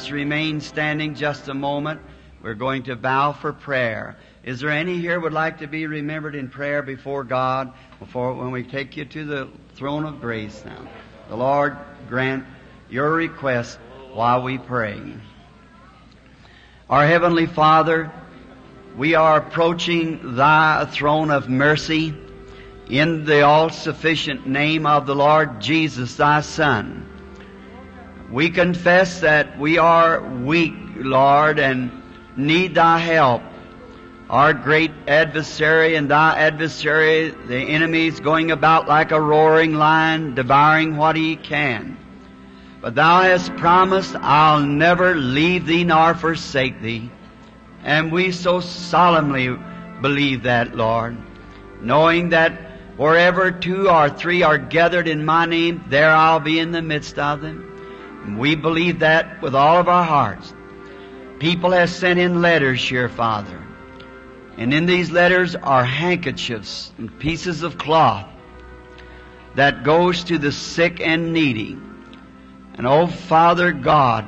Us 0.00 0.10
remain 0.10 0.62
standing 0.62 1.14
just 1.14 1.48
a 1.48 1.52
moment. 1.52 2.00
We're 2.42 2.54
going 2.54 2.84
to 2.84 2.96
bow 2.96 3.34
for 3.34 3.52
prayer. 3.52 4.16
Is 4.42 4.58
there 4.60 4.70
any 4.70 4.96
here 4.96 5.20
would 5.20 5.34
like 5.34 5.58
to 5.58 5.66
be 5.66 5.86
remembered 5.86 6.34
in 6.34 6.48
prayer 6.48 6.80
before 6.80 7.22
God 7.22 7.74
before 7.98 8.32
when 8.32 8.50
we 8.50 8.62
take 8.62 8.96
you 8.96 9.04
to 9.04 9.24
the 9.26 9.50
throne 9.74 10.06
of 10.06 10.22
grace 10.22 10.64
now? 10.64 10.88
The 11.28 11.36
Lord 11.36 11.76
grant 12.08 12.46
your 12.88 13.12
request 13.12 13.78
while 14.14 14.42
we 14.42 14.56
pray. 14.56 15.02
Our 16.88 17.06
Heavenly 17.06 17.44
Father, 17.44 18.10
we 18.96 19.16
are 19.16 19.36
approaching 19.36 20.34
Thy 20.34 20.86
throne 20.86 21.30
of 21.30 21.50
mercy 21.50 22.14
in 22.88 23.26
the 23.26 23.42
all-sufficient 23.42 24.46
name 24.46 24.86
of 24.86 25.04
the 25.04 25.14
Lord 25.14 25.60
Jesus, 25.60 26.16
Thy 26.16 26.40
Son. 26.40 27.09
We 28.30 28.50
confess 28.50 29.20
that 29.22 29.58
we 29.58 29.78
are 29.78 30.20
weak, 30.20 30.74
Lord, 30.94 31.58
and 31.58 31.90
need 32.36 32.76
Thy 32.76 32.98
help. 32.98 33.42
Our 34.28 34.52
great 34.52 34.92
adversary 35.08 35.96
and 35.96 36.08
Thy 36.08 36.38
adversary, 36.38 37.30
the 37.30 37.58
enemy, 37.58 38.06
is 38.06 38.20
going 38.20 38.52
about 38.52 38.86
like 38.86 39.10
a 39.10 39.20
roaring 39.20 39.74
lion, 39.74 40.36
devouring 40.36 40.96
what 40.96 41.16
he 41.16 41.34
can. 41.34 41.98
But 42.80 42.94
Thou 42.94 43.22
hast 43.22 43.56
promised, 43.56 44.14
I'll 44.14 44.60
never 44.60 45.16
leave 45.16 45.66
Thee 45.66 45.82
nor 45.82 46.14
forsake 46.14 46.80
Thee. 46.80 47.10
And 47.82 48.12
we 48.12 48.30
so 48.30 48.60
solemnly 48.60 49.58
believe 50.00 50.44
that, 50.44 50.76
Lord, 50.76 51.16
knowing 51.80 52.28
that 52.28 52.52
wherever 52.96 53.50
two 53.50 53.90
or 53.90 54.08
three 54.08 54.44
are 54.44 54.58
gathered 54.58 55.08
in 55.08 55.24
my 55.24 55.46
name, 55.46 55.84
there 55.88 56.12
I'll 56.12 56.38
be 56.38 56.60
in 56.60 56.70
the 56.70 56.82
midst 56.82 57.18
of 57.18 57.40
them. 57.40 57.69
And 58.24 58.38
we 58.38 58.54
believe 58.54 58.98
that 59.00 59.40
with 59.42 59.54
all 59.54 59.78
of 59.78 59.88
our 59.88 60.04
hearts. 60.04 60.54
People 61.38 61.70
have 61.70 61.88
sent 61.88 62.18
in 62.18 62.42
letters 62.42 62.86
here, 62.86 63.08
Father. 63.08 63.58
And 64.58 64.74
in 64.74 64.84
these 64.84 65.10
letters 65.10 65.56
are 65.56 65.84
handkerchiefs 65.84 66.92
and 66.98 67.18
pieces 67.18 67.62
of 67.62 67.78
cloth 67.78 68.28
that 69.54 69.84
goes 69.84 70.24
to 70.24 70.38
the 70.38 70.52
sick 70.52 71.00
and 71.00 71.32
needy. 71.32 71.78
And 72.74 72.86
oh, 72.86 73.06
Father 73.06 73.72
God, 73.72 74.26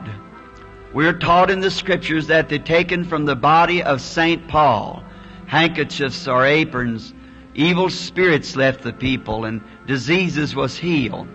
we're 0.92 1.18
taught 1.18 1.50
in 1.50 1.60
the 1.60 1.70
scriptures 1.70 2.26
that 2.28 2.48
they're 2.48 2.58
taken 2.58 3.04
from 3.04 3.24
the 3.24 3.36
body 3.36 3.82
of 3.82 4.00
St. 4.00 4.48
Paul. 4.48 5.02
Handkerchiefs 5.46 6.26
or 6.26 6.46
aprons. 6.46 7.12
Evil 7.54 7.90
spirits 7.90 8.56
left 8.56 8.82
the 8.82 8.92
people 8.92 9.44
and 9.44 9.62
diseases 9.86 10.56
was 10.56 10.76
healed. 10.76 11.28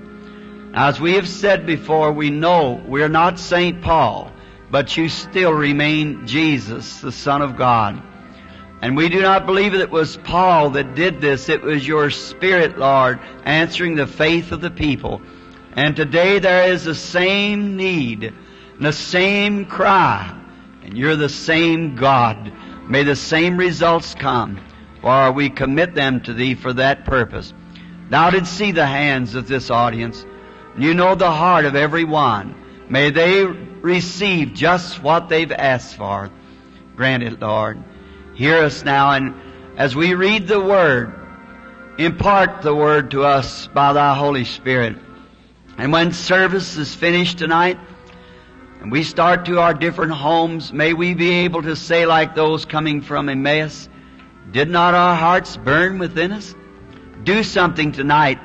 As 0.78 1.02
we 1.02 1.14
have 1.14 1.28
said 1.28 1.66
before, 1.66 2.12
we 2.12 2.30
know 2.30 2.80
we're 2.86 3.10
not 3.10 3.40
St. 3.40 3.82
Paul, 3.82 4.32
but 4.70 4.96
you 4.96 5.10
still 5.10 5.52
remain 5.52 6.28
Jesus, 6.28 7.02
the 7.02 7.12
Son 7.12 7.42
of 7.42 7.58
God. 7.58 8.00
And 8.84 8.96
we 8.96 9.10
do 9.10 9.20
not 9.20 9.48
believe 9.48 9.72
that 9.72 9.82
it 9.82 9.90
was 9.90 10.18
Paul 10.18 10.70
that 10.72 10.94
did 10.94 11.20
this. 11.20 11.50
It 11.50 11.64
was 11.64 11.88
your 11.88 12.12
Spirit, 12.12 12.78
Lord, 12.78 13.20
answering 13.44 13.96
the 13.96 14.06
faith 14.06 14.52
of 14.52 14.62
the 14.62 14.70
people. 14.70 15.20
And 15.74 15.96
today 15.96 16.38
there 16.38 16.72
is 16.72 16.84
the 16.84 16.94
same 16.94 17.76
need 17.76 18.32
the 18.80 18.94
same 18.94 19.66
cry. 19.66 20.32
And 20.84 20.96
you're 20.96 21.16
the 21.16 21.28
same 21.28 21.96
God. 21.96 22.54
May 22.88 23.02
the 23.02 23.16
same 23.16 23.58
results 23.58 24.14
come, 24.14 24.60
for 25.02 25.32
we 25.32 25.50
commit 25.50 25.96
them 25.96 26.22
to 26.22 26.36
Thee 26.36 26.54
for 26.54 26.74
that 26.74 27.04
purpose. 27.04 27.52
Thou 28.12 28.30
did 28.30 28.46
see 28.46 28.74
the 28.74 28.86
hands 28.86 29.34
of 29.34 29.48
this 29.48 29.72
audience. 29.72 30.24
You 30.78 30.94
know 30.94 31.16
the 31.16 31.32
heart 31.32 31.66
of 31.66 31.76
every 31.76 32.04
one. 32.04 32.54
May 32.88 33.10
they 33.10 33.46
receive 33.46 34.54
just 34.54 35.02
what 35.02 35.28
they've 35.28 35.52
asked 35.52 35.96
for. 35.96 36.30
Grant 36.96 37.24
it, 37.24 37.40
Lord. 37.40 37.84
Hear 38.36 38.58
us 38.64 38.86
now, 38.86 39.12
and 39.12 39.34
as 39.78 39.96
we 39.96 40.14
read 40.14 40.48
the 40.48 40.60
Word, 40.60 41.14
impart 41.98 42.62
the 42.62 42.76
Word 42.76 43.12
to 43.12 43.24
us 43.24 43.66
by 43.68 43.94
Thy 43.94 44.14
Holy 44.14 44.46
Spirit. 44.46 44.98
And 45.80 45.92
when 45.92 46.12
service 46.12 46.78
is 46.78 46.94
finished 46.94 47.40
tonight, 47.40 47.80
and 48.80 48.92
we 48.92 49.02
start 49.02 49.46
to 49.46 49.60
our 49.60 49.74
different 49.74 50.12
homes, 50.12 50.72
may 50.72 50.94
we 50.94 51.16
be 51.16 51.32
able 51.40 51.64
to 51.64 51.76
say 51.76 52.06
like 52.06 52.36
those 52.36 52.66
coming 52.66 53.02
from 53.02 53.30
Emmaus, 53.30 53.90
did 54.52 54.70
not 54.70 54.94
our 54.94 55.16
hearts 55.16 55.58
burn 55.58 55.98
within 55.98 56.32
us? 56.32 56.54
Do 57.24 57.44
something 57.44 57.92
tonight 57.92 58.40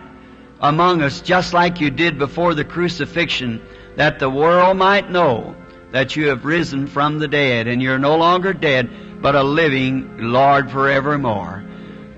among 0.62 1.02
us 1.02 1.20
just 1.20 1.52
like 1.52 1.80
you 1.80 1.90
did 1.90 2.18
before 2.18 2.54
the 2.54 2.64
crucifixion, 2.64 3.60
that 3.96 4.18
the 4.18 4.30
world 4.30 4.76
might 4.76 5.10
know 5.10 5.56
that 5.90 6.16
you 6.16 6.28
have 6.28 6.44
risen 6.44 6.86
from 6.86 7.18
the 7.18 7.28
dead 7.28 7.66
and 7.66 7.82
you're 7.82 7.98
no 7.98 8.16
longer 8.16 8.52
dead, 8.54 9.20
but 9.20 9.34
a 9.34 9.42
living 9.42 10.30
Lord 10.32 10.70
forevermore. 10.70 11.64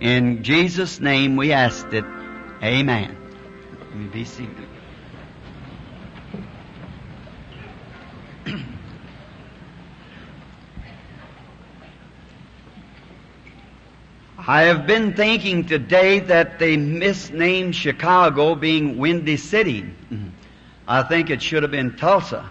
In 0.00 0.42
Jesus' 0.42 1.00
name 1.00 1.36
we 1.36 1.52
ask 1.52 1.92
it. 1.92 2.04
Amen. 2.62 3.16
Let 3.80 3.96
me 3.96 4.06
be 4.06 4.24
seated. 4.24 4.63
I 14.46 14.64
have 14.64 14.86
been 14.86 15.14
thinking 15.14 15.64
today 15.64 16.18
that 16.20 16.58
they 16.58 16.76
misnamed 16.76 17.74
Chicago 17.74 18.54
being 18.54 18.98
Windy 18.98 19.38
City. 19.38 19.90
I 20.86 21.02
think 21.02 21.30
it 21.30 21.40
should 21.42 21.62
have 21.62 21.72
been 21.72 21.96
Tulsa. 21.96 22.50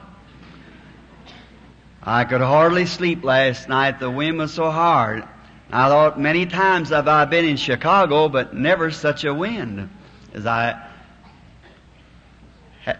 I 2.01 2.23
could 2.23 2.41
hardly 2.41 2.87
sleep 2.87 3.23
last 3.23 3.69
night. 3.69 3.99
The 3.99 4.09
wind 4.09 4.39
was 4.39 4.51
so 4.51 4.71
hard. 4.71 5.23
I 5.71 5.87
thought 5.87 6.19
many 6.19 6.47
times 6.47 6.89
have 6.89 7.07
I 7.07 7.25
been 7.25 7.45
in 7.45 7.57
Chicago, 7.57 8.27
but 8.27 8.55
never 8.55 8.89
such 8.89 9.23
a 9.23 9.33
wind 9.33 9.87
as 10.33 10.47
I 10.47 10.89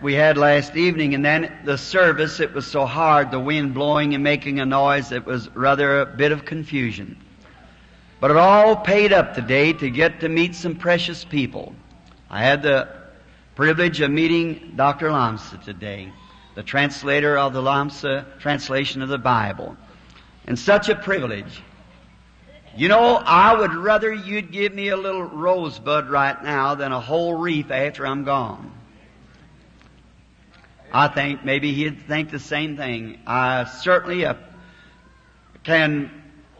we 0.03 0.13
had 0.13 0.37
last 0.37 0.75
evening. 0.75 1.15
And 1.15 1.25
then 1.25 1.51
the 1.65 1.79
service, 1.79 2.39
it 2.39 2.53
was 2.53 2.67
so 2.67 2.85
hard, 2.85 3.31
the 3.31 3.39
wind 3.39 3.73
blowing 3.73 4.13
and 4.13 4.23
making 4.23 4.59
a 4.59 4.65
noise, 4.67 5.11
it 5.11 5.25
was 5.25 5.49
rather 5.55 6.01
a 6.01 6.05
bit 6.05 6.31
of 6.31 6.45
confusion. 6.45 7.22
But 8.23 8.31
it 8.31 8.37
all 8.37 8.77
paid 8.77 9.11
up 9.11 9.33
today 9.33 9.73
to 9.73 9.89
get 9.89 10.21
to 10.21 10.29
meet 10.29 10.55
some 10.55 10.75
precious 10.75 11.25
people. 11.25 11.75
I 12.29 12.41
had 12.41 12.63
the 12.63 12.87
privilege 13.53 13.99
of 13.99 14.11
meeting 14.11 14.75
Dr. 14.77 15.09
Lamsa 15.09 15.61
today, 15.61 16.09
the 16.55 16.63
translator 16.63 17.37
of 17.37 17.51
the 17.51 17.61
Lamsa 17.61 18.39
translation 18.39 19.01
of 19.01 19.09
the 19.09 19.17
Bible. 19.17 19.75
And 20.47 20.57
such 20.57 20.87
a 20.87 20.95
privilege. 20.95 21.61
You 22.77 22.87
know, 22.87 23.17
I 23.17 23.59
would 23.59 23.73
rather 23.73 24.13
you'd 24.13 24.53
give 24.53 24.73
me 24.73 24.87
a 24.87 24.95
little 24.95 25.23
rosebud 25.23 26.09
right 26.09 26.41
now 26.41 26.75
than 26.75 26.93
a 26.93 27.01
whole 27.01 27.33
wreath 27.33 27.71
after 27.71 28.07
I'm 28.07 28.23
gone. 28.23 28.71
I 30.93 31.09
think 31.09 31.43
maybe 31.43 31.73
he'd 31.73 32.07
think 32.07 32.31
the 32.31 32.39
same 32.39 32.77
thing. 32.77 33.19
I 33.27 33.65
certainly 33.65 34.25
uh, 34.25 34.35
can 35.65 36.09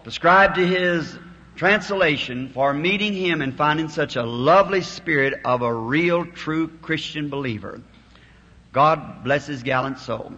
prescribe 0.04 0.56
to 0.56 0.68
his 0.68 1.18
translation 1.56 2.50
for 2.50 2.74
meeting 2.74 3.14
him 3.14 3.42
and 3.42 3.56
finding 3.56 3.90
such 3.90 4.16
a 4.16 4.24
lovely 4.24 4.82
spirit 4.82 5.42
of 5.46 5.62
a 5.62 5.74
real, 5.74 6.26
true 6.26 6.68
Christian 6.82 7.30
believer. 7.30 7.82
God 8.72 9.24
bless 9.24 9.48
his 9.48 9.64
gallant 9.64 10.00
soul. 10.00 10.34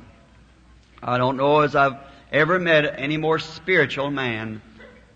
I 1.02 1.18
don't 1.18 1.38
know 1.38 1.62
as 1.62 1.76
I've 1.76 1.98
ever 2.32 2.60
met 2.60 3.00
any 3.00 3.18
more 3.18 3.40
spiritual 3.40 4.12
man 4.12 4.62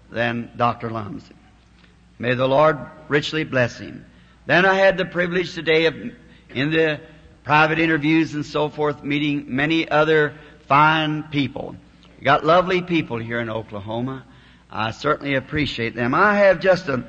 than 0.10 0.52
Dr. 0.56 0.90
Lamsa. 0.90 1.34
May 2.18 2.34
the 2.34 2.48
Lord 2.48 2.78
richly 3.08 3.44
bless 3.44 3.78
him. 3.78 4.06
Then 4.46 4.66
I 4.66 4.74
had 4.74 4.98
the 4.98 5.06
privilege 5.06 5.54
today 5.54 5.86
of, 5.86 5.96
in 6.50 6.72
the 6.72 7.00
private 7.44 7.80
interviews 7.80 8.34
and 8.36 8.46
so 8.46 8.70
forth, 8.70 9.04
meeting 9.04 9.46
many 9.48 9.90
other 9.90 10.34
fine 10.68 11.24
people. 11.24 11.76
We 12.18 12.26
got 12.26 12.46
lovely 12.46 12.82
people 12.82 13.18
here 13.18 13.40
in 13.40 13.50
Oklahoma. 13.50 14.26
I 14.72 14.92
certainly 14.92 15.34
appreciate 15.34 15.96
them. 15.96 16.14
I 16.14 16.36
have 16.38 16.60
just 16.60 16.88
a, 16.90 17.04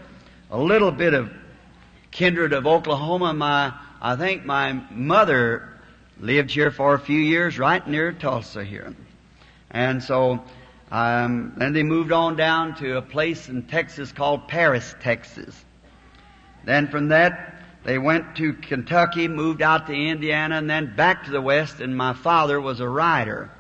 a 0.51 0.59
little 0.59 0.91
bit 0.91 1.13
of 1.13 1.31
kindred 2.11 2.55
of 2.55 2.67
Oklahoma. 2.67 3.35
My, 3.35 3.75
I 4.01 4.17
think 4.17 4.47
my 4.47 4.73
mother 4.91 5.69
lived 6.19 6.51
here 6.51 6.71
for 6.71 6.95
a 6.95 6.99
few 6.99 7.19
years 7.19 7.59
right 7.59 7.87
near 7.87 8.13
Tulsa 8.13 8.65
here. 8.65 8.95
And 9.71 10.03
so, 10.03 10.43
um, 10.91 11.53
then 11.57 11.75
they 11.75 11.83
moved 11.83 12.13
on 12.13 12.37
down 12.37 12.77
to 12.77 12.97
a 12.97 13.03
place 13.03 13.49
in 13.49 13.65
Texas 13.65 14.11
called 14.11 14.49
Paris, 14.49 14.95
Texas. 15.01 15.65
Then 16.65 16.89
from 16.89 17.09
that, 17.09 17.63
they 17.85 17.99
went 17.99 18.37
to 18.37 18.55
Kentucky, 18.55 19.29
moved 19.29 19.63
out 19.63 19.87
to 19.87 19.95
Indiana, 19.95 20.57
and 20.57 20.69
then 20.69 20.95
back 20.97 21.25
to 21.25 21.31
the 21.31 21.41
West, 21.41 21.81
and 21.81 21.97
my 21.97 22.15
father 22.15 22.61
was 22.61 22.81
a 22.81 22.89
writer. 22.89 23.51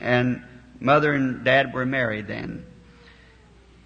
And 0.00 0.42
mother 0.80 1.12
and 1.12 1.44
dad 1.44 1.72
were 1.72 1.86
married 1.86 2.26
then. 2.26 2.66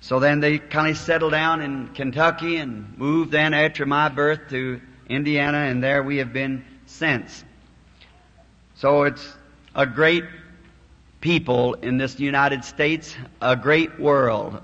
So 0.00 0.20
then 0.20 0.40
they 0.40 0.58
kind 0.58 0.90
of 0.90 0.96
settled 0.96 1.32
down 1.32 1.60
in 1.60 1.88
Kentucky 1.88 2.56
and 2.56 2.96
moved 2.98 3.32
then 3.32 3.52
after 3.52 3.84
my 3.84 4.08
birth 4.08 4.40
to 4.50 4.80
Indiana, 5.08 5.58
and 5.58 5.82
there 5.82 6.02
we 6.02 6.18
have 6.18 6.32
been 6.32 6.64
since. 6.86 7.44
So 8.76 9.04
it's 9.04 9.36
a 9.74 9.86
great 9.86 10.24
people 11.20 11.74
in 11.74 11.98
this 11.98 12.20
United 12.20 12.64
States, 12.64 13.14
a 13.42 13.56
great 13.56 13.98
world, 13.98 14.60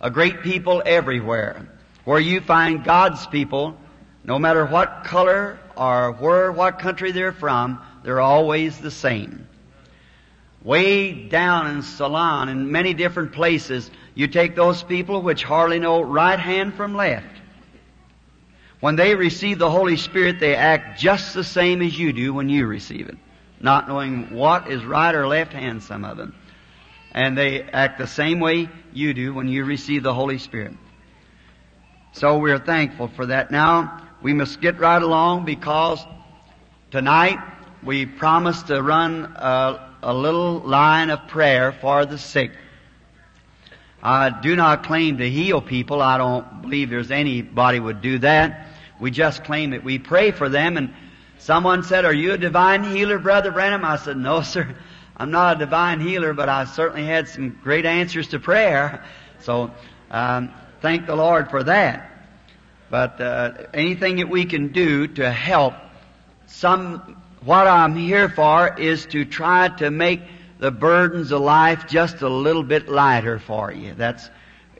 a 0.00 0.10
great 0.10 0.42
people 0.42 0.82
everywhere, 0.84 1.66
where 2.04 2.20
you 2.20 2.40
find 2.40 2.84
God's 2.84 3.26
people, 3.26 3.76
no 4.24 4.38
matter 4.38 4.66
what 4.66 5.04
color 5.04 5.58
or 5.76 6.12
where, 6.12 6.52
what 6.52 6.78
country 6.78 7.12
they're 7.12 7.32
from, 7.32 7.80
they're 8.02 8.20
always 8.20 8.78
the 8.78 8.90
same. 8.90 9.48
Way 10.62 11.28
down 11.28 11.68
in 11.68 11.82
Ceylon 11.82 12.48
and 12.48 12.70
many 12.70 12.92
different 12.92 13.32
places, 13.32 13.90
you 14.16 14.26
take 14.26 14.56
those 14.56 14.82
people 14.82 15.20
which 15.20 15.44
hardly 15.44 15.78
know 15.78 16.00
right 16.00 16.40
hand 16.40 16.74
from 16.74 16.96
left. 16.96 17.26
When 18.80 18.96
they 18.96 19.14
receive 19.14 19.58
the 19.58 19.70
Holy 19.70 19.98
Spirit, 19.98 20.40
they 20.40 20.54
act 20.54 20.98
just 20.98 21.34
the 21.34 21.44
same 21.44 21.82
as 21.82 21.98
you 21.98 22.14
do 22.14 22.32
when 22.32 22.48
you 22.48 22.66
receive 22.66 23.10
it. 23.10 23.18
Not 23.60 23.88
knowing 23.88 24.34
what 24.34 24.70
is 24.70 24.82
right 24.84 25.14
or 25.14 25.28
left 25.28 25.52
hand, 25.52 25.82
some 25.82 26.02
of 26.02 26.16
them. 26.16 26.34
And 27.12 27.36
they 27.36 27.62
act 27.62 27.98
the 27.98 28.06
same 28.06 28.40
way 28.40 28.70
you 28.94 29.12
do 29.12 29.34
when 29.34 29.48
you 29.48 29.66
receive 29.66 30.02
the 30.02 30.14
Holy 30.14 30.38
Spirit. 30.38 30.72
So 32.12 32.38
we're 32.38 32.58
thankful 32.58 33.08
for 33.08 33.26
that. 33.26 33.50
Now, 33.50 34.02
we 34.22 34.32
must 34.32 34.62
get 34.62 34.78
right 34.78 35.02
along 35.02 35.44
because 35.44 36.02
tonight 36.90 37.38
we 37.82 38.06
promised 38.06 38.68
to 38.68 38.82
run 38.82 39.26
a, 39.36 39.90
a 40.02 40.14
little 40.14 40.60
line 40.60 41.10
of 41.10 41.28
prayer 41.28 41.72
for 41.72 42.06
the 42.06 42.16
sick. 42.16 42.52
I 44.06 44.30
do 44.30 44.54
not 44.54 44.84
claim 44.84 45.18
to 45.18 45.28
heal 45.28 45.60
people. 45.60 46.00
I 46.00 46.16
don't 46.16 46.62
believe 46.62 46.90
there's 46.90 47.10
anybody 47.10 47.80
would 47.80 48.00
do 48.00 48.20
that. 48.20 48.68
We 49.00 49.10
just 49.10 49.42
claim 49.42 49.70
that 49.70 49.82
we 49.82 49.98
pray 49.98 50.30
for 50.30 50.48
them. 50.48 50.76
And 50.76 50.94
someone 51.38 51.82
said, 51.82 52.04
"Are 52.04 52.12
you 52.12 52.34
a 52.34 52.38
divine 52.38 52.84
healer, 52.84 53.18
Brother 53.18 53.50
Branham?" 53.50 53.84
I 53.84 53.96
said, 53.96 54.16
"No, 54.16 54.42
sir. 54.42 54.76
I'm 55.16 55.32
not 55.32 55.56
a 55.56 55.58
divine 55.58 55.98
healer, 55.98 56.34
but 56.34 56.48
I 56.48 56.66
certainly 56.66 57.04
had 57.04 57.26
some 57.26 57.58
great 57.64 57.84
answers 57.84 58.28
to 58.28 58.38
prayer. 58.38 59.02
So 59.40 59.72
um, 60.12 60.52
thank 60.82 61.06
the 61.06 61.16
Lord 61.16 61.50
for 61.50 61.64
that. 61.64 62.08
But 62.88 63.20
uh, 63.20 63.52
anything 63.74 64.16
that 64.18 64.28
we 64.28 64.44
can 64.44 64.68
do 64.68 65.08
to 65.08 65.32
help 65.32 65.74
some, 66.46 67.20
what 67.44 67.66
I'm 67.66 67.96
here 67.96 68.28
for 68.28 68.72
is 68.78 69.06
to 69.06 69.24
try 69.24 69.66
to 69.78 69.90
make 69.90 70.20
the 70.58 70.70
burdens 70.70 71.32
of 71.32 71.42
life 71.42 71.86
just 71.86 72.22
a 72.22 72.28
little 72.28 72.62
bit 72.62 72.88
lighter 72.88 73.38
for 73.38 73.72
you. 73.72 73.94
That's, 73.94 74.30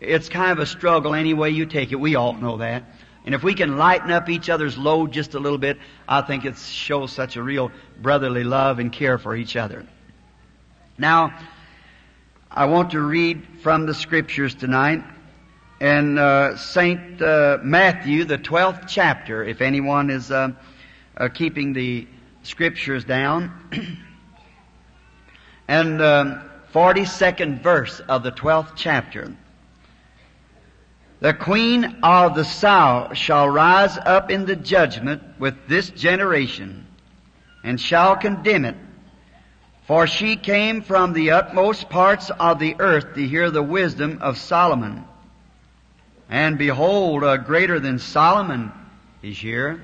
it's 0.00 0.28
kind 0.28 0.52
of 0.52 0.58
a 0.58 0.66
struggle 0.66 1.14
any 1.14 1.34
way 1.34 1.50
you 1.50 1.66
take 1.66 1.92
it. 1.92 1.96
We 1.96 2.14
all 2.14 2.32
know 2.32 2.58
that. 2.58 2.84
And 3.24 3.34
if 3.34 3.42
we 3.42 3.54
can 3.54 3.76
lighten 3.76 4.10
up 4.10 4.28
each 4.28 4.48
other's 4.48 4.78
load 4.78 5.12
just 5.12 5.34
a 5.34 5.40
little 5.40 5.58
bit, 5.58 5.78
I 6.08 6.22
think 6.22 6.44
it 6.44 6.56
shows 6.56 7.12
such 7.12 7.36
a 7.36 7.42
real 7.42 7.72
brotherly 8.00 8.44
love 8.44 8.78
and 8.78 8.92
care 8.92 9.18
for 9.18 9.34
each 9.34 9.56
other. 9.56 9.84
Now, 10.96 11.36
I 12.50 12.66
want 12.66 12.92
to 12.92 13.00
read 13.00 13.46
from 13.62 13.84
the 13.84 13.94
scriptures 13.94 14.54
tonight 14.54 15.02
in 15.80 16.16
uh, 16.16 16.56
St. 16.56 17.20
Uh, 17.20 17.58
Matthew, 17.62 18.24
the 18.24 18.38
12th 18.38 18.86
chapter, 18.86 19.44
if 19.44 19.60
anyone 19.60 20.08
is 20.08 20.30
uh, 20.30 20.52
uh 21.16 21.28
keeping 21.28 21.72
the 21.72 22.06
scriptures 22.44 23.04
down. 23.04 23.52
and 25.68 26.00
um, 26.00 26.42
42nd 26.72 27.62
verse 27.62 28.00
of 28.00 28.22
the 28.22 28.32
12th 28.32 28.72
chapter. 28.76 29.34
The 31.20 31.32
queen 31.32 31.96
of 32.02 32.34
the 32.34 32.44
south 32.44 33.16
shall 33.16 33.48
rise 33.48 33.96
up 33.96 34.30
in 34.30 34.44
the 34.44 34.56
judgment 34.56 35.22
with 35.38 35.54
this 35.66 35.88
generation 35.90 36.86
and 37.64 37.80
shall 37.80 38.16
condemn 38.16 38.64
it. 38.66 38.76
For 39.86 40.06
she 40.06 40.36
came 40.36 40.82
from 40.82 41.12
the 41.12 41.30
utmost 41.30 41.88
parts 41.88 42.30
of 42.30 42.58
the 42.58 42.76
earth 42.78 43.14
to 43.14 43.26
hear 43.26 43.50
the 43.50 43.62
wisdom 43.62 44.18
of 44.20 44.36
Solomon. 44.36 45.04
And 46.28 46.58
behold, 46.58 47.22
a 47.24 47.38
greater 47.38 47.80
than 47.80 47.98
Solomon 47.98 48.72
is 49.22 49.38
here. 49.38 49.80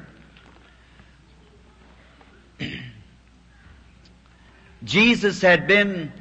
Jesus 4.85 5.41
had 5.41 5.67
been 5.67 6.13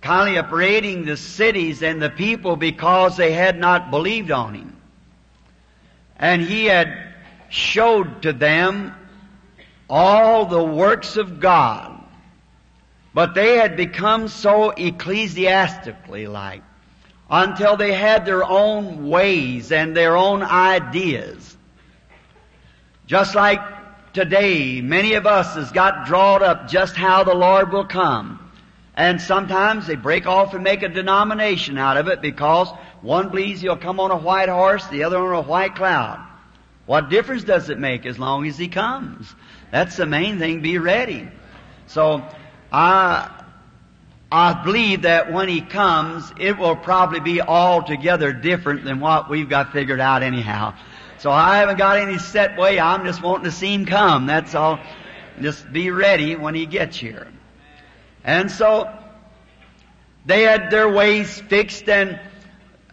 kindly 0.00 0.38
upbraiding 0.38 1.04
the 1.04 1.16
cities 1.16 1.82
and 1.82 2.00
the 2.00 2.10
people 2.10 2.56
because 2.56 3.16
they 3.16 3.32
had 3.32 3.58
not 3.58 3.90
believed 3.90 4.30
on 4.30 4.54
Him. 4.54 4.76
And 6.16 6.40
He 6.40 6.66
had 6.66 7.14
showed 7.48 8.22
to 8.22 8.32
them 8.32 8.94
all 9.88 10.46
the 10.46 10.62
works 10.62 11.16
of 11.16 11.40
God. 11.40 12.02
But 13.12 13.34
they 13.34 13.56
had 13.56 13.76
become 13.76 14.28
so 14.28 14.70
ecclesiastically 14.70 16.26
like 16.26 16.62
until 17.30 17.76
they 17.76 17.92
had 17.92 18.26
their 18.26 18.44
own 18.44 19.08
ways 19.08 19.72
and 19.72 19.96
their 19.96 20.16
own 20.16 20.42
ideas. 20.42 21.56
Just 23.06 23.34
like 23.34 23.60
today, 24.16 24.80
many 24.80 25.12
of 25.12 25.26
us 25.26 25.56
has 25.56 25.70
got 25.72 26.06
drawn 26.06 26.42
up 26.42 26.68
just 26.68 26.96
how 26.96 27.22
the 27.22 27.34
Lord 27.34 27.70
will 27.70 27.84
come. 27.84 28.40
And 28.94 29.20
sometimes 29.20 29.86
they 29.86 29.94
break 29.94 30.26
off 30.26 30.54
and 30.54 30.64
make 30.64 30.82
a 30.82 30.88
denomination 30.88 31.76
out 31.76 31.98
of 31.98 32.08
it 32.08 32.22
because 32.22 32.70
one 33.02 33.28
believes 33.28 33.60
he'll 33.60 33.76
come 33.76 34.00
on 34.00 34.10
a 34.10 34.16
white 34.16 34.48
horse, 34.48 34.86
the 34.86 35.04
other 35.04 35.18
on 35.18 35.44
a 35.44 35.46
white 35.46 35.74
cloud. 35.74 36.26
What 36.86 37.10
difference 37.10 37.44
does 37.44 37.68
it 37.68 37.78
make 37.78 38.06
as 38.06 38.18
long 38.18 38.46
as 38.46 38.56
he 38.56 38.68
comes? 38.68 39.34
That's 39.70 39.98
the 39.98 40.06
main 40.06 40.38
thing, 40.38 40.62
be 40.62 40.78
ready. 40.78 41.28
So, 41.86 42.24
I, 42.72 43.30
I 44.32 44.64
believe 44.64 45.02
that 45.02 45.30
when 45.30 45.50
he 45.50 45.60
comes, 45.60 46.32
it 46.40 46.56
will 46.56 46.76
probably 46.76 47.20
be 47.20 47.42
altogether 47.42 48.32
different 48.32 48.84
than 48.84 48.98
what 48.98 49.28
we've 49.28 49.50
got 49.50 49.74
figured 49.74 50.00
out 50.00 50.22
anyhow. 50.22 50.74
So 51.18 51.30
I 51.30 51.58
haven't 51.58 51.78
got 51.78 51.98
any 51.98 52.18
set 52.18 52.58
way. 52.58 52.78
I'm 52.78 53.04
just 53.04 53.22
wanting 53.22 53.44
to 53.44 53.50
see 53.50 53.72
him 53.72 53.86
come. 53.86 54.26
That's 54.26 54.54
all. 54.54 54.78
Just 55.40 55.70
be 55.72 55.90
ready 55.90 56.36
when 56.36 56.54
he 56.54 56.66
gets 56.66 56.96
here. 56.96 57.26
And 58.24 58.50
so 58.50 58.90
they 60.24 60.42
had 60.42 60.70
their 60.70 60.88
ways 60.88 61.40
fixed 61.40 61.88
and 61.88 62.20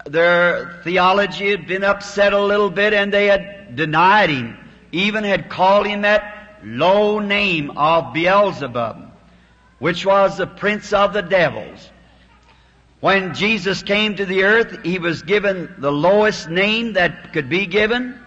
their 0.05 0.81
theology 0.83 1.51
had 1.51 1.67
been 1.67 1.83
upset 1.83 2.33
a 2.33 2.41
little 2.41 2.69
bit 2.69 2.93
and 2.93 3.13
they 3.13 3.27
had 3.27 3.75
denied 3.75 4.29
him. 4.29 4.57
Even 4.91 5.23
had 5.23 5.49
called 5.49 5.87
him 5.87 6.01
that 6.01 6.59
low 6.63 7.19
name 7.19 7.71
of 7.77 8.13
Beelzebub 8.13 9.13
which 9.83 10.05
was 10.05 10.37
the 10.37 10.47
prince 10.47 10.93
of 10.93 11.11
the 11.11 11.21
devils. 11.21 11.91
When 13.03 13.33
Jesus 13.33 13.83
came 13.83 14.15
to 14.15 14.25
the 14.25 14.45
earth, 14.45 14.81
he 14.85 14.97
was 14.97 15.23
given 15.23 15.75
the 15.77 15.91
lowest 15.91 16.47
name 16.47 16.93
that 16.93 17.33
could 17.33 17.49
be 17.49 17.65
given. 17.65 18.17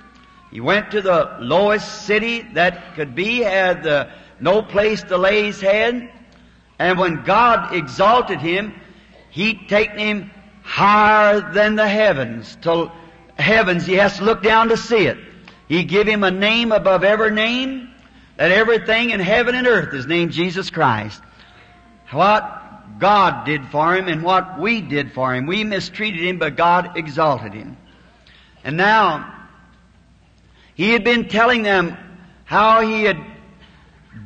He 0.50 0.60
went 0.60 0.90
to 0.90 1.00
the 1.00 1.34
lowest 1.40 2.02
city 2.02 2.42
that 2.52 2.94
could 2.94 3.14
be, 3.14 3.38
had 3.38 3.82
the, 3.84 4.10
no 4.38 4.60
place 4.60 5.02
to 5.04 5.16
lay 5.16 5.44
his 5.44 5.62
head. 5.62 6.12
And 6.78 6.98
when 6.98 7.22
God 7.22 7.74
exalted 7.74 8.40
him, 8.40 8.78
he'd 9.30 9.66
taken 9.66 9.96
him 9.96 10.30
higher 10.62 11.40
than 11.54 11.76
the 11.76 11.88
heavens. 11.88 12.58
To 12.60 12.92
heavens, 13.38 13.86
he 13.86 13.94
has 13.94 14.18
to 14.18 14.24
look 14.24 14.42
down 14.42 14.68
to 14.68 14.76
see 14.76 15.06
it. 15.06 15.16
He 15.68 15.84
give 15.84 16.06
him 16.06 16.22
a 16.22 16.30
name 16.30 16.70
above 16.70 17.02
every 17.02 17.30
name, 17.30 17.88
that 18.36 18.52
everything 18.52 19.08
in 19.08 19.20
heaven 19.20 19.54
and 19.54 19.66
earth 19.66 19.94
is 19.94 20.06
named 20.06 20.32
Jesus 20.32 20.68
Christ 20.68 21.22
what 22.10 22.65
God 22.98 23.44
did 23.44 23.66
for 23.68 23.94
him 23.94 24.08
and 24.08 24.22
what 24.22 24.58
we 24.58 24.80
did 24.80 25.12
for 25.12 25.34
him. 25.34 25.46
We 25.46 25.64
mistreated 25.64 26.20
him, 26.20 26.38
but 26.38 26.56
God 26.56 26.96
exalted 26.96 27.52
him. 27.52 27.76
And 28.64 28.76
now, 28.76 29.32
he 30.74 30.90
had 30.90 31.04
been 31.04 31.28
telling 31.28 31.62
them 31.62 31.96
how 32.44 32.80
he 32.80 33.04
had 33.04 33.18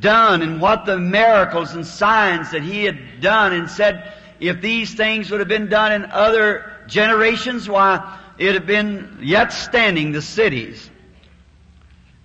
done 0.01 0.43
and 0.43 0.61
what 0.61 0.87
the 0.87 0.99
miracles 0.99 1.75
and 1.75 1.87
signs 1.87 2.53
that 2.53 2.63
he 2.63 2.85
had 2.85 3.21
done 3.21 3.53
and 3.53 3.69
said, 3.69 4.15
if 4.39 4.61
these 4.61 4.95
things 4.95 5.31
would 5.31 5.41
have 5.41 5.49
been 5.49 5.69
done 5.69 5.93
in 5.93 6.05
other 6.07 6.73
generations, 6.87 7.69
why, 7.69 8.19
it 8.39 8.55
had 8.55 8.67
been 8.67 9.19
yet 9.21 9.53
standing, 9.53 10.13
the 10.13 10.23
cities. 10.23 10.91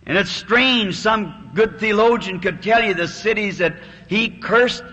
And 0.06 0.18
it's 0.18 0.32
strange, 0.32 0.96
some 0.96 1.52
good 1.56 1.80
theologian 1.80 2.40
could 2.40 2.62
tell 2.62 2.84
you 2.84 2.94
the 2.94 3.08
cities 3.08 3.58
that 3.58 3.76
he 4.08 4.30
cursed 4.30 4.84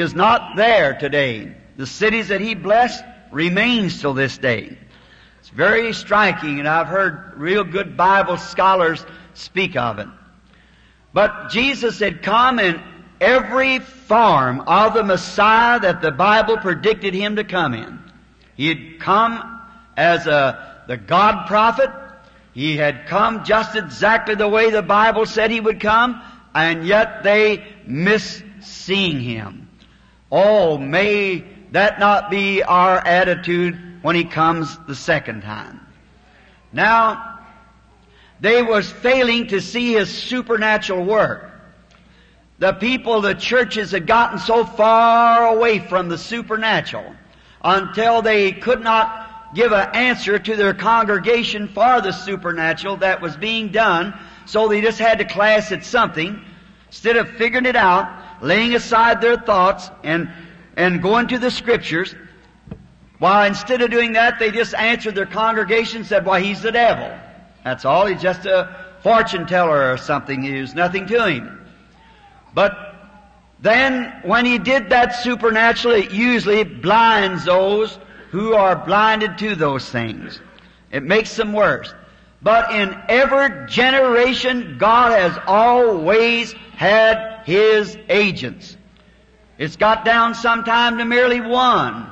is 0.00 0.14
not 0.14 0.56
there 0.56 0.94
today. 0.94 1.54
The 1.76 1.86
cities 1.86 2.28
that 2.28 2.40
he 2.40 2.54
blessed 2.54 3.04
remains 3.30 4.00
till 4.00 4.14
this 4.14 4.38
day. 4.38 4.76
It's 5.40 5.48
very 5.48 5.92
striking, 5.92 6.58
and 6.58 6.68
I've 6.68 6.86
heard 6.86 7.34
real 7.36 7.64
good 7.64 7.96
Bible 7.96 8.36
scholars 8.36 9.04
speak 9.34 9.76
of 9.76 9.98
it. 9.98 10.08
But 11.12 11.50
Jesus 11.50 11.98
had 11.98 12.22
come 12.22 12.58
in 12.58 12.80
every 13.20 13.78
form 13.78 14.60
of 14.60 14.94
the 14.94 15.04
Messiah 15.04 15.80
that 15.80 16.00
the 16.00 16.10
Bible 16.10 16.58
predicted 16.58 17.14
him 17.14 17.36
to 17.36 17.44
come 17.44 17.74
in. 17.74 17.98
He 18.56 18.68
had 18.68 19.00
come 19.00 19.60
as 19.96 20.26
a, 20.26 20.84
the 20.86 20.96
God 20.96 21.46
prophet. 21.46 21.90
He 22.52 22.76
had 22.76 23.06
come 23.06 23.44
just 23.44 23.76
exactly 23.76 24.34
the 24.34 24.48
way 24.48 24.70
the 24.70 24.82
Bible 24.82 25.26
said 25.26 25.50
he 25.50 25.60
would 25.60 25.80
come, 25.80 26.22
and 26.54 26.86
yet 26.86 27.22
they 27.22 27.64
miss 27.86 28.42
seeing 28.60 29.20
him. 29.20 29.68
Oh, 30.32 30.78
may 30.78 31.44
that 31.72 32.00
not 32.00 32.30
be 32.30 32.62
our 32.62 32.98
attitude 32.98 34.00
when 34.00 34.16
He 34.16 34.24
comes 34.24 34.78
the 34.86 34.94
second 34.94 35.42
time. 35.42 35.86
Now, 36.72 37.40
they 38.40 38.62
was 38.62 38.90
failing 38.90 39.48
to 39.48 39.60
see 39.60 39.92
His 39.92 40.08
supernatural 40.08 41.04
work. 41.04 41.50
The 42.58 42.72
people, 42.72 43.20
the 43.20 43.34
churches 43.34 43.90
had 43.90 44.06
gotten 44.06 44.38
so 44.38 44.64
far 44.64 45.54
away 45.54 45.80
from 45.80 46.08
the 46.08 46.16
supernatural 46.16 47.14
until 47.62 48.22
they 48.22 48.52
could 48.52 48.80
not 48.80 49.54
give 49.54 49.72
an 49.72 49.90
answer 49.94 50.38
to 50.38 50.56
their 50.56 50.72
congregation 50.72 51.68
for 51.68 52.00
the 52.00 52.12
supernatural 52.12 52.96
that 52.98 53.20
was 53.20 53.36
being 53.36 53.68
done, 53.68 54.14
so 54.46 54.66
they 54.66 54.80
just 54.80 54.98
had 54.98 55.18
to 55.18 55.26
class 55.26 55.72
it 55.72 55.84
something 55.84 56.42
instead 56.86 57.16
of 57.16 57.28
figuring 57.30 57.66
it 57.66 57.76
out, 57.76 58.21
laying 58.42 58.74
aside 58.74 59.22
their 59.22 59.38
thoughts 59.38 59.90
and 60.02 60.30
and 60.76 61.02
going 61.02 61.28
to 61.28 61.38
the 61.38 61.50
scriptures. 61.50 62.14
Why, 63.18 63.46
instead 63.46 63.82
of 63.82 63.90
doing 63.90 64.14
that, 64.14 64.38
they 64.38 64.50
just 64.50 64.74
answered 64.74 65.14
their 65.14 65.26
congregation 65.26 66.04
said, 66.04 66.26
why, 66.26 66.40
he's 66.40 66.62
the 66.62 66.72
devil. 66.72 67.16
That's 67.62 67.84
all. 67.84 68.06
He's 68.06 68.20
just 68.20 68.46
a 68.46 68.74
fortune 69.02 69.46
teller 69.46 69.92
or 69.92 69.96
something. 69.96 70.42
There's 70.42 70.74
nothing 70.74 71.06
to 71.06 71.28
him. 71.28 71.64
But 72.54 72.96
then, 73.60 74.12
when 74.24 74.44
he 74.44 74.58
did 74.58 74.90
that 74.90 75.14
supernaturally, 75.22 76.06
it 76.06 76.12
usually 76.12 76.64
blinds 76.64 77.44
those 77.44 77.96
who 78.30 78.54
are 78.54 78.74
blinded 78.74 79.38
to 79.38 79.54
those 79.54 79.88
things. 79.88 80.40
It 80.90 81.04
makes 81.04 81.36
them 81.36 81.52
worse. 81.52 81.94
But 82.42 82.72
in 82.72 83.00
every 83.08 83.68
generation, 83.68 84.76
God 84.78 85.12
has 85.12 85.38
always 85.46 86.52
had 86.72 87.42
His 87.44 87.96
agents. 88.08 88.76
It's 89.58 89.76
got 89.76 90.04
down 90.04 90.34
sometime 90.34 90.98
to 90.98 91.04
merely 91.04 91.40
one. 91.40 92.08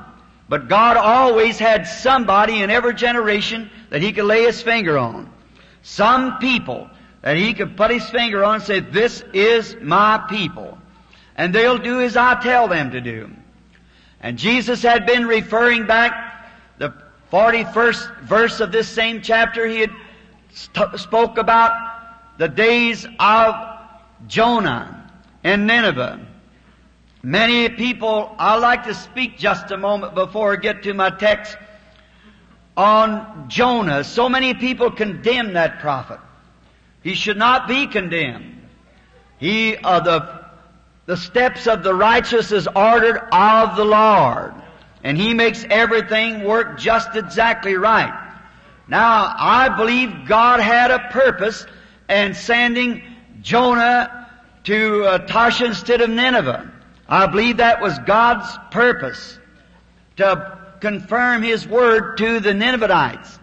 But 0.47 0.69
God 0.69 0.95
always 0.97 1.59
had 1.59 1.85
somebody 1.87 2.61
in 2.61 2.69
every 2.69 2.93
generation 2.93 3.69
that 3.89 4.01
He 4.01 4.13
could 4.13 4.25
lay 4.25 4.43
His 4.43 4.61
finger 4.61 4.97
on. 4.97 5.31
Some 5.81 6.37
people 6.39 6.89
that 7.21 7.35
He 7.35 7.53
could 7.53 7.75
put 7.75 7.91
His 7.91 8.09
finger 8.09 8.43
on 8.45 8.55
and 8.55 8.63
say, 8.63 8.79
this 8.79 9.23
is 9.33 9.75
my 9.81 10.25
people. 10.29 10.77
And 11.35 11.53
they'll 11.53 11.77
do 11.77 12.01
as 12.01 12.15
I 12.15 12.41
tell 12.41 12.69
them 12.69 12.91
to 12.91 13.01
do. 13.01 13.31
And 14.21 14.37
Jesus 14.37 14.81
had 14.81 15.05
been 15.05 15.25
referring 15.25 15.87
back 15.87 16.47
the 16.77 16.93
41st 17.31 18.21
verse 18.21 18.59
of 18.59 18.71
this 18.71 18.87
same 18.87 19.21
chapter. 19.21 19.65
He 19.65 19.79
had 19.79 19.91
st- 20.53 20.99
spoke 20.99 21.37
about 21.37 21.71
the 22.37 22.47
days 22.47 23.07
of 23.19 23.55
Jonah 24.27 25.11
and 25.43 25.67
Nineveh. 25.67 26.19
Many 27.23 27.69
people, 27.69 28.35
I'd 28.39 28.57
like 28.57 28.85
to 28.85 28.95
speak 28.95 29.37
just 29.37 29.69
a 29.71 29.77
moment 29.77 30.15
before 30.15 30.53
I 30.53 30.55
get 30.55 30.83
to 30.83 30.93
my 30.93 31.11
text 31.11 31.55
on 32.75 33.45
Jonah. 33.47 34.03
So 34.03 34.27
many 34.27 34.53
people 34.53 34.89
condemn 34.91 35.53
that 35.53 35.79
prophet. 35.79 36.19
He 37.03 37.13
should 37.13 37.37
not 37.37 37.67
be 37.67 37.87
condemned. 37.87 38.67
He, 39.37 39.75
uh, 39.75 39.99
the, 39.99 40.45
the 41.05 41.17
steps 41.17 41.67
of 41.67 41.83
the 41.83 41.93
righteous 41.93 42.51
is 42.51 42.67
ordered 42.67 43.17
of 43.31 43.75
the 43.75 43.85
Lord. 43.85 44.53
And 45.03 45.17
He 45.17 45.33
makes 45.33 45.65
everything 45.69 46.43
work 46.43 46.79
just 46.79 47.15
exactly 47.15 47.75
right. 47.75 48.30
Now, 48.91 49.33
I 49.37 49.69
believe 49.69 50.27
God 50.27 50.59
had 50.59 50.91
a 50.91 50.99
purpose 51.11 51.65
in 52.09 52.33
sending 52.33 53.01
Jonah 53.39 54.27
to 54.65 55.05
uh, 55.05 55.17
Tarshish 55.19 55.65
instead 55.65 56.01
of 56.01 56.09
Nineveh. 56.09 56.69
I 57.07 57.27
believe 57.27 57.57
that 57.57 57.81
was 57.81 57.97
God's 57.99 58.49
purpose 58.69 59.39
to 60.17 60.59
confirm 60.81 61.41
His 61.41 61.65
word 61.65 62.17
to 62.17 62.41
the 62.41 62.53
Ninevites. 62.53 63.39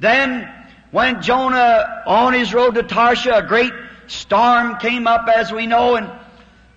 Then, 0.00 0.52
when 0.90 1.22
Jonah, 1.22 2.02
on 2.04 2.32
his 2.32 2.52
road 2.52 2.74
to 2.74 2.82
Tarshish, 2.82 3.30
a 3.32 3.46
great 3.46 3.72
storm 4.08 4.76
came 4.78 5.06
up, 5.06 5.28
as 5.28 5.52
we 5.52 5.68
know, 5.68 5.94
and 5.94 6.10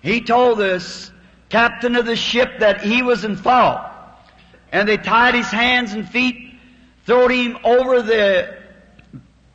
he 0.02 0.20
told 0.20 0.58
the 0.58 1.10
captain 1.48 1.96
of 1.96 2.06
the 2.06 2.14
ship 2.14 2.60
that 2.60 2.80
he 2.80 3.02
was 3.02 3.24
in 3.24 3.34
fault. 3.34 3.80
And 4.70 4.88
they 4.88 4.98
tied 4.98 5.34
his 5.34 5.48
hands 5.48 5.94
and 5.94 6.08
feet, 6.08 6.43
throwed 7.06 7.30
him 7.30 7.58
over 7.64 8.02
the, 8.02 8.56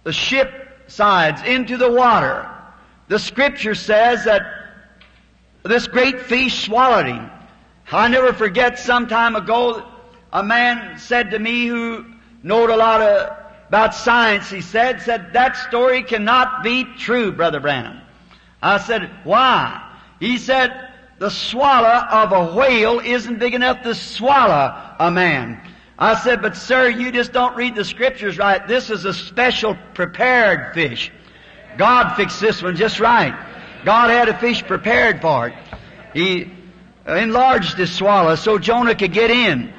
the 0.03 0.13
ship 0.13 0.51
sides 0.87 1.41
into 1.43 1.77
the 1.77 1.91
water. 1.91 2.49
The 3.07 3.19
scripture 3.19 3.75
says 3.75 4.25
that 4.25 4.41
this 5.63 5.87
great 5.87 6.21
fish 6.21 6.65
swallowed 6.65 7.07
him. 7.07 7.29
I 7.91 8.07
never 8.07 8.33
forget 8.33 8.77
some 8.77 9.07
time 9.07 9.35
ago, 9.35 9.83
a 10.31 10.43
man 10.43 10.99
said 10.99 11.31
to 11.31 11.39
me 11.39 11.65
who 11.65 12.05
knowed 12.43 12.69
a 12.69 12.77
lot 12.77 13.01
of, 13.01 13.35
about 13.67 13.93
science, 13.93 14.49
he 14.49 14.61
said, 14.61 15.01
said, 15.01 15.33
that 15.33 15.55
story 15.55 16.03
cannot 16.03 16.63
be 16.63 16.85
true, 16.97 17.31
Brother 17.31 17.59
Branham. 17.59 18.01
I 18.61 18.77
said, 18.77 19.09
why? 19.23 19.95
He 20.19 20.37
said, 20.37 20.89
the 21.17 21.29
swallow 21.29 21.87
of 21.87 22.31
a 22.31 22.55
whale 22.55 22.99
isn't 22.99 23.39
big 23.39 23.53
enough 23.53 23.83
to 23.83 23.93
swallow 23.93 24.75
a 24.99 25.11
man. 25.11 25.61
I 26.01 26.17
said, 26.17 26.41
but 26.41 26.55
sir, 26.55 26.87
you 26.87 27.11
just 27.11 27.33
don't 27.33 27.57
read 27.57 27.75
the 27.75 27.83
scriptures 27.83 28.37
right. 28.37 28.65
This 28.65 28.89
is 28.89 29.03
a 29.03 29.13
special 29.13 29.77
prepared 29.93 30.73
fish. 30.73 31.11
God 31.77 32.15
fixed 32.15 32.39
this 32.39 32.63
one 32.63 32.77
just 32.77 33.01
right. 33.01 33.37
God 33.83 34.09
had 34.09 34.29
a 34.29 34.37
fish 34.39 34.63
prepared 34.63 35.21
for 35.21 35.49
it. 35.49 35.55
He 36.13 36.51
enlarged 37.05 37.77
his 37.77 37.93
swallow 37.93 38.35
so 38.35 38.57
Jonah 38.57 38.95
could 38.95 39.11
get 39.11 39.29
in. 39.29 39.73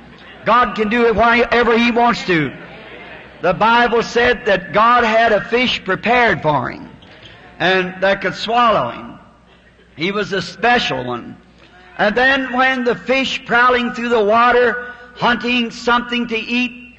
God 0.45 0.75
can 0.75 0.91
do 0.91 1.07
it 1.07 1.15
whenever 1.15 1.77
He 1.77 1.91
wants 1.91 2.25
to. 2.27 2.55
The 3.41 3.55
Bible 3.55 4.03
said 4.03 4.45
that 4.45 4.75
God 4.75 5.05
had 5.05 5.33
a 5.33 5.43
fish 5.45 5.83
prepared 5.83 6.43
for 6.43 6.71
him 6.71 6.91
and 7.59 8.03
that 8.03 8.21
could 8.21 8.35
swallow 8.35 8.91
him. 8.91 9.19
He 9.97 10.12
was 10.12 10.33
a 10.33 10.43
special 10.43 11.05
one. 11.05 11.39
And 11.97 12.15
then 12.15 12.53
when 12.53 12.85
the 12.85 12.95
fish 12.95 13.45
prowling 13.47 13.93
through 13.93 14.11
the 14.11 14.25
water, 14.25 14.90
hunting 15.21 15.71
something 15.71 16.27
to 16.29 16.37
eat, 16.37 16.97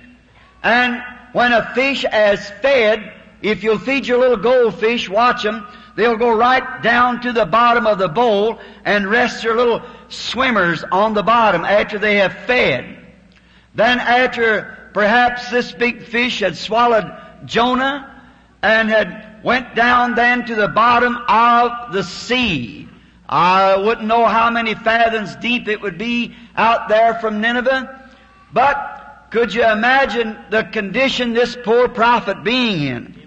and 0.61 1.03
when 1.33 1.51
a 1.51 1.73
fish 1.73 2.05
is 2.05 2.49
fed, 2.61 3.11
if 3.41 3.63
you'll 3.63 3.79
feed 3.79 4.05
your 4.05 4.19
little 4.19 4.37
goldfish, 4.37 5.09
watch 5.09 5.41
them, 5.41 5.65
they'll 5.95 6.17
go 6.17 6.31
right 6.31 6.83
down 6.83 7.19
to 7.21 7.33
the 7.33 7.45
bottom 7.47 7.87
of 7.87 7.97
the 7.97 8.07
bowl 8.07 8.59
and 8.85 9.09
rest 9.09 9.41
their 9.41 9.55
little 9.55 9.81
swimmers 10.09 10.83
on 10.91 11.15
the 11.15 11.23
bottom 11.23 11.65
after 11.65 11.97
they 11.97 12.17
have 12.17 12.33
fed. 12.45 12.95
Then 13.73 13.99
after 13.99 14.91
perhaps 14.93 15.49
this 15.49 15.71
big 15.71 16.03
fish 16.03 16.41
had 16.41 16.55
swallowed 16.55 17.11
Jonah 17.45 18.23
and 18.61 18.87
had 18.87 19.41
went 19.43 19.73
down 19.73 20.13
then 20.13 20.45
to 20.45 20.53
the 20.53 20.67
bottom 20.67 21.17
of 21.27 21.91
the 21.91 22.03
sea. 22.03 22.87
I 23.27 23.77
wouldn't 23.77 24.07
know 24.07 24.25
how 24.25 24.51
many 24.51 24.75
fathoms 24.75 25.35
deep 25.37 25.67
it 25.67 25.81
would 25.81 25.97
be 25.97 26.35
out 26.55 26.87
there 26.89 27.15
from 27.15 27.41
Nineveh, 27.41 28.00
but 28.53 29.27
could 29.31 29.53
you 29.53 29.63
imagine 29.63 30.37
the 30.49 30.63
condition 30.63 31.33
this 31.33 31.57
poor 31.63 31.87
prophet 31.87 32.43
being 32.43 32.83
in? 32.83 33.21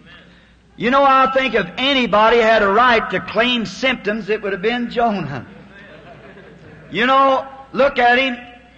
You 0.77 0.91
know, 0.91 1.05
I 1.05 1.31
think 1.33 1.55
if 1.55 1.67
anybody 1.79 2.39
had 2.39 2.63
a 2.63 2.69
right 2.69 3.09
to 3.11 3.21
claim 3.21 3.65
symptoms, 3.65 4.29
it 4.29 4.43
would 4.43 4.53
have 4.53 4.63
been 4.63 4.91
Jonah. 4.91 5.47
You 6.91 7.07
know, 7.07 7.49
look 7.73 7.99
at 7.99 8.19
him. 8.19 8.37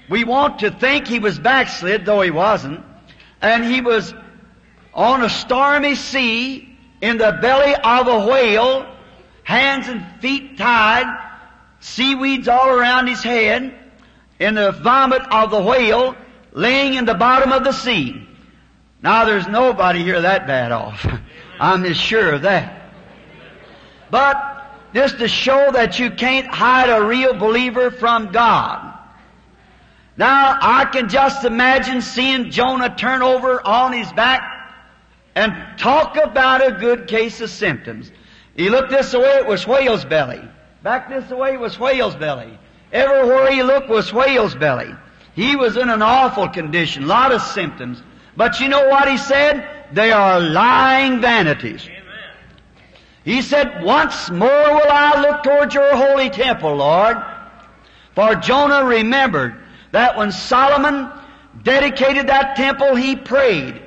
We 0.09 0.25
want 0.25 0.61
to 0.61 0.71
think 0.71 1.09
he 1.09 1.19
was 1.19 1.39
backslid, 1.39 2.05
though 2.05 2.21
he 2.21 2.31
wasn't. 2.31 2.85
And 3.43 3.65
he 3.65 3.81
was 3.81 4.15
on 4.95 5.23
a 5.23 5.29
stormy 5.29 5.95
sea 5.95 6.79
in 7.01 7.19
the 7.19 7.39
belly 7.43 7.75
of 7.75 8.09
a 8.09 8.27
whale, 8.27 8.87
hands 9.43 9.89
and 9.89 10.05
feet 10.21 10.59
tied, 10.59 11.07
seaweeds 11.81 12.47
all 12.47 12.69
around 12.69 13.07
his 13.07 13.23
head, 13.23 13.75
in 14.39 14.55
the 14.55 14.73
vomit 14.73 15.23
of 15.31 15.51
the 15.51 15.61
whale, 15.61 16.15
laying 16.57 16.95
in 16.95 17.05
the 17.05 17.15
bottom 17.15 17.53
of 17.53 17.63
the 17.63 17.73
sea. 17.73 18.27
Now 19.03 19.27
there's 19.27 19.47
nobody 19.47 20.03
here 20.03 20.23
that 20.23 20.47
bad 20.47 20.73
off. 20.73 21.07
I'm 21.61 21.85
as 21.85 21.97
sure 21.97 22.33
of 22.33 22.43
that. 22.43 22.91
But 24.11 24.67
just 24.95 25.19
to 25.19 25.29
show 25.29 25.71
that 25.73 25.99
you 25.99 26.11
can't 26.11 26.47
hide 26.47 26.89
a 26.89 27.05
real 27.05 27.35
believer 27.35 27.91
from 27.91 28.33
God. 28.33 28.95
Now 30.17 30.59
I 30.61 30.87
can 30.87 31.11
just 31.11 31.45
imagine 31.45 32.01
seeing 32.01 32.51
Jonah 32.51 32.97
turn 32.97 33.21
over 33.23 33.65
on 33.65 33.93
his 33.93 34.11
back 34.15 34.43
and 35.35 35.79
talk 35.79 36.17
about 36.17 36.67
a 36.67 36.73
good 36.73 37.07
case 37.07 37.43
of 37.43 37.51
symptoms. 37.51 38.11
He 38.57 38.71
looked 38.71 38.89
this 38.89 39.13
way, 39.13 39.37
it 39.37 39.47
was 39.47 39.67
whale's 39.67 40.07
belly. 40.07 40.43
Back 40.83 41.11
this 41.11 41.29
way 41.29 41.53
it 41.53 41.61
was 41.61 41.79
whale's 41.79 42.17
belly. 42.17 42.59
Everywhere 42.91 43.53
he 43.53 43.63
looked 43.63 43.91
was 43.91 44.11
whale's 44.11 44.55
belly. 44.55 44.95
He 45.37 45.55
was 45.55 45.77
in 45.77 45.91
an 45.91 46.01
awful 46.01 46.49
condition, 46.49 47.05
a 47.05 47.07
lot 47.07 47.31
of 47.31 47.43
symptoms. 47.43 48.03
But 48.39 48.59
you 48.59 48.69
know 48.69 48.89
what 48.89 49.07
he 49.07 49.19
said? 49.19 49.69
They 49.93 50.11
are 50.11 50.41
lying 50.41 51.21
vanities. 51.21 51.87
He 53.23 53.43
said, 53.43 53.85
Once 53.85 54.31
more 54.31 54.49
will 54.49 54.91
I 54.91 55.21
look 55.21 55.43
towards 55.43 55.75
your 55.75 55.95
holy 55.95 56.31
temple, 56.31 56.77
Lord. 56.77 57.19
For 58.15 58.35
Jonah 58.37 58.87
remembered 58.87 59.61
that 59.93 60.17
when 60.17 60.33
Solomon 60.33 61.11
dedicated 61.63 62.29
that 62.29 62.57
temple, 62.57 62.97
he 62.97 63.15
prayed 63.15 63.83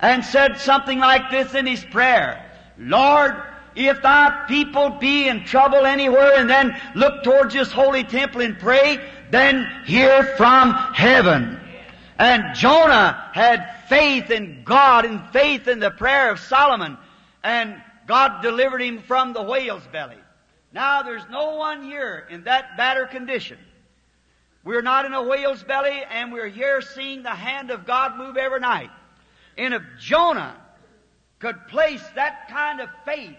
and 0.00 0.24
said 0.24 0.58
something 0.58 0.98
like 0.98 1.30
this 1.30 1.54
in 1.54 1.64
his 1.64 1.84
prayer. 1.84 2.44
Lord, 2.76 3.36
if 3.76 4.02
thy 4.02 4.46
people 4.48 4.90
be 4.90 5.28
in 5.28 5.44
trouble 5.44 5.86
anywhere 5.86 6.36
and 6.36 6.50
then 6.50 6.76
look 6.96 7.22
towards 7.22 7.54
this 7.54 7.70
holy 7.70 8.02
temple 8.02 8.40
and 8.40 8.58
pray, 8.58 8.98
then 9.30 9.66
hear 9.84 10.22
from 10.36 10.72
heaven. 10.72 11.60
And 12.18 12.54
Jonah 12.54 13.30
had 13.32 13.84
faith 13.88 14.30
in 14.30 14.62
God 14.64 15.04
and 15.04 15.30
faith 15.30 15.68
in 15.68 15.78
the 15.78 15.90
prayer 15.90 16.30
of 16.32 16.40
Solomon. 16.40 16.98
And 17.44 17.80
God 18.06 18.42
delivered 18.42 18.82
him 18.82 19.02
from 19.02 19.32
the 19.32 19.42
whale's 19.42 19.86
belly. 19.92 20.18
Now 20.72 21.02
there's 21.02 21.22
no 21.30 21.56
one 21.56 21.84
here 21.84 22.26
in 22.30 22.44
that 22.44 22.76
battered 22.76 23.10
condition. 23.10 23.58
We're 24.64 24.82
not 24.82 25.04
in 25.04 25.14
a 25.14 25.22
whale's 25.22 25.62
belly 25.62 26.02
and 26.10 26.32
we're 26.32 26.48
here 26.48 26.80
seeing 26.82 27.22
the 27.22 27.30
hand 27.30 27.70
of 27.70 27.86
God 27.86 28.16
move 28.16 28.36
every 28.36 28.60
night. 28.60 28.90
And 29.56 29.72
if 29.72 29.82
Jonah 30.00 30.56
could 31.38 31.68
place 31.68 32.04
that 32.16 32.48
kind 32.48 32.80
of 32.80 32.88
faith 33.04 33.36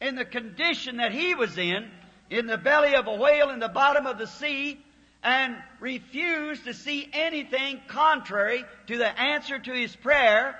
in 0.00 0.14
the 0.14 0.24
condition 0.24 0.96
that 0.96 1.12
he 1.12 1.34
was 1.34 1.56
in, 1.58 1.90
in 2.30 2.46
the 2.46 2.58
belly 2.58 2.94
of 2.94 3.06
a 3.06 3.14
whale 3.14 3.50
in 3.50 3.60
the 3.60 3.68
bottom 3.68 4.06
of 4.06 4.18
the 4.18 4.26
sea, 4.26 4.78
and 5.22 5.56
refused 5.80 6.64
to 6.64 6.74
see 6.74 7.08
anything 7.12 7.80
contrary 7.88 8.64
to 8.86 8.96
the 8.96 9.20
answer 9.20 9.58
to 9.58 9.72
his 9.72 9.94
prayer, 9.96 10.56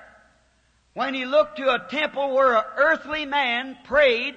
when 0.95 1.15
he 1.15 1.27
looked 1.27 1.59
to 1.59 1.73
a 1.73 1.87
temple 1.91 2.35
where 2.35 2.57
an 2.57 2.65
earthly 2.77 3.27
man 3.27 3.77
prayed 3.85 4.35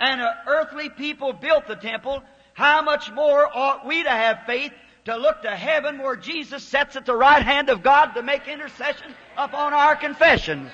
and 0.00 0.20
an 0.20 0.34
earthly 0.46 0.88
people 0.88 1.32
built 1.32 1.66
the 1.66 1.76
temple, 1.76 2.22
how 2.54 2.82
much 2.82 3.12
more 3.12 3.46
ought 3.46 3.86
we 3.86 4.02
to 4.02 4.10
have 4.10 4.44
faith 4.46 4.72
to 5.04 5.16
look 5.16 5.42
to 5.42 5.50
heaven 5.50 5.98
where 5.98 6.16
Jesus 6.16 6.62
sits 6.62 6.96
at 6.96 7.06
the 7.06 7.14
right 7.14 7.42
hand 7.42 7.68
of 7.68 7.82
God 7.82 8.14
to 8.14 8.22
make 8.22 8.48
intercession 8.48 9.14
upon 9.36 9.74
our 9.74 9.96
confessions? 9.96 10.70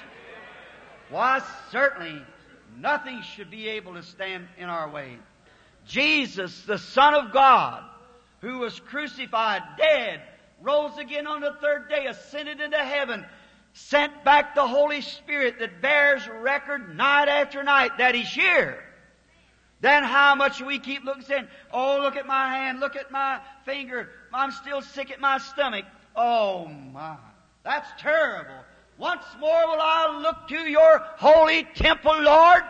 Why, 1.10 1.42
certainly, 1.70 2.22
nothing 2.78 3.22
should 3.22 3.50
be 3.50 3.68
able 3.70 3.94
to 3.94 4.02
stand 4.02 4.48
in 4.56 4.68
our 4.68 4.88
way. 4.88 5.18
Jesus, 5.86 6.62
the 6.62 6.78
Son 6.78 7.14
of 7.14 7.32
God, 7.32 7.82
who 8.40 8.58
was 8.58 8.78
crucified, 8.80 9.62
dead, 9.76 10.20
rose 10.62 10.96
again 10.98 11.26
on 11.26 11.40
the 11.40 11.54
third 11.60 11.88
day, 11.88 12.06
ascended 12.06 12.60
into 12.60 12.78
heaven, 12.78 13.24
sent 13.72 14.24
back 14.24 14.54
the 14.54 14.66
Holy 14.66 15.00
Spirit 15.00 15.58
that 15.58 15.82
bears 15.82 16.26
record 16.28 16.96
night 16.96 17.28
after 17.28 17.62
night 17.62 17.98
that 17.98 18.14
He's 18.14 18.28
here. 18.28 18.82
Then 19.80 20.02
how 20.04 20.34
much 20.34 20.62
we 20.62 20.78
keep 20.78 21.04
looking 21.04 21.24
saying, 21.24 21.48
oh, 21.70 21.98
look 22.00 22.16
at 22.16 22.26
my 22.26 22.48
hand, 22.56 22.80
look 22.80 22.96
at 22.96 23.10
my 23.10 23.40
finger, 23.66 24.08
I'm 24.32 24.50
still 24.50 24.80
sick 24.80 25.10
at 25.10 25.20
my 25.20 25.38
stomach. 25.38 25.84
Oh 26.16 26.66
my, 26.66 27.16
that's 27.64 27.88
terrible. 27.98 28.64
Once 28.96 29.24
more 29.40 29.66
will 29.66 29.80
I 29.80 30.20
look 30.22 30.48
to 30.48 30.70
your 30.70 31.02
holy 31.18 31.64
temple, 31.74 32.18
Lord, 32.22 32.62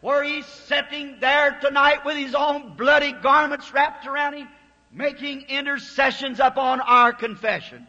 where 0.00 0.22
he's 0.22 0.46
sitting 0.46 1.16
there 1.20 1.58
tonight 1.60 2.04
with 2.04 2.16
his 2.16 2.34
own 2.34 2.76
bloody 2.76 3.12
garments 3.12 3.72
wrapped 3.72 4.06
around 4.06 4.34
him, 4.34 4.48
making 4.92 5.42
intercessions 5.42 6.40
upon 6.40 6.80
our 6.80 7.12
confession. 7.12 7.86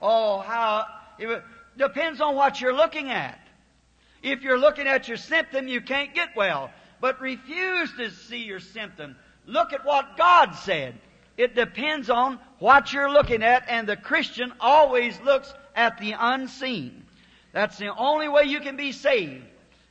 Oh, 0.00 0.38
how, 0.38 0.86
it 1.18 1.42
depends 1.76 2.20
on 2.20 2.34
what 2.34 2.60
you're 2.60 2.74
looking 2.74 3.10
at. 3.10 3.38
If 4.22 4.42
you're 4.42 4.58
looking 4.58 4.86
at 4.86 5.08
your 5.08 5.18
symptom, 5.18 5.68
you 5.68 5.80
can't 5.80 6.14
get 6.14 6.30
well. 6.36 6.70
But 7.00 7.20
refuse 7.20 7.92
to 7.98 8.10
see 8.10 8.44
your 8.44 8.60
symptom. 8.60 9.16
Look 9.44 9.72
at 9.72 9.84
what 9.84 10.16
God 10.16 10.54
said. 10.54 10.94
It 11.36 11.54
depends 11.54 12.08
on 12.08 12.38
what 12.58 12.92
you're 12.92 13.10
looking 13.10 13.42
at, 13.42 13.64
and 13.68 13.86
the 13.86 13.96
Christian 13.96 14.52
always 14.58 15.20
looks 15.20 15.52
at 15.74 15.98
the 15.98 16.14
unseen. 16.18 17.04
That's 17.52 17.76
the 17.76 17.94
only 17.94 18.28
way 18.28 18.44
you 18.44 18.60
can 18.60 18.76
be 18.76 18.92
saved, 18.92 19.44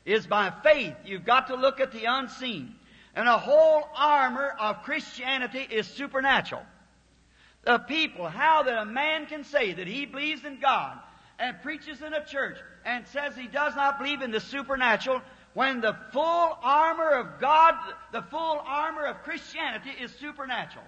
is 0.06 0.28
by 0.28 0.52
faith. 0.64 0.96
You've 1.06 1.26
got 1.26 1.48
to 1.48 1.56
look 1.56 1.80
at 1.80 1.92
the 1.92 2.06
unseen. 2.06 2.76
And 3.16 3.28
the 3.28 3.38
whole 3.38 3.88
armor 3.96 4.56
of 4.60 4.84
Christianity 4.84 5.66
is 5.70 5.88
supernatural. 5.88 6.64
The 7.64 7.80
people, 7.80 8.28
how 8.28 8.64
that 8.64 8.78
a 8.78 8.86
man 8.86 9.26
can 9.26 9.44
say 9.44 9.74
that 9.74 9.88
he 9.88 10.06
believes 10.06 10.46
in 10.46 10.60
God 10.60 11.00
and 11.40 11.62
preaches 11.64 12.02
in 12.02 12.14
a 12.14 12.24
church 12.24 12.58
and 12.86 13.08
says 13.08 13.36
he 13.36 13.48
does 13.48 13.76
not 13.76 13.98
believe 13.98 14.22
in 14.22 14.32
the 14.32 14.40
supernatural 14.40 15.22
when 15.56 15.82
the 15.82 15.98
full 16.12 16.58
armor 16.62 17.10
of 17.12 17.40
God, 17.40 17.74
the 18.12 18.22
full 18.24 18.62
armor 18.66 19.06
of 19.06 19.24
Christianity 19.24 19.92
is 20.00 20.12
supernatural. 20.12 20.86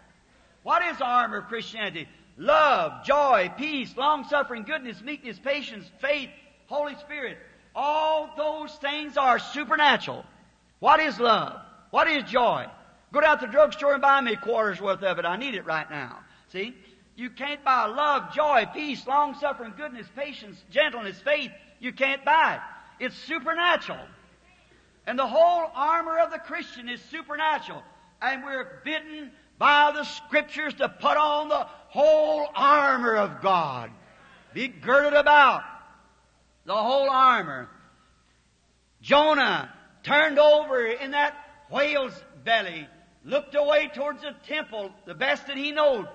What 0.64 0.84
is 0.84 1.02
armor 1.02 1.38
of 1.38 1.46
Christianity? 1.46 2.08
Love, 2.38 3.04
joy, 3.06 3.52
peace, 3.58 3.96
long 3.96 4.26
suffering, 4.26 4.64
goodness, 4.64 5.02
meekness, 5.02 5.40
patience, 5.40 5.90
faith, 6.00 6.30
Holy 6.68 6.96
Spirit. 6.96 7.38
All 7.80 8.32
those 8.36 8.74
things 8.78 9.18
are 9.18 9.38
supernatural. 9.38 10.26
What 10.80 11.00
is 11.00 11.20
love? 11.20 11.62
What 11.92 12.08
is 12.08 12.24
joy? 12.24 12.66
Go 13.14 13.22
down 13.22 13.40
to 13.40 13.46
the 13.46 13.52
drugstore 13.52 13.94
and 13.94 14.02
buy 14.02 14.20
me 14.20 14.34
a 14.34 14.38
quarter's 14.38 14.82
worth 14.82 15.04
of 15.04 15.20
it. 15.20 15.26
I 15.26 15.38
need 15.38 15.54
it 15.54 15.64
right 15.64 15.90
now. 15.90 16.18
See? 16.52 16.76
You 17.16 17.30
can't 17.30 17.64
buy 17.64 17.86
love, 17.86 18.34
joy, 18.34 18.66
peace, 18.74 19.06
long 19.06 19.36
suffering, 19.36 19.74
goodness, 19.78 20.08
patience, 20.16 20.58
gentleness, 20.72 21.20
faith. 21.20 21.52
You 21.80 21.94
can't 21.94 22.26
buy 22.26 22.56
it. 22.56 23.06
It's 23.06 23.16
supernatural. 23.16 24.06
And 25.06 25.18
the 25.18 25.28
whole 25.28 25.72
armor 25.76 26.18
of 26.18 26.32
the 26.32 26.40
Christian 26.40 26.90
is 26.90 27.00
supernatural. 27.12 27.84
And 28.24 28.44
we're 28.44 28.82
bidden 28.84 29.32
by 29.60 29.92
the 29.94 30.04
Scriptures 30.04 30.74
to 30.76 30.90
put 30.90 31.18
on 31.18 31.50
the 31.50 31.68
whole 31.90 32.48
armor 32.56 33.16
of 33.16 33.42
God. 33.42 33.92
Be 34.54 34.68
girded 34.68 35.14
about. 35.14 35.62
The 36.68 36.76
whole 36.76 37.10
armor. 37.10 37.70
Jonah 39.02 39.74
turned 40.04 40.38
over 40.38 40.86
in 40.86 41.12
that 41.12 41.34
whale's 41.72 42.14
belly, 42.44 42.86
looked 43.24 43.56
away 43.56 43.90
towards 43.96 44.22
the 44.22 44.36
temple, 44.46 44.92
the 45.06 45.16
best 45.16 45.48
that 45.48 45.56
he 45.56 45.72
knows, 45.72 46.08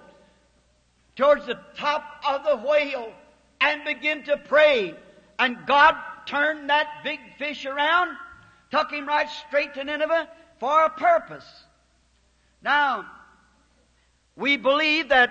towards 1.17 1.47
the 1.47 1.59
top 1.77 2.05
of 2.29 2.45
the 2.45 2.69
whale, 2.69 3.15
and 3.63 3.83
began 3.85 4.25
to 4.25 4.37
pray. 4.37 4.95
And 5.39 5.57
God 5.67 5.97
turned 6.27 6.69
that 6.69 6.87
big 7.03 7.21
fish 7.39 7.65
around, 7.65 8.15
took 8.71 8.91
him 8.91 9.09
right 9.09 9.31
straight 9.49 9.73
to 9.75 9.85
Nineveh 9.85 10.29
for 10.61 10.85
a 10.85 10.91
purpose. 10.91 11.49
Now, 12.63 13.07
we 14.37 14.59
believe 14.59 15.09
that 15.09 15.31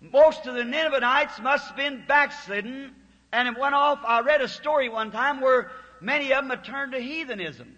most 0.00 0.46
of 0.46 0.54
the 0.54 0.64
Ninevites 0.64 1.40
must 1.40 1.66
have 1.66 1.76
been 1.76 2.04
backslidden, 2.06 2.94
and 3.32 3.48
it 3.48 3.58
went 3.58 3.74
off. 3.74 4.00
I 4.06 4.20
read 4.20 4.40
a 4.40 4.48
story 4.48 4.88
one 4.88 5.10
time 5.10 5.40
where 5.40 5.70
many 6.00 6.32
of 6.32 6.44
them 6.44 6.50
had 6.50 6.64
turned 6.64 6.92
to 6.92 7.00
heathenism, 7.00 7.74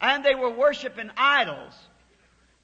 and 0.00 0.24
they 0.24 0.34
were 0.34 0.50
worshiping 0.50 1.10
idols, 1.16 1.74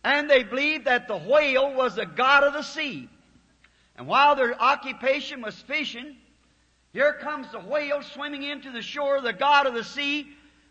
and 0.04 0.28
they 0.28 0.42
believed 0.42 0.86
that 0.86 1.08
the 1.08 1.16
whale 1.16 1.72
was 1.74 1.94
the 1.94 2.06
god 2.06 2.44
of 2.44 2.52
the 2.52 2.62
sea. 2.62 3.08
And 3.96 4.06
while 4.06 4.36
their 4.36 4.60
occupation 4.60 5.40
was 5.40 5.54
fishing, 5.62 6.16
here 6.92 7.14
comes 7.14 7.50
the 7.52 7.60
whale 7.60 8.02
swimming 8.02 8.42
into 8.42 8.70
the 8.70 8.82
shore, 8.82 9.20
the 9.20 9.32
god 9.32 9.66
of 9.66 9.74
the 9.74 9.84
sea, 9.84 10.26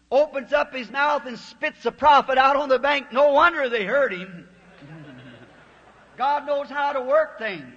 opens 0.09 0.53
up 0.53 0.73
his 0.73 0.89
mouth 0.89 1.25
and 1.25 1.37
spits 1.37 1.83
the 1.83 1.91
prophet 1.91 2.37
out 2.37 2.55
on 2.55 2.69
the 2.69 2.79
bank. 2.79 3.11
No 3.11 3.33
wonder 3.33 3.69
they 3.69 3.83
heard 3.83 4.13
him. 4.13 4.47
God 6.17 6.47
knows 6.47 6.69
how 6.69 6.93
to 6.93 7.01
work 7.01 7.37
things. 7.37 7.73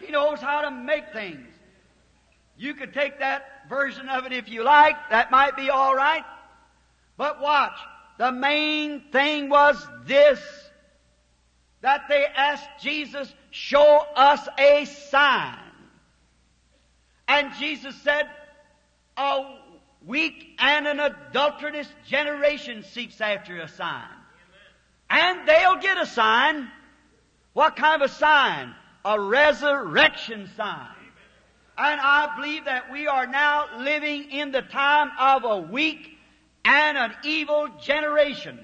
He 0.00 0.12
knows 0.12 0.40
how 0.40 0.62
to 0.62 0.70
make 0.70 1.12
things. 1.12 1.47
You 2.58 2.74
could 2.74 2.92
take 2.92 3.20
that 3.20 3.68
version 3.68 4.08
of 4.08 4.26
it 4.26 4.32
if 4.32 4.48
you 4.48 4.64
like. 4.64 4.96
That 5.10 5.30
might 5.30 5.56
be 5.56 5.70
all 5.70 5.94
right. 5.94 6.24
But 7.16 7.40
watch. 7.40 7.78
The 8.18 8.32
main 8.32 9.00
thing 9.12 9.48
was 9.48 9.76
this. 10.04 10.40
That 11.82 12.02
they 12.08 12.26
asked 12.26 12.68
Jesus, 12.82 13.32
show 13.52 14.04
us 14.16 14.48
a 14.58 14.84
sign. 14.84 15.56
And 17.28 17.52
Jesus 17.60 17.94
said, 18.02 18.28
a 19.16 19.58
weak 20.04 20.56
and 20.58 20.88
an 20.88 20.98
adulterous 20.98 21.88
generation 22.06 22.82
seeks 22.82 23.20
after 23.20 23.60
a 23.60 23.68
sign. 23.68 24.08
And 25.08 25.46
they'll 25.46 25.78
get 25.80 25.96
a 25.98 26.06
sign. 26.06 26.68
What 27.52 27.76
kind 27.76 28.02
of 28.02 28.10
a 28.10 28.12
sign? 28.12 28.74
A 29.04 29.20
resurrection 29.20 30.50
sign. 30.56 30.97
And 31.78 32.00
I 32.00 32.34
believe 32.34 32.64
that 32.64 32.90
we 32.90 33.06
are 33.06 33.28
now 33.28 33.66
living 33.78 34.32
in 34.32 34.50
the 34.50 34.62
time 34.62 35.12
of 35.16 35.44
a 35.44 35.58
weak 35.58 36.18
and 36.64 36.98
an 36.98 37.12
evil 37.22 37.68
generation 37.80 38.58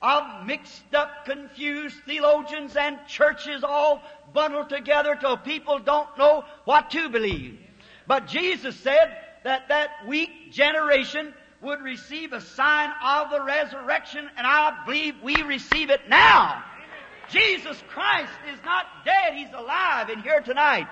of 0.00 0.46
mixed 0.46 0.94
up, 0.94 1.24
confused 1.24 1.96
theologians 2.06 2.76
and 2.76 2.98
churches 3.08 3.64
all 3.64 4.00
bundled 4.32 4.68
together 4.68 5.16
till 5.18 5.36
people 5.36 5.80
don't 5.80 6.16
know 6.16 6.44
what 6.64 6.90
to 6.90 7.08
believe. 7.08 7.58
But 8.06 8.28
Jesus 8.28 8.76
said 8.76 9.16
that 9.42 9.68
that 9.68 10.06
weak 10.06 10.52
generation 10.52 11.34
would 11.62 11.82
receive 11.82 12.32
a 12.32 12.40
sign 12.40 12.92
of 13.04 13.30
the 13.30 13.42
resurrection, 13.42 14.28
and 14.36 14.46
I 14.46 14.84
believe 14.84 15.16
we 15.20 15.42
receive 15.42 15.90
it 15.90 16.08
now. 16.08 16.62
Jesus 17.28 17.82
Christ 17.88 18.32
is 18.52 18.58
not 18.64 18.86
dead. 19.04 19.34
He's 19.34 19.52
alive 19.52 20.10
and 20.10 20.22
here 20.22 20.42
tonight 20.42 20.86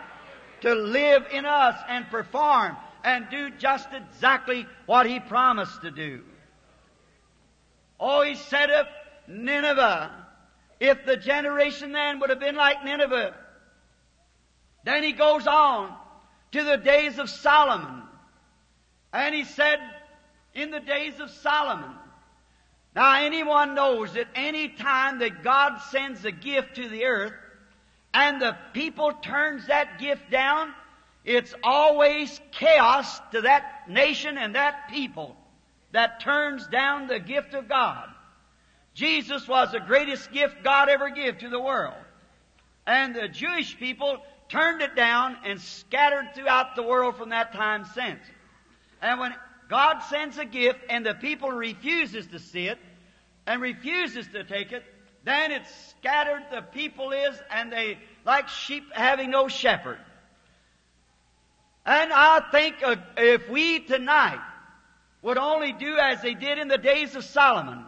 to 0.63 0.75
live 0.75 1.27
in 1.33 1.45
us 1.45 1.77
and 1.89 2.09
perform 2.09 2.77
and 3.05 3.27
do 3.31 3.51
just 3.51 3.89
exactly 3.93 4.67
what 4.87 5.07
He 5.07 5.21
promised 5.21 5.83
to 5.83 5.91
do. 5.91 6.23
Oh, 8.01 8.23
He 8.23 8.37
said 8.37 8.71
of 8.71 8.87
Nineveh, 9.29 10.11
if 10.81 11.05
the 11.05 11.17
generation 11.17 11.93
then 11.93 12.19
would 12.21 12.31
have 12.31 12.41
been 12.41 12.57
like 12.57 12.85
Nineveh, 12.85 13.35
then 14.85 15.03
He 15.03 15.13
goes 15.13 15.47
on 15.47 15.95
to 16.53 16.65
the 16.65 16.77
days 16.77 17.19
of 17.19 17.29
Solomon. 17.29 18.03
And 19.13 19.35
He 19.35 19.45
said, 19.45 19.79
in 20.55 20.71
the 20.71 20.81
days 20.81 21.19
of 21.19 21.31
Solomon, 21.31 21.97
now 22.95 23.23
anyone 23.23 23.75
knows 23.75 24.13
that 24.15 24.29
any 24.35 24.69
time 24.69 25.21
that 25.21 25.43
God 25.43 25.79
sends 25.91 26.25
a 26.25 26.33
gift 26.33 26.77
to 26.77 26.89
the 26.89 27.05
earth 27.05 27.33
and 28.15 28.41
the 28.41 28.57
people 28.73 29.13
turns 29.13 29.67
that 29.69 29.99
gift 29.99 30.31
down, 30.31 30.75
it's 31.25 31.55
always 31.63 32.41
chaos 32.51 33.21
to 33.33 33.43
that 33.43 33.89
nation 33.89 34.37
and 34.37 34.55
that 34.55 34.89
people 34.91 35.37
that 35.93 36.21
turns 36.21 36.67
down 36.67 37.07
the 37.07 37.21
gift 37.21 37.55
of 37.55 37.69
God. 37.69 38.09
Jesus 38.95 39.49
was 39.49 39.73
the 39.73 39.81
greatest 39.81 40.33
gift 40.33 40.63
God 40.63 40.89
ever 40.89 41.11
gave 41.11 41.39
to 41.39 41.49
the 41.49 41.61
world. 41.61 41.95
And 42.87 43.15
the 43.15 43.29
Jewish 43.29 43.79
people 43.79 44.19
turned 44.49 44.83
it 44.83 44.95
down 44.95 45.37
and 45.45 45.61
scattered 45.61 46.35
throughout 46.35 46.77
the 46.77 46.83
world 46.83 47.17
from 47.17 47.31
that 47.31 47.53
time 47.53 47.85
since. 47.95 48.21
And 49.01 49.19
when 49.19 49.35
God 49.69 50.01
sends 50.11 50.37
a 50.37 50.45
gift 50.45 50.81
and 50.91 51.07
the 51.07 51.15
people 51.15 51.51
refuses 51.51 52.27
to 52.29 52.39
see 52.39 52.67
it 52.67 52.79
and 53.47 53.63
refuses 53.63 54.29
to 54.29 54.45
take 54.45 54.73
it, 54.73 54.85
then 55.25 55.53
it's 55.53 55.71
scattered 55.91 56.43
the 56.51 56.63
people 56.63 57.13
is 57.13 57.41
and 57.51 57.73
they 57.73 57.99
like 58.25 58.49
sheep 58.49 58.85
having 58.93 59.31
no 59.31 59.49
shepherd. 59.49 59.99
And 61.85 62.13
I 62.13 62.41
think 62.51 62.77
uh, 62.85 62.97
if 63.17 63.49
we 63.49 63.81
tonight 63.81 64.41
would 65.23 65.39
only 65.39 65.73
do 65.73 65.97
as 65.97 66.23
they 66.23 66.35
did 66.35 66.59
in 66.59 66.69
the 66.69 66.79
days 66.79 67.15
of 67.15 67.25
Solomon, 67.25 67.85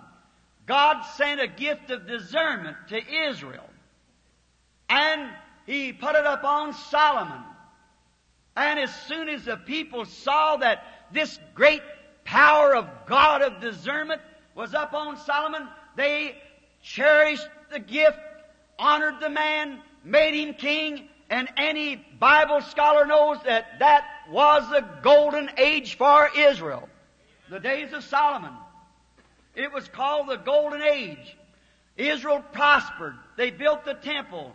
God 0.66 1.02
sent 1.16 1.40
a 1.40 1.46
gift 1.46 1.90
of 1.90 2.06
discernment 2.06 2.76
to 2.88 3.28
Israel. 3.28 3.68
And 4.88 5.28
He 5.66 5.92
put 5.92 6.14
it 6.14 6.24
upon 6.24 6.72
Solomon. 6.72 7.42
And 8.56 8.78
as 8.78 8.94
soon 9.06 9.28
as 9.28 9.44
the 9.44 9.56
people 9.56 10.04
saw 10.04 10.56
that 10.56 10.84
this 11.12 11.38
great 11.54 11.82
power 12.24 12.74
of 12.74 12.88
God 13.06 13.42
of 13.42 13.60
discernment 13.60 14.20
was 14.54 14.74
upon 14.74 15.18
Solomon, 15.18 15.68
they 15.96 16.36
cherished 16.84 17.48
the 17.72 17.80
gift, 17.80 18.18
honored 18.78 19.18
the 19.18 19.30
man, 19.30 19.80
made 20.04 20.34
him 20.34 20.54
king, 20.54 21.08
and 21.30 21.48
any 21.56 21.96
Bible 21.96 22.60
scholar 22.60 23.06
knows 23.06 23.38
that 23.44 23.78
that 23.80 24.04
was 24.30 24.68
the 24.70 24.84
golden 25.02 25.50
age 25.56 25.96
for 25.96 26.28
Israel. 26.36 26.88
The 27.50 27.58
days 27.58 27.92
of 27.92 28.04
Solomon. 28.04 28.52
It 29.56 29.72
was 29.72 29.88
called 29.88 30.28
the 30.28 30.36
golden 30.36 30.82
age. 30.82 31.36
Israel 31.96 32.44
prospered. 32.52 33.14
They 33.36 33.50
built 33.50 33.84
the 33.84 33.94
temple. 33.94 34.54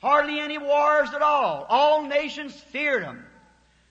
Hardly 0.00 0.38
any 0.38 0.58
wars 0.58 1.08
at 1.14 1.22
all. 1.22 1.66
All 1.68 2.02
nations 2.02 2.54
feared 2.54 3.02
them 3.02 3.24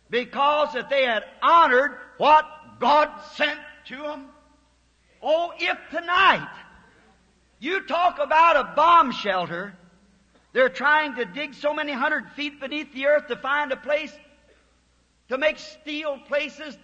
because 0.09 0.73
that 0.73 0.89
they 0.89 1.03
had 1.03 1.23
honored 1.41 1.97
what 2.17 2.45
God 2.79 3.09
sent 3.33 3.59
to 3.87 3.97
them. 3.97 4.27
Oh, 5.21 5.53
if 5.57 5.77
tonight 5.89 6.49
you 7.63 7.81
talk 7.85 8.19
about 8.19 8.55
a 8.57 8.75
bomb 8.75 9.11
shelter 9.11 9.73
they're 10.53 10.69
trying 10.69 11.15
to 11.15 11.25
dig 11.25 11.55
so 11.55 11.73
many 11.73 11.91
hundred 11.91 12.29
feet 12.31 12.61
beneath 12.61 12.93
the 12.93 13.07
earth 13.07 13.27
to 13.27 13.35
find 13.35 13.71
a 13.71 13.75
place 13.75 14.13
to 15.29 15.37
make 15.37 15.57
steel 15.57 16.19
places 16.27 16.77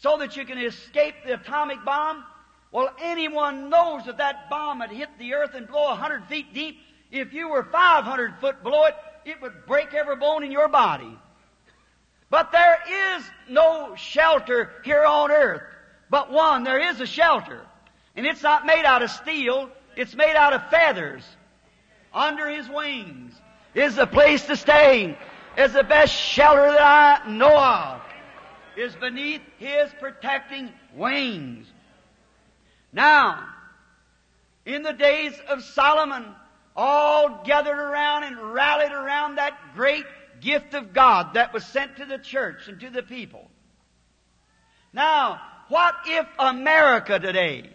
so 0.00 0.18
that 0.18 0.36
you 0.36 0.44
can 0.44 0.58
escape 0.58 1.14
the 1.24 1.34
atomic 1.34 1.84
bomb. 1.84 2.24
Well, 2.72 2.92
anyone 3.00 3.70
knows 3.70 4.06
that 4.06 4.18
that 4.18 4.50
bomb 4.50 4.80
had 4.80 4.90
hit 4.90 5.08
the 5.18 5.34
earth 5.34 5.54
and 5.54 5.68
blow 5.68 5.92
a 5.92 5.94
hundred 5.94 6.26
feet 6.26 6.52
deep. 6.52 6.76
If 7.12 7.32
you 7.32 7.48
were 7.48 7.62
500 7.62 8.40
foot 8.40 8.64
below 8.64 8.86
it, 8.86 8.96
it 9.24 9.40
would 9.40 9.64
break 9.66 9.94
every 9.94 10.16
bone 10.16 10.42
in 10.42 10.50
your 10.50 10.66
body. 10.66 11.16
But 12.30 12.50
there 12.50 12.78
is 13.16 13.24
no 13.48 13.94
shelter 13.94 14.72
here 14.84 15.04
on 15.04 15.30
earth. 15.30 15.62
But 16.10 16.32
one, 16.32 16.64
there 16.64 16.90
is 16.90 17.00
a 17.00 17.06
shelter. 17.06 17.60
And 18.16 18.26
it's 18.26 18.42
not 18.42 18.66
made 18.66 18.84
out 18.84 19.02
of 19.02 19.10
steel, 19.10 19.70
it's 19.96 20.14
made 20.14 20.36
out 20.36 20.52
of 20.52 20.68
feathers 20.70 21.24
under 22.12 22.48
His 22.48 22.68
wings 22.68 23.32
is 23.74 23.96
the 23.96 24.06
place 24.06 24.44
to 24.46 24.56
stay, 24.56 25.18
is 25.58 25.72
the 25.72 25.84
best 25.84 26.12
shelter 26.12 26.72
that 26.72 27.22
I 27.24 27.30
know 27.30 27.56
of, 27.56 28.00
is 28.76 28.94
beneath 28.96 29.42
His 29.58 29.90
protecting 30.00 30.70
wings. 30.94 31.66
Now, 32.92 33.48
in 34.64 34.82
the 34.82 34.92
days 34.92 35.34
of 35.48 35.62
Solomon, 35.62 36.24
all 36.76 37.42
gathered 37.44 37.78
around 37.78 38.24
and 38.24 38.52
rallied 38.52 38.92
around 38.92 39.36
that 39.36 39.58
great 39.74 40.04
gift 40.40 40.74
of 40.74 40.92
God 40.92 41.34
that 41.34 41.52
was 41.52 41.64
sent 41.64 41.96
to 41.96 42.04
the 42.04 42.18
church 42.18 42.68
and 42.68 42.80
to 42.80 42.90
the 42.90 43.02
people. 43.02 43.50
Now, 44.92 45.40
what 45.68 45.94
if 46.06 46.26
America 46.38 47.18
today 47.18 47.70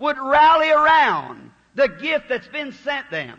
would 0.00 0.18
rally 0.18 0.70
around 0.70 1.52
the 1.76 1.86
gift 1.86 2.28
that's 2.28 2.48
been 2.48 2.72
sent 2.72 3.10
them? 3.10 3.38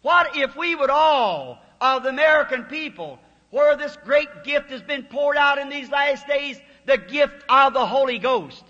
What 0.00 0.36
if 0.36 0.56
we 0.56 0.74
would 0.74 0.90
all, 0.90 1.58
of 1.80 2.04
the 2.04 2.08
American 2.08 2.64
people, 2.64 3.18
where 3.50 3.76
this 3.76 3.96
great 4.04 4.44
gift 4.44 4.70
has 4.70 4.80
been 4.80 5.02
poured 5.02 5.36
out 5.36 5.58
in 5.58 5.68
these 5.68 5.90
last 5.90 6.26
days, 6.26 6.58
the 6.86 6.96
gift 6.96 7.44
of 7.48 7.74
the 7.74 7.84
Holy 7.84 8.18
Ghost? 8.18 8.64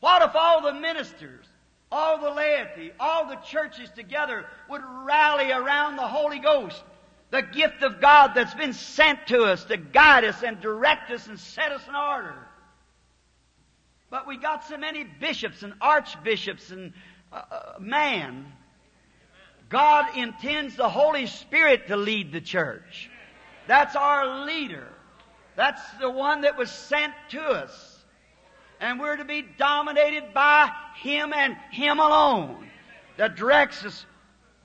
What 0.00 0.22
if 0.22 0.34
all 0.34 0.62
the 0.62 0.72
ministers, 0.72 1.44
all 1.90 2.18
the 2.18 2.30
laity, 2.30 2.92
all 2.98 3.26
the 3.26 3.36
churches 3.36 3.90
together 3.90 4.46
would 4.70 4.82
rally 5.04 5.52
around 5.52 5.96
the 5.96 6.08
Holy 6.08 6.38
Ghost, 6.38 6.82
the 7.30 7.42
gift 7.42 7.82
of 7.82 8.00
God 8.00 8.32
that's 8.34 8.54
been 8.54 8.72
sent 8.72 9.26
to 9.28 9.42
us 9.42 9.64
to 9.64 9.76
guide 9.76 10.24
us 10.24 10.42
and 10.42 10.60
direct 10.60 11.10
us 11.10 11.26
and 11.26 11.38
set 11.38 11.72
us 11.72 11.86
in 11.88 11.94
order? 11.94 12.34
But 14.12 14.28
we 14.28 14.36
got 14.36 14.62
so 14.64 14.76
many 14.76 15.04
bishops 15.04 15.62
and 15.62 15.72
archbishops 15.80 16.70
and 16.70 16.92
uh, 17.32 17.42
uh 17.50 17.78
man 17.80 18.52
God 19.70 20.18
intends 20.18 20.76
the 20.76 20.90
Holy 20.90 21.24
Spirit 21.24 21.86
to 21.86 21.96
lead 21.96 22.30
the 22.30 22.42
church. 22.42 23.08
That's 23.66 23.96
our 23.96 24.44
leader. 24.44 24.86
That's 25.56 25.80
the 25.98 26.10
one 26.10 26.42
that 26.42 26.58
was 26.58 26.70
sent 26.70 27.14
to 27.30 27.40
us. 27.40 28.04
And 28.80 29.00
we're 29.00 29.16
to 29.16 29.24
be 29.24 29.40
dominated 29.56 30.34
by 30.34 30.70
Him 30.96 31.32
and 31.32 31.56
Him 31.70 32.00
alone 32.00 32.68
that 33.16 33.36
directs 33.36 33.82
us. 33.82 34.04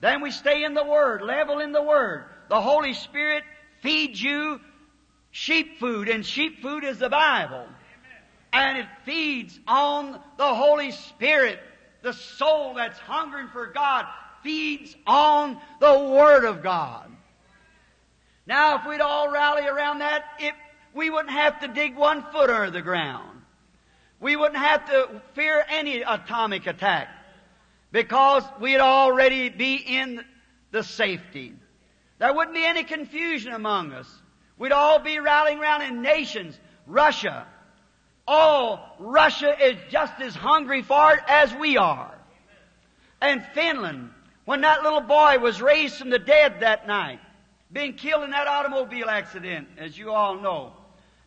Then 0.01 0.21
we 0.21 0.31
stay 0.31 0.65
in 0.65 0.73
the 0.73 0.83
Word, 0.83 1.21
level 1.21 1.59
in 1.59 1.71
the 1.71 1.81
Word. 1.81 2.25
The 2.49 2.59
Holy 2.59 2.93
Spirit 2.93 3.43
feeds 3.81 4.21
you 4.21 4.59
sheep 5.31 5.79
food, 5.79 6.09
and 6.09 6.25
sheep 6.25 6.61
food 6.61 6.83
is 6.83 6.99
the 6.99 7.09
Bible. 7.09 7.65
And 8.53 8.77
it 8.77 8.87
feeds 9.05 9.59
on 9.67 10.19
the 10.37 10.55
Holy 10.55 10.91
Spirit, 10.91 11.59
the 12.01 12.13
soul 12.13 12.75
that's 12.75 12.97
hungering 12.99 13.49
for 13.49 13.67
God 13.67 14.05
feeds 14.43 14.95
on 15.05 15.57
the 15.79 15.99
Word 15.99 16.45
of 16.45 16.63
God. 16.63 17.11
Now, 18.45 18.79
if 18.79 18.87
we'd 18.87 19.01
all 19.01 19.29
rally 19.29 19.67
around 19.67 19.99
that, 19.99 20.23
it, 20.39 20.53
we 20.93 21.09
wouldn't 21.09 21.31
have 21.33 21.59
to 21.61 21.67
dig 21.67 21.95
one 21.95 22.23
foot 22.31 22.49
under 22.49 22.71
the 22.71 22.81
ground. 22.81 23.41
We 24.19 24.35
wouldn't 24.35 24.57
have 24.57 24.85
to 24.85 25.21
fear 25.33 25.63
any 25.69 26.01
atomic 26.01 26.65
attack 26.65 27.09
because 27.91 28.43
we'd 28.59 28.79
already 28.79 29.49
be 29.49 29.75
in 29.75 30.23
the 30.71 30.83
safety. 30.83 31.53
There 32.19 32.33
wouldn't 32.33 32.55
be 32.55 32.65
any 32.65 32.83
confusion 32.83 33.53
among 33.53 33.91
us. 33.91 34.09
We'd 34.57 34.71
all 34.71 34.99
be 34.99 35.19
rallying 35.19 35.59
around 35.59 35.83
in 35.83 36.01
nations. 36.01 36.59
Russia. 36.87 37.45
Oh, 38.27 38.79
Russia 38.99 39.55
is 39.63 39.77
just 39.89 40.19
as 40.19 40.35
hungry 40.35 40.81
for 40.81 41.13
it 41.13 41.21
as 41.27 41.53
we 41.55 41.77
are. 41.77 42.13
And 43.21 43.43
Finland 43.53 44.11
when 44.47 44.61
that 44.61 44.81
little 44.81 45.01
boy 45.01 45.39
was 45.39 45.61
raised 45.61 45.97
from 45.97 46.09
the 46.09 46.19
dead 46.19 46.61
that 46.61 46.87
night, 46.87 47.19
being 47.69 47.95
killed 47.95 48.23
in 48.23 48.31
that 48.31 48.47
automobile 48.47 49.09
accident, 49.09 49.67
as 49.77 49.97
you 49.97 50.09
all 50.09 50.39
know. 50.39 50.71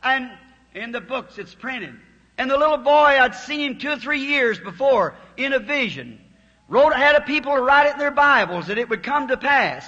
And 0.03 0.31
in 0.75 0.91
the 0.91 1.03
books 1.03 1.37
it's 1.37 1.55
printed. 1.55 1.95
And 2.39 2.51
the 2.51 2.57
little 2.57 2.79
boy, 2.79 2.91
I'd 3.21 3.35
seen 3.35 3.73
him 3.73 3.79
two 3.79 3.91
or 3.91 3.99
three 3.99 4.21
years 4.21 4.59
before 4.59 5.17
in 5.37 5.53
a 5.53 5.59
vision. 5.59 6.19
Wrote, 6.67 6.95
had 6.95 7.15
a 7.15 7.21
people 7.21 7.55
to 7.55 7.61
write 7.61 7.89
it 7.89 7.93
in 7.93 7.99
their 7.99 8.11
Bibles 8.11 8.69
that 8.69 8.79
it 8.79 8.89
would 8.89 9.03
come 9.03 9.29
to 9.29 9.37
pass. 9.37 9.87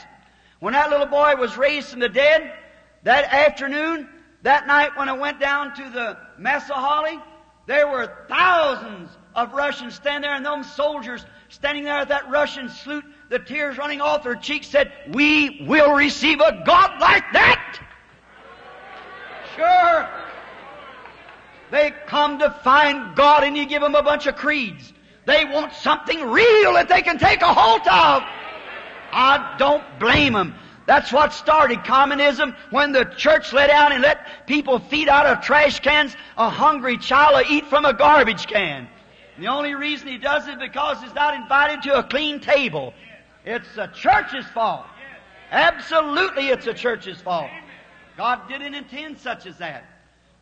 When 0.61 0.75
that 0.75 0.91
little 0.91 1.07
boy 1.07 1.37
was 1.37 1.57
raised 1.57 1.89
from 1.89 2.01
the 2.01 2.11
dead, 2.11 2.53
that 3.05 3.33
afternoon, 3.33 4.11
that 4.43 4.67
night 4.67 4.97
when 4.97 5.09
I 5.09 5.13
went 5.13 5.41
down 5.41 5.75
to 5.75 5.91
the 5.91 6.17
Messuhalli, 6.39 7.21
there 7.67 7.89
were 7.89 8.13
thousands 8.29 9.11
of 9.35 9.53
Russians 9.53 9.95
standing 9.95 10.23
there 10.23 10.35
and 10.35 10.45
those 10.45 10.71
soldiers 10.73 11.25
standing 11.49 11.85
there 11.85 11.99
at 11.99 12.09
that 12.09 12.29
Russian 12.31 12.69
salute, 12.69 13.05
the 13.29 13.39
tears 13.39 13.79
running 13.79 14.01
off 14.01 14.25
their 14.25 14.35
cheeks 14.35 14.67
said, 14.67 14.93
we 15.13 15.65
will 15.69 15.93
receive 15.93 16.41
a 16.41 16.63
God 16.65 17.01
like 17.01 17.25
that. 17.33 17.79
Sure. 19.55 20.09
They 21.71 21.93
come 22.07 22.39
to 22.39 22.51
find 22.65 23.15
God 23.15 23.45
and 23.45 23.57
you 23.57 23.67
give 23.67 23.83
them 23.83 23.95
a 23.95 24.03
bunch 24.03 24.27
of 24.27 24.37
creeds. 24.37 24.93
They 25.25 25.45
want 25.45 25.73
something 25.75 26.31
real 26.31 26.73
that 26.75 26.89
they 26.89 27.03
can 27.03 27.19
take 27.19 27.43
a 27.43 27.53
hold 27.53 27.83
of. 27.83 28.23
I 29.13 29.55
don't 29.59 29.85
blame 29.99 30.33
them. 30.33 30.55
That's 30.93 31.11
what 31.11 31.33
started 31.33 31.85
communism 31.85 32.55
when 32.69 32.93
the 32.93 33.05
church 33.05 33.55
let 33.55 33.69
down 33.69 33.93
and 33.93 34.03
let 34.03 34.47
people 34.47 34.79
feed 34.79 35.09
out 35.09 35.25
of 35.25 35.41
trash 35.41 35.81
cans. 35.81 36.15
A 36.37 36.51
hungry 36.51 36.99
child 36.99 37.33
will 37.35 37.51
eat 37.51 37.65
from 37.69 37.87
a 37.87 37.95
garbage 37.95 38.47
can. 38.47 38.87
And 39.35 39.43
the 39.43 39.49
only 39.49 39.75
reason 39.75 40.09
he 40.09 40.19
does 40.19 40.47
it 40.49 40.59
because 40.59 41.01
he's 41.01 41.15
not 41.15 41.33
invited 41.33 41.81
to 41.85 41.99
a 41.99 42.03
clean 42.03 42.41
table. 42.41 42.93
It's 43.47 43.75
the 43.75 43.87
church's 43.87 44.45
fault. 44.49 44.85
Absolutely 45.51 46.49
it's 46.49 46.67
the 46.67 46.75
church's 46.75 47.23
fault. 47.23 47.49
God 48.19 48.47
didn't 48.47 48.75
intend 48.75 49.17
such 49.17 49.47
as 49.47 49.57
that. 49.57 49.87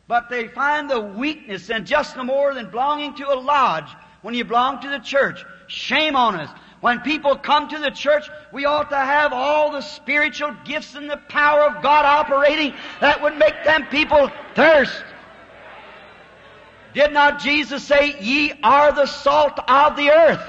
But 0.09 0.29
they 0.29 0.49
find 0.49 0.89
the 0.89 0.99
weakness 0.99 1.69
and 1.69 1.87
just 1.87 2.17
no 2.17 2.25
more 2.25 2.53
than 2.53 2.69
belonging 2.69 3.15
to 3.15 3.31
a 3.31 3.39
lodge 3.39 3.89
when 4.21 4.33
you 4.33 4.43
belong 4.43 4.81
to 4.81 4.89
the 4.89 4.99
church. 4.99 5.45
Shame 5.67 6.17
on 6.17 6.35
us. 6.35 6.49
When 6.81 6.99
people 7.01 7.37
come 7.37 7.69
to 7.69 7.77
the 7.77 7.91
church, 7.91 8.27
we 8.51 8.65
ought 8.65 8.89
to 8.89 8.97
have 8.97 9.33
all 9.33 9.71
the 9.71 9.81
spiritual 9.81 10.55
gifts 10.65 10.95
and 10.95 11.09
the 11.09 11.17
power 11.17 11.63
of 11.63 11.83
God 11.83 12.05
operating 12.05 12.73
that 12.99 13.21
would 13.21 13.37
make 13.37 13.63
them 13.63 13.85
people 13.87 14.31
thirst. 14.55 15.03
Did 16.93 17.13
not 17.13 17.39
Jesus 17.39 17.83
say, 17.83 18.19
ye 18.19 18.53
are 18.63 18.91
the 18.91 19.05
salt 19.05 19.59
of 19.67 19.95
the 19.95 20.09
earth? 20.09 20.43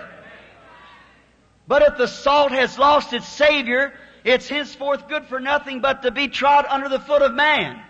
But 1.68 1.83
if 1.83 1.99
the 1.99 2.09
salt 2.09 2.51
has 2.51 2.79
lost 2.79 3.12
its 3.12 3.29
Savior, 3.29 3.92
it's 4.25 4.49
henceforth 4.49 5.09
good 5.09 5.27
for 5.27 5.38
nothing 5.38 5.81
but 5.81 6.03
to 6.03 6.11
be 6.11 6.29
trod 6.29 6.64
under 6.68 6.88
the 6.88 6.99
foot 6.99 7.23
of 7.23 7.35
man. 7.35 7.81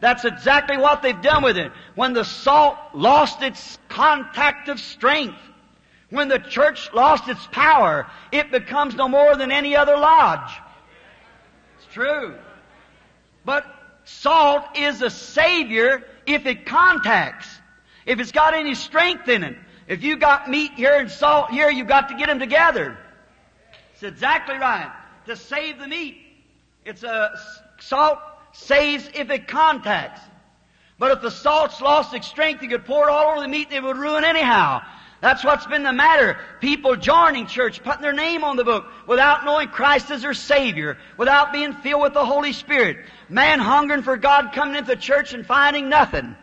That's 0.00 0.24
exactly 0.26 0.76
what 0.76 1.02
they've 1.02 1.20
done 1.20 1.42
with 1.42 1.56
it. 1.56 1.72
When 1.94 2.12
the 2.12 2.24
salt 2.24 2.76
lost 2.92 3.42
its 3.42 3.78
contact 3.88 4.68
of 4.68 4.78
strength, 4.78 5.38
when 6.16 6.28
the 6.28 6.38
church 6.38 6.90
lost 6.94 7.28
its 7.28 7.46
power, 7.52 8.06
it 8.32 8.50
becomes 8.50 8.94
no 8.94 9.06
more 9.06 9.36
than 9.36 9.52
any 9.52 9.76
other 9.76 9.96
lodge. 9.96 10.50
It's 11.76 11.92
true. 11.92 12.34
But 13.44 13.66
salt 14.04 14.64
is 14.76 15.02
a 15.02 15.10
savior 15.10 16.02
if 16.26 16.46
it 16.46 16.64
contacts. 16.64 17.46
If 18.06 18.18
it's 18.18 18.32
got 18.32 18.54
any 18.54 18.74
strength 18.74 19.28
in 19.28 19.44
it. 19.44 19.58
If 19.88 20.02
you 20.02 20.16
got 20.16 20.48
meat 20.48 20.72
here 20.72 20.98
and 20.98 21.10
salt 21.10 21.50
here, 21.50 21.70
you've 21.70 21.86
got 21.86 22.08
to 22.08 22.16
get 22.16 22.28
them 22.28 22.38
together. 22.38 22.96
It's 23.92 24.02
exactly 24.02 24.56
right. 24.56 24.90
To 25.26 25.36
save 25.36 25.78
the 25.78 25.86
meat. 25.86 26.16
It's 26.86 27.02
a 27.02 27.38
salt 27.78 28.18
saves 28.52 29.08
if 29.14 29.30
it 29.30 29.48
contacts. 29.48 30.22
But 30.98 31.10
if 31.10 31.20
the 31.20 31.30
salt's 31.30 31.80
lost 31.82 32.14
its 32.14 32.26
strength, 32.26 32.62
you 32.62 32.70
could 32.70 32.86
pour 32.86 33.08
it 33.08 33.10
all 33.10 33.32
over 33.32 33.42
the 33.42 33.48
meat 33.48 33.66
and 33.68 33.76
it 33.76 33.82
would 33.82 33.98
ruin 33.98 34.24
anyhow. 34.24 34.80
That's 35.20 35.44
what's 35.44 35.66
been 35.66 35.82
the 35.82 35.92
matter. 35.92 36.38
People 36.60 36.94
joining 36.96 37.46
church, 37.46 37.82
putting 37.82 38.02
their 38.02 38.12
name 38.12 38.44
on 38.44 38.56
the 38.56 38.64
book, 38.64 38.86
without 39.06 39.44
knowing 39.44 39.68
Christ 39.68 40.10
as 40.10 40.22
their 40.22 40.34
Savior, 40.34 40.98
without 41.16 41.52
being 41.52 41.72
filled 41.72 42.02
with 42.02 42.14
the 42.14 42.24
Holy 42.24 42.52
Spirit. 42.52 42.98
Man 43.28 43.58
hungering 43.58 44.02
for 44.02 44.16
God 44.16 44.52
coming 44.52 44.76
into 44.76 44.94
church 44.94 45.32
and 45.32 45.46
finding 45.46 45.88
nothing. 45.88 46.36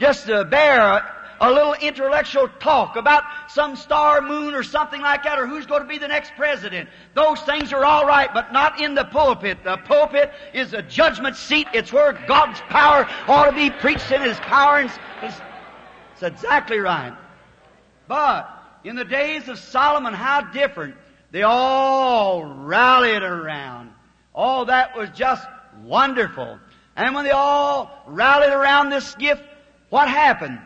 Just 0.00 0.26
to 0.26 0.44
bear 0.44 1.04
a 1.40 1.50
little 1.50 1.74
intellectual 1.74 2.48
talk 2.58 2.96
about 2.96 3.24
some 3.48 3.76
star 3.76 4.20
moon 4.20 4.54
or 4.54 4.62
something 4.62 5.00
like 5.00 5.22
that, 5.22 5.38
or 5.38 5.46
who's 5.46 5.66
going 5.66 5.82
to 5.82 5.88
be 5.88 5.98
the 5.98 6.08
next 6.08 6.32
president. 6.36 6.88
Those 7.14 7.40
things 7.42 7.72
are 7.72 7.84
all 7.84 8.06
right, 8.06 8.32
but 8.34 8.52
not 8.52 8.80
in 8.80 8.94
the 8.94 9.04
pulpit. 9.04 9.64
The 9.64 9.78
pulpit 9.78 10.32
is 10.52 10.74
a 10.74 10.82
judgment 10.82 11.36
seat. 11.36 11.68
It's 11.72 11.92
where 11.92 12.12
God's 12.12 12.60
power 12.62 13.08
ought 13.28 13.46
to 13.46 13.52
be 13.52 13.70
preached 13.70 14.10
in 14.10 14.20
His 14.20 14.38
power. 14.40 14.78
And 14.78 14.90
it's, 15.22 15.40
it's 16.14 16.22
exactly 16.22 16.78
right. 16.78 17.16
But 18.10 18.50
in 18.82 18.96
the 18.96 19.04
days 19.04 19.48
of 19.48 19.56
Solomon, 19.56 20.14
how 20.14 20.40
different. 20.40 20.96
They 21.30 21.44
all 21.44 22.42
rallied 22.42 23.22
around. 23.22 23.92
All 24.34 24.64
that 24.64 24.96
was 24.96 25.10
just 25.10 25.46
wonderful. 25.84 26.58
And 26.96 27.14
when 27.14 27.24
they 27.24 27.30
all 27.30 28.02
rallied 28.08 28.52
around 28.52 28.90
this 28.90 29.14
gift, 29.14 29.44
what 29.90 30.08
happened? 30.08 30.58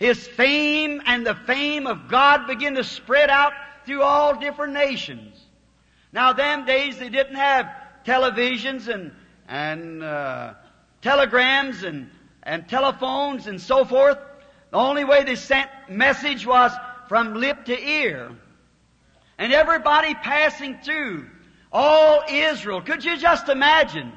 His 0.00 0.26
fame 0.26 1.00
and 1.06 1.24
the 1.24 1.36
fame 1.36 1.86
of 1.86 2.08
God 2.08 2.48
began 2.48 2.74
to 2.74 2.82
spread 2.82 3.30
out 3.30 3.52
through 3.86 4.02
all 4.02 4.34
different 4.34 4.72
nations. 4.72 5.40
Now, 6.12 6.32
them 6.32 6.64
days 6.64 6.98
they 6.98 7.10
didn't 7.10 7.36
have 7.36 7.70
televisions 8.04 8.92
and 8.92 9.12
and 9.46 10.02
uh, 10.02 10.54
telegrams 11.00 11.84
and 11.84 12.10
and 12.42 12.68
telephones 12.68 13.46
and 13.46 13.60
so 13.60 13.84
forth. 13.84 14.18
The 14.70 14.76
only 14.76 15.04
way 15.04 15.24
they 15.24 15.36
sent 15.36 15.70
message 15.88 16.44
was 16.44 16.72
from 17.08 17.34
lip 17.34 17.64
to 17.64 17.78
ear, 17.78 18.30
and 19.38 19.52
everybody 19.52 20.14
passing 20.14 20.78
through, 20.78 21.26
all 21.72 22.22
Israel. 22.28 22.80
Could 22.82 23.04
you 23.04 23.16
just 23.16 23.48
imagine 23.48 24.12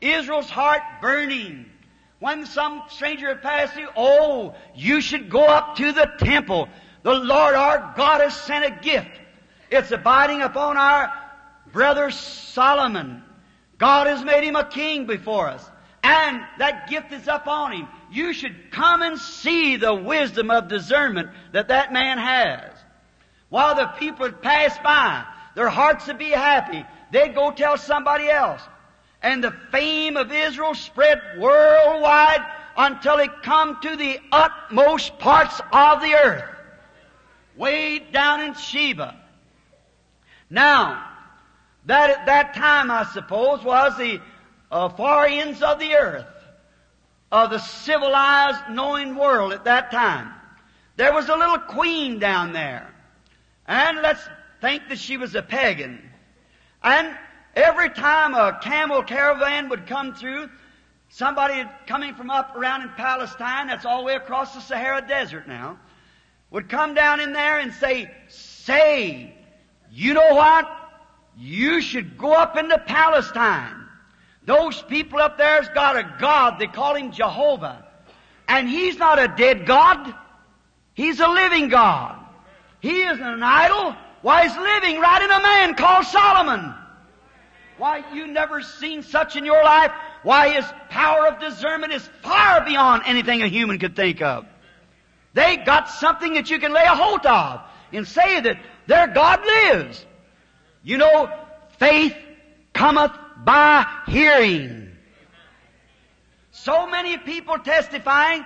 Israel's 0.00 0.50
heart 0.50 0.82
burning? 1.00 1.66
When 2.18 2.46
some 2.46 2.82
stranger 2.88 3.28
had 3.28 3.42
passed 3.42 3.76
you, 3.76 3.88
oh, 3.96 4.54
you 4.76 5.00
should 5.00 5.28
go 5.28 5.44
up 5.44 5.76
to 5.76 5.92
the 5.92 6.08
temple. 6.18 6.68
The 7.02 7.14
Lord 7.14 7.54
our 7.54 7.94
God 7.96 8.20
has 8.20 8.36
sent 8.36 8.64
a 8.64 8.70
gift. 8.70 9.10
It's 9.70 9.90
abiding 9.90 10.40
upon 10.40 10.76
our 10.76 11.12
brother 11.72 12.10
Solomon. 12.10 13.22
God 13.78 14.06
has 14.06 14.22
made 14.22 14.44
him 14.44 14.54
a 14.54 14.64
king 14.64 15.06
before 15.06 15.48
us. 15.48 15.68
And 16.04 16.40
that 16.58 16.88
gift 16.88 17.12
is 17.12 17.26
upon 17.26 17.72
him. 17.72 17.88
You 18.12 18.32
should 18.32 18.70
come 18.70 19.02
and 19.02 19.18
see 19.18 19.76
the 19.76 19.94
wisdom 19.94 20.50
of 20.50 20.68
discernment 20.68 21.30
that 21.52 21.68
that 21.68 21.92
man 21.92 22.18
has. 22.18 22.70
While 23.48 23.74
the 23.74 23.86
people 23.98 24.26
would 24.26 24.42
pass 24.42 24.78
by, 24.78 25.24
their 25.54 25.68
hearts 25.68 26.06
would 26.06 26.18
be 26.18 26.30
happy. 26.30 26.84
They'd 27.10 27.34
go 27.34 27.50
tell 27.50 27.76
somebody 27.76 28.28
else 28.28 28.62
and 29.22 29.42
the 29.42 29.54
fame 29.70 30.16
of 30.16 30.32
Israel 30.32 30.74
spread 30.74 31.20
worldwide 31.38 32.40
until 32.76 33.18
it 33.18 33.30
come 33.42 33.80
to 33.80 33.96
the 33.96 34.18
utmost 34.32 35.18
parts 35.18 35.60
of 35.72 36.00
the 36.00 36.14
earth. 36.14 36.44
Way 37.56 38.00
down 38.00 38.40
in 38.40 38.54
Sheba. 38.54 39.16
Now, 40.50 41.08
that 41.86 42.10
at 42.10 42.26
that 42.26 42.54
time, 42.54 42.90
I 42.90 43.04
suppose, 43.04 43.62
was 43.62 43.96
the 43.96 44.20
uh, 44.70 44.88
far 44.90 45.26
ends 45.26 45.62
of 45.62 45.78
the 45.78 45.94
earth, 45.94 46.26
of 47.32 47.50
the 47.50 47.58
civilized, 47.58 48.60
knowing 48.70 49.16
world 49.16 49.52
at 49.52 49.64
that 49.64 49.90
time. 49.90 50.32
There 50.96 51.12
was 51.12 51.28
a 51.28 51.34
little 51.34 51.58
queen 51.58 52.20
down 52.20 52.52
there. 52.52 52.94
And 53.66 54.00
let's 54.02 54.22
think 54.60 54.88
that 54.90 54.98
she 54.98 55.16
was 55.16 55.34
a 55.34 55.42
pagan. 55.42 56.08
And 56.84 57.16
Every 57.54 57.90
time 57.90 58.34
a 58.34 58.58
camel 58.62 59.02
caravan 59.02 59.68
would 59.68 59.86
come 59.86 60.14
through, 60.14 60.48
somebody 61.10 61.68
coming 61.86 62.14
from 62.14 62.30
up 62.30 62.56
around 62.56 62.82
in 62.82 62.88
Palestine, 62.90 63.66
that's 63.66 63.84
all 63.84 63.98
the 63.98 64.04
way 64.04 64.14
across 64.14 64.54
the 64.54 64.60
Sahara 64.60 65.06
Desert 65.06 65.46
now, 65.46 65.78
would 66.50 66.70
come 66.70 66.94
down 66.94 67.20
in 67.20 67.32
there 67.34 67.58
and 67.58 67.72
say, 67.74 68.10
say, 68.28 69.34
you 69.90 70.14
know 70.14 70.34
what? 70.34 70.66
You 71.36 71.82
should 71.82 72.16
go 72.16 72.32
up 72.32 72.56
into 72.56 72.78
Palestine. 72.78 73.81
Those 74.44 74.82
people 74.82 75.18
up 75.18 75.38
there's 75.38 75.68
got 75.68 75.96
a 75.96 76.16
God. 76.18 76.58
They 76.58 76.66
call 76.66 76.96
him 76.96 77.12
Jehovah. 77.12 77.86
And 78.48 78.68
he's 78.68 78.98
not 78.98 79.18
a 79.18 79.28
dead 79.28 79.66
God. 79.66 80.14
He's 80.94 81.20
a 81.20 81.28
living 81.28 81.68
God. 81.68 82.18
He 82.80 83.02
isn't 83.02 83.22
an 83.22 83.42
idol. 83.42 83.94
Why, 84.22 84.46
he's 84.46 84.56
living 84.56 85.00
right 85.00 85.22
in 85.22 85.30
a 85.30 85.40
man 85.40 85.74
called 85.74 86.04
Solomon. 86.06 86.74
Why, 87.78 88.04
you 88.12 88.26
never 88.26 88.60
seen 88.60 89.02
such 89.02 89.36
in 89.36 89.44
your 89.44 89.62
life. 89.62 89.92
Why, 90.22 90.50
his 90.50 90.64
power 90.90 91.26
of 91.28 91.40
discernment 91.40 91.92
is 91.92 92.08
far 92.22 92.64
beyond 92.64 93.02
anything 93.06 93.42
a 93.42 93.48
human 93.48 93.78
could 93.78 93.96
think 93.96 94.22
of. 94.22 94.46
They 95.34 95.56
got 95.56 95.88
something 95.88 96.34
that 96.34 96.50
you 96.50 96.58
can 96.58 96.72
lay 96.72 96.84
a 96.84 96.94
hold 96.94 97.24
of 97.24 97.60
and 97.92 98.06
say 98.06 98.40
that 98.40 98.58
their 98.86 99.08
God 99.08 99.40
lives. 99.44 100.04
You 100.82 100.98
know, 100.98 101.32
faith 101.78 102.14
cometh 102.72 103.12
by 103.44 103.86
hearing. 104.06 104.90
So 106.50 106.86
many 106.86 107.18
people 107.18 107.58
testifying, 107.58 108.44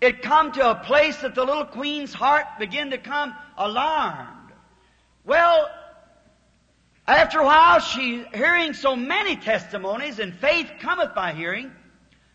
it 0.00 0.22
come 0.22 0.52
to 0.52 0.70
a 0.70 0.74
place 0.74 1.18
that 1.18 1.34
the 1.34 1.44
little 1.44 1.64
queen's 1.64 2.12
heart 2.12 2.44
began 2.58 2.90
to 2.90 2.98
come 2.98 3.34
alarmed. 3.56 4.52
Well, 5.24 5.70
after 7.06 7.40
a 7.40 7.44
while, 7.44 7.80
she 7.80 8.24
hearing 8.34 8.72
so 8.72 8.96
many 8.96 9.36
testimonies, 9.36 10.18
and 10.18 10.34
faith 10.34 10.70
cometh 10.80 11.14
by 11.14 11.32
hearing. 11.32 11.70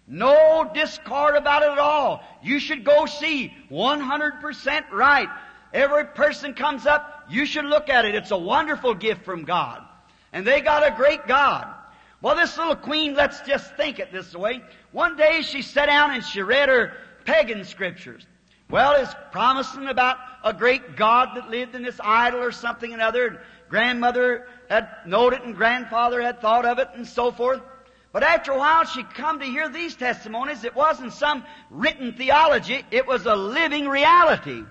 No 0.07 0.69
discord 0.73 1.35
about 1.35 1.61
it 1.63 1.69
at 1.69 1.77
all. 1.77 2.23
You 2.41 2.59
should 2.59 2.83
go 2.83 3.05
see 3.05 3.53
100% 3.69 4.91
right. 4.91 5.29
Every 5.71 6.05
person 6.05 6.55
comes 6.55 6.87
up, 6.87 7.25
you 7.29 7.45
should 7.45 7.65
look 7.65 7.89
at 7.89 8.05
it. 8.05 8.15
It's 8.15 8.31
a 8.31 8.37
wonderful 8.37 8.95
gift 8.95 9.23
from 9.23 9.43
God. 9.43 9.83
And 10.33 10.45
they 10.45 10.61
got 10.61 10.87
a 10.87 10.95
great 10.95 11.27
God. 11.27 11.67
Well, 12.21 12.35
this 12.35 12.57
little 12.57 12.75
queen, 12.75 13.13
let's 13.13 13.41
just 13.41 13.75
think 13.75 13.99
it 13.99 14.11
this 14.11 14.35
way. 14.35 14.61
One 14.91 15.15
day 15.15 15.41
she 15.41 15.61
sat 15.61 15.85
down 15.85 16.11
and 16.11 16.23
she 16.23 16.41
read 16.41 16.67
her 16.67 16.93
pagan 17.23 17.63
scriptures. 17.63 18.25
Well, 18.69 19.01
it's 19.01 19.13
promising 19.31 19.87
about 19.87 20.17
a 20.43 20.53
great 20.53 20.95
God 20.95 21.29
that 21.35 21.49
lived 21.49 21.75
in 21.75 21.81
this 21.81 21.99
idol 22.03 22.41
or 22.41 22.51
something 22.51 22.93
another. 22.93 23.41
Grandmother 23.69 24.47
had 24.69 24.89
known 25.05 25.33
it 25.33 25.43
and 25.43 25.55
grandfather 25.55 26.21
had 26.21 26.41
thought 26.41 26.65
of 26.65 26.77
it 26.77 26.89
and 26.93 27.07
so 27.07 27.31
forth. 27.31 27.61
But 28.11 28.23
after 28.23 28.51
a 28.51 28.57
while 28.57 28.83
she 28.85 29.03
come 29.03 29.39
to 29.39 29.45
hear 29.45 29.69
these 29.69 29.95
testimonies. 29.95 30.63
It 30.63 30.75
wasn't 30.75 31.13
some 31.13 31.45
written 31.69 32.13
theology. 32.13 32.83
It 32.91 33.07
was 33.07 33.25
a 33.25 33.35
living 33.35 33.87
reality. 33.87 34.63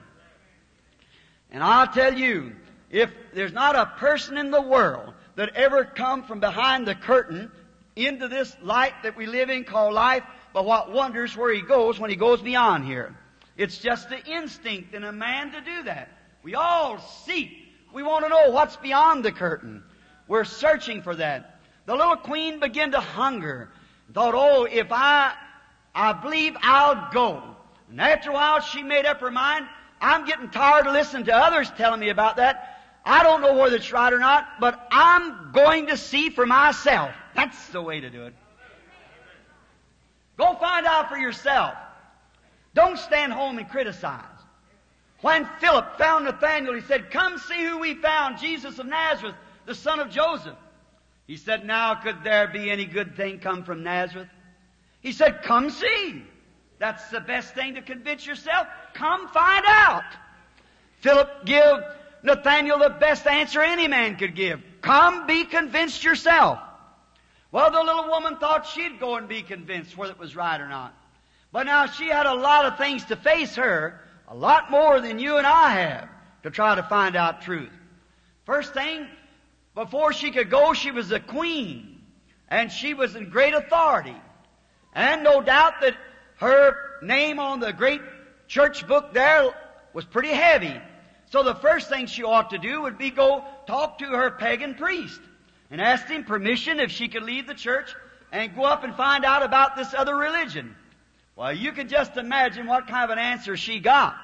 And 1.51 1.63
I'll 1.63 1.87
tell 1.87 2.13
you, 2.13 2.55
if 2.91 3.11
there's 3.33 3.53
not 3.53 3.75
a 3.75 3.87
person 3.99 4.37
in 4.37 4.51
the 4.51 4.61
world 4.61 5.15
that 5.39 5.55
ever 5.55 5.85
come 5.85 6.25
from 6.25 6.41
behind 6.41 6.85
the 6.85 6.97
curtain 6.97 7.49
into 7.95 8.27
this 8.27 8.57
light 8.61 8.93
that 9.05 9.17
we 9.17 9.25
live 9.25 9.51
in 9.51 9.63
called 9.63 9.95
life, 9.95 10.25
but 10.53 10.65
what 10.65 10.91
wonders 10.91 11.37
where 11.37 11.55
he 11.55 11.63
goes 11.63 12.01
when 12.01 12.11
he 12.11 12.17
goes 12.17 12.43
beyond 12.43 12.85
here. 12.85 13.17
It's 13.57 13.79
just 13.79 14.11
the 14.11 14.21
instinct 14.27 14.95
in 14.95 15.05
a 15.05 15.13
man 15.13 15.53
to 15.53 15.61
do 15.61 15.85
that. 15.85 16.09
We 16.43 16.57
all 16.57 16.99
seek. 17.25 17.53
We 17.93 18.03
want 18.03 18.25
to 18.25 18.29
know 18.29 18.51
what's 18.51 18.75
beyond 18.79 19.25
the 19.25 19.31
curtain. 19.31 19.85
We're 20.27 20.43
searching 20.43 21.03
for 21.03 21.15
that. 21.15 21.61
The 21.87 21.95
little 21.95 22.17
queen 22.17 22.59
began 22.59 22.91
to 22.91 23.01
hunger. 23.01 23.71
Thought, 24.13 24.35
oh, 24.35 24.65
if 24.65 24.89
I, 24.91 25.35
I 25.95 26.15
believe 26.15 26.57
I'll 26.63 27.13
go. 27.13 27.55
And 27.91 28.01
after 28.01 28.31
a 28.31 28.33
while 28.33 28.61
she 28.61 28.83
made 28.83 29.07
up 29.07 29.21
her 29.21 29.31
mind, 29.31 29.67
I'm 30.01 30.27
getting 30.27 30.51
tired 30.51 30.89
of 30.89 30.95
listening 30.95 31.27
to 31.27 31.37
others 31.37 31.71
telling 31.77 32.01
me 32.01 32.09
about 32.09 32.39
that. 32.39 32.78
I 33.09 33.23
don't 33.23 33.41
know 33.41 33.55
whether 33.55 33.77
it's 33.77 33.91
right 33.91 34.13
or 34.13 34.19
not, 34.19 34.61
but 34.61 34.87
I'm 34.93 35.51
going 35.53 35.87
to 35.87 35.97
see 35.97 36.29
for 36.29 36.45
myself. 36.45 37.11
That's 37.35 37.69
the 37.69 37.81
way 37.81 38.01
to 38.01 38.11
do 38.11 38.27
it. 38.27 38.35
Go 40.37 40.55
find 40.57 40.85
out 40.85 41.09
for 41.09 41.17
yourself. 41.17 41.75
Don't 42.75 42.99
stand 42.99 43.33
home 43.33 43.57
and 43.57 43.67
criticize. 43.67 44.25
When 45.23 45.49
Philip 45.59 45.97
found 45.97 46.27
Nathanael, 46.27 46.75
he 46.75 46.83
said, 46.83 47.11
Come 47.11 47.39
see 47.39 47.65
who 47.65 47.79
we 47.79 47.95
found, 47.95 48.39
Jesus 48.39 48.79
of 48.79 48.85
Nazareth, 48.85 49.35
the 49.65 49.75
son 49.75 50.01
of 50.01 50.11
Joseph. 50.11 50.59
He 51.27 51.39
said, 51.39 51.65
Now 51.65 51.95
could 51.95 52.23
there 52.23 52.47
be 52.47 52.71
any 52.71 52.85
good 52.85 53.17
thing 53.17 53.39
come 53.39 53.65
from 53.65 53.83
Nazareth? 53.83 54.29
He 55.01 55.13
said, 55.13 55.43
Come 55.43 55.71
see. 55.71 56.23
That's 56.79 57.09
the 57.09 57.21
best 57.21 57.55
thing 57.55 57.75
to 57.77 57.83
convince 57.83 58.27
yourself. 58.27 58.67
Come 58.93 59.29
find 59.29 59.65
out. 59.67 60.05
Philip 61.01 61.47
give 61.47 61.83
Nathanael 62.23 62.79
the 62.79 62.91
best 62.91 63.27
answer 63.27 63.61
any 63.63 63.89
man 63.89 64.17
could 64.17 64.35
give. 64.35 64.63
Come 64.81 65.27
be 65.27 65.45
convinced 65.45 66.05
yourself. 66.05 66.59
Well, 67.51 67.71
the 67.71 67.83
little 67.83 68.09
woman 68.09 68.37
thought 68.37 68.67
she'd 68.67 69.01
go 69.01 69.17
and 69.17 69.29
be 69.29 69.43
convinced 69.43 69.97
whether 69.97 70.13
it 70.13 70.19
was 70.19 70.37
right 70.37 70.61
or 70.61 70.69
not. 70.69 70.95
But 71.51 71.65
now 71.65 71.87
she 71.87 72.09
had 72.09 72.27
a 72.27 72.35
lot 72.35 72.67
of 72.67 72.77
things 72.77 73.05
to 73.07 73.17
face 73.17 73.57
her, 73.57 74.01
a 74.29 74.35
lot 74.35 74.71
more 74.71 75.01
than 75.01 75.19
you 75.19 75.39
and 75.39 75.47
I 75.47 75.71
have, 75.71 76.09
to 76.43 76.51
try 76.51 76.75
to 76.75 76.83
find 76.83 77.17
out 77.17 77.43
truth. 77.43 77.73
First 78.45 78.75
thing, 78.75 79.09
before 79.75 80.13
she 80.13 80.31
could 80.31 80.51
go, 80.51 80.75
she 80.75 80.91
was 80.91 81.11
a 81.11 81.21
queen, 81.21 82.03
and 82.49 82.71
she 82.71 82.93
was 82.95 83.15
in 83.17 83.31
great 83.31 83.55
authority. 83.55 84.17
And 84.93 85.23
no 85.23 85.41
doubt 85.41 85.81
that 85.81 85.97
her 86.37 86.77
name 87.03 87.39
on 87.39 87.61
the 87.61 87.73
great 87.73 88.03
church 88.47 88.87
book 88.87 89.15
there 89.15 89.55
was 89.95 90.05
pretty 90.05 90.33
heavy. 90.33 90.81
So 91.31 91.43
the 91.43 91.55
first 91.55 91.89
thing 91.89 92.07
she 92.07 92.23
ought 92.23 92.51
to 92.51 92.59
do 92.59 92.83
would 92.83 92.97
be 92.97 93.11
go 93.11 93.45
talk 93.67 93.99
to 93.99 94.07
her 94.07 94.31
pagan 94.31 94.75
priest 94.75 95.21
and 95.71 95.81
ask 95.81 96.07
him 96.07 96.25
permission 96.25 96.81
if 96.81 96.91
she 96.91 97.09
could 97.09 97.23
leave 97.23 97.47
the 97.47 97.55
church 97.55 97.95
and 98.33 98.55
go 98.55 98.65
up 98.65 98.85
and 98.85 98.95
find 98.95 99.25
out 99.25 99.43
about 99.43 99.77
this 99.77 99.93
other 99.95 100.17
religion. 100.17 100.75
Well, 101.37 101.53
you 101.53 101.73
can 101.73 101.89
just 101.89 102.17
imagine 102.17 102.67
what 102.67 102.89
kind 102.89 103.05
of 103.05 103.11
an 103.11 103.19
answer 103.19 103.57
she 103.57 103.79
got. 103.79 104.17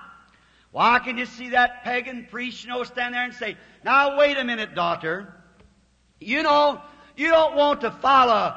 Well, 0.73 0.99
can 1.01 1.17
just 1.17 1.35
see 1.35 1.51
that 1.51 1.85
pagan 1.85 2.27
priest, 2.31 2.65
you 2.65 2.71
know, 2.71 2.83
stand 2.83 3.15
there 3.15 3.23
and 3.23 3.35
say, 3.35 3.57
now 3.85 4.19
wait 4.19 4.37
a 4.37 4.45
minute, 4.45 4.75
daughter. 4.75 5.33
You 6.21 6.43
know, 6.43 6.81
you 7.17 7.29
don't 7.29 7.55
want 7.55 7.83
to 7.83 7.91
follow 7.91 8.57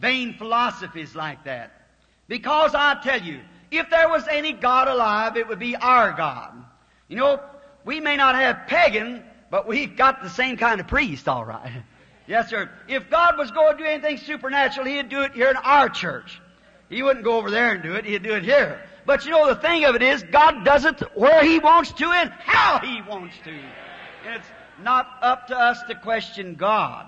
vain 0.00 0.34
philosophies 0.34 1.14
like 1.14 1.44
that. 1.44 1.86
Because 2.28 2.74
I 2.74 3.00
tell 3.02 3.22
you, 3.22 3.40
if 3.70 3.88
there 3.88 4.08
was 4.08 4.26
any 4.28 4.52
God 4.52 4.88
alive, 4.88 5.36
it 5.36 5.48
would 5.48 5.58
be 5.58 5.76
our 5.76 6.12
God. 6.12 6.52
You 7.08 7.16
know, 7.16 7.40
we 7.84 8.00
may 8.00 8.16
not 8.16 8.34
have 8.34 8.66
pagan, 8.66 9.22
but 9.50 9.66
we've 9.66 9.96
got 9.96 10.22
the 10.22 10.30
same 10.30 10.56
kind 10.56 10.80
of 10.80 10.86
priest, 10.86 11.28
all 11.28 11.44
right. 11.44 11.70
yes, 12.26 12.50
sir. 12.50 12.70
If 12.88 13.10
God 13.10 13.36
was 13.38 13.50
going 13.50 13.76
to 13.76 13.82
do 13.82 13.88
anything 13.88 14.18
supernatural, 14.18 14.86
He'd 14.86 15.08
do 15.08 15.22
it 15.22 15.32
here 15.32 15.50
in 15.50 15.56
our 15.56 15.88
church. 15.88 16.40
He 16.88 17.02
wouldn't 17.02 17.24
go 17.24 17.38
over 17.38 17.50
there 17.50 17.72
and 17.72 17.82
do 17.82 17.94
it. 17.94 18.04
He'd 18.04 18.22
do 18.22 18.34
it 18.34 18.44
here. 18.44 18.82
But 19.06 19.24
you 19.24 19.32
know, 19.32 19.46
the 19.46 19.60
thing 19.60 19.84
of 19.84 19.94
it 19.94 20.02
is, 20.02 20.22
God 20.22 20.64
does 20.64 20.84
it 20.84 21.00
where 21.14 21.44
He 21.44 21.58
wants 21.58 21.92
to 21.92 22.10
and 22.10 22.30
how 22.30 22.78
He 22.78 23.02
wants 23.02 23.36
to. 23.44 23.50
And 23.50 24.36
it's 24.36 24.48
not 24.82 25.06
up 25.22 25.48
to 25.48 25.56
us 25.56 25.82
to 25.88 25.94
question 25.94 26.54
God. 26.54 27.06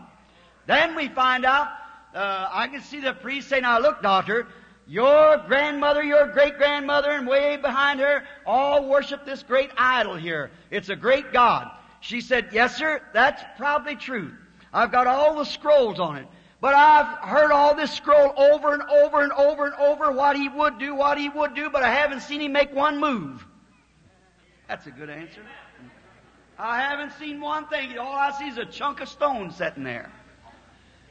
Then 0.66 0.94
we 0.94 1.08
find 1.08 1.44
out, 1.44 1.68
uh, 2.14 2.48
I 2.50 2.68
can 2.68 2.82
see 2.82 3.00
the 3.00 3.12
priest 3.12 3.48
say, 3.48 3.60
now 3.60 3.78
look, 3.78 4.02
daughter, 4.02 4.46
your 4.86 5.38
grandmother, 5.46 6.02
your 6.02 6.28
great 6.28 6.56
grandmother, 6.58 7.10
and 7.10 7.26
way 7.26 7.56
behind 7.56 8.00
her 8.00 8.24
all 8.44 8.88
worship 8.88 9.24
this 9.24 9.42
great 9.42 9.70
idol 9.76 10.14
here. 10.14 10.50
It's 10.70 10.88
a 10.88 10.96
great 10.96 11.32
God. 11.32 11.70
She 12.00 12.20
said, 12.20 12.50
Yes, 12.52 12.76
sir, 12.76 13.02
that's 13.12 13.42
probably 13.56 13.96
true. 13.96 14.32
I've 14.72 14.92
got 14.92 15.06
all 15.06 15.36
the 15.36 15.44
scrolls 15.44 15.98
on 15.98 16.16
it. 16.16 16.26
But 16.60 16.74
I've 16.74 17.18
heard 17.28 17.50
all 17.50 17.74
this 17.74 17.92
scroll 17.92 18.32
over 18.36 18.72
and 18.72 18.82
over 18.82 19.22
and 19.22 19.32
over 19.32 19.66
and 19.66 19.74
over 19.74 20.10
what 20.10 20.36
he 20.36 20.48
would 20.48 20.78
do, 20.78 20.94
what 20.94 21.18
he 21.18 21.28
would 21.28 21.54
do, 21.54 21.68
but 21.68 21.82
I 21.82 21.92
haven't 21.92 22.20
seen 22.20 22.40
him 22.40 22.52
make 22.52 22.72
one 22.72 22.98
move. 22.98 23.46
That's 24.68 24.86
a 24.86 24.90
good 24.90 25.10
answer. 25.10 25.42
I 26.58 26.80
haven't 26.80 27.12
seen 27.18 27.40
one 27.40 27.66
thing. 27.66 27.98
All 27.98 28.14
I 28.14 28.32
see 28.38 28.48
is 28.48 28.56
a 28.56 28.64
chunk 28.64 29.00
of 29.00 29.08
stone 29.08 29.50
sitting 29.50 29.84
there. 29.84 30.10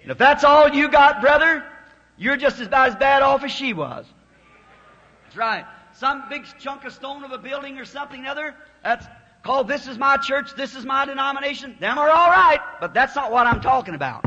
And 0.01 0.11
if 0.11 0.17
that's 0.17 0.43
all 0.43 0.69
you 0.69 0.89
got, 0.89 1.21
brother, 1.21 1.63
you're 2.17 2.37
just 2.37 2.59
about 2.61 2.89
as 2.89 2.95
bad 2.95 3.21
off 3.21 3.43
as 3.43 3.51
she 3.51 3.73
was. 3.73 4.05
That's 5.23 5.37
right. 5.37 5.65
Some 5.93 6.23
big 6.29 6.45
chunk 6.59 6.83
of 6.85 6.93
stone 6.93 7.23
of 7.23 7.31
a 7.31 7.37
building 7.37 7.77
or 7.77 7.85
something 7.85 8.25
other, 8.25 8.55
that's 8.83 9.05
called 9.43 9.67
this 9.67 9.87
is 9.87 9.97
my 9.97 10.17
church, 10.17 10.55
this 10.55 10.75
is 10.75 10.85
my 10.85 11.05
denomination. 11.05 11.77
Them 11.79 11.97
are 11.97 12.09
all 12.09 12.29
right, 12.29 12.59
but 12.81 12.93
that's 12.93 13.15
not 13.15 13.31
what 13.31 13.47
I'm 13.47 13.61
talking 13.61 13.95
about. 13.95 14.25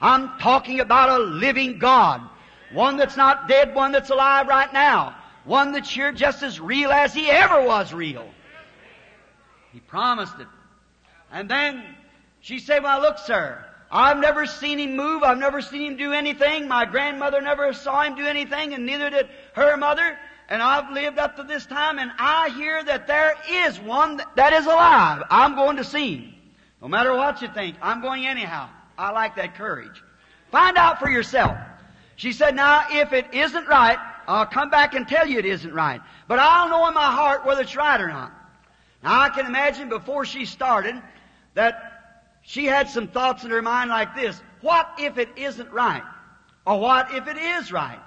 I'm 0.00 0.38
talking 0.38 0.80
about 0.80 1.20
a 1.20 1.22
living 1.22 1.78
God. 1.78 2.22
One 2.72 2.96
that's 2.96 3.16
not 3.16 3.48
dead, 3.48 3.74
one 3.74 3.92
that's 3.92 4.10
alive 4.10 4.46
right 4.46 4.72
now. 4.72 5.16
One 5.44 5.72
that's 5.72 5.90
here 5.90 6.12
just 6.12 6.42
as 6.42 6.60
real 6.60 6.90
as 6.90 7.14
He 7.14 7.30
ever 7.30 7.62
was 7.62 7.92
real. 7.92 8.28
He 9.72 9.80
promised 9.80 10.38
it. 10.38 10.46
And 11.32 11.48
then 11.48 11.82
she 12.40 12.58
said, 12.58 12.82
well 12.82 13.00
look 13.00 13.18
sir, 13.18 13.64
I've 13.90 14.18
never 14.18 14.46
seen 14.46 14.78
him 14.78 14.96
move. 14.96 15.22
I've 15.22 15.38
never 15.38 15.62
seen 15.62 15.92
him 15.92 15.96
do 15.96 16.12
anything. 16.12 16.68
My 16.68 16.84
grandmother 16.84 17.40
never 17.40 17.72
saw 17.72 18.02
him 18.02 18.16
do 18.16 18.26
anything, 18.26 18.74
and 18.74 18.84
neither 18.84 19.10
did 19.10 19.28
her 19.54 19.76
mother. 19.76 20.18
And 20.50 20.62
I've 20.62 20.92
lived 20.92 21.18
up 21.18 21.36
to 21.36 21.42
this 21.42 21.66
time, 21.66 21.98
and 21.98 22.10
I 22.18 22.50
hear 22.50 22.82
that 22.82 23.06
there 23.06 23.34
is 23.48 23.78
one 23.80 24.20
that 24.36 24.52
is 24.52 24.66
alive. 24.66 25.22
I'm 25.30 25.54
going 25.54 25.76
to 25.76 25.84
see 25.84 26.16
him. 26.16 26.34
No 26.80 26.88
matter 26.88 27.14
what 27.14 27.42
you 27.42 27.48
think, 27.48 27.76
I'm 27.82 28.00
going 28.00 28.26
anyhow. 28.26 28.68
I 28.96 29.10
like 29.10 29.36
that 29.36 29.56
courage. 29.56 30.02
Find 30.50 30.76
out 30.76 30.98
for 30.98 31.10
yourself. 31.10 31.56
She 32.16 32.32
said, 32.32 32.54
now, 32.56 32.84
if 32.90 33.12
it 33.12 33.32
isn't 33.32 33.68
right, 33.68 33.98
I'll 34.26 34.46
come 34.46 34.70
back 34.70 34.94
and 34.94 35.06
tell 35.06 35.26
you 35.26 35.38
it 35.38 35.46
isn't 35.46 35.72
right. 35.72 36.00
But 36.26 36.38
I'll 36.38 36.68
know 36.68 36.86
in 36.88 36.94
my 36.94 37.10
heart 37.10 37.46
whether 37.46 37.62
it's 37.62 37.76
right 37.76 38.00
or 38.00 38.08
not. 38.08 38.32
Now, 39.02 39.20
I 39.20 39.28
can 39.30 39.46
imagine 39.46 39.88
before 39.88 40.24
she 40.24 40.44
started 40.44 41.00
that 41.54 41.87
she 42.48 42.64
had 42.64 42.88
some 42.88 43.08
thoughts 43.08 43.44
in 43.44 43.50
her 43.50 43.60
mind 43.60 43.90
like 43.90 44.16
this. 44.16 44.40
What 44.62 44.88
if 44.98 45.18
it 45.18 45.28
isn't 45.36 45.70
right? 45.70 46.02
Or 46.66 46.80
what 46.80 47.14
if 47.14 47.28
it 47.28 47.36
is 47.36 47.70
right? 47.70 48.00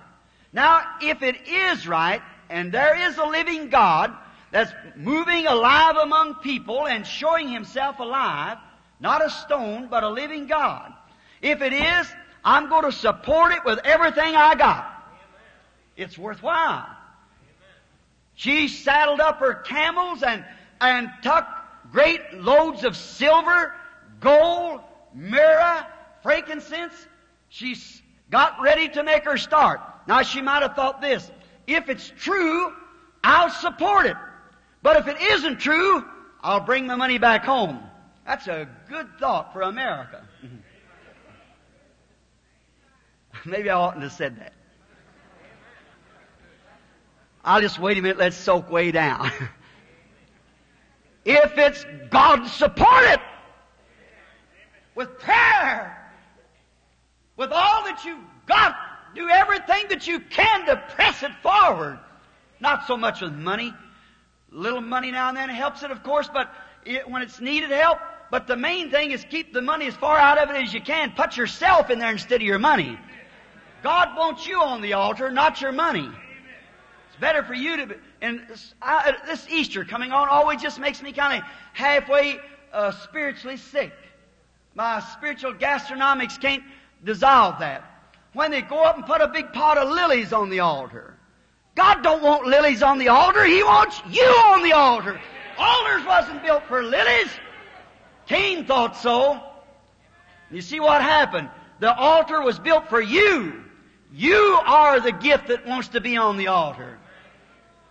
Now, 0.51 0.81
if 0.99 1.21
it 1.21 1.47
is 1.47 1.87
right, 1.87 2.23
and 2.49 2.71
there 2.71 3.07
is 3.07 3.19
a 3.19 3.25
living 3.25 3.69
God 3.69 4.11
that's 4.49 4.73
moving 4.95 5.45
alive 5.45 5.95
among 5.97 6.35
people 6.41 6.87
and 6.87 7.05
showing 7.05 7.49
himself 7.49 7.99
alive, 7.99 8.57
not 8.99 9.23
a 9.23 9.29
stone, 9.29 9.89
but 9.91 10.01
a 10.01 10.09
living 10.09 10.47
God. 10.47 10.91
If 11.43 11.61
it 11.61 11.73
is, 11.73 12.11
I'm 12.43 12.67
going 12.67 12.85
to 12.85 12.91
support 12.91 13.51
it 13.51 13.63
with 13.63 13.77
everything 13.83 14.35
I 14.35 14.55
got. 14.55 15.05
It's 15.95 16.17
worthwhile. 16.17 16.87
She 18.33 18.69
saddled 18.69 19.19
up 19.19 19.37
her 19.37 19.53
camels 19.53 20.23
and, 20.23 20.43
and 20.81 21.11
took 21.21 21.45
great 21.91 22.33
loads 22.33 22.83
of 22.83 22.97
silver 22.97 23.75
gold, 24.21 24.79
myrrh, 25.13 25.85
frankincense. 26.23 26.93
She's 27.49 28.01
got 28.29 28.61
ready 28.61 28.87
to 28.89 29.03
make 29.03 29.25
her 29.25 29.37
start. 29.37 29.81
Now 30.07 30.21
she 30.21 30.41
might 30.41 30.61
have 30.61 30.75
thought 30.75 31.01
this, 31.01 31.29
if 31.67 31.89
it's 31.89 32.11
true, 32.17 32.71
I'll 33.23 33.49
support 33.49 34.05
it. 34.05 34.15
But 34.81 34.97
if 34.97 35.07
it 35.07 35.21
isn't 35.21 35.59
true, 35.59 36.03
I'll 36.41 36.61
bring 36.61 36.87
my 36.87 36.95
money 36.95 37.17
back 37.17 37.43
home. 37.43 37.79
That's 38.25 38.47
a 38.47 38.67
good 38.89 39.07
thought 39.19 39.53
for 39.53 39.61
America. 39.61 40.23
Maybe 43.45 43.69
I 43.69 43.75
oughtn't 43.75 44.03
have 44.03 44.13
said 44.13 44.39
that. 44.39 44.53
I'll 47.43 47.61
just 47.61 47.79
wait 47.79 47.97
a 47.97 48.01
minute, 48.01 48.17
let's 48.17 48.37
soak 48.37 48.69
way 48.69 48.91
down. 48.91 49.25
if 51.25 51.57
it's 51.57 51.85
God 52.11 52.45
supported 52.47 53.19
with 55.01 55.17
prayer, 55.17 55.97
with 57.35 57.51
all 57.51 57.85
that 57.85 58.05
you've 58.05 58.23
got, 58.45 58.75
do 59.15 59.27
everything 59.27 59.85
that 59.89 60.05
you 60.05 60.19
can 60.19 60.67
to 60.67 60.75
press 60.95 61.23
it 61.23 61.31
forward. 61.41 61.99
Not 62.59 62.85
so 62.85 62.95
much 62.95 63.21
with 63.21 63.33
money. 63.33 63.73
Little 64.51 64.81
money 64.81 65.09
now 65.09 65.29
and 65.29 65.37
then 65.37 65.49
helps 65.49 65.81
it, 65.81 65.89
of 65.89 66.03
course, 66.03 66.29
but 66.31 66.53
it, 66.85 67.09
when 67.09 67.23
it's 67.23 67.41
needed 67.41 67.71
help, 67.71 67.97
but 68.29 68.45
the 68.45 68.55
main 68.55 68.91
thing 68.91 69.09
is 69.09 69.25
keep 69.27 69.53
the 69.53 69.61
money 69.61 69.87
as 69.87 69.95
far 69.95 70.17
out 70.17 70.37
of 70.37 70.51
it 70.51 70.61
as 70.61 70.71
you 70.71 70.81
can. 70.81 71.13
Put 71.13 71.35
yourself 71.35 71.89
in 71.89 71.97
there 71.97 72.11
instead 72.11 72.41
of 72.41 72.47
your 72.47 72.59
money. 72.59 72.99
God 73.81 74.15
wants 74.15 74.45
you 74.45 74.61
on 74.61 74.81
the 74.81 74.93
altar, 74.93 75.31
not 75.31 75.61
your 75.61 75.71
money. 75.71 76.07
It's 77.07 77.19
better 77.19 77.41
for 77.41 77.55
you 77.55 77.77
to 77.77 77.87
be, 77.87 77.95
and 78.21 78.41
I, 78.79 79.15
this 79.25 79.47
Easter 79.49 79.83
coming 79.83 80.11
on 80.11 80.29
always 80.29 80.61
just 80.61 80.79
makes 80.79 81.01
me 81.01 81.11
kind 81.11 81.41
of 81.41 81.49
halfway 81.73 82.37
uh, 82.71 82.91
spiritually 82.91 83.57
sick. 83.57 83.93
My 84.73 84.99
spiritual 84.99 85.53
gastronomics 85.53 86.39
can't 86.39 86.63
dissolve 87.03 87.59
that. 87.59 87.83
When 88.33 88.51
they 88.51 88.61
go 88.61 88.81
up 88.81 88.95
and 88.95 89.05
put 89.05 89.21
a 89.21 89.27
big 89.27 89.51
pot 89.51 89.77
of 89.77 89.89
lilies 89.89 90.31
on 90.31 90.49
the 90.49 90.61
altar. 90.61 91.17
God 91.75 92.01
don't 92.01 92.23
want 92.23 92.45
lilies 92.45 92.81
on 92.81 92.97
the 92.97 93.09
altar. 93.09 93.43
He 93.43 93.63
wants 93.63 94.01
you 94.09 94.23
on 94.23 94.63
the 94.63 94.73
altar. 94.73 95.19
Altars 95.57 96.05
wasn't 96.05 96.43
built 96.43 96.63
for 96.67 96.81
lilies. 96.81 97.29
Cain 98.27 98.65
thought 98.65 98.95
so. 98.95 99.41
You 100.49 100.61
see 100.61 100.79
what 100.79 101.01
happened? 101.01 101.49
The 101.79 101.93
altar 101.93 102.41
was 102.41 102.59
built 102.59 102.89
for 102.89 103.01
you. 103.01 103.63
You 104.13 104.59
are 104.65 104.99
the 104.99 105.11
gift 105.11 105.47
that 105.47 105.65
wants 105.65 105.89
to 105.89 106.01
be 106.01 106.17
on 106.17 106.37
the 106.37 106.47
altar. 106.47 106.99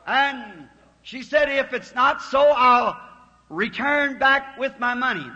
And 0.07 0.69
she 1.03 1.23
said, 1.23 1.49
if 1.49 1.73
it's 1.73 1.95
not 1.95 2.23
so, 2.23 2.41
I'll 2.41 3.01
return 3.49 4.19
back 4.19 4.59
with 4.59 4.79
my 4.79 4.95
money. 4.95 5.27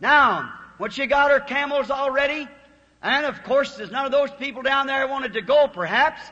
Now, 0.00 0.52
when 0.80 0.90
she 0.90 1.04
got 1.04 1.30
her 1.30 1.40
camels 1.40 1.90
all 1.90 2.10
ready, 2.10 2.48
and 3.02 3.26
of 3.26 3.42
course 3.42 3.76
there's 3.76 3.90
none 3.90 4.06
of 4.06 4.12
those 4.12 4.30
people 4.38 4.62
down 4.62 4.86
there 4.86 5.06
wanted 5.06 5.34
to 5.34 5.42
go 5.42 5.68
perhaps, 5.68 6.22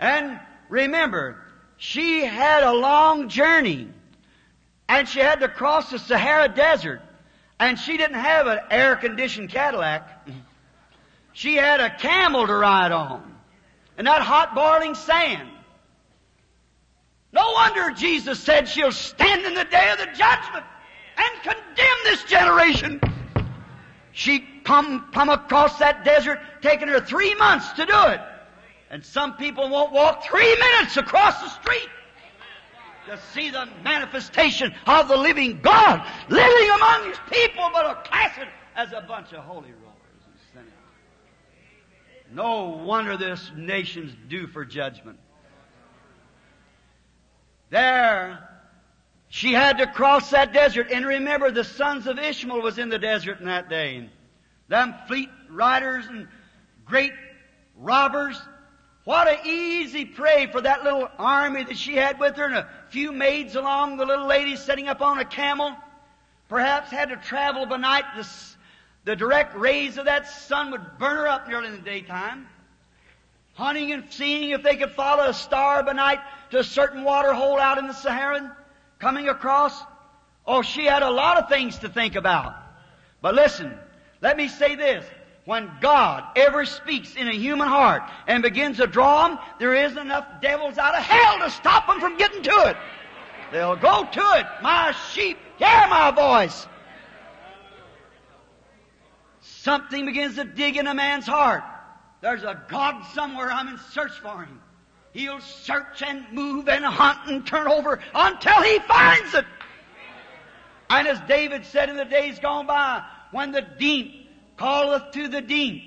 and 0.00 0.40
remember, 0.68 1.40
she 1.76 2.24
had 2.24 2.64
a 2.64 2.72
long 2.72 3.28
journey, 3.28 3.86
and 4.88 5.08
she 5.08 5.20
had 5.20 5.38
to 5.38 5.48
cross 5.48 5.88
the 5.88 6.00
Sahara 6.00 6.48
Desert, 6.48 7.00
and 7.60 7.78
she 7.78 7.96
didn't 7.96 8.18
have 8.18 8.48
an 8.48 8.58
air-conditioned 8.72 9.50
Cadillac. 9.50 10.26
She 11.32 11.54
had 11.54 11.78
a 11.78 11.90
camel 11.96 12.48
to 12.48 12.54
ride 12.56 12.90
on. 12.90 13.36
And 13.96 14.08
that 14.08 14.20
hot 14.20 14.52
boiling 14.52 14.96
sand. 14.96 15.48
No 17.32 17.52
wonder 17.52 17.92
Jesus 17.92 18.40
said 18.40 18.66
she'll 18.66 18.90
stand 18.90 19.44
in 19.44 19.54
the 19.54 19.64
day 19.64 19.90
of 19.92 19.98
the 19.98 20.06
judgment 20.06 20.64
and 21.16 21.42
condemn 21.44 21.98
this 22.02 22.24
generation. 22.24 23.00
She 24.12 24.44
come, 24.64 25.08
come 25.12 25.28
across 25.28 25.78
that 25.78 26.04
desert, 26.04 26.40
taking 26.62 26.88
her 26.88 27.00
three 27.00 27.34
months 27.36 27.72
to 27.72 27.86
do 27.86 28.06
it. 28.08 28.20
And 28.90 29.04
some 29.04 29.36
people 29.36 29.68
won't 29.68 29.92
walk 29.92 30.24
three 30.24 30.56
minutes 30.58 30.96
across 30.96 31.40
the 31.40 31.48
street 31.48 31.88
to 33.06 33.18
see 33.32 33.50
the 33.50 33.68
manifestation 33.82 34.74
of 34.86 35.08
the 35.08 35.16
living 35.16 35.60
God 35.62 36.06
living 36.28 36.70
among 36.76 37.08
His 37.08 37.18
people, 37.30 37.70
but 37.72 37.84
are 37.84 38.02
classed 38.02 38.40
as 38.76 38.92
a 38.92 39.00
bunch 39.00 39.32
of 39.32 39.44
holy 39.44 39.72
rollers. 39.72 39.96
And 40.26 40.34
sinners. 40.52 40.72
No 42.32 42.82
wonder 42.84 43.16
this 43.16 43.50
nation's 43.56 44.12
due 44.28 44.46
for 44.48 44.64
judgment. 44.64 45.18
There, 47.70 48.49
she 49.30 49.52
had 49.52 49.78
to 49.78 49.86
cross 49.86 50.30
that 50.30 50.52
desert. 50.52 50.88
And 50.90 51.06
remember, 51.06 51.50
the 51.52 51.64
sons 51.64 52.08
of 52.08 52.18
Ishmael 52.18 52.60
was 52.60 52.78
in 52.78 52.88
the 52.88 52.98
desert 52.98 53.38
in 53.38 53.46
that 53.46 53.70
day. 53.70 53.96
And 53.96 54.10
Them 54.68 54.94
fleet 55.06 55.30
riders 55.48 56.04
and 56.06 56.26
great 56.84 57.12
robbers. 57.76 58.40
What 59.04 59.28
a 59.28 59.48
easy 59.48 60.04
prey 60.04 60.48
for 60.50 60.60
that 60.60 60.82
little 60.82 61.08
army 61.16 61.62
that 61.62 61.78
she 61.78 61.94
had 61.94 62.18
with 62.18 62.36
her 62.36 62.44
and 62.44 62.56
a 62.56 62.68
few 62.90 63.12
maids 63.12 63.54
along, 63.54 63.96
the 63.96 64.04
little 64.04 64.26
lady 64.26 64.56
sitting 64.56 64.88
up 64.88 65.00
on 65.00 65.20
a 65.20 65.24
camel. 65.24 65.76
Perhaps 66.48 66.90
had 66.90 67.10
to 67.10 67.16
travel 67.16 67.66
by 67.66 67.76
night 67.76 68.04
to 68.16 68.28
the 69.04 69.14
direct 69.14 69.56
rays 69.56 69.96
of 69.96 70.06
that 70.06 70.28
sun 70.28 70.72
would 70.72 70.98
burn 70.98 71.16
her 71.16 71.28
up 71.28 71.48
nearly 71.48 71.68
in 71.68 71.74
the 71.74 71.78
daytime. 71.78 72.48
Hunting 73.54 73.92
and 73.92 74.04
seeing 74.10 74.50
if 74.50 74.64
they 74.64 74.76
could 74.76 74.90
follow 74.90 75.26
a 75.26 75.34
star 75.34 75.84
by 75.84 75.92
night 75.92 76.18
to 76.50 76.58
a 76.58 76.64
certain 76.64 77.04
water 77.04 77.32
hole 77.32 77.60
out 77.60 77.78
in 77.78 77.86
the 77.86 77.94
Sahara, 77.94 78.56
coming 79.00 79.28
across. 79.28 79.82
Oh, 80.46 80.62
she 80.62 80.84
had 80.84 81.02
a 81.02 81.10
lot 81.10 81.38
of 81.38 81.48
things 81.48 81.78
to 81.78 81.88
think 81.88 82.14
about. 82.14 82.54
But 83.20 83.34
listen, 83.34 83.76
let 84.20 84.36
me 84.36 84.48
say 84.48 84.76
this. 84.76 85.04
When 85.46 85.70
God 85.80 86.24
ever 86.36 86.64
speaks 86.64 87.16
in 87.16 87.26
a 87.26 87.32
human 87.32 87.66
heart 87.66 88.02
and 88.26 88.42
begins 88.42 88.76
to 88.76 88.86
draw 88.86 89.26
them, 89.26 89.38
there 89.58 89.74
isn't 89.74 89.98
enough 89.98 90.26
devils 90.40 90.78
out 90.78 90.94
of 90.94 91.02
hell 91.02 91.38
to 91.40 91.50
stop 91.50 91.86
them 91.86 91.98
from 91.98 92.18
getting 92.18 92.42
to 92.42 92.64
it. 92.66 92.76
They'll 93.50 93.76
go 93.76 94.04
to 94.04 94.20
it. 94.36 94.46
My 94.62 94.94
sheep 95.12 95.38
hear 95.58 95.86
my 95.88 96.10
voice. 96.10 96.66
Something 99.40 100.06
begins 100.06 100.36
to 100.36 100.44
dig 100.44 100.76
in 100.76 100.86
a 100.86 100.94
man's 100.94 101.26
heart. 101.26 101.64
There's 102.20 102.44
a 102.44 102.62
God 102.68 103.02
somewhere. 103.14 103.50
I'm 103.50 103.68
in 103.68 103.78
search 103.92 104.12
for 104.20 104.44
him. 104.44 104.60
He'll 105.12 105.40
search 105.40 106.02
and 106.02 106.24
move 106.32 106.68
and 106.68 106.84
hunt 106.84 107.28
and 107.28 107.46
turn 107.46 107.66
over 107.66 108.00
until 108.14 108.62
he 108.62 108.78
finds 108.80 109.34
it. 109.34 109.44
And 110.88 111.06
as 111.08 111.20
David 111.28 111.64
said 111.66 111.88
in 111.88 111.96
the 111.96 112.04
days 112.04 112.38
gone 112.38 112.66
by, 112.66 113.04
when 113.32 113.52
the 113.52 113.62
deep 113.62 114.28
calleth 114.56 115.12
to 115.12 115.28
the 115.28 115.40
deep, 115.40 115.82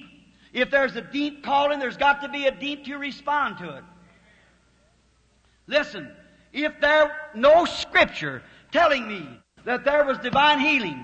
if 0.51 0.69
there's 0.71 0.95
a 0.95 1.01
deep 1.01 1.43
calling, 1.43 1.79
there's 1.79 1.97
got 1.97 2.21
to 2.21 2.29
be 2.29 2.45
a 2.45 2.51
deep 2.51 2.85
to 2.85 2.97
respond 2.97 3.57
to 3.59 3.77
it. 3.77 3.83
Listen, 5.67 6.11
if 6.51 6.79
there 6.81 7.15
no 7.33 7.65
scripture 7.65 8.43
telling 8.71 9.07
me 9.07 9.27
that 9.65 9.85
there 9.85 10.05
was 10.05 10.17
divine 10.19 10.59
healing, 10.59 11.03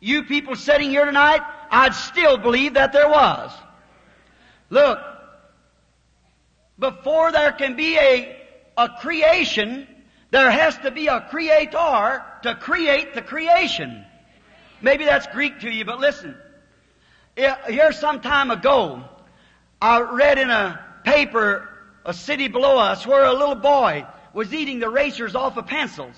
you 0.00 0.24
people 0.24 0.56
sitting 0.56 0.90
here 0.90 1.04
tonight, 1.04 1.40
I'd 1.70 1.94
still 1.94 2.36
believe 2.36 2.74
that 2.74 2.92
there 2.92 3.08
was. 3.08 3.52
Look, 4.68 4.98
before 6.82 7.30
there 7.30 7.52
can 7.52 7.76
be 7.76 7.96
a, 7.96 8.36
a 8.76 8.88
creation, 8.88 9.86
there 10.32 10.50
has 10.50 10.76
to 10.78 10.90
be 10.90 11.06
a 11.06 11.20
creator 11.30 12.24
to 12.42 12.56
create 12.56 13.14
the 13.14 13.22
creation. 13.22 14.04
Maybe 14.82 15.04
that's 15.04 15.28
Greek 15.28 15.60
to 15.60 15.70
you, 15.70 15.84
but 15.84 16.00
listen. 16.00 16.36
Here 17.36 17.92
some 17.92 18.20
time 18.20 18.50
ago, 18.50 19.04
I 19.80 20.00
read 20.00 20.38
in 20.38 20.50
a 20.50 20.84
paper, 21.04 21.68
a 22.04 22.12
city 22.12 22.48
below 22.48 22.78
us, 22.78 23.06
where 23.06 23.24
a 23.26 23.32
little 23.32 23.54
boy 23.54 24.04
was 24.34 24.52
eating 24.52 24.80
the 24.80 24.86
erasers 24.86 25.36
off 25.36 25.56
of 25.56 25.68
pencils. 25.68 26.16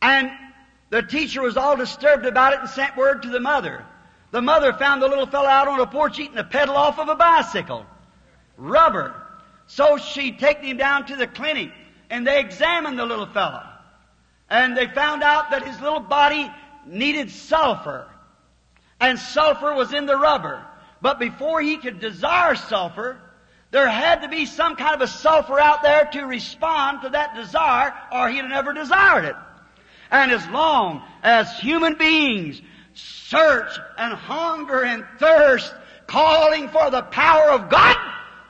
And 0.00 0.30
the 0.88 1.02
teacher 1.02 1.42
was 1.42 1.58
all 1.58 1.76
disturbed 1.76 2.24
about 2.24 2.54
it 2.54 2.60
and 2.60 2.70
sent 2.70 2.96
word 2.96 3.24
to 3.24 3.28
the 3.28 3.40
mother. 3.40 3.84
The 4.30 4.40
mother 4.40 4.72
found 4.72 5.02
the 5.02 5.08
little 5.08 5.26
fellow 5.26 5.46
out 5.46 5.68
on 5.68 5.78
the 5.78 5.86
porch 5.86 6.18
eating 6.18 6.38
a 6.38 6.44
pedal 6.44 6.74
off 6.74 6.98
of 6.98 7.10
a 7.10 7.16
bicycle. 7.16 7.84
Rubber. 8.56 9.21
So 9.74 9.96
she 9.96 10.32
taken 10.32 10.64
him 10.66 10.76
down 10.76 11.06
to 11.06 11.16
the 11.16 11.26
clinic 11.26 11.70
and 12.10 12.26
they 12.26 12.40
examined 12.40 12.98
the 12.98 13.06
little 13.06 13.24
fellow. 13.24 13.62
And 14.50 14.76
they 14.76 14.86
found 14.86 15.22
out 15.22 15.50
that 15.50 15.66
his 15.66 15.80
little 15.80 16.00
body 16.00 16.50
needed 16.86 17.30
sulfur. 17.30 18.06
And 19.00 19.18
sulfur 19.18 19.72
was 19.74 19.94
in 19.94 20.04
the 20.04 20.18
rubber. 20.18 20.62
But 21.00 21.18
before 21.18 21.62
he 21.62 21.78
could 21.78 22.00
desire 22.00 22.54
sulfur, 22.54 23.18
there 23.70 23.88
had 23.88 24.20
to 24.20 24.28
be 24.28 24.44
some 24.44 24.76
kind 24.76 24.94
of 24.94 25.00
a 25.00 25.08
sulfur 25.08 25.58
out 25.58 25.82
there 25.82 26.04
to 26.04 26.20
respond 26.24 27.00
to 27.04 27.08
that 27.08 27.34
desire 27.34 27.94
or 28.12 28.28
he'd 28.28 28.42
never 28.42 28.74
desired 28.74 29.24
it. 29.24 29.36
And 30.10 30.32
as 30.32 30.46
long 30.48 31.02
as 31.22 31.58
human 31.58 31.94
beings 31.94 32.60
search 32.92 33.72
and 33.96 34.12
hunger 34.12 34.84
and 34.84 35.06
thirst, 35.18 35.74
calling 36.06 36.68
for 36.68 36.90
the 36.90 37.00
power 37.00 37.52
of 37.52 37.70
God, 37.70 37.96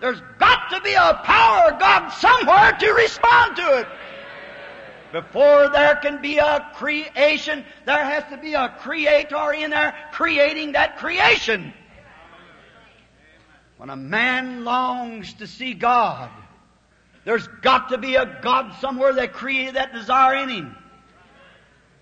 there's 0.03 0.21
got 0.41 0.69
to 0.71 0.81
be 0.81 0.95
a 0.95 1.15
power 1.23 1.71
of 1.71 1.79
God 1.79 2.09
somewhere 2.09 2.73
to 2.73 2.93
respond 2.93 3.55
to 3.55 3.79
it. 3.79 3.87
Before 5.13 5.69
there 5.69 5.95
can 5.97 6.21
be 6.21 6.39
a 6.39 6.73
creation, 6.75 7.65
there 7.87 8.05
has 8.05 8.25
to 8.31 8.37
be 8.37 8.55
a 8.55 8.69
creator 8.81 9.53
in 9.53 9.71
there 9.71 9.95
creating 10.11 10.73
that 10.73 10.99
creation. 10.99 11.73
When 13.77 13.91
a 13.91 13.97
man 13.97 14.65
longs 14.65 15.35
to 15.35 15.47
see 15.47 15.73
God, 15.73 16.31
there's 17.25 17.47
got 17.47 17.91
to 17.91 17.99
be 17.99 18.17
a 18.17 18.41
God 18.43 18.75
somewhere 18.81 19.13
that 19.13 19.33
created 19.33 19.77
that 19.77 19.93
desire 19.93 20.35
in 20.35 20.49
him. 20.49 20.77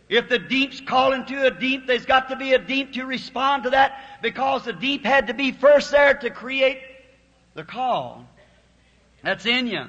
If 0.09 0.31
the 0.31 0.39
deep's 0.39 0.81
calling 0.81 1.27
to 1.27 1.47
a 1.49 1.51
deep, 1.51 1.87
there's 1.87 2.07
got 2.07 2.31
to 2.31 2.37
be 2.37 2.55
a 2.55 2.59
deep 2.59 2.95
to 2.95 3.05
respond 3.05 3.65
to 3.65 3.71
that 3.71 4.01
because 4.23 4.65
the 4.65 4.73
deep 4.73 5.05
had 5.05 5.27
to 5.27 5.35
be 5.35 5.53
first 5.53 5.91
there 5.91 6.15
to 6.15 6.31
create 6.31 6.79
the 7.61 7.67
call. 7.67 8.27
That's 9.23 9.45
in 9.45 9.67
you. 9.67 9.85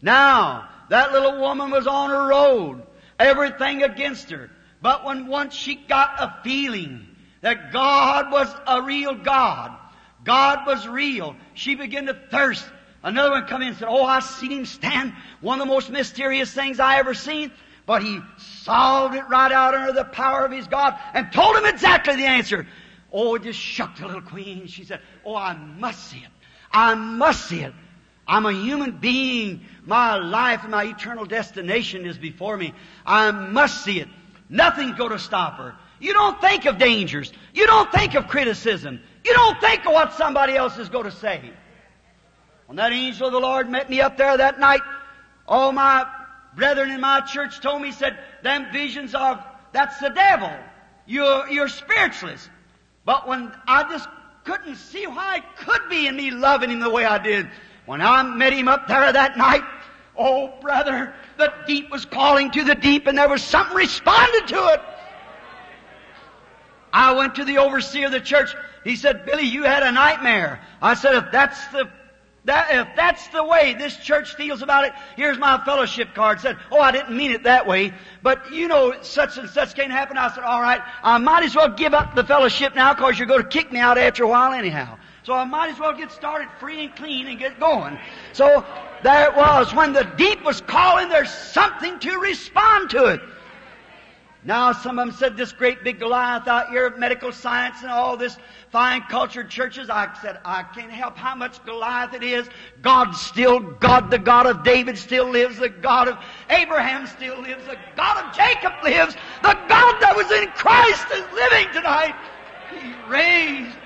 Now, 0.00 0.68
that 0.90 1.12
little 1.12 1.38
woman 1.38 1.70
was 1.70 1.86
on 1.86 2.10
her 2.10 2.28
road. 2.28 2.82
Everything 3.20 3.84
against 3.84 4.30
her. 4.30 4.50
But 4.80 5.04
when 5.04 5.28
once 5.28 5.54
she 5.54 5.76
got 5.76 6.16
a 6.18 6.42
feeling 6.42 7.06
that 7.40 7.72
God 7.72 8.32
was 8.32 8.52
a 8.66 8.82
real 8.82 9.14
God, 9.14 9.78
God 10.24 10.66
was 10.66 10.88
real, 10.88 11.36
she 11.54 11.76
began 11.76 12.06
to 12.06 12.14
thirst. 12.14 12.64
Another 13.04 13.30
one 13.30 13.46
come 13.46 13.62
in 13.62 13.68
and 13.68 13.76
said, 13.76 13.88
Oh, 13.88 14.04
I 14.04 14.18
seen 14.18 14.50
him 14.50 14.66
stand. 14.66 15.12
One 15.40 15.60
of 15.60 15.66
the 15.66 15.72
most 15.72 15.88
mysterious 15.88 16.52
things 16.52 16.80
I 16.80 16.98
ever 16.98 17.14
seen. 17.14 17.52
But 17.86 18.02
he 18.02 18.20
solved 18.38 19.14
it 19.14 19.28
right 19.28 19.50
out 19.50 19.74
under 19.74 19.92
the 19.92 20.04
power 20.04 20.44
of 20.44 20.52
his 20.52 20.66
God 20.66 20.96
and 21.14 21.32
told 21.32 21.56
him 21.56 21.64
exactly 21.64 22.16
the 22.16 22.26
answer. 22.26 22.66
Oh, 23.12 23.34
it 23.36 23.42
just 23.42 23.58
shook 23.58 23.96
the 23.96 24.06
little 24.06 24.22
queen. 24.22 24.66
She 24.66 24.84
said, 24.84 25.00
Oh, 25.24 25.36
I 25.36 25.54
must 25.54 26.08
see 26.08 26.18
it. 26.18 26.30
I 26.72 26.94
must 26.94 27.48
see 27.48 27.60
it. 27.60 27.74
I'm 28.26 28.46
a 28.46 28.52
human 28.52 28.92
being. 28.98 29.62
My 29.84 30.16
life 30.16 30.62
and 30.62 30.70
my 30.70 30.84
eternal 30.84 31.24
destination 31.24 32.06
is 32.06 32.16
before 32.16 32.56
me. 32.56 32.72
I 33.04 33.30
must 33.30 33.84
see 33.84 34.00
it. 34.00 34.08
Nothing's 34.48 34.96
going 34.96 35.10
to 35.10 35.18
stop 35.18 35.58
her. 35.58 35.74
You 36.00 36.12
don't 36.12 36.40
think 36.40 36.66
of 36.66 36.78
dangers. 36.78 37.32
You 37.54 37.66
don't 37.66 37.90
think 37.92 38.14
of 38.14 38.28
criticism. 38.28 39.00
You 39.24 39.34
don't 39.34 39.60
think 39.60 39.86
of 39.86 39.92
what 39.92 40.14
somebody 40.14 40.56
else 40.56 40.78
is 40.78 40.88
going 40.88 41.04
to 41.04 41.12
say. 41.12 41.52
When 42.66 42.76
that 42.76 42.92
angel 42.92 43.26
of 43.26 43.32
the 43.32 43.40
Lord 43.40 43.68
met 43.68 43.90
me 43.90 44.00
up 44.00 44.16
there 44.16 44.36
that 44.36 44.58
night, 44.58 44.80
all 45.46 45.72
my 45.72 46.06
brethren 46.56 46.90
in 46.90 47.00
my 47.00 47.20
church 47.20 47.60
told 47.60 47.82
me, 47.82 47.92
said, 47.92 48.18
them 48.42 48.66
visions 48.72 49.14
are, 49.14 49.44
that's 49.72 49.98
the 50.00 50.08
devil. 50.10 50.50
You're, 51.06 51.48
you're 51.48 51.68
spiritualist. 51.68 52.48
But 53.04 53.28
when 53.28 53.52
I 53.66 53.84
just 53.84 54.08
couldn't 54.44 54.76
see 54.76 55.06
why 55.06 55.36
it 55.36 55.44
could 55.58 55.88
be 55.88 56.06
in 56.06 56.16
me 56.16 56.30
loving 56.30 56.70
him 56.70 56.80
the 56.80 56.90
way 56.90 57.04
I 57.04 57.18
did, 57.18 57.48
when 57.86 58.00
I 58.00 58.22
met 58.22 58.52
him 58.52 58.68
up 58.68 58.88
there 58.88 59.12
that 59.12 59.36
night, 59.36 59.62
oh 60.16 60.52
brother, 60.60 61.14
the 61.38 61.52
deep 61.66 61.90
was 61.90 62.04
calling 62.04 62.50
to 62.52 62.64
the 62.64 62.74
deep 62.74 63.06
and 63.06 63.16
there 63.18 63.28
was 63.28 63.42
something 63.42 63.76
responded 63.76 64.48
to 64.48 64.66
it. 64.74 64.80
I 66.92 67.12
went 67.12 67.36
to 67.36 67.44
the 67.44 67.58
overseer 67.58 68.06
of 68.06 68.12
the 68.12 68.20
church. 68.20 68.54
He 68.84 68.96
said, 68.96 69.24
Billy, 69.24 69.44
you 69.44 69.62
had 69.62 69.82
a 69.82 69.92
nightmare. 69.92 70.60
I 70.80 70.94
said, 70.94 71.14
if 71.14 71.32
that's 71.32 71.66
the 71.68 71.88
that, 72.44 72.68
if 72.70 72.96
that's 72.96 73.28
the 73.28 73.44
way 73.44 73.74
this 73.74 73.96
church 73.96 74.34
feels 74.34 74.62
about 74.62 74.84
it, 74.84 74.92
here's 75.16 75.38
my 75.38 75.64
fellowship 75.64 76.14
card. 76.14 76.40
Said, 76.40 76.56
oh, 76.72 76.80
I 76.80 76.90
didn't 76.90 77.16
mean 77.16 77.30
it 77.30 77.44
that 77.44 77.66
way, 77.66 77.92
but 78.22 78.52
you 78.52 78.66
know, 78.66 78.94
such 79.02 79.38
and 79.38 79.48
such 79.48 79.74
can't 79.74 79.92
happen. 79.92 80.18
I 80.18 80.34
said, 80.34 80.42
all 80.42 80.60
right, 80.60 80.80
I 81.04 81.18
might 81.18 81.44
as 81.44 81.54
well 81.54 81.68
give 81.68 81.94
up 81.94 82.16
the 82.16 82.24
fellowship 82.24 82.74
now 82.74 82.94
because 82.94 83.16
you're 83.18 83.28
going 83.28 83.42
to 83.42 83.48
kick 83.48 83.70
me 83.70 83.78
out 83.78 83.96
after 83.96 84.24
a 84.24 84.28
while 84.28 84.52
anyhow. 84.52 84.98
So 85.22 85.34
I 85.34 85.44
might 85.44 85.70
as 85.70 85.78
well 85.78 85.96
get 85.96 86.10
started 86.10 86.48
free 86.58 86.84
and 86.84 86.96
clean 86.96 87.28
and 87.28 87.38
get 87.38 87.60
going. 87.60 87.96
So 88.32 88.64
there 89.04 89.30
it 89.30 89.36
was. 89.36 89.72
When 89.72 89.92
the 89.92 90.02
deep 90.16 90.42
was 90.42 90.60
calling, 90.62 91.08
there's 91.08 91.30
something 91.30 92.00
to 92.00 92.18
respond 92.18 92.90
to 92.90 93.04
it. 93.06 93.20
Now 94.44 94.72
some 94.72 94.98
of 94.98 95.06
them 95.06 95.16
said 95.16 95.36
this 95.36 95.52
great 95.52 95.84
big 95.84 96.00
Goliath 96.00 96.48
out 96.48 96.70
here 96.70 96.86
of 96.86 96.98
medical 96.98 97.30
science 97.30 97.76
and 97.82 97.90
all 97.90 98.16
this 98.16 98.36
fine 98.70 99.02
cultured 99.02 99.48
churches. 99.48 99.88
I 99.88 100.12
said, 100.20 100.40
I 100.44 100.64
can't 100.64 100.90
help 100.90 101.16
how 101.16 101.36
much 101.36 101.64
Goliath 101.64 102.12
it 102.12 102.24
is. 102.24 102.48
God 102.80 103.12
still, 103.12 103.60
God, 103.60 104.10
the 104.10 104.18
God 104.18 104.46
of 104.46 104.64
David 104.64 104.98
still 104.98 105.30
lives. 105.30 105.58
The 105.58 105.68
God 105.68 106.08
of 106.08 106.18
Abraham 106.50 107.06
still 107.06 107.40
lives. 107.40 107.64
The 107.66 107.78
God 107.94 108.24
of 108.24 108.34
Jacob 108.34 108.72
lives. 108.82 109.14
The 109.42 109.58
God 109.68 110.00
that 110.00 110.14
was 110.16 110.30
in 110.32 110.48
Christ 110.48 111.06
is 111.12 111.24
living 111.32 111.72
tonight. 111.72 112.16
He 112.72 112.92
raised. 113.08 113.76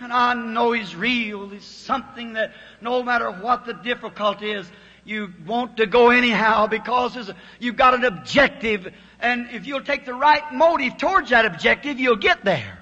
And 0.00 0.12
I 0.12 0.32
know 0.32 0.72
He's 0.72 0.96
real. 0.96 1.50
He's 1.50 1.64
something 1.64 2.32
that 2.34 2.52
no 2.80 3.02
matter 3.02 3.30
what 3.30 3.66
the 3.66 3.74
difficulty 3.74 4.50
is, 4.50 4.70
you 5.04 5.32
want 5.46 5.76
to 5.76 5.86
go 5.86 6.08
anyhow 6.08 6.66
because 6.66 7.30
you've 7.58 7.76
got 7.76 7.92
an 7.92 8.04
objective 8.04 8.90
and 9.24 9.48
if 9.52 9.66
you'll 9.66 9.80
take 9.80 10.04
the 10.04 10.12
right 10.12 10.52
motive 10.52 10.98
towards 10.98 11.30
that 11.30 11.46
objective, 11.46 11.98
you'll 11.98 12.16
get 12.16 12.44
there. 12.44 12.78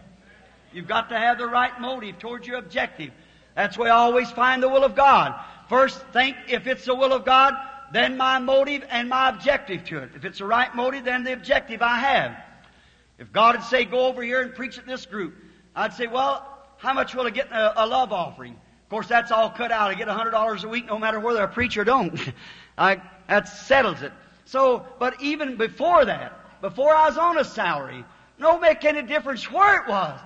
You've 0.73 0.89
got 0.89 1.11
to 1.11 1.19
have 1.19 1.39
the 1.39 1.47
right 1.47 1.81
motive 1.81 2.19
towards 2.19 2.49
your 2.49 2.57
objective. 2.57 3.13
That's 3.55 3.79
where 3.79 3.93
I 3.93 3.97
always 3.97 4.29
find 4.33 4.61
the 4.61 4.69
will 4.69 4.83
of 4.83 4.97
God. 4.97 5.41
First, 5.69 6.05
think 6.13 6.37
if 6.49 6.67
it's 6.67 6.85
the 6.85 6.97
will 6.97 7.13
of 7.13 7.25
God, 7.25 7.55
then 7.93 8.17
my 8.17 8.41
motive 8.41 8.85
and 8.91 9.09
my 9.09 9.29
objective 9.29 9.85
to 9.85 9.99
it. 9.99 10.11
If 10.17 10.25
it's 10.25 10.39
the 10.39 10.45
right 10.45 10.75
motive, 10.75 11.05
then 11.05 11.23
the 11.23 11.33
objective 11.33 11.81
I 11.81 11.99
have. 11.99 12.37
If 13.19 13.33
God 13.33 13.57
would 13.57 13.65
say, 13.67 13.85
go 13.85 14.07
over 14.07 14.21
here 14.21 14.41
and 14.41 14.53
preach 14.53 14.79
at 14.79 14.87
this 14.87 15.07
group, 15.07 15.37
I'd 15.77 15.93
say, 15.93 16.09
well, 16.09 16.45
how 16.79 16.93
much 16.93 17.15
will 17.15 17.27
I 17.27 17.31
get 17.31 17.47
in 17.47 17.53
a, 17.53 17.73
a 17.77 17.87
love 17.87 18.13
offering? 18.13 18.55
Of 18.55 18.89
course, 18.89 19.07
that's 19.07 19.31
all 19.31 19.51
cut 19.51 19.71
out. 19.71 19.91
I 19.91 19.95
get 19.95 20.09
$100 20.09 20.65
a 20.65 20.69
week 20.69 20.87
no 20.87 20.99
matter 20.99 21.21
whether 21.21 21.41
I 21.41 21.47
preach 21.47 21.77
or 21.77 21.85
don't. 21.85 22.19
I, 22.77 23.01
that 23.29 23.49
settles 23.49 24.03
it. 24.03 24.13
So, 24.45 24.87
but 24.99 25.21
even 25.23 25.57
before 25.57 26.05
that, 26.05 26.61
before 26.61 26.95
I 26.95 27.09
was 27.09 27.19
on 27.19 27.39
a 27.39 27.45
salary, 27.45 28.05
no 28.39 28.59
make 28.59 28.85
any 28.85 29.03
difference 29.03 29.51
where 29.51 29.83
it 29.83 29.89
was. 29.89 30.19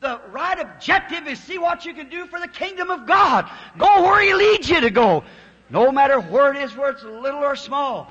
The 0.00 0.20
right 0.30 0.58
objective 0.58 1.26
is 1.26 1.38
see 1.38 1.58
what 1.58 1.84
you 1.84 1.92
can 1.92 2.08
do 2.08 2.26
for 2.26 2.40
the 2.40 2.48
kingdom 2.48 2.90
of 2.90 3.06
God. 3.06 3.50
Go 3.76 4.02
where 4.02 4.22
He 4.22 4.34
leads 4.34 4.68
you 4.68 4.80
to 4.80 4.90
go. 4.90 5.24
No 5.68 5.92
matter 5.92 6.20
where 6.20 6.52
it 6.52 6.62
is, 6.62 6.74
where 6.74 6.90
it's 6.90 7.02
little 7.02 7.40
or 7.40 7.54
small. 7.54 8.10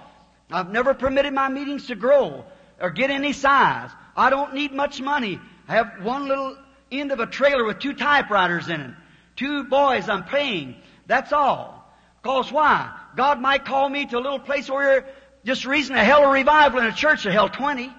I've 0.51 0.71
never 0.71 0.93
permitted 0.93 1.33
my 1.33 1.49
meetings 1.49 1.87
to 1.87 1.95
grow 1.95 2.45
or 2.79 2.89
get 2.89 3.09
any 3.09 3.33
size. 3.33 3.89
I 4.15 4.29
don't 4.29 4.53
need 4.53 4.71
much 4.71 5.01
money. 5.01 5.39
I 5.67 5.73
have 5.73 6.03
one 6.03 6.27
little 6.27 6.57
end 6.91 7.11
of 7.11 7.19
a 7.19 7.27
trailer 7.27 7.65
with 7.65 7.79
two 7.79 7.93
typewriters 7.93 8.69
in 8.69 8.81
it. 8.81 8.91
Two 9.35 9.63
boys 9.65 10.09
I'm 10.09 10.23
paying. 10.23 10.75
That's 11.07 11.33
all. 11.33 11.91
Cause 12.23 12.51
why? 12.51 12.93
God 13.15 13.39
might 13.39 13.65
call 13.65 13.89
me 13.89 14.05
to 14.07 14.17
a 14.17 14.19
little 14.19 14.39
place 14.39 14.69
where 14.69 15.07
just 15.49 15.65
recently, 15.65 15.99
I 15.99 16.03
held 16.03 16.25
a 16.25 16.27
revival 16.27 16.79
in 16.79 16.85
a 16.85 16.91
church 16.91 17.23
that 17.23 17.33
held 17.33 17.53
20. 17.53 17.91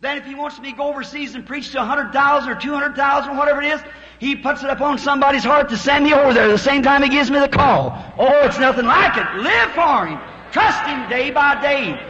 Then 0.00 0.16
if 0.16 0.24
he 0.24 0.36
wants 0.36 0.60
me 0.60 0.70
to 0.70 0.76
go 0.76 0.90
overseas 0.90 1.34
and 1.34 1.44
preach 1.44 1.72
to 1.72 1.78
100,000 1.78 2.48
or 2.48 2.54
200,000, 2.54 3.36
whatever 3.36 3.60
it 3.62 3.72
is, 3.72 3.80
he 4.20 4.36
puts 4.36 4.62
it 4.62 4.70
upon 4.70 4.96
somebody's 4.98 5.42
heart 5.42 5.70
to 5.70 5.76
send 5.76 6.04
me 6.04 6.14
over 6.14 6.32
there 6.32 6.46
the 6.46 6.56
same 6.56 6.84
time 6.84 7.02
he 7.02 7.08
gives 7.08 7.32
me 7.32 7.40
the 7.40 7.48
call. 7.48 8.00
Oh, 8.16 8.46
it's 8.46 8.60
nothing 8.60 8.86
like 8.86 9.16
it. 9.16 9.42
Live 9.42 9.72
for 9.72 10.06
him. 10.06 10.20
Trust 10.52 10.86
him 10.86 11.10
day 11.10 11.32
by 11.32 11.60
day. 11.60 12.00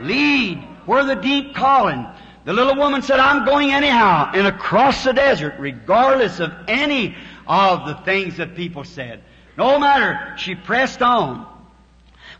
Lead 0.00 0.58
where 0.86 1.02
the 1.04 1.16
deep 1.16 1.52
calling. 1.52 2.06
The 2.44 2.52
little 2.52 2.76
woman 2.76 3.02
said, 3.02 3.18
I'm 3.18 3.44
going 3.44 3.72
anyhow 3.72 4.30
and 4.32 4.46
across 4.46 5.02
the 5.02 5.12
desert, 5.12 5.56
regardless 5.58 6.38
of 6.38 6.52
any 6.68 7.16
of 7.48 7.88
the 7.88 7.94
things 8.04 8.36
that 8.36 8.54
people 8.54 8.84
said. 8.84 9.24
No 9.58 9.80
matter, 9.80 10.36
she 10.38 10.54
pressed 10.54 11.02
on. 11.02 11.51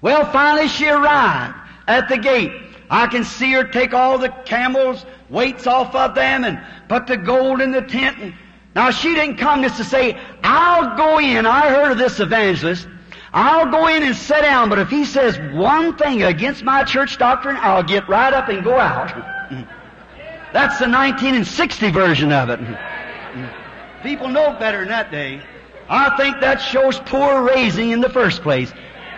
Well, 0.02 0.30
finally 0.30 0.68
she 0.68 0.88
arrived 0.88 1.54
at 1.86 2.08
the 2.08 2.18
gate. 2.18 2.52
I 2.90 3.06
can 3.06 3.24
see 3.24 3.52
her 3.52 3.64
take 3.64 3.94
all 3.94 4.18
the 4.18 4.28
camels' 4.44 5.06
weights 5.30 5.66
off 5.66 5.94
of 5.94 6.14
them 6.14 6.44
and 6.44 6.60
put 6.88 7.06
the 7.06 7.16
gold 7.16 7.62
in 7.62 7.70
the 7.70 7.80
tent. 7.80 8.18
And, 8.18 8.34
now 8.74 8.90
she 8.90 9.14
didn't 9.14 9.36
come 9.36 9.62
just 9.62 9.76
to 9.76 9.84
say, 9.84 10.18
I'll 10.42 10.96
go 10.96 11.18
in. 11.18 11.46
I 11.46 11.68
heard 11.68 11.92
of 11.92 11.98
this 11.98 12.20
evangelist. 12.20 12.88
I'll 13.32 13.70
go 13.70 13.86
in 13.86 14.02
and 14.02 14.14
sit 14.14 14.42
down, 14.42 14.68
but 14.68 14.78
if 14.78 14.90
he 14.90 15.04
says 15.04 15.38
one 15.54 15.96
thing 15.96 16.22
against 16.22 16.64
my 16.64 16.84
church 16.84 17.16
doctrine, 17.16 17.56
I'll 17.60 17.82
get 17.82 18.08
right 18.08 18.32
up 18.32 18.48
and 18.48 18.62
go 18.62 18.78
out. 18.78 19.08
That's 20.52 20.78
the 20.78 20.88
1960 20.88 21.90
version 21.90 22.32
of 22.32 22.50
it. 22.50 22.60
People 24.02 24.28
know 24.28 24.54
better 24.58 24.80
than 24.80 24.88
that 24.88 25.10
day. 25.10 25.40
I 25.88 26.14
think 26.16 26.40
that 26.40 26.56
shows 26.56 26.98
poor 27.00 27.42
raising 27.42 27.90
in 27.90 28.00
the 28.00 28.10
first 28.10 28.42
place. 28.42 28.72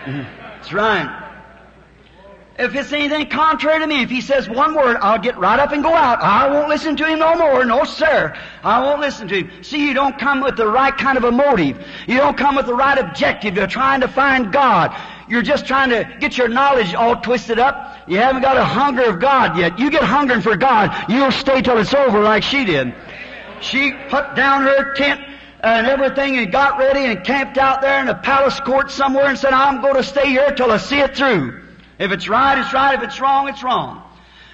That's 0.65 0.73
right. 0.73 1.21
If 2.59 2.75
it's 2.75 2.91
anything 2.91 3.29
contrary 3.29 3.81
to 3.81 3.87
me, 3.87 4.03
if 4.03 4.09
he 4.09 4.23
says 4.23 4.49
one 4.49 4.75
word, 4.75 4.97
I'll 4.97 5.19
get 5.19 5.37
right 5.37 5.61
up 5.61 5.73
and 5.73 5.83
go 5.83 5.93
out. 5.93 6.23
I 6.23 6.49
won't 6.49 6.71
listen 6.71 6.97
to 6.97 7.07
him 7.07 7.19
no 7.19 7.35
more. 7.35 7.67
No, 7.67 7.85
sir. 7.85 8.35
I 8.63 8.81
won't 8.81 8.99
listen 8.99 9.29
to 9.29 9.43
him. 9.43 9.63
See, 9.63 9.87
you 9.87 9.93
don't 9.93 10.19
come 10.19 10.41
with 10.41 10.57
the 10.57 10.67
right 10.67 10.97
kind 10.97 11.19
of 11.19 11.25
a 11.25 11.33
motive. 11.33 11.85
You 12.07 12.17
don't 12.17 12.39
come 12.39 12.57
with 12.57 12.65
the 12.65 12.75
right 12.75 12.97
objective. 12.97 13.57
You're 13.57 13.67
trying 13.67 14.01
to 14.01 14.09
find 14.09 14.51
God. 14.51 14.99
You're 15.29 15.43
just 15.43 15.67
trying 15.67 15.91
to 15.91 16.17
get 16.19 16.39
your 16.39 16.49
knowledge 16.49 16.95
all 16.95 17.17
twisted 17.17 17.59
up. 17.59 18.09
You 18.09 18.17
haven't 18.17 18.41
got 18.41 18.57
a 18.57 18.65
hunger 18.65 19.05
of 19.05 19.21
God 19.21 19.59
yet. 19.59 19.79
You 19.79 19.91
get 19.91 20.03
hungering 20.03 20.41
for 20.41 20.57
God, 20.57 21.11
you'll 21.11 21.31
stay 21.31 21.61
till 21.61 21.77
it's 21.77 21.93
over 21.93 22.21
like 22.21 22.43
she 22.43 22.65
did. 22.65 22.95
She 23.61 23.93
put 24.09 24.35
down 24.35 24.63
her 24.63 24.95
tent 24.95 25.21
Uh, 25.65 25.69
and 25.69 25.87
everything 25.87 26.37
and 26.37 26.53
got 26.53 26.79
ready 26.79 27.07
and 27.07 27.25
camped 27.25 27.57
out 27.57 27.81
there 27.81 27.99
in 27.99 28.09
a 28.09 28.15
palace 28.15 28.61
court 28.61 28.91
somewhere 28.91 29.31
and 29.31 29.39
said, 29.39 29.55
I'm 29.55 29.81
going 29.81 29.95
to 29.95 30.03
stay 30.03 30.29
here 30.29 30.51
till 30.51 30.71
I 30.71 30.77
see 30.77 31.01
it 31.01 31.17
through. 31.17 31.63
If 31.99 32.13
it's 32.13 32.29
right, 32.29 32.59
it's 32.59 32.75
right. 32.75 32.95
If 32.99 33.03
it's 33.03 33.19
wrong, 33.19 33.49
it's 33.49 33.63
wrong. 33.63 34.03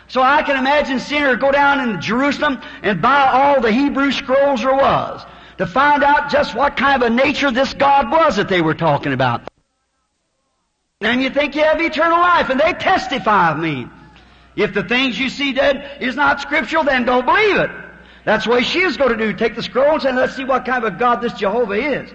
So 0.06 0.22
I 0.22 0.44
can 0.44 0.56
imagine 0.56 1.00
seeing 1.00 1.22
her 1.22 1.34
go 1.34 1.50
down 1.50 1.80
in 1.80 2.00
Jerusalem 2.00 2.62
and 2.84 3.02
buy 3.02 3.26
all 3.26 3.60
the 3.60 3.72
Hebrew 3.72 4.12
scrolls 4.12 4.60
there 4.60 4.72
was 4.72 5.26
to 5.58 5.66
find 5.66 6.04
out 6.04 6.30
just 6.30 6.54
what 6.54 6.76
kind 6.76 7.02
of 7.02 7.10
a 7.10 7.12
nature 7.12 7.50
this 7.50 7.74
God 7.74 8.08
was 8.12 8.36
that 8.36 8.48
they 8.48 8.62
were 8.62 8.74
talking 8.74 9.12
about. 9.12 9.48
And 11.00 11.20
you 11.20 11.30
think 11.30 11.56
you 11.56 11.64
have 11.64 11.80
eternal 11.80 12.20
life, 12.20 12.50
and 12.50 12.60
they 12.60 12.72
testify 12.72 13.50
of 13.50 13.58
me. 13.58 13.88
If 14.54 14.74
the 14.74 14.84
things 14.84 15.18
you 15.18 15.28
see 15.28 15.54
dead 15.54 16.00
is 16.00 16.14
not 16.14 16.40
scriptural, 16.40 16.84
then 16.84 17.04
don't 17.04 17.26
believe 17.26 17.56
it. 17.56 17.70
That's 18.24 18.46
what 18.46 18.64
she 18.64 18.84
was 18.84 18.96
going 18.96 19.16
to 19.16 19.16
do. 19.16 19.32
Take 19.32 19.56
the 19.56 19.62
scroll 19.62 20.04
and 20.06 20.16
let's 20.16 20.36
see 20.36 20.44
what 20.44 20.64
kind 20.64 20.84
of 20.84 20.94
a 20.94 20.96
God 20.96 21.16
this 21.16 21.32
Jehovah 21.34 21.74
is. 21.74 22.10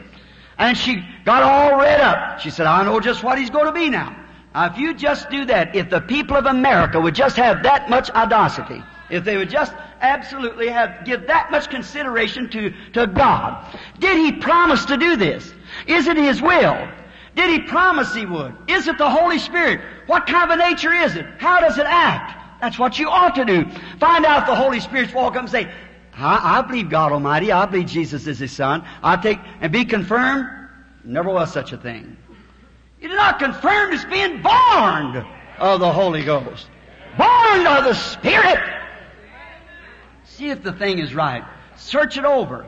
And 0.58 0.78
she 0.78 1.04
got 1.26 1.44
all 1.44 1.80
read 1.80 2.00
up. 2.00 2.40
She 2.40 2.50
said, 2.50 2.66
I 2.66 2.84
know 2.84 3.00
just 3.00 3.24
what 3.24 3.38
he's 3.38 3.50
going 3.50 3.66
to 3.66 3.72
be 3.72 3.90
now. 3.90 4.16
Now, 4.54 4.68
if 4.68 4.78
you 4.78 4.94
just 4.94 5.30
do 5.30 5.46
that, 5.46 5.76
if 5.76 5.90
the 5.90 6.00
people 6.00 6.38
of 6.38 6.46
America 6.46 7.00
would 7.00 7.16
just 7.16 7.36
have 7.36 7.64
that 7.64 7.90
much 7.90 8.10
audacity, 8.12 8.82
if 9.10 9.26
they 9.26 9.36
would 9.36 9.50
just 9.50 9.74
absolutely 10.00 10.70
have, 10.70 11.04
give 11.06 11.28
that 11.28 11.52
much 11.52 11.70
consideration 11.70 12.50
to, 12.52 12.74
to 12.94 13.08
God, 13.08 13.66
did 14.00 14.18
He 14.18 14.32
promise 14.32 14.86
to 14.86 14.98
do 14.98 15.18
this? 15.18 15.54
Is 15.88 16.08
it 16.08 16.16
His 16.16 16.42
will? 16.42 16.88
Did 17.36 17.50
He 17.50 17.68
promise 17.68 18.16
He 18.16 18.26
would? 18.26 18.56
Is 18.70 18.88
it 18.88 18.98
the 18.98 19.10
Holy 19.10 19.40
Spirit? 19.40 19.82
What 20.08 20.26
kind 20.26 20.50
of 20.50 20.58
a 20.58 20.70
nature 20.70 20.94
is 20.94 21.16
it? 21.16 21.26
How 21.38 21.60
does 21.60 21.78
it 21.78 21.86
act? 21.86 22.62
That's 22.62 22.80
what 22.80 22.98
you 22.98 23.10
ought 23.10 23.36
to 23.36 23.46
do. 23.46 23.66
Find 24.00 24.26
out 24.26 24.48
the 24.48 24.56
Holy 24.56 24.80
Spirit's 24.80 25.14
walk 25.14 25.36
up 25.36 25.42
and 25.42 25.50
say, 25.50 25.70
I, 26.18 26.60
I 26.60 26.62
believe 26.62 26.90
God 26.90 27.12
Almighty. 27.12 27.52
I 27.52 27.66
believe 27.66 27.88
Jesus 27.88 28.28
is 28.28 28.40
His 28.40 28.52
Son. 28.52 28.84
I 29.04 29.18
take, 29.18 29.40
and 29.62 29.72
be 29.72 29.86
confirmed. 29.86 30.50
Never 31.04 31.30
was 31.30 31.52
such 31.52 31.72
a 31.74 31.78
thing. 31.78 32.18
You 33.02 33.12
are 33.12 33.16
not 33.16 33.40
confirmed 33.40 33.94
as 33.94 34.06
being 34.06 34.42
born 34.42 35.26
of 35.60 35.80
the 35.80 35.92
Holy 35.92 36.24
Ghost. 36.24 36.68
Born 37.18 37.68
of 37.68 37.84
the 37.84 37.94
Spirit. 37.94 38.60
See 40.24 40.50
if 40.50 40.64
the 40.64 40.74
thing 40.74 41.00
is 41.00 41.14
right. 41.14 41.44
Search 41.78 42.18
it 42.18 42.26
over. 42.26 42.66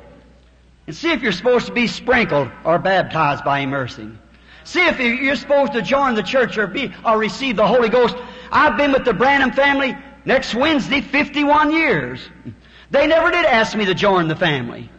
And 0.85 0.95
see 0.95 1.11
if 1.11 1.21
you're 1.21 1.31
supposed 1.31 1.67
to 1.67 1.73
be 1.73 1.87
sprinkled 1.87 2.49
or 2.63 2.79
baptized 2.79 3.43
by 3.43 3.59
immersing. 3.59 4.17
See 4.63 4.85
if 4.85 4.99
you're 4.99 5.35
supposed 5.35 5.73
to 5.73 5.81
join 5.81 6.15
the 6.15 6.23
church 6.23 6.57
or 6.57 6.67
be, 6.67 6.93
or 7.05 7.17
receive 7.17 7.55
the 7.55 7.67
Holy 7.67 7.89
Ghost. 7.89 8.15
I've 8.51 8.77
been 8.77 8.91
with 8.91 9.05
the 9.05 9.13
Branham 9.13 9.51
family 9.51 9.97
next 10.25 10.53
Wednesday 10.53 11.01
51 11.01 11.71
years. 11.71 12.29
They 12.91 13.07
never 13.07 13.31
did 13.31 13.45
ask 13.45 13.75
me 13.75 13.85
to 13.85 13.93
join 13.93 14.27
the 14.27 14.35
family. 14.35 14.89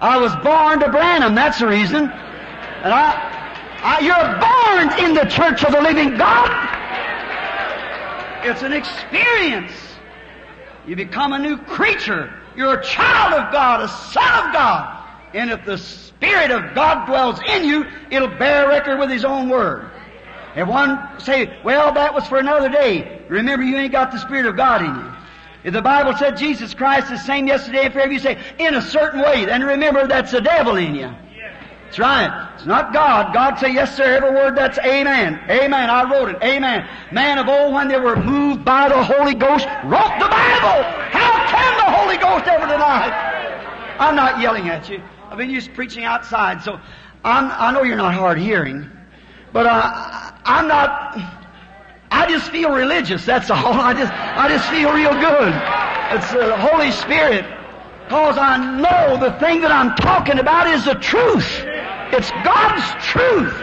I 0.00 0.18
was 0.18 0.34
born 0.36 0.80
to 0.80 0.88
Branham, 0.90 1.34
that's 1.34 1.58
the 1.58 1.66
reason. 1.66 2.04
And 2.04 2.92
I, 2.92 3.40
I, 3.82 4.00
you're 4.00 4.38
born 4.40 5.04
in 5.04 5.14
the 5.14 5.30
church 5.30 5.62
of 5.64 5.72
the 5.72 5.82
living 5.82 6.16
God. 6.16 6.48
It's 8.42 8.62
an 8.62 8.72
experience. 8.72 9.72
You 10.86 10.96
become 10.96 11.34
a 11.34 11.38
new 11.38 11.58
creature. 11.58 12.32
You're 12.56 12.80
a 12.80 12.84
child 12.84 13.34
of 13.34 13.52
God, 13.52 13.82
a 13.82 13.88
son 13.88 14.48
of 14.48 14.54
God. 14.54 14.96
And 15.34 15.50
if 15.50 15.64
the 15.64 15.76
Spirit 15.76 16.50
of 16.50 16.74
God 16.74 17.06
dwells 17.06 17.38
in 17.46 17.64
you, 17.64 17.86
it'll 18.10 18.28
bear 18.28 18.68
record 18.68 18.98
with 18.98 19.10
His 19.10 19.24
own 19.24 19.50
word. 19.50 19.90
If 20.56 20.66
one 20.66 21.20
say, 21.20 21.58
well, 21.62 21.92
that 21.92 22.14
was 22.14 22.26
for 22.26 22.38
another 22.38 22.68
day, 22.68 23.22
remember 23.28 23.64
you 23.64 23.76
ain't 23.76 23.92
got 23.92 24.10
the 24.10 24.18
Spirit 24.18 24.46
of 24.46 24.56
God 24.56 24.82
in 24.82 24.94
you. 24.94 25.09
If 25.62 25.74
the 25.74 25.82
Bible 25.82 26.14
said 26.16 26.36
Jesus 26.36 26.72
Christ 26.72 27.12
is 27.12 27.20
the 27.20 27.26
same 27.26 27.46
yesterday 27.46 27.84
and 27.84 27.92
forever, 27.92 28.12
you 28.12 28.18
say, 28.18 28.38
in 28.58 28.74
a 28.74 28.82
certain 28.82 29.20
way, 29.20 29.44
then 29.44 29.62
remember 29.62 30.06
that's 30.06 30.32
the 30.32 30.40
devil 30.40 30.76
in 30.76 30.94
you. 30.94 31.10
That's 31.84 31.98
right. 31.98 32.52
It's 32.54 32.66
not 32.66 32.92
God. 32.92 33.34
God 33.34 33.58
say, 33.58 33.72
yes 33.72 33.96
sir, 33.96 34.04
every 34.04 34.30
word 34.30 34.56
that's 34.56 34.78
amen. 34.78 35.40
Amen. 35.50 35.90
I 35.90 36.08
wrote 36.08 36.28
it. 36.28 36.40
Amen. 36.40 36.88
Man 37.10 37.38
of 37.38 37.48
old, 37.48 37.74
when 37.74 37.88
they 37.88 37.98
were 37.98 38.14
moved 38.14 38.64
by 38.64 38.88
the 38.88 39.02
Holy 39.02 39.34
Ghost, 39.34 39.66
wrote 39.84 40.14
the 40.20 40.28
Bible. 40.28 40.84
How 41.10 41.46
can 41.48 41.76
the 41.78 41.90
Holy 41.98 42.16
Ghost 42.16 42.46
ever 42.46 42.66
deny 42.66 43.08
it? 43.08 44.00
I'm 44.00 44.14
not 44.14 44.40
yelling 44.40 44.68
at 44.68 44.88
you. 44.88 45.02
I've 45.28 45.36
been 45.36 45.50
used 45.50 45.74
preaching 45.74 46.04
outside, 46.04 46.62
so 46.62 46.80
I'm, 47.24 47.50
i 47.50 47.72
know 47.72 47.82
you're 47.82 47.96
not 47.96 48.14
hard 48.14 48.38
hearing, 48.38 48.88
but 49.52 49.66
I'm 49.66 50.68
not, 50.68 51.18
I 52.10 52.28
just 52.28 52.50
feel 52.50 52.70
religious, 52.70 53.24
that's 53.24 53.50
all. 53.50 53.72
I 53.72 53.94
just, 53.94 54.12
I 54.12 54.48
just 54.48 54.68
feel 54.70 54.92
real 54.92 55.12
good. 55.12 55.54
It's 56.16 56.32
the 56.32 56.56
Holy 56.56 56.90
Spirit. 56.90 57.44
Because 58.04 58.38
I 58.38 58.56
know 58.80 59.18
the 59.18 59.38
thing 59.38 59.60
that 59.60 59.70
I'm 59.70 59.94
talking 59.94 60.40
about 60.40 60.66
is 60.66 60.84
the 60.84 60.94
truth. 60.94 61.64
It's 62.12 62.30
God's 62.42 63.06
truth. 63.06 63.56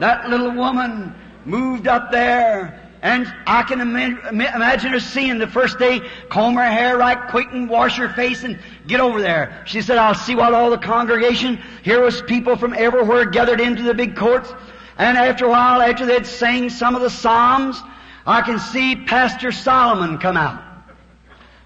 That 0.00 0.30
little 0.30 0.52
woman 0.52 1.14
moved 1.44 1.86
up 1.86 2.10
there, 2.10 2.90
and 3.02 3.30
I 3.46 3.64
can 3.64 3.82
imagine 3.82 4.92
her 4.92 5.00
seeing 5.00 5.38
the 5.38 5.46
first 5.46 5.78
day, 5.78 6.00
comb 6.30 6.54
her 6.54 6.64
hair 6.64 6.96
right 6.96 7.28
quick 7.28 7.48
and 7.52 7.68
wash 7.68 7.98
her 7.98 8.08
face 8.08 8.44
and 8.44 8.58
get 8.86 9.00
over 9.00 9.20
there. 9.20 9.62
She 9.66 9.82
said, 9.82 9.98
I'll 9.98 10.14
see 10.14 10.34
what 10.34 10.54
all 10.54 10.70
the 10.70 10.78
congregation, 10.78 11.60
here 11.82 12.02
was 12.02 12.22
people 12.22 12.56
from 12.56 12.72
everywhere 12.72 13.26
gathered 13.26 13.60
into 13.60 13.82
the 13.82 13.92
big 13.92 14.16
courts, 14.16 14.54
and 15.00 15.18
after 15.18 15.46
a 15.46 15.48
while, 15.48 15.82
after 15.82 16.06
they'd 16.06 16.26
sang 16.26 16.70
some 16.70 16.94
of 16.94 17.02
the 17.02 17.10
Psalms, 17.10 17.80
I 18.26 18.42
can 18.42 18.58
see 18.58 18.96
Pastor 19.06 19.50
Solomon 19.50 20.18
come 20.18 20.36
out 20.36 20.62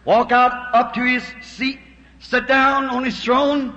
walk 0.05 0.32
out 0.32 0.53
up 0.74 0.95
to 0.95 1.05
his 1.05 1.24
seat, 1.43 1.78
sit 2.20 2.47
down 2.47 2.87
on 2.87 3.05
his 3.05 3.22
throne, 3.22 3.74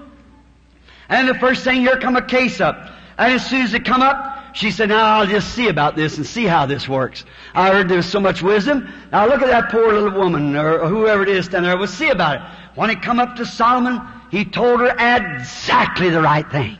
and 1.09 1.27
the 1.27 1.35
first 1.35 1.63
thing 1.63 1.81
here 1.81 1.97
come 1.97 2.15
a 2.15 2.21
case 2.21 2.59
up. 2.59 2.91
And 3.17 3.33
as 3.33 3.49
soon 3.49 3.61
as 3.61 3.73
it 3.73 3.85
come 3.85 4.01
up, 4.01 4.55
she 4.55 4.71
said, 4.71 4.89
now 4.89 5.19
I'll 5.19 5.27
just 5.27 5.53
see 5.53 5.69
about 5.69 5.95
this 5.95 6.17
and 6.17 6.25
see 6.25 6.45
how 6.45 6.65
this 6.65 6.87
works. 6.87 7.23
I 7.53 7.71
heard 7.71 7.87
there 7.87 7.97
was 7.97 8.09
so 8.09 8.19
much 8.19 8.41
wisdom. 8.41 8.91
Now 9.11 9.27
look 9.27 9.41
at 9.41 9.47
that 9.47 9.69
poor 9.69 9.93
little 9.93 10.19
woman, 10.19 10.55
or 10.55 10.87
whoever 10.87 11.23
it 11.23 11.29
is 11.29 11.45
standing 11.45 11.69
there. 11.69 11.77
We'll 11.77 11.87
see 11.87 12.09
about 12.09 12.41
it. 12.41 12.41
When 12.75 12.89
it 12.89 13.01
come 13.01 13.19
up 13.19 13.35
to 13.37 13.45
Solomon, 13.45 14.01
he 14.31 14.45
told 14.45 14.81
her 14.81 14.89
exactly 14.89 16.09
the 16.09 16.21
right 16.21 16.49
thing. 16.51 16.77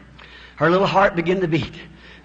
Her 0.58 0.70
little 0.70 0.88
heart 0.88 1.16
began 1.16 1.40
to 1.42 1.48
beat. 1.48 1.74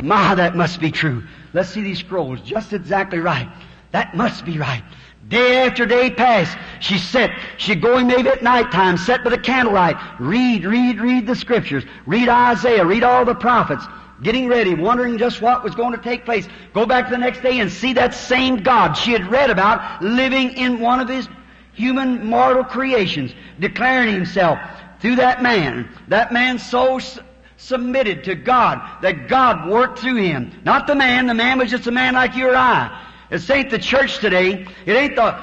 My, 0.03 0.35
that 0.35 0.57
must 0.57 0.81
be 0.81 0.91
true. 0.91 1.23
Let's 1.53 1.71
see 1.71 1.83
these 1.83 2.01
scrolls. 2.01 2.41
Just 2.41 2.73
exactly 2.73 3.19
right. 3.19 3.49
That 3.93 4.17
must 4.17 4.45
be 4.45 4.59
right. 4.59 4.83
Day 5.29 5.59
after 5.59 5.87
day 5.87 6.11
passed. 6.11 6.57
She 6.81 6.99
sat. 6.99 7.31
She'd 7.57 7.81
go 7.81 7.99
in 7.99 8.09
maybe 8.09 8.29
at 8.29 8.43
night 8.43 8.73
time, 8.73 8.97
sit 8.97 9.23
by 9.23 9.31
the 9.31 9.39
candlelight, 9.39 9.97
read, 10.19 10.65
read, 10.65 11.01
read 11.01 11.27
the 11.27 11.37
scriptures, 11.37 11.85
read 12.07 12.29
Isaiah, 12.29 12.85
read 12.85 13.05
all 13.05 13.25
the 13.25 13.35
prophets, 13.35 13.85
getting 14.23 14.49
ready, 14.49 14.75
wondering 14.75 15.19
just 15.19 15.41
what 15.41 15.63
was 15.63 15.75
going 15.75 15.93
to 15.93 16.03
take 16.03 16.25
place. 16.25 16.49
Go 16.73 16.85
back 16.85 17.09
the 17.09 17.19
next 17.19 17.41
day 17.41 17.61
and 17.61 17.71
see 17.71 17.93
that 17.93 18.15
same 18.15 18.63
God 18.63 18.95
she 18.95 19.13
had 19.13 19.31
read 19.31 19.51
about 19.51 20.03
living 20.03 20.57
in 20.57 20.81
one 20.81 20.99
of 21.01 21.09
his 21.09 21.29
human 21.73 22.27
mortal 22.27 22.65
creations, 22.65 23.33
declaring 23.61 24.13
himself 24.13 24.59
through 25.01 25.17
that 25.17 25.43
man. 25.43 25.89
That 26.09 26.33
man 26.33 26.59
so 26.59 26.99
submitted 27.63 28.25
to 28.25 28.35
God 28.35 28.81
that 29.03 29.29
God 29.29 29.69
worked 29.69 30.01
through 30.01 30.17
him. 30.17 30.53
Not 30.65 30.87
the 30.87 30.95
man. 30.95 31.27
The 31.27 31.35
man 31.35 31.59
was 31.59 31.71
just 31.71 31.87
a 31.87 31.93
man 31.93 32.15
like 32.15 32.35
you 32.35 32.49
or 32.49 32.57
I. 32.57 33.01
It 33.31 33.49
ain't 33.51 33.71
the 33.71 33.79
church 33.79 34.19
today. 34.19 34.67
It 34.85 34.93
ain't 34.93 35.17
the, 35.17 35.41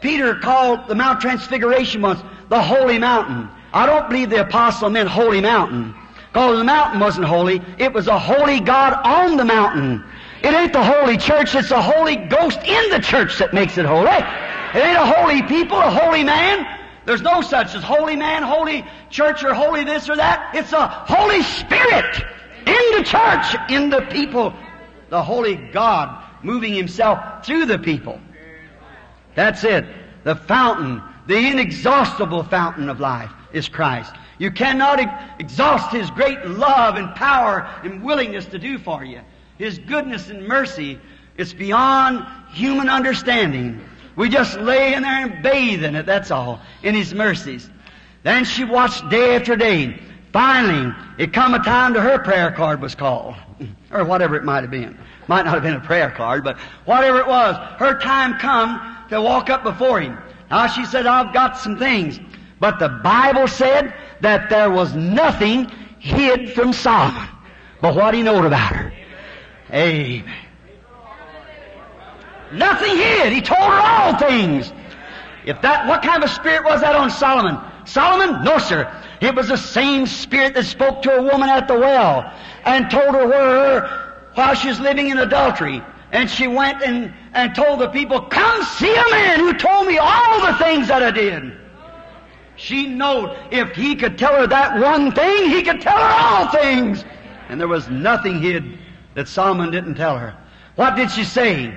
Peter 0.00 0.36
called 0.36 0.86
the 0.86 0.94
Mount 0.94 1.20
Transfiguration 1.20 2.02
once 2.02 2.20
the 2.48 2.62
Holy 2.62 2.98
Mountain. 2.98 3.48
I 3.72 3.86
don't 3.86 4.08
believe 4.08 4.30
the 4.30 4.42
apostle 4.42 4.90
meant 4.90 5.08
Holy 5.08 5.40
Mountain. 5.40 5.94
Because 6.32 6.58
the 6.58 6.64
mountain 6.64 7.00
wasn't 7.00 7.26
holy. 7.26 7.60
It 7.78 7.92
was 7.92 8.06
a 8.06 8.18
holy 8.18 8.60
God 8.60 8.94
on 9.04 9.36
the 9.36 9.44
mountain. 9.44 10.02
It 10.42 10.54
ain't 10.54 10.72
the 10.72 10.82
holy 10.82 11.18
church, 11.18 11.54
it's 11.54 11.68
the 11.68 11.80
Holy 11.80 12.16
Ghost 12.16 12.58
in 12.64 12.90
the 12.90 13.00
church 13.00 13.38
that 13.38 13.52
makes 13.52 13.76
it 13.76 13.84
holy. 13.84 14.08
It 14.08 14.82
ain't 14.82 14.98
a 14.98 15.06
holy 15.06 15.42
people, 15.42 15.78
a 15.78 15.90
holy 15.90 16.24
man. 16.24 16.66
There's 17.04 17.22
no 17.22 17.40
such 17.40 17.74
as 17.74 17.82
holy 17.82 18.16
man, 18.16 18.42
holy 18.42 18.84
church, 19.10 19.42
or 19.44 19.54
holy 19.54 19.84
this 19.84 20.08
or 20.08 20.16
that. 20.16 20.54
It's 20.54 20.72
a 20.72 20.86
Holy 20.86 21.42
Spirit 21.42 22.16
in 22.66 22.98
the 22.98 23.04
church, 23.04 23.70
in 23.70 23.90
the 23.90 24.02
people. 24.10 24.54
The 25.10 25.22
Holy 25.22 25.56
God 25.56 26.24
moving 26.42 26.74
himself 26.74 27.44
through 27.44 27.66
the 27.66 27.78
people. 27.78 28.20
That's 29.34 29.64
it. 29.64 29.84
The 30.24 30.36
fountain, 30.36 31.02
the 31.26 31.36
inexhaustible 31.36 32.44
fountain 32.44 32.88
of 32.88 33.00
life 33.00 33.30
is 33.52 33.68
Christ. 33.68 34.14
You 34.38 34.50
cannot 34.50 35.00
exhaust 35.38 35.92
His 35.92 36.10
great 36.10 36.44
love 36.46 36.96
and 36.96 37.14
power 37.14 37.68
and 37.84 38.02
willingness 38.02 38.46
to 38.46 38.58
do 38.58 38.78
for 38.78 39.04
you. 39.04 39.20
His 39.58 39.78
goodness 39.78 40.30
and 40.30 40.46
mercy, 40.46 40.98
it's 41.36 41.52
beyond 41.52 42.26
human 42.52 42.88
understanding. 42.88 43.80
We 44.16 44.28
just 44.28 44.58
lay 44.58 44.94
in 44.94 45.02
there 45.02 45.26
and 45.26 45.42
bathe 45.42 45.84
in 45.84 45.94
it, 45.94 46.06
that's 46.06 46.30
all, 46.30 46.60
in 46.82 46.94
His 46.94 47.14
mercies. 47.14 47.68
Then 48.22 48.44
she 48.44 48.64
watched 48.64 49.08
day 49.08 49.36
after 49.36 49.56
day. 49.56 49.98
Finally, 50.32 50.94
it 51.18 51.32
come 51.32 51.54
a 51.54 51.62
time 51.62 51.94
to 51.94 52.00
her 52.00 52.18
prayer 52.18 52.50
card 52.52 52.80
was 52.80 52.94
called. 52.94 53.34
Or 53.90 54.06
whatever 54.06 54.36
it 54.36 54.44
might 54.44 54.62
have 54.62 54.70
been. 54.70 54.98
Might 55.28 55.44
not 55.44 55.52
have 55.52 55.62
been 55.62 55.74
a 55.74 55.80
prayer 55.80 56.10
card, 56.10 56.42
but 56.44 56.58
whatever 56.86 57.18
it 57.18 57.26
was, 57.26 57.56
her 57.78 57.98
time 57.98 58.38
come 58.38 58.96
to 59.10 59.20
walk 59.20 59.50
up 59.50 59.62
before 59.62 60.00
him. 60.00 60.16
Now 60.50 60.66
she 60.66 60.86
said, 60.86 61.04
I've 61.04 61.34
got 61.34 61.58
some 61.58 61.78
things. 61.78 62.18
But 62.58 62.78
the 62.78 62.88
Bible 62.88 63.46
said 63.46 63.92
that 64.20 64.48
there 64.48 64.70
was 64.70 64.94
nothing 64.94 65.70
hid 65.98 66.52
from 66.52 66.72
Solomon. 66.72 67.28
But 67.82 67.94
what 67.94 68.14
he 68.14 68.22
knowed 68.22 68.46
about 68.46 68.74
her. 68.74 68.92
Amen. 69.70 70.41
Nothing 72.52 72.96
hid. 72.96 73.32
He 73.32 73.40
told 73.40 73.60
her 73.60 73.80
all 73.80 74.16
things. 74.18 74.72
If 75.44 75.60
that, 75.62 75.88
what 75.88 76.02
kind 76.02 76.22
of 76.22 76.30
a 76.30 76.32
spirit 76.32 76.64
was 76.64 76.80
that 76.82 76.94
on 76.94 77.10
Solomon? 77.10 77.58
Solomon? 77.84 78.44
No, 78.44 78.58
sir. 78.58 78.92
It 79.20 79.34
was 79.34 79.48
the 79.48 79.56
same 79.56 80.06
spirit 80.06 80.54
that 80.54 80.64
spoke 80.64 81.02
to 81.02 81.16
a 81.16 81.22
woman 81.22 81.48
at 81.48 81.66
the 81.66 81.74
well 81.74 82.32
and 82.64 82.90
told 82.90 83.14
her 83.14 83.26
where 83.26 83.80
her 83.80 84.12
while 84.34 84.54
she 84.54 84.68
was 84.68 84.80
living 84.80 85.08
in 85.08 85.18
adultery. 85.18 85.82
And 86.12 86.28
she 86.28 86.46
went 86.46 86.82
and 86.82 87.12
and 87.34 87.54
told 87.54 87.80
the 87.80 87.88
people, 87.88 88.20
come 88.20 88.62
see 88.62 88.92
a 88.92 89.10
man 89.10 89.40
who 89.40 89.54
told 89.54 89.86
me 89.86 89.98
all 89.98 90.46
the 90.46 90.58
things 90.58 90.88
that 90.88 91.02
I 91.02 91.10
did. 91.10 91.56
She 92.56 92.86
knowed 92.86 93.36
if 93.50 93.74
he 93.74 93.96
could 93.96 94.18
tell 94.18 94.34
her 94.36 94.46
that 94.46 94.78
one 94.78 95.12
thing, 95.12 95.48
he 95.48 95.62
could 95.62 95.80
tell 95.80 95.96
her 95.96 96.02
all 96.02 96.48
things. 96.50 97.04
And 97.48 97.58
there 97.58 97.68
was 97.68 97.88
nothing 97.88 98.40
hid 98.40 98.78
that 99.14 99.26
Solomon 99.28 99.70
didn't 99.70 99.94
tell 99.94 100.18
her. 100.18 100.36
What 100.76 100.94
did 100.94 101.10
she 101.10 101.24
say? 101.24 101.74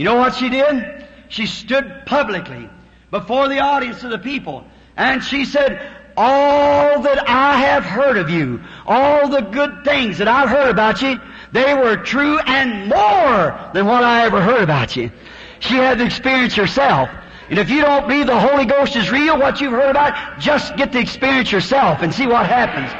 You 0.00 0.04
know 0.04 0.14
what 0.14 0.34
she 0.36 0.48
did? 0.48 1.04
She 1.28 1.44
stood 1.44 2.06
publicly 2.06 2.70
before 3.10 3.48
the 3.48 3.58
audience 3.58 4.02
of 4.02 4.08
the 4.08 4.18
people 4.18 4.64
and 4.96 5.22
she 5.22 5.44
said, 5.44 5.78
all 6.16 7.02
that 7.02 7.28
I 7.28 7.58
have 7.58 7.84
heard 7.84 8.16
of 8.16 8.30
you, 8.30 8.62
all 8.86 9.28
the 9.28 9.42
good 9.42 9.84
things 9.84 10.16
that 10.16 10.26
I've 10.26 10.48
heard 10.48 10.70
about 10.70 11.02
you, 11.02 11.20
they 11.52 11.74
were 11.74 11.98
true 11.98 12.38
and 12.38 12.88
more 12.88 13.70
than 13.74 13.84
what 13.84 14.02
I 14.02 14.24
ever 14.24 14.40
heard 14.40 14.62
about 14.62 14.96
you. 14.96 15.10
She 15.58 15.74
had 15.74 15.98
the 15.98 16.06
experience 16.06 16.54
herself. 16.54 17.10
And 17.50 17.58
if 17.58 17.68
you 17.68 17.82
don't 17.82 18.08
believe 18.08 18.26
the 18.26 18.40
Holy 18.40 18.64
Ghost 18.64 18.96
is 18.96 19.10
real, 19.10 19.38
what 19.38 19.60
you've 19.60 19.72
heard 19.72 19.90
about, 19.90 20.40
just 20.40 20.76
get 20.76 20.92
the 20.92 20.98
experience 20.98 21.52
yourself 21.52 22.00
and 22.00 22.14
see 22.14 22.26
what 22.26 22.46
happens. 22.46 22.90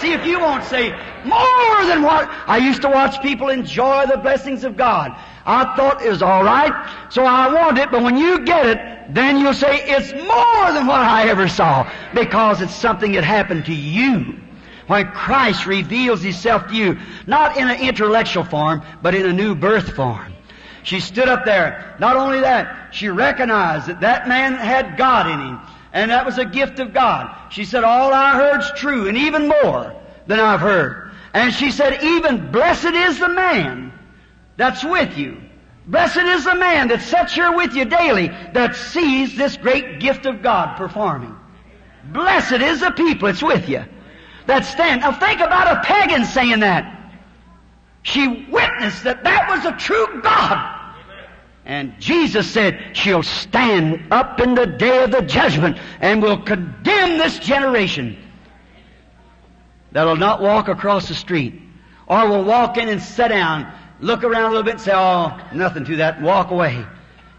See 0.00 0.12
if 0.12 0.26
you 0.26 0.40
won't 0.40 0.64
say 0.64 0.90
more 1.24 1.84
than 1.86 2.02
what 2.02 2.28
I 2.46 2.58
used 2.58 2.82
to 2.82 2.88
watch 2.88 3.20
people 3.22 3.48
enjoy 3.48 4.06
the 4.06 4.16
blessings 4.16 4.64
of 4.64 4.76
God. 4.76 5.16
I 5.46 5.76
thought 5.76 6.02
it 6.02 6.10
was 6.10 6.22
alright, 6.22 6.72
so 7.10 7.24
I 7.24 7.52
wanted 7.52 7.82
it, 7.82 7.90
but 7.90 8.02
when 8.02 8.16
you 8.16 8.44
get 8.44 8.66
it, 8.66 9.14
then 9.14 9.38
you'll 9.38 9.54
say 9.54 9.80
it's 9.82 10.12
more 10.12 10.72
than 10.72 10.86
what 10.86 11.00
I 11.00 11.28
ever 11.28 11.48
saw, 11.48 11.90
because 12.14 12.60
it's 12.60 12.74
something 12.74 13.12
that 13.12 13.24
happened 13.24 13.66
to 13.66 13.74
you. 13.74 14.40
When 14.86 15.10
Christ 15.12 15.66
reveals 15.66 16.22
Himself 16.22 16.68
to 16.68 16.74
you, 16.74 16.98
not 17.26 17.56
in 17.56 17.68
an 17.68 17.80
intellectual 17.80 18.44
form, 18.44 18.82
but 19.02 19.14
in 19.14 19.26
a 19.26 19.32
new 19.32 19.54
birth 19.54 19.94
form. 19.94 20.32
She 20.82 21.00
stood 21.00 21.28
up 21.28 21.44
there. 21.44 21.96
Not 21.98 22.16
only 22.16 22.40
that, 22.40 22.94
she 22.94 23.08
recognized 23.08 23.88
that 23.88 24.00
that 24.00 24.28
man 24.28 24.54
had 24.54 24.96
God 24.96 25.26
in 25.26 25.38
him. 25.38 25.60
And 25.92 26.10
that 26.10 26.24
was 26.24 26.38
a 26.38 26.44
gift 26.46 26.78
of 26.78 26.94
God. 26.94 27.34
She 27.50 27.66
said, 27.66 27.84
all 27.84 28.12
I 28.12 28.32
heard's 28.32 28.72
true 28.72 29.08
and 29.08 29.18
even 29.18 29.48
more 29.48 29.94
than 30.26 30.40
I've 30.40 30.60
heard. 30.60 31.10
And 31.34 31.52
she 31.52 31.70
said, 31.70 32.02
even 32.02 32.50
blessed 32.50 32.94
is 32.94 33.18
the 33.18 33.28
man 33.28 33.87
that's 34.58 34.84
with 34.84 35.16
you. 35.16 35.40
Blessed 35.86 36.18
is 36.18 36.44
the 36.44 36.54
man 36.54 36.88
that 36.88 37.00
sits 37.00 37.32
here 37.32 37.56
with 37.56 37.74
you 37.74 37.86
daily 37.86 38.28
that 38.52 38.76
sees 38.76 39.34
this 39.36 39.56
great 39.56 40.00
gift 40.00 40.26
of 40.26 40.42
God 40.42 40.76
performing. 40.76 41.34
Blessed 42.12 42.60
is 42.60 42.80
the 42.80 42.90
people 42.90 43.28
that's 43.28 43.42
with 43.42 43.66
you 43.68 43.84
that 44.46 44.64
stand. 44.66 45.00
Now 45.00 45.12
think 45.12 45.40
about 45.40 45.78
a 45.78 45.80
pagan 45.82 46.24
saying 46.26 46.60
that. 46.60 46.94
She 48.02 48.26
witnessed 48.50 49.04
that 49.04 49.24
that 49.24 49.48
was 49.48 49.64
a 49.64 49.76
true 49.76 50.20
God. 50.22 50.74
And 51.64 51.98
Jesus 52.00 52.50
said, 52.50 52.96
she'll 52.96 53.22
stand 53.22 54.10
up 54.10 54.40
in 54.40 54.54
the 54.54 54.66
day 54.66 55.04
of 55.04 55.10
the 55.10 55.20
judgment 55.20 55.78
and 56.00 56.22
will 56.22 56.42
condemn 56.42 57.18
this 57.18 57.38
generation 57.38 58.16
that'll 59.92 60.16
not 60.16 60.40
walk 60.40 60.68
across 60.68 61.08
the 61.08 61.14
street 61.14 61.60
or 62.06 62.26
will 62.26 62.44
walk 62.44 62.78
in 62.78 62.88
and 62.88 63.02
sit 63.02 63.28
down, 63.28 63.70
look 64.00 64.24
around 64.24 64.44
a 64.44 64.48
little 64.48 64.62
bit 64.62 64.74
and 64.74 64.80
say, 64.80 64.92
oh, 64.94 65.38
nothing 65.52 65.84
to 65.84 65.96
that, 65.96 66.16
and 66.16 66.24
walk 66.24 66.50
away. 66.50 66.84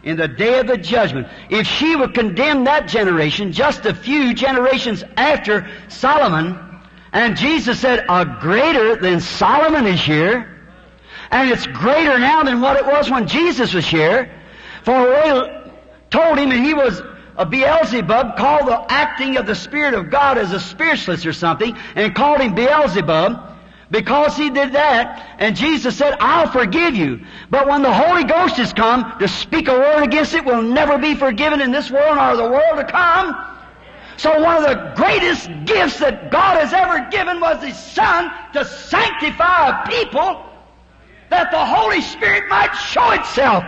In 0.04 0.16
the 0.18 0.28
day 0.28 0.60
of 0.60 0.68
the 0.68 0.78
judgment, 0.78 1.28
if 1.50 1.68
she 1.68 1.96
would 1.96 2.14
condemn 2.14 2.64
that 2.64 2.88
generation 2.88 3.52
just 3.52 3.86
a 3.86 3.94
few 3.94 4.34
generations 4.34 5.04
after 5.18 5.70
Solomon, 5.90 6.58
and 7.12 7.36
Jesus 7.36 7.80
said, 7.80 8.06
a 8.08 8.26
greater 8.40 8.96
than 8.96 9.20
Solomon 9.20 9.86
is 9.86 10.00
here, 10.00 10.58
and 11.32 11.50
it's 11.50 11.68
greater 11.68 12.18
now 12.18 12.44
than 12.44 12.62
what 12.62 12.78
it 12.78 12.86
was 12.86 13.10
when 13.10 13.28
Jesus 13.28 13.74
was 13.74 13.86
here. 13.86 14.32
For 14.84 15.02
we 15.02 15.72
told 16.10 16.40
him 16.40 16.50
that 16.50 16.60
he 16.60 16.74
was 16.74 17.02
a 17.38 17.46
Beelzebub, 17.46 18.36
called 18.38 18.68
the 18.68 18.92
acting 18.92 19.38
of 19.38 19.46
the 19.46 19.56
Spirit 19.56 19.94
of 19.94 20.10
God 20.10 20.38
as 20.38 20.52
a 20.52 20.60
spiritualist 20.60 21.26
or 21.26 21.34
something, 21.34 21.78
and 21.96 22.14
called 22.14 22.42
him 22.42 22.54
Beelzebub. 22.54 23.40
Because 23.92 24.38
he 24.38 24.52
did 24.52 24.74
that, 24.74 25.36
and 25.40 25.56
Jesus 25.56 25.98
said, 25.98 26.16
I'll 26.20 26.52
forgive 26.52 26.96
you. 26.96 27.22
But 27.50 27.68
when 27.68 27.82
the 27.82 27.92
Holy 27.92 28.24
Ghost 28.24 28.58
has 28.58 28.72
come 28.72 29.18
to 29.20 29.28
speak 29.28 29.68
a 29.68 29.74
word 29.74 30.04
against 30.04 30.36
it, 30.36 30.46
will 30.46 30.62
never 30.62 31.00
be 31.00 31.16
forgiven 31.16 31.60
in 31.60 31.72
this 31.72 31.90
world 31.90 32.18
nor 32.18 32.36
the 32.36 32.44
world 32.44 32.78
to 32.78 32.84
come. 32.84 33.36
So 34.18 34.42
one 34.42 34.58
of 34.58 34.64
the 34.64 34.94
greatest 34.96 35.50
gifts 35.66 36.00
that 36.00 36.30
God 36.30 36.60
has 36.60 36.72
ever 36.72 37.10
given 37.10 37.40
was 37.40 37.64
His 37.64 37.78
Son 37.78 38.32
to 38.54 38.64
sanctify 38.64 39.70
a 39.70 39.88
people 39.88 40.46
that 41.30 41.50
the 41.52 41.66
Holy 41.66 42.02
Spirit 42.02 42.50
might 42.50 42.74
show 42.74 43.12
itself. 43.12 43.64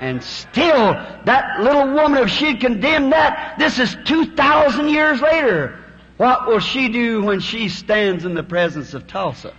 And 0.00 0.22
still, 0.22 0.94
that 1.24 1.60
little 1.60 1.92
woman, 1.92 2.22
if 2.22 2.30
she'd 2.30 2.60
condemned 2.60 3.12
that, 3.12 3.56
this 3.58 3.78
is 3.78 3.96
2,000 4.04 4.88
years 4.88 5.20
later. 5.20 5.81
What 6.22 6.46
will 6.46 6.60
she 6.60 6.88
do 6.88 7.20
when 7.20 7.40
she 7.40 7.68
stands 7.68 8.24
in 8.24 8.34
the 8.34 8.44
presence 8.44 8.94
of 8.94 9.08
Tulsa 9.08 9.52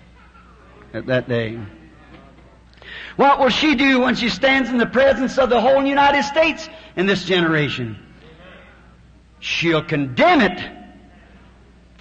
at 0.94 1.08
that 1.08 1.28
day? 1.28 1.60
What 3.18 3.42
will 3.42 3.50
she 3.50 3.76
do 3.76 4.00
when 4.00 4.16
she 4.16 4.30
stands 4.30 4.70
in 4.70 4.78
the 4.78 4.86
presence 4.86 5.38
of 5.38 5.50
the 5.50 5.60
whole 5.60 5.86
United 5.86 6.24
States 6.24 6.70
in 6.96 7.06
this 7.06 7.26
generation? 7.26 7.98
She'll 9.42 9.84
condemn 9.84 10.40
it 10.40 10.72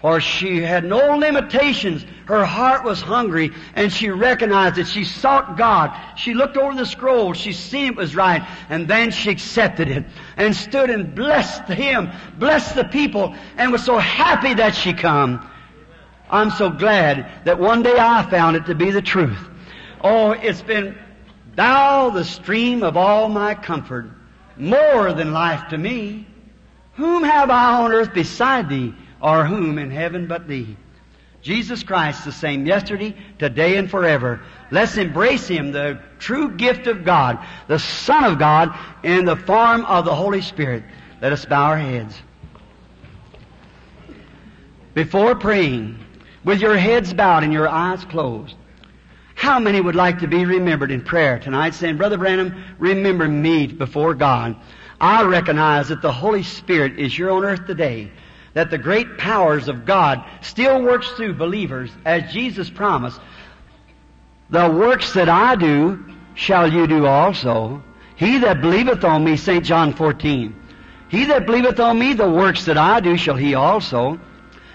for 0.03 0.21
she 0.21 0.61
had 0.61 0.85
no 0.85 1.17
limitations. 1.17 2.05
Her 2.27 2.45
heart 2.45 2.83
was 2.83 3.01
hungry 3.01 3.53
and 3.75 3.91
she 3.91 4.11
recognized 4.11 4.77
it. 4.77 4.89
She 4.89 5.05
sought 5.05 5.57
God. 5.57 5.97
She 6.17 6.35
looked 6.35 6.57
over 6.57 6.75
the 6.75 6.85
scroll. 6.85 7.35
She 7.35 7.53
seen 7.53 7.93
it 7.93 7.97
was 7.97 8.17
right. 8.17 8.43
And 8.69 8.89
then 8.89 9.13
she 9.13 9.31
accepted 9.31 9.89
it 9.89 10.05
and 10.37 10.57
stood 10.57 10.91
and 10.91 11.15
blessed 11.15 11.69
Him, 11.69 12.11
blessed 12.37 12.75
the 12.75 12.85
people, 12.85 13.37
and 13.57 13.71
was 13.71 13.85
so 13.85 13.97
happy 13.97 14.55
that 14.55 14.75
she 14.75 14.93
come. 14.93 15.49
I'm 16.29 16.51
so 16.51 16.69
glad 16.69 17.45
that 17.45 17.61
one 17.61 17.85
day 17.85 17.97
I 17.97 18.29
found 18.29 18.57
it 18.57 18.67
to 18.67 18.75
be 18.75 18.91
the 18.91 19.03
truth. 19.03 19.39
Oh, 20.01 20.33
it's 20.33 20.63
been 20.63 20.99
thou 21.55 22.11
the 22.11 22.25
stream 22.25 22.83
of 22.83 22.97
all 22.97 23.29
my 23.29 23.55
comfort, 23.55 24.11
more 24.57 25.13
than 25.13 25.33
life 25.33 25.69
to 25.69 25.79
me. 25.79 26.27
Whom 26.95 27.23
have 27.23 27.51
I 27.51 27.85
on 27.85 27.93
earth 27.93 28.13
beside 28.13 28.69
thee? 28.69 28.95
Or 29.23 29.45
whom 29.45 29.79
in 29.79 29.91
heaven 29.91 30.27
but 30.27 30.49
thee. 30.49 30.77
Jesus 31.43 31.83
Christ 31.83 32.25
the 32.25 32.33
same 32.33 32.67
yesterday, 32.67 33.17
today, 33.39 33.77
and 33.77 33.91
forever. 33.91 34.41
Let's 34.71 34.97
embrace 34.97 35.49
Him, 35.49 35.73
the 35.73 36.01
true 36.19 36.57
gift 36.57 36.87
of 36.87 37.05
God, 37.05 37.39
the 37.67 37.79
Son 37.79 38.25
of 38.25 38.39
God, 38.39 38.77
in 39.03 39.25
the 39.25 39.37
form 39.37 39.85
of 39.87 40.05
the 40.05 40.15
Holy 40.15 40.41
Spirit. 40.41 40.85
Let 41.21 41.33
us 41.33 41.45
bow 41.45 41.65
our 41.65 41.79
heads. 41.79 42.21
Before 44.95 45.35
praying, 45.35 45.99
with 46.45 46.61
your 46.61 46.77
heads 46.77 47.13
bowed 47.13 47.45
and 47.45 47.53
your 47.53 47.69
eyes 47.69 48.05
closed, 48.05 48.55
how 49.35 49.59
many 49.59 49.81
would 49.81 49.97
like 49.97 50.21
to 50.21 50.29
be 50.29 50.45
remembered 50.45 50.93
in 50.93 51.03
prayer 51.03 51.39
tonight, 51.39 51.75
saying, 51.75 51.97
Brother 51.97 52.19
Branham, 52.19 52.63
remember 52.79 53.27
me 53.27 53.67
before 53.67 54.15
God. 54.15 54.55
I 55.01 55.25
recognize 55.25 55.89
that 55.89 56.03
the 56.03 56.13
Holy 56.13 56.45
Spirit 56.45 57.01
is 57.01 57.17
here 57.17 57.31
on 57.31 57.45
earth 57.45 57.67
today 57.67 58.13
that 58.55 58.71
the 58.71 58.79
great 58.79 59.19
powers 59.19 59.69
of 59.69 59.85
God 59.85 60.25
still 60.43 60.83
works 60.83 61.09
through 61.13 61.35
believers 61.35 61.91
as 62.05 62.33
Jesus 62.33 62.69
promised. 62.69 63.21
The 64.51 64.71
works 64.71 65.15
that 65.15 65.29
I 65.29 65.57
do 65.57 66.05
shall 66.35 66.71
you 66.71 66.87
do 66.87 67.07
also. 67.07 67.83
He 68.17 68.39
that 68.39 68.61
believeth 68.61 69.05
on 69.05 69.25
me, 69.25 69.37
St. 69.37 69.65
John 69.65 69.95
14. 69.95 70.55
He 71.09 71.25
that 71.27 71.47
believeth 71.47 71.81
on 71.81 71.99
me, 71.99 72.13
the 72.13 72.31
works 72.31 72.67
that 72.67 72.79
I 72.79 73.01
do 73.01 73.17
shall 73.17 73.37
he 73.37 73.55
also. 73.55 74.21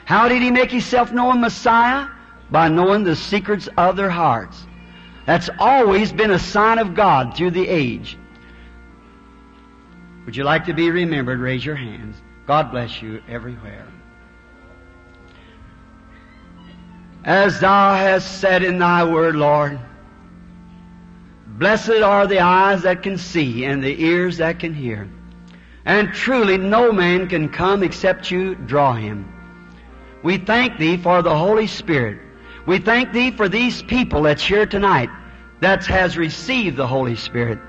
How 0.06 0.28
did 0.28 0.42
he 0.42 0.52
make 0.52 0.72
himself 0.72 1.12
known 1.12 1.42
Messiah? 1.42 2.08
By 2.50 2.70
knowing 2.70 3.04
the 3.04 3.16
secrets 3.16 3.68
of 3.78 3.98
their 3.98 4.10
hearts. 4.10 4.66
That's 5.26 5.50
always 5.60 6.14
been 6.14 6.32
a 6.32 6.40
sign 6.40 6.80
of 6.80 6.96
God 6.96 7.36
through 7.36 7.52
the 7.52 7.68
age. 7.68 8.18
Would 10.26 10.36
you 10.36 10.46
like 10.46 10.66
to 10.66 10.74
be 10.74 10.90
remembered? 10.90 11.40
Raise 11.40 11.66
your 11.66 11.76
hands. 11.76 12.16
God 12.48 12.72
bless 12.72 13.02
you 13.02 13.22
everywhere. 13.28 13.86
As 17.26 17.60
thou 17.60 17.94
hast 17.94 18.40
said 18.40 18.64
in 18.64 18.80
thy 18.80 19.04
word, 19.04 19.36
Lord, 19.36 19.78
blessed 21.46 22.02
are 22.02 22.26
the 22.26 22.40
eyes 22.40 22.84
that 22.84 23.04
can 23.04 23.18
see 23.18 23.66
and 23.66 23.84
the 23.84 24.02
ears 24.02 24.38
that 24.38 24.60
can 24.60 24.74
hear. 24.74 25.10
And 25.84 26.14
truly 26.14 26.58
no 26.58 26.94
man 26.94 27.28
can 27.28 27.50
come 27.50 27.84
except 27.84 28.32
you 28.32 28.56
draw 28.56 28.94
him. 28.94 29.30
We 30.24 30.38
thank 30.38 30.78
thee 30.78 30.96
for 30.96 31.22
the 31.22 31.38
Holy 31.38 31.68
Spirit. 31.68 32.20
We 32.66 32.80
thank 32.80 33.12
thee 33.12 33.32
for 33.32 33.50
these 33.50 33.84
people 33.84 34.22
that's 34.22 34.44
here 34.44 34.66
tonight 34.66 35.10
that 35.60 35.86
has 35.86 36.18
received 36.18 36.78
the 36.78 36.88
Holy 36.88 37.16
Spirit. 37.18 37.60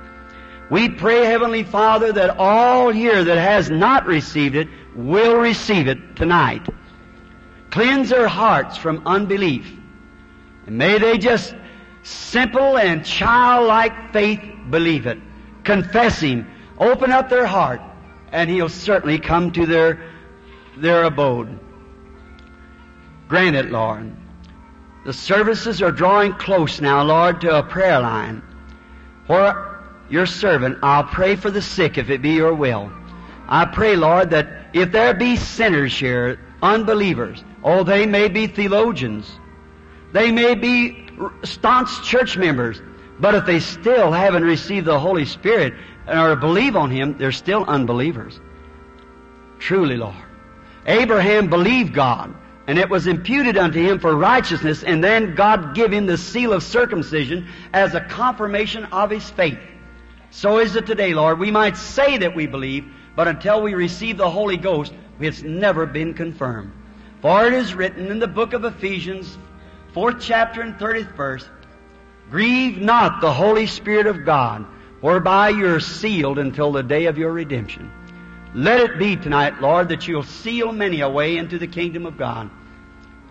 We 0.70 0.90
pray, 0.90 1.24
Heavenly 1.24 1.62
Father, 1.62 2.12
that 2.12 2.36
all 2.38 2.90
here 2.90 3.24
that 3.24 3.38
has 3.38 3.70
not 3.70 4.06
received 4.06 4.54
it 4.54 4.68
will 4.94 5.36
receive 5.36 5.88
it 5.88 6.16
tonight. 6.16 6.66
Cleanse 7.70 8.10
their 8.10 8.28
hearts 8.28 8.76
from 8.76 9.02
unbelief. 9.06 9.70
And 10.66 10.76
may 10.76 10.98
they 10.98 11.16
just 11.16 11.54
simple 12.02 12.76
and 12.76 13.04
childlike 13.04 14.12
faith 14.12 14.40
believe 14.68 15.06
it. 15.06 15.18
Confess 15.64 16.20
Him. 16.20 16.46
Open 16.78 17.12
up 17.12 17.28
their 17.30 17.46
heart, 17.46 17.80
and 18.32 18.50
He'll 18.50 18.68
certainly 18.68 19.18
come 19.18 19.50
to 19.52 19.64
their, 19.64 20.00
their 20.76 21.04
abode. 21.04 21.58
Grant 23.28 23.56
it, 23.56 23.70
Lord. 23.70 24.14
The 25.04 25.12
services 25.12 25.80
are 25.80 25.92
drawing 25.92 26.34
close 26.34 26.80
now, 26.80 27.02
Lord, 27.02 27.40
to 27.40 27.58
a 27.58 27.62
prayer 27.62 28.00
line. 28.00 28.42
For 29.26 29.77
your 30.10 30.26
servant, 30.26 30.78
I'll 30.82 31.04
pray 31.04 31.36
for 31.36 31.50
the 31.50 31.62
sick 31.62 31.98
if 31.98 32.10
it 32.10 32.22
be 32.22 32.30
your 32.30 32.54
will. 32.54 32.90
I 33.48 33.64
pray, 33.64 33.96
Lord, 33.96 34.30
that 34.30 34.48
if 34.72 34.92
there 34.92 35.14
be 35.14 35.36
sinners 35.36 35.96
here, 35.96 36.38
unbelievers, 36.62 37.42
oh, 37.62 37.82
they 37.82 38.06
may 38.06 38.28
be 38.28 38.46
theologians, 38.46 39.30
they 40.12 40.30
may 40.30 40.54
be 40.54 41.08
staunch 41.44 42.02
church 42.02 42.36
members, 42.36 42.80
but 43.20 43.34
if 43.34 43.46
they 43.46 43.60
still 43.60 44.12
haven't 44.12 44.44
received 44.44 44.86
the 44.86 44.98
Holy 44.98 45.24
Spirit 45.24 45.74
or 46.06 46.36
believe 46.36 46.76
on 46.76 46.90
Him, 46.90 47.16
they're 47.18 47.32
still 47.32 47.64
unbelievers. 47.64 48.40
Truly, 49.58 49.96
Lord. 49.96 50.14
Abraham 50.86 51.50
believed 51.50 51.92
God, 51.92 52.34
and 52.66 52.78
it 52.78 52.88
was 52.88 53.06
imputed 53.06 53.58
unto 53.58 53.78
him 53.82 53.98
for 53.98 54.16
righteousness, 54.16 54.82
and 54.82 55.04
then 55.04 55.34
God 55.34 55.74
gave 55.74 55.92
him 55.92 56.06
the 56.06 56.16
seal 56.16 56.52
of 56.52 56.62
circumcision 56.62 57.46
as 57.74 57.94
a 57.94 58.00
confirmation 58.00 58.84
of 58.86 59.10
his 59.10 59.28
faith. 59.28 59.58
So 60.30 60.58
is 60.58 60.76
it 60.76 60.86
today, 60.86 61.14
Lord. 61.14 61.38
We 61.38 61.50
might 61.50 61.76
say 61.76 62.18
that 62.18 62.34
we 62.34 62.46
believe, 62.46 62.84
but 63.16 63.28
until 63.28 63.62
we 63.62 63.74
receive 63.74 64.16
the 64.16 64.30
Holy 64.30 64.56
Ghost, 64.56 64.92
it's 65.20 65.42
never 65.42 65.86
been 65.86 66.14
confirmed. 66.14 66.72
For 67.20 67.46
it 67.46 67.52
is 67.52 67.74
written 67.74 68.06
in 68.06 68.18
the 68.18 68.28
book 68.28 68.52
of 68.52 68.64
Ephesians, 68.64 69.36
fourth 69.92 70.20
chapter 70.20 70.60
and 70.62 70.78
thirtieth 70.78 71.10
verse, 71.12 71.48
Grieve 72.30 72.78
not 72.78 73.20
the 73.20 73.32
Holy 73.32 73.66
Spirit 73.66 74.06
of 74.06 74.24
God, 74.24 74.66
whereby 75.00 75.48
you're 75.48 75.80
sealed 75.80 76.38
until 76.38 76.72
the 76.72 76.82
day 76.82 77.06
of 77.06 77.18
your 77.18 77.32
redemption. 77.32 77.90
Let 78.54 78.80
it 78.80 78.98
be 78.98 79.16
tonight, 79.16 79.60
Lord, 79.60 79.88
that 79.88 80.06
you'll 80.06 80.22
seal 80.22 80.72
many 80.72 81.00
away 81.00 81.36
into 81.36 81.58
the 81.58 81.66
kingdom 81.66 82.06
of 82.06 82.16
God 82.16 82.50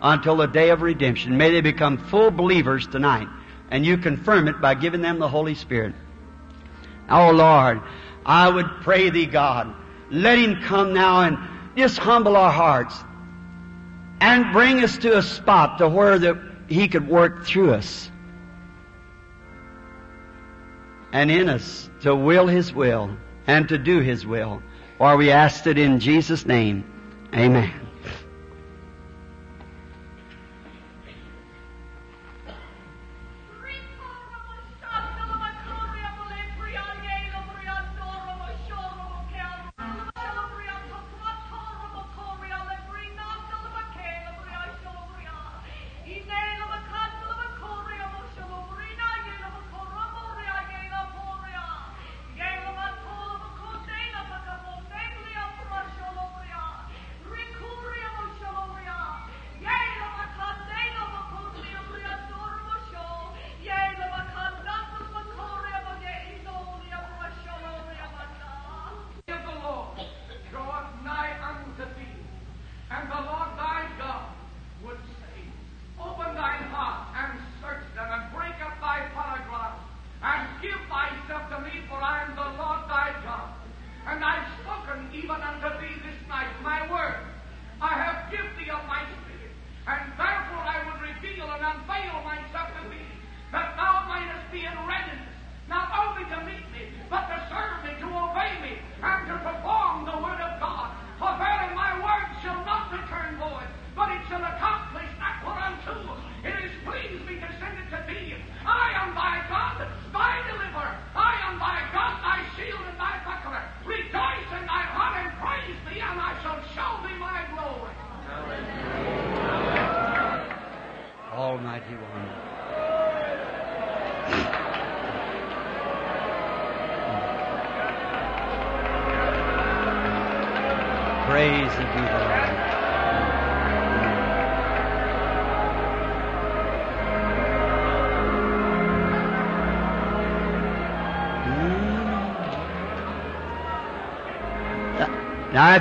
until 0.02 0.36
the 0.36 0.48
day 0.48 0.70
of 0.70 0.82
redemption. 0.82 1.38
May 1.38 1.52
they 1.52 1.62
become 1.62 1.98
full 1.98 2.32
believers 2.32 2.88
tonight, 2.88 3.28
and 3.72 3.86
you 3.86 3.98
confirm 3.98 4.48
it 4.48 4.62
by 4.62 4.76
giving 4.76 5.02
them 5.02 5.20
the 5.20 5.30
Holy 5.30 5.56
Spirit. 5.56 5.96
Oh 7.10 7.32
Lord, 7.32 7.82
I 8.26 8.50
would 8.50 8.68
pray 8.82 9.10
thee, 9.10 9.26
God, 9.26 9.74
let 10.12 10.38
him 10.38 10.62
come 10.62 10.94
now 10.94 11.22
and 11.22 11.38
just 11.78 11.98
humble 11.98 12.36
our 12.36 12.52
hearts 12.52 12.96
and 14.20 14.52
bring 14.52 14.84
us 14.84 14.98
to 15.00 15.18
a 15.18 15.22
spot 15.22 15.78
to 15.78 15.88
where 15.88 16.20
the, 16.20 16.42
he 16.68 16.88
could 16.88 17.08
work 17.08 17.46
through 17.46 17.74
us 17.74 18.12
and 21.14 21.32
in 21.32 21.50
us 21.50 21.90
to 22.02 22.16
will 22.16 22.48
his 22.48 22.74
will 22.74 23.16
and 23.46 23.70
to 23.70 23.78
do 23.78 24.00
his 24.00 24.26
will. 24.26 24.62
For 24.98 25.16
we 25.16 25.32
ask 25.32 25.66
it 25.68 25.78
in 25.78 26.00
Jesus' 26.00 26.46
name. 26.46 26.84
Amen. 27.34 27.87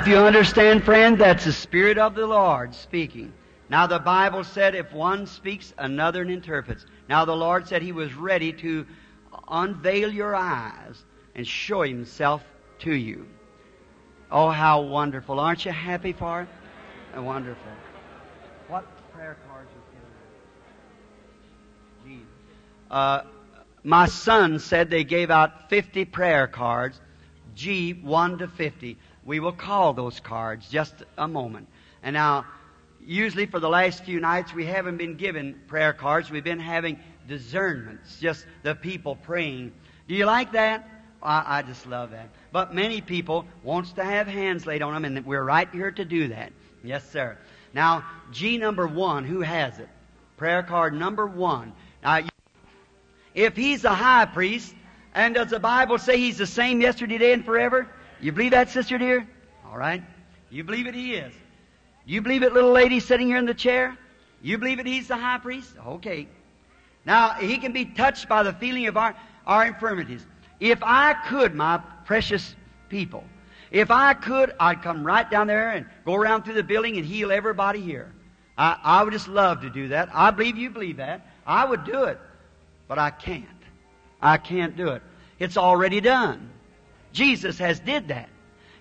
You 0.07 0.19
understand, 0.19 0.85
friend, 0.85 1.17
that's 1.17 1.43
the 1.43 1.51
Spirit 1.51 1.97
of 1.97 2.15
the 2.15 2.25
Lord 2.25 2.73
speaking. 2.73 3.33
Now, 3.69 3.87
the 3.87 3.99
Bible 3.99 4.45
said 4.45 4.73
if 4.73 4.93
one 4.93 5.27
speaks, 5.27 5.73
another 5.77 6.23
interprets. 6.23 6.85
Now, 7.09 7.25
the 7.25 7.35
Lord 7.35 7.67
said 7.67 7.81
He 7.81 7.91
was 7.91 8.13
ready 8.13 8.53
to 8.53 8.85
unveil 9.49 10.09
your 10.09 10.33
eyes 10.33 11.03
and 11.35 11.45
show 11.45 11.81
Himself 11.81 12.41
to 12.79 12.93
you. 12.93 13.27
Oh, 14.31 14.49
how 14.49 14.83
wonderful. 14.83 15.41
Aren't 15.41 15.65
you 15.65 15.73
happy 15.73 16.13
for 16.13 16.43
it? 16.43 16.47
Uh, 17.17 17.21
wonderful. 17.21 17.71
What 18.69 18.85
prayer 19.11 19.35
cards 19.49 19.69
are 19.69 19.83
given? 22.05 22.19
Jesus. 22.21 22.33
Uh, 22.89 23.23
my 23.83 24.05
son 24.05 24.59
said 24.59 24.89
they 24.89 25.03
gave 25.03 25.29
out 25.29 25.69
50 25.69 26.05
prayer 26.05 26.47
cards, 26.47 26.97
G 27.55 27.91
1 27.91 28.37
to 28.37 28.47
50. 28.47 28.97
We 29.27 29.41
will 29.41 29.51
call 29.51 29.91
those 29.91 30.21
cards 30.21 30.69
just 30.69 30.95
a 31.17 31.27
moment. 31.27 31.67
And 32.01 32.13
now, 32.13 32.45
usually 33.05 33.45
for 33.45 33.59
the 33.59 33.67
last 33.67 34.05
few 34.05 34.21
nights, 34.21 34.53
we 34.53 34.65
haven't 34.65 34.95
been 34.95 35.17
given 35.17 35.59
prayer 35.67 35.91
cards. 35.91 36.31
We've 36.31 36.45
been 36.45 36.61
having 36.61 36.97
discernments, 37.27 38.21
just 38.21 38.45
the 38.63 38.73
people 38.73 39.17
praying. 39.17 39.73
Do 40.07 40.15
you 40.15 40.25
like 40.25 40.53
that? 40.53 40.89
I, 41.21 41.59
I 41.59 41.61
just 41.61 41.85
love 41.85 42.11
that. 42.11 42.29
But 42.53 42.73
many 42.73 43.01
people 43.01 43.45
wants 43.63 43.91
to 43.93 44.03
have 44.03 44.27
hands 44.27 44.65
laid 44.65 44.81
on 44.81 44.93
them, 44.93 45.03
and 45.03 45.25
we're 45.25 45.43
right 45.43 45.69
here 45.73 45.91
to 45.91 46.05
do 46.05 46.29
that. 46.29 46.53
Yes, 46.81 47.07
sir. 47.11 47.37
Now, 47.73 48.05
G 48.31 48.57
number 48.57 48.87
one, 48.87 49.25
who 49.25 49.41
has 49.41 49.77
it? 49.77 49.89
Prayer 50.37 50.63
card 50.63 50.93
number 50.93 51.27
one. 51.27 51.73
Now, 52.01 52.21
if 53.35 53.57
he's 53.57 53.83
a 53.83 53.93
high 53.93 54.25
priest, 54.25 54.73
and 55.13 55.35
does 55.35 55.49
the 55.49 55.59
Bible 55.59 55.97
say 55.97 56.17
he's 56.17 56.37
the 56.37 56.47
same 56.47 56.79
yesterday, 56.79 57.17
today, 57.17 57.33
and 57.33 57.43
forever? 57.43 57.89
You 58.21 58.31
believe 58.31 58.51
that, 58.51 58.69
sister 58.69 58.97
dear? 58.97 59.27
All 59.69 59.77
right. 59.77 60.03
You 60.49 60.63
believe 60.63 60.87
it 60.87 60.95
he 60.95 61.15
is. 61.15 61.33
You 62.05 62.21
believe 62.21 62.43
it, 62.43 62.53
little 62.53 62.71
lady 62.71 62.99
sitting 62.99 63.27
here 63.27 63.37
in 63.37 63.45
the 63.45 63.53
chair? 63.53 63.97
You 64.41 64.57
believe 64.57 64.79
it 64.79 64.85
he's 64.85 65.07
the 65.07 65.17
high 65.17 65.39
priest? 65.39 65.73
Okay. 65.85 66.27
Now, 67.05 67.31
he 67.31 67.57
can 67.57 67.73
be 67.73 67.85
touched 67.85 68.29
by 68.29 68.43
the 68.43 68.53
feeling 68.53 68.87
of 68.87 68.97
our, 68.97 69.15
our 69.45 69.65
infirmities. 69.65 70.25
If 70.59 70.79
I 70.81 71.13
could, 71.27 71.53
my 71.55 71.77
precious 72.05 72.55
people, 72.89 73.23
if 73.71 73.91
I 73.91 74.13
could, 74.13 74.53
I'd 74.59 74.81
come 74.81 75.05
right 75.05 75.29
down 75.29 75.47
there 75.47 75.71
and 75.71 75.85
go 76.05 76.15
around 76.15 76.43
through 76.43 76.55
the 76.55 76.63
building 76.63 76.97
and 76.97 77.05
heal 77.05 77.31
everybody 77.31 77.81
here. 77.81 78.11
I, 78.57 78.77
I 78.83 79.03
would 79.03 79.13
just 79.13 79.27
love 79.27 79.61
to 79.61 79.69
do 79.69 79.89
that. 79.89 80.09
I 80.13 80.31
believe 80.31 80.57
you 80.57 80.69
believe 80.69 80.97
that. 80.97 81.27
I 81.45 81.65
would 81.65 81.83
do 81.83 82.05
it. 82.05 82.19
but 82.87 82.97
I 82.97 83.11
can't. 83.11 83.45
I 84.21 84.37
can't 84.37 84.75
do 84.75 84.89
it. 84.89 85.01
It's 85.39 85.57
already 85.57 86.01
done. 86.01 86.49
Jesus 87.17 87.57
has 87.57 87.79
did 87.79 88.09
that. 88.09 88.29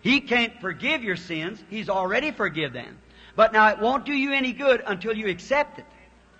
He 0.03 0.21
can't 0.21 0.61
forgive 0.61 1.03
your 1.03 1.17
sins. 1.17 1.59
He's 1.71 1.89
already 1.89 2.33
forgiven 2.33 2.85
them. 2.85 2.99
But 3.35 3.55
now 3.55 3.69
it 3.69 3.79
won't 3.79 4.05
do 4.05 4.13
you 4.13 4.35
any 4.35 4.53
good 4.53 4.83
until 4.87 5.17
you 5.17 5.29
accept 5.29 5.79
it. 5.79 5.87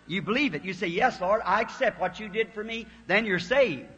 You 0.07 0.21
believe 0.21 0.55
it. 0.55 0.63
You 0.63 0.75
say, 0.75 0.89
yes, 0.89 1.19
Lord, 1.23 1.41
I 1.43 1.63
accept 1.63 1.99
what 1.99 2.21
you 2.21 2.29
did 2.29 2.53
for 2.53 2.63
me. 2.63 2.87
Then 3.07 3.25
you're 3.25 3.39
saved. 3.39 3.89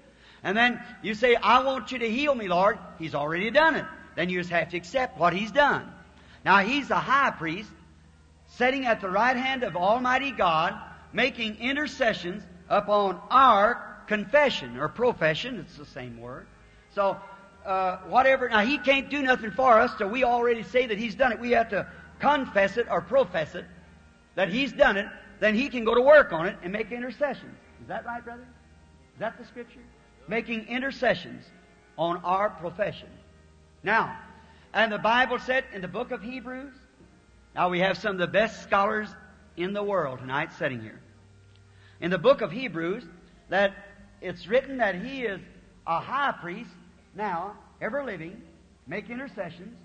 And 0.44 0.56
then 0.56 0.80
you 1.02 1.14
say, 1.14 1.34
I 1.34 1.64
want 1.64 1.90
you 1.90 1.98
to 1.98 2.08
heal 2.08 2.34
me, 2.34 2.46
Lord. 2.46 2.78
He's 3.00 3.16
already 3.16 3.50
done 3.50 3.74
it. 3.74 3.84
Then 4.14 4.28
you 4.28 4.38
just 4.38 4.50
have 4.50 4.70
to 4.70 4.76
accept 4.76 5.18
what 5.18 5.32
He's 5.32 5.50
done. 5.50 5.92
Now 6.44 6.58
He's 6.58 6.86
the 6.86 6.94
high 6.94 7.32
priest, 7.32 7.70
sitting 8.56 8.86
at 8.86 9.00
the 9.00 9.10
right 9.10 9.36
hand 9.36 9.64
of 9.64 9.76
Almighty 9.76 10.30
God, 10.30 10.74
making 11.12 11.56
intercessions 11.56 12.44
upon 12.68 13.20
our 13.28 13.98
confession 14.06 14.78
or 14.78 14.88
profession. 14.88 15.58
It's 15.58 15.76
the 15.76 15.84
same 15.84 16.20
word. 16.20 16.46
So, 16.94 17.18
uh, 17.68 17.98
whatever. 18.08 18.48
Now, 18.48 18.60
He 18.60 18.78
can't 18.78 19.10
do 19.10 19.22
nothing 19.22 19.50
for 19.50 19.78
us, 19.78 19.92
so 19.98 20.08
we 20.08 20.24
already 20.24 20.62
say 20.62 20.86
that 20.86 20.98
He's 20.98 21.14
done 21.14 21.32
it. 21.32 21.38
We 21.38 21.50
have 21.50 21.68
to 21.68 21.86
confess 22.18 22.78
it 22.78 22.86
or 22.90 23.02
profess 23.02 23.54
it 23.54 23.66
that 24.34 24.48
He's 24.48 24.72
done 24.72 24.96
it. 24.96 25.06
Then 25.38 25.54
He 25.54 25.68
can 25.68 25.84
go 25.84 25.94
to 25.94 26.00
work 26.00 26.32
on 26.32 26.46
it 26.46 26.56
and 26.62 26.72
make 26.72 26.90
intercessions. 26.90 27.56
Is 27.82 27.88
that 27.88 28.06
right, 28.06 28.24
brother? 28.24 28.46
Is 29.14 29.20
that 29.20 29.38
the 29.38 29.44
Scripture? 29.44 29.82
Making 30.26 30.66
intercessions 30.66 31.44
on 31.98 32.16
our 32.24 32.48
profession. 32.50 33.08
Now, 33.82 34.18
and 34.72 34.90
the 34.90 34.98
Bible 34.98 35.38
said 35.38 35.64
in 35.74 35.82
the 35.82 35.88
book 35.88 36.10
of 36.10 36.22
Hebrews, 36.22 36.72
now 37.54 37.68
we 37.68 37.80
have 37.80 37.98
some 37.98 38.12
of 38.12 38.18
the 38.18 38.26
best 38.26 38.62
scholars 38.62 39.08
in 39.56 39.72
the 39.72 39.82
world 39.82 40.20
tonight 40.20 40.52
sitting 40.58 40.80
here. 40.80 41.00
In 42.00 42.10
the 42.10 42.18
book 42.18 42.40
of 42.40 42.50
Hebrews, 42.50 43.04
that 43.48 43.74
it's 44.20 44.46
written 44.46 44.78
that 44.78 44.94
he 44.94 45.22
is 45.22 45.40
a 45.86 46.00
high 46.00 46.32
priest 46.40 46.70
now, 47.18 47.56
ever 47.82 48.04
living, 48.04 48.40
make 48.86 49.10
intercessions 49.10 49.76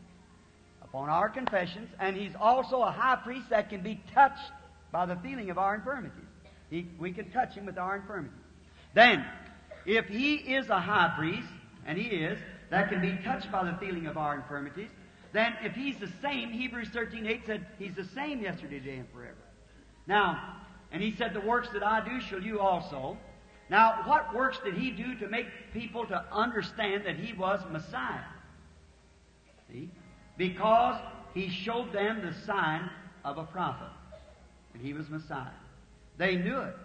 upon 0.84 1.10
our 1.10 1.28
confessions, 1.28 1.90
and 2.00 2.16
he's 2.16 2.34
also 2.40 2.84
a 2.84 2.92
high 2.92 3.16
priest 3.16 3.50
that 3.50 3.70
can 3.70 3.82
be 3.82 4.00
touched 4.14 4.52
by 4.92 5.08
the 5.08 5.16
feeling 5.18 5.50
of 5.50 5.58
our 5.58 5.74
infirmities. 5.74 6.28
He, 6.70 6.88
we 7.00 7.12
can 7.12 7.32
touch 7.32 7.56
him 7.56 7.66
with 7.66 7.80
our 7.80 7.96
infirmities. 7.96 8.38
Then, 8.94 9.26
if 9.88 10.06
he 10.06 10.36
is 10.36 10.70
a 10.70 10.80
high 10.80 11.14
priest, 11.18 11.48
and 11.88 11.98
he 11.98 12.08
is, 12.08 12.38
that 12.70 12.90
can 12.90 13.02
be 13.02 13.18
touched 13.24 13.52
by 13.52 13.64
the 13.64 13.76
feeling 13.80 14.06
of 14.06 14.16
our 14.16 14.36
infirmities, 14.36 14.90
then 15.32 15.56
if 15.64 15.74
he's 15.74 15.98
the 15.98 16.12
same, 16.22 16.52
Hebrews 16.52 16.90
13, 16.94 17.26
8 17.26 17.42
said, 17.48 17.66
he's 17.80 17.96
the 17.96 18.06
same 18.06 18.42
yesterday, 18.42 18.80
today, 18.80 18.98
and 18.98 19.10
forever. 19.12 19.34
Now, 20.06 20.58
and 20.92 21.02
he 21.02 21.16
said, 21.16 21.34
the 21.34 21.42
works 21.42 21.70
that 21.74 21.82
I 21.82 22.08
do 22.08 22.22
shall 22.22 22.42
you 22.42 22.60
also. 22.60 23.18
Now, 23.74 24.04
what 24.06 24.36
works 24.36 24.60
did 24.64 24.76
he 24.76 24.92
do 24.92 25.16
to 25.16 25.28
make 25.28 25.48
people 25.74 26.06
to 26.06 26.24
understand 26.32 27.08
that 27.08 27.16
he 27.16 27.34
was 27.34 27.60
Messiah? 27.72 28.22
See? 29.68 29.90
Because 30.38 31.02
he 31.34 31.50
showed 31.50 31.92
them 31.92 32.22
the 32.24 32.36
sign 32.46 32.88
of 33.26 33.40
a 33.40 33.46
prophet. 33.46 33.90
And 34.76 34.84
he 34.84 34.94
was 34.94 35.10
Messiah. 35.10 35.58
They 36.20 36.36
knew 36.36 36.60
it. 36.60 36.76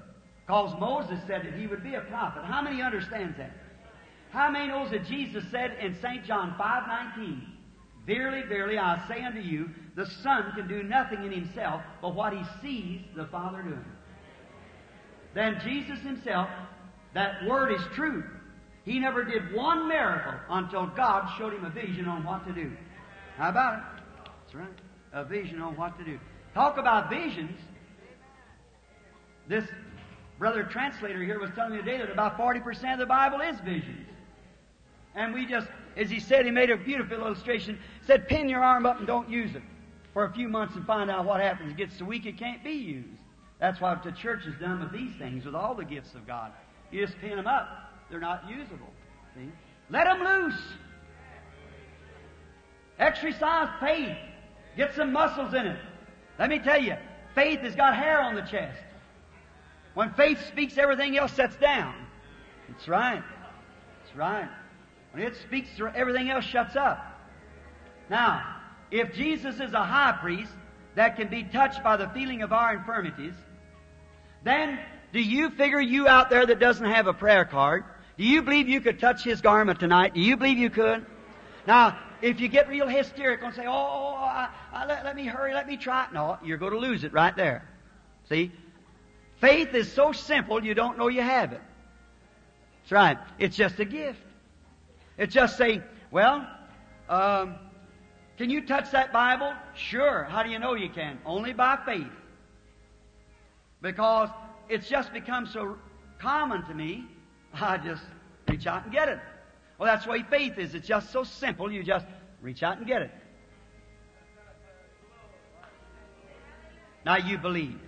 Because 0.47 0.80
Moses 0.80 1.18
said 1.26 1.45
that 1.45 1.59
he 1.59 1.66
would 1.66 1.84
be 1.84 1.93
a 1.93 2.01
prophet. 2.01 2.45
How 2.47 2.62
many 2.62 2.80
understands 2.80 3.36
that? 3.36 3.53
How 4.30 4.51
many 4.51 4.68
knows 4.68 4.91
that 4.91 5.05
Jesus 5.05 5.45
said 5.51 5.76
in 5.82 5.95
St. 6.01 6.24
John 6.24 6.55
5.19, 6.59 7.43
Verily, 8.07 8.49
verily, 8.49 8.78
I 8.78 9.07
say 9.07 9.22
unto 9.22 9.41
you, 9.41 9.68
the 9.95 10.07
Son 10.07 10.53
can 10.57 10.66
do 10.66 10.82
nothing 10.82 11.22
in 11.22 11.32
himself 11.32 11.82
but 12.01 12.14
what 12.14 12.32
he 12.32 12.43
sees 12.62 13.03
the 13.14 13.26
Father 13.26 13.61
doing. 13.61 13.84
Then 15.34 15.61
Jesus 15.62 15.99
himself, 16.01 16.49
that 17.14 17.44
word 17.46 17.72
is 17.72 17.80
true. 17.94 18.24
He 18.84 18.98
never 18.98 19.24
did 19.24 19.52
one 19.52 19.88
miracle 19.88 20.34
until 20.48 20.86
God 20.86 21.28
showed 21.38 21.52
him 21.52 21.64
a 21.64 21.70
vision 21.70 22.06
on 22.06 22.24
what 22.24 22.46
to 22.46 22.52
do. 22.52 22.72
How 23.36 23.50
about 23.50 23.78
it? 23.78 23.84
That's 24.24 24.54
right. 24.54 24.78
A 25.12 25.24
vision 25.24 25.61
on 25.61 25.76
what 25.76 25.98
to 25.98 26.04
do. 26.04 26.18
Talk 26.54 26.78
about 26.78 27.11
visions. 27.11 27.59
This 29.48 29.64
brother 30.38 30.64
translator 30.64 31.22
here 31.22 31.38
was 31.38 31.50
telling 31.54 31.72
me 31.72 31.78
today 31.78 31.98
that 31.98 32.11
about 32.11 32.38
40% 32.38 32.92
of 32.92 32.98
the 32.98 33.06
Bible 33.06 33.40
is 33.40 33.59
visions. 33.61 34.06
And 35.14 35.34
we 35.34 35.46
just, 35.46 35.66
as 35.96 36.09
he 36.09 36.20
said, 36.20 36.44
he 36.44 36.50
made 36.50 36.70
a 36.70 36.76
beautiful 36.76 37.18
illustration. 37.18 37.78
Said, 38.06 38.28
pin 38.28 38.48
your 38.48 38.62
arm 38.62 38.86
up 38.86 38.98
and 38.98 39.06
don't 39.06 39.28
use 39.28 39.54
it 39.54 39.62
for 40.12 40.24
a 40.24 40.32
few 40.32 40.48
months 40.48 40.76
and 40.76 40.86
find 40.86 41.11
out 41.11 41.24
what 41.24 41.40
happens. 41.40 41.72
It 41.72 41.76
gets 41.76 41.98
so 41.98 42.04
weak 42.04 42.26
it 42.26 42.38
can't 42.38 42.62
be 42.62 42.72
used. 42.72 43.09
That's 43.59 43.80
what 43.80 44.04
the 44.04 44.12
church 44.12 44.44
has 44.44 44.54
done 44.61 44.80
with 44.80 44.92
these 44.92 45.14
things, 45.18 45.44
with 45.44 45.54
all 45.54 45.74
the 45.74 45.84
gifts 45.84 46.14
of 46.14 46.26
God. 46.26 46.52
You 46.91 47.05
just 47.05 47.18
pin 47.20 47.36
them 47.36 47.47
up. 47.47 47.68
They're 48.11 48.20
not 48.20 48.49
usable. 48.49 48.89
See? 49.34 49.51
Let 49.91 50.05
them 50.05 50.22
loose. 50.22 50.61
Exercise 52.99 53.68
faith. 53.80 54.16
Get 54.76 54.95
some 54.95 55.12
muscles 55.12 55.55
in 55.55 55.66
it. 55.66 55.78
Let 56.39 56.51
me 56.51 56.59
tell 56.59 56.80
you, 56.80 56.95
faith 57.34 57.61
has 57.61 57.74
got 57.74 57.97
hair 57.97 58.20
on 58.20 58.34
the 58.34 58.43
chest. 58.43 58.78
When 59.95 60.12
faith 60.12 60.39
speaks, 60.47 60.78
everything 60.78 61.18
else 61.18 61.32
sets 61.32 61.57
down. 61.57 61.95
That's 62.68 62.86
right. 62.86 63.22
That's 64.05 64.16
right. 64.16 64.49
When 65.12 65.22
it 65.22 65.34
speaks, 65.36 65.68
everything 65.95 66.30
else 66.30 66.45
shuts 66.45 66.76
up. 66.76 67.05
Now, 68.09 68.57
if 68.91 69.12
Jesus 69.14 69.57
is 69.57 69.72
a 69.72 69.84
high 69.84 70.16
priest 70.20 70.53
that 70.95 71.16
can 71.16 71.28
be 71.28 71.45
touched 71.45 71.82
by 71.82 71.97
the 71.97 72.09
feeling 72.11 72.43
of 72.43 72.53
our 72.53 72.76
infirmities, 72.76 73.34
then 74.45 74.78
do 75.12 75.20
you 75.20 75.50
figure 75.50 75.80
you 75.80 76.06
out 76.06 76.30
there 76.30 76.44
that 76.44 76.59
doesn't 76.59 76.86
have 76.86 77.06
a 77.06 77.14
prayer 77.14 77.44
card, 77.44 77.84
do 78.16 78.24
you 78.24 78.42
believe 78.42 78.68
you 78.68 78.80
could 78.80 78.98
touch 78.98 79.22
his 79.22 79.40
garment 79.40 79.80
tonight? 79.80 80.14
Do 80.14 80.20
you 80.20 80.36
believe 80.36 80.59
you 80.59 80.70
could? 80.70 81.06
Now, 81.66 81.98
if 82.20 82.40
you 82.40 82.48
get 82.48 82.68
real 82.68 82.88
hysterical 82.88 83.46
and 83.46 83.56
say, 83.56 83.66
oh, 83.66 84.14
I, 84.16 84.48
I, 84.72 84.86
let, 84.86 85.04
let 85.04 85.16
me 85.16 85.24
hurry, 85.26 85.54
let 85.54 85.66
me 85.66 85.76
try, 85.76 86.04
it. 86.04 86.12
no, 86.12 86.38
you're 86.42 86.59
going 86.59 86.72
to 86.72 86.78
lose 86.78 87.04
it 87.04 87.12
right 87.12 87.34
there. 87.36 87.68
See? 88.28 88.52
Faith 89.40 89.74
is 89.74 89.92
so 89.92 90.12
simple 90.12 90.62
you 90.64 90.74
don't 90.74 90.98
know 90.98 91.09
you 91.09 91.22
have 91.22 91.52
it. 91.52 91.61
That's 92.82 92.92
right. 92.92 93.18
It's 93.38 93.56
just 93.56 93.78
a 93.78 93.84
gift. 93.84 94.18
It's 95.16 95.32
just 95.32 95.56
saying, 95.56 95.82
well, 96.11 96.46
um, 97.09 97.56
can 98.36 98.50
you 98.50 98.66
touch 98.66 98.90
that 98.92 99.12
Bible? 99.12 99.52
Sure. 99.74 100.24
How 100.24 100.42
do 100.42 100.50
you 100.50 100.59
know 100.59 100.74
you 100.74 100.88
can? 100.88 101.18
Only 101.24 101.52
by 101.52 101.78
faith. 101.84 102.06
Because 103.80 104.28
it's 104.68 104.88
just 104.88 105.12
become 105.12 105.46
so 105.46 105.76
common 106.18 106.64
to 106.66 106.74
me, 106.74 107.04
I 107.54 107.78
just 107.78 108.02
reach 108.48 108.66
out 108.66 108.84
and 108.84 108.92
get 108.92 109.08
it. 109.08 109.18
Well, 109.78 109.86
that's 109.86 110.04
the 110.04 110.10
way 110.10 110.22
faith 110.22 110.58
is. 110.58 110.74
It's 110.74 110.88
just 110.88 111.12
so 111.12 111.24
simple. 111.24 111.70
You 111.70 111.82
just 111.82 112.06
reach 112.42 112.62
out 112.62 112.78
and 112.78 112.86
get 112.86 113.02
it. 113.02 113.10
Now 117.04 117.16
you 117.16 117.38
believe. 117.38 117.78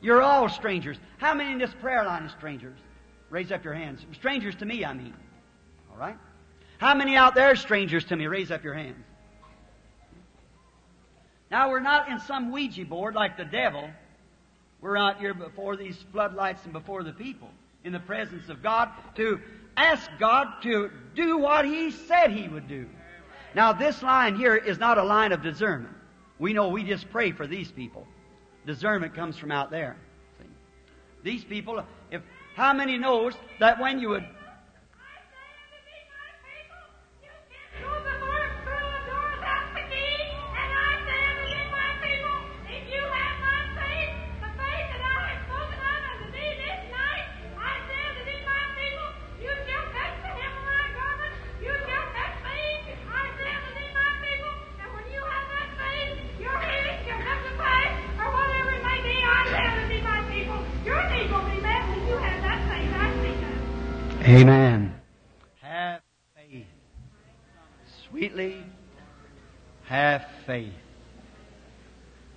You're 0.00 0.22
all 0.22 0.48
strangers. 0.48 0.98
How 1.18 1.34
many 1.34 1.52
in 1.52 1.58
this 1.58 1.72
prayer 1.80 2.04
line 2.04 2.24
are 2.24 2.28
strangers? 2.28 2.78
Raise 3.30 3.50
up 3.50 3.64
your 3.64 3.74
hands. 3.74 4.04
Strangers 4.12 4.54
to 4.56 4.66
me, 4.66 4.84
I 4.84 4.92
mean. 4.92 5.14
All 5.90 5.96
right? 5.96 6.18
How 6.78 6.94
many 6.94 7.16
out 7.16 7.34
there 7.34 7.50
are 7.50 7.56
strangers 7.56 8.04
to 8.06 8.16
me? 8.16 8.26
Raise 8.26 8.50
up 8.50 8.64
your 8.64 8.74
hands. 8.74 9.04
Now, 11.50 11.70
we're 11.70 11.80
not 11.80 12.08
in 12.08 12.18
some 12.18 12.50
Ouija 12.50 12.84
board 12.84 13.14
like 13.14 13.36
the 13.36 13.44
devil. 13.44 13.88
We're 14.82 14.96
out 14.96 15.20
here 15.20 15.32
before 15.32 15.76
these 15.76 15.96
floodlights 16.10 16.64
and 16.64 16.72
before 16.72 17.04
the 17.04 17.12
people 17.12 17.48
in 17.84 17.92
the 17.92 18.00
presence 18.00 18.48
of 18.48 18.62
God 18.64 18.90
to 19.14 19.40
ask 19.76 20.10
God 20.18 20.48
to 20.64 20.90
do 21.14 21.38
what 21.38 21.64
He 21.64 21.92
said 21.92 22.32
He 22.32 22.48
would 22.48 22.68
do. 22.68 22.88
Now, 23.54 23.72
this 23.72 24.02
line 24.02 24.34
here 24.34 24.56
is 24.56 24.78
not 24.78 24.98
a 24.98 25.04
line 25.04 25.30
of 25.30 25.40
discernment. 25.40 25.94
We 26.40 26.52
know 26.52 26.68
we 26.68 26.82
just 26.82 27.08
pray 27.10 27.30
for 27.30 27.46
these 27.46 27.70
people. 27.70 28.08
Discernment 28.66 29.14
comes 29.14 29.36
from 29.36 29.52
out 29.52 29.70
there. 29.70 29.96
See? 30.38 30.48
These 31.22 31.44
people, 31.44 31.84
if 32.10 32.22
how 32.56 32.72
many 32.72 32.98
knows 32.98 33.34
that 33.60 33.78
when 33.78 34.00
you 34.00 34.08
would 34.10 34.26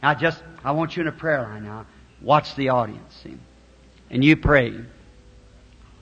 Now 0.05 0.13
just, 0.13 0.43
I 0.63 0.73
want 0.73 0.95
you 0.95 1.01
in 1.01 1.07
a 1.07 1.11
prayer 1.11 1.41
line 1.41 1.63
now. 1.63 1.87
Watch 2.21 2.53
the 2.53 2.69
audience, 2.69 3.21
see? 3.23 3.39
And 4.11 4.23
you 4.23 4.37
pray. 4.37 4.75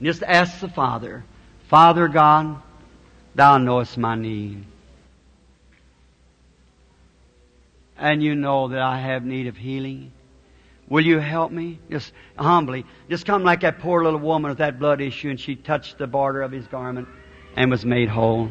Just 0.02 0.22
ask 0.22 0.60
the 0.60 0.68
Father, 0.68 1.24
Father 1.70 2.08
God, 2.08 2.60
Thou 3.34 3.56
knowest 3.56 3.96
my 3.96 4.14
need. 4.14 4.66
And 7.96 8.22
you 8.22 8.34
know 8.34 8.68
that 8.68 8.82
I 8.82 9.00
have 9.00 9.24
need 9.24 9.46
of 9.46 9.56
healing. 9.56 10.12
Will 10.86 11.06
you 11.06 11.18
help 11.18 11.50
me? 11.50 11.78
Just 11.90 12.12
humbly. 12.36 12.84
Just 13.08 13.24
come 13.24 13.42
like 13.42 13.60
that 13.60 13.78
poor 13.78 14.04
little 14.04 14.20
woman 14.20 14.50
with 14.50 14.58
that 14.58 14.78
blood 14.78 15.00
issue 15.00 15.30
and 15.30 15.40
she 15.40 15.56
touched 15.56 15.96
the 15.96 16.06
border 16.06 16.42
of 16.42 16.52
his 16.52 16.66
garment 16.66 17.08
and 17.56 17.70
was 17.70 17.86
made 17.86 18.10
whole. 18.10 18.50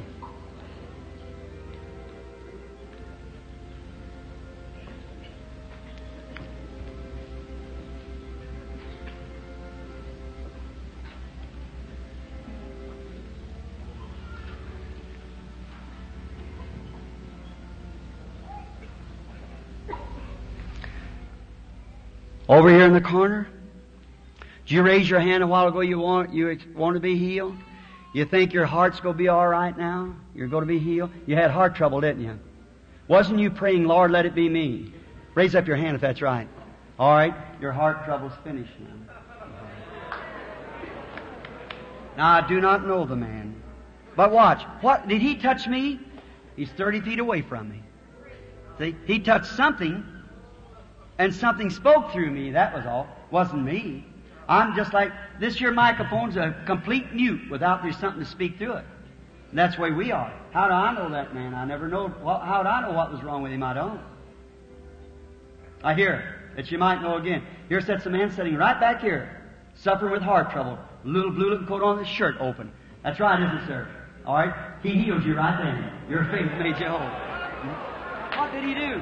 Over 22.53 22.69
here 22.69 22.85
in 22.85 22.93
the 22.93 23.01
corner. 23.01 23.47
Did 24.67 24.75
you 24.75 24.83
raise 24.83 25.09
your 25.09 25.19
hand 25.19 25.41
a 25.41 25.47
while 25.47 25.69
ago? 25.69 25.79
You 25.79 25.97
want 25.97 26.35
you 26.35 26.55
want 26.75 26.93
to 26.93 26.99
be 26.99 27.17
healed? 27.17 27.57
You 28.13 28.25
think 28.25 28.53
your 28.53 28.67
heart's 28.67 28.99
going 28.99 29.15
to 29.15 29.17
be 29.17 29.27
all 29.27 29.47
right 29.47 29.75
now? 29.75 30.15
You're 30.35 30.47
going 30.47 30.61
to 30.61 30.67
be 30.67 30.77
healed? 30.77 31.09
You 31.25 31.35
had 31.35 31.49
heart 31.49 31.73
trouble, 31.73 31.99
didn't 31.99 32.23
you? 32.23 32.37
Wasn't 33.07 33.39
you 33.39 33.49
praying, 33.49 33.85
Lord, 33.85 34.11
let 34.11 34.27
it 34.27 34.35
be 34.35 34.47
me? 34.47 34.93
Raise 35.33 35.55
up 35.55 35.65
your 35.65 35.77
hand 35.77 35.95
if 35.95 36.01
that's 36.01 36.21
right. 36.21 36.47
All 36.99 37.15
right, 37.15 37.33
your 37.59 37.71
heart 37.71 38.05
trouble's 38.05 38.33
finished 38.43 38.71
now. 38.79 39.15
Now 42.15 42.37
I 42.37 42.47
do 42.47 42.61
not 42.61 42.85
know 42.85 43.03
the 43.03 43.15
man, 43.15 43.63
but 44.15 44.31
watch. 44.31 44.61
What 44.81 45.07
did 45.07 45.23
he 45.23 45.37
touch 45.37 45.65
me? 45.65 45.99
He's 46.55 46.69
thirty 46.69 47.01
feet 47.01 47.17
away 47.17 47.41
from 47.41 47.71
me. 47.71 47.81
See, 48.77 48.95
he 49.07 49.17
touched 49.17 49.47
something 49.47 50.05
and 51.23 51.33
something 51.33 51.69
spoke 51.69 52.11
through 52.11 52.29
me. 52.31 52.51
That 52.51 52.73
was 52.73 52.85
all. 52.85 53.07
Wasn't 53.31 53.63
me. 53.63 54.05
I'm 54.49 54.75
just 54.75 54.91
like 54.91 55.09
this. 55.39 55.61
Your 55.61 55.71
microphone's 55.71 56.35
a 56.35 56.53
complete 56.65 57.13
mute 57.13 57.49
without 57.49 57.81
there's 57.81 57.95
something 57.95 58.21
to 58.21 58.29
speak 58.29 58.57
through 58.57 58.73
it. 58.73 58.85
And 59.49 59.57
that's 59.57 59.77
the 59.77 59.83
way 59.83 59.91
we 59.91 60.11
are. 60.11 60.33
How 60.51 60.67
do 60.67 60.73
I 60.73 60.93
know 60.93 61.09
that 61.11 61.33
man? 61.33 61.53
I 61.53 61.63
never 61.63 61.87
know. 61.87 62.13
Well, 62.21 62.39
how 62.39 62.61
do 62.61 62.67
I 62.67 62.81
know 62.81 62.91
what 62.91 63.09
was 63.09 63.23
wrong 63.23 63.41
with 63.41 63.53
him? 63.53 63.63
I 63.63 63.73
don't. 63.73 64.01
I 65.81 65.93
hear 65.93 66.41
that 66.57 66.69
you 66.69 66.77
might 66.77 67.01
know 67.01 67.15
again. 67.15 67.41
Here 67.69 67.79
sits 67.79 68.05
a 68.05 68.09
man 68.09 68.29
sitting 68.29 68.55
right 68.55 68.77
back 68.77 68.99
here, 68.99 69.43
suffering 69.75 70.11
with 70.11 70.23
heart 70.23 70.51
trouble. 70.51 70.77
Little 71.05 71.31
blue 71.31 71.51
looking 71.51 71.67
coat 71.67 71.83
on, 71.83 71.99
his 71.99 72.07
shirt 72.09 72.35
open. 72.41 72.69
That's 73.01 73.21
right, 73.21 73.41
isn't 73.41 73.59
it, 73.59 73.67
sir? 73.67 73.87
All 74.25 74.35
right. 74.35 74.53
He 74.83 74.89
healed 74.89 75.23
you 75.23 75.35
right 75.35 75.57
then. 75.57 76.09
Your 76.09 76.25
faith 76.25 76.51
made 76.59 76.77
you 76.81 76.87
whole. 76.87 78.37
What 78.37 78.51
did 78.51 78.65
he 78.65 78.73
do? 78.73 79.01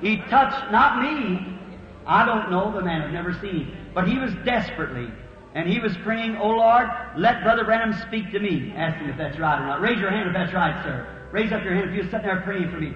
He 0.00 0.18
touched 0.28 0.70
not 0.70 1.02
me. 1.02 1.58
I 2.06 2.24
don't 2.24 2.50
know 2.50 2.72
the 2.72 2.82
man. 2.82 3.02
I've 3.02 3.12
never 3.12 3.32
seen 3.34 3.66
him. 3.66 3.76
But 3.94 4.08
he 4.08 4.18
was 4.18 4.32
desperately. 4.44 5.08
And 5.54 5.68
he 5.68 5.80
was 5.80 5.96
praying, 6.04 6.36
Oh 6.36 6.50
Lord, 6.50 6.88
let 7.16 7.42
Brother 7.42 7.64
Branham 7.64 7.94
speak 8.06 8.30
to 8.32 8.38
me. 8.38 8.72
Ask 8.76 8.98
him 8.98 9.08
if 9.08 9.16
that's 9.16 9.38
right 9.38 9.58
or 9.58 9.66
not. 9.66 9.80
Raise 9.80 9.98
your 9.98 10.10
hand 10.10 10.28
if 10.28 10.34
that's 10.34 10.52
right, 10.52 10.84
sir. 10.84 11.08
Raise 11.32 11.50
up 11.50 11.64
your 11.64 11.74
hand 11.74 11.88
if 11.88 11.94
you're 11.94 12.04
sitting 12.04 12.26
there 12.26 12.42
praying 12.42 12.70
for 12.70 12.78
me. 12.78 12.92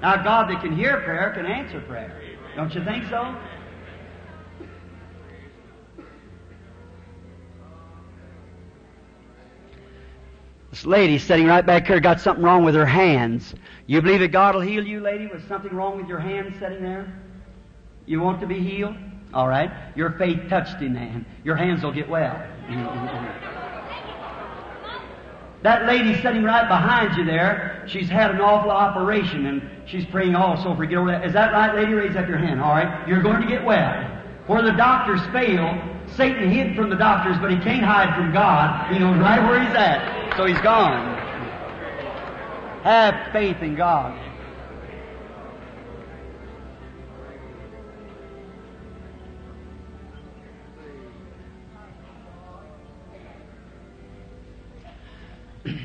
Now 0.00 0.22
God 0.22 0.48
that 0.48 0.62
can 0.62 0.74
hear 0.74 1.02
prayer 1.02 1.32
can 1.34 1.44
answer 1.44 1.80
prayer. 1.82 2.10
Don't 2.56 2.74
you 2.74 2.82
think 2.84 3.04
so? 3.10 3.36
This 10.80 10.86
lady 10.86 11.18
sitting 11.18 11.46
right 11.46 11.66
back 11.66 11.88
here 11.88 12.00
got 12.00 12.22
something 12.22 12.42
wrong 12.42 12.64
with 12.64 12.74
her 12.74 12.86
hands. 12.86 13.54
You 13.86 14.00
believe 14.00 14.20
that 14.20 14.28
God 14.28 14.54
will 14.54 14.62
heal 14.62 14.82
you, 14.82 15.00
lady, 15.00 15.26
with 15.26 15.46
something 15.46 15.74
wrong 15.74 15.98
with 15.98 16.08
your 16.08 16.20
hands 16.20 16.58
sitting 16.58 16.82
there? 16.82 17.20
You 18.06 18.22
want 18.22 18.40
to 18.40 18.46
be 18.46 18.60
healed? 18.60 18.96
All 19.34 19.46
right. 19.46 19.70
Your 19.94 20.12
faith 20.12 20.48
touched 20.48 20.80
him, 20.80 20.94
man. 20.94 21.26
Your 21.44 21.54
hands 21.54 21.82
will 21.82 21.92
get 21.92 22.08
well. 22.08 22.32
that 25.62 25.84
lady 25.84 26.14
sitting 26.22 26.44
right 26.44 26.66
behind 26.66 27.14
you 27.18 27.26
there, 27.26 27.84
she's 27.86 28.08
had 28.08 28.30
an 28.30 28.40
awful 28.40 28.70
operation 28.70 29.44
and 29.44 29.70
she's 29.84 30.06
praying 30.06 30.34
also 30.34 30.74
for 30.74 30.86
get 30.86 30.96
over 30.96 31.10
that. 31.10 31.26
Is 31.26 31.34
that 31.34 31.52
right, 31.52 31.74
lady? 31.74 31.92
Raise 31.92 32.16
up 32.16 32.26
your 32.26 32.38
hand. 32.38 32.58
All 32.58 32.72
right. 32.72 33.06
You're 33.06 33.20
going 33.20 33.42
to 33.42 33.46
get 33.46 33.62
well. 33.62 34.02
Where 34.46 34.62
the 34.62 34.72
doctors 34.72 35.20
fail, 35.30 35.78
Satan 36.16 36.50
hid 36.50 36.74
from 36.74 36.88
the 36.88 36.96
doctors, 36.96 37.36
but 37.38 37.50
he 37.50 37.58
can't 37.58 37.84
hide 37.84 38.16
from 38.16 38.32
God. 38.32 38.90
He 38.90 38.98
knows 38.98 39.18
right 39.18 39.46
where 39.46 39.62
he's 39.62 39.76
at. 39.76 40.19
So 40.36 40.46
he's 40.46 40.60
gone. 40.60 41.16
Have 42.82 43.32
faith 43.32 43.60
in 43.62 43.74
God. 43.74 44.18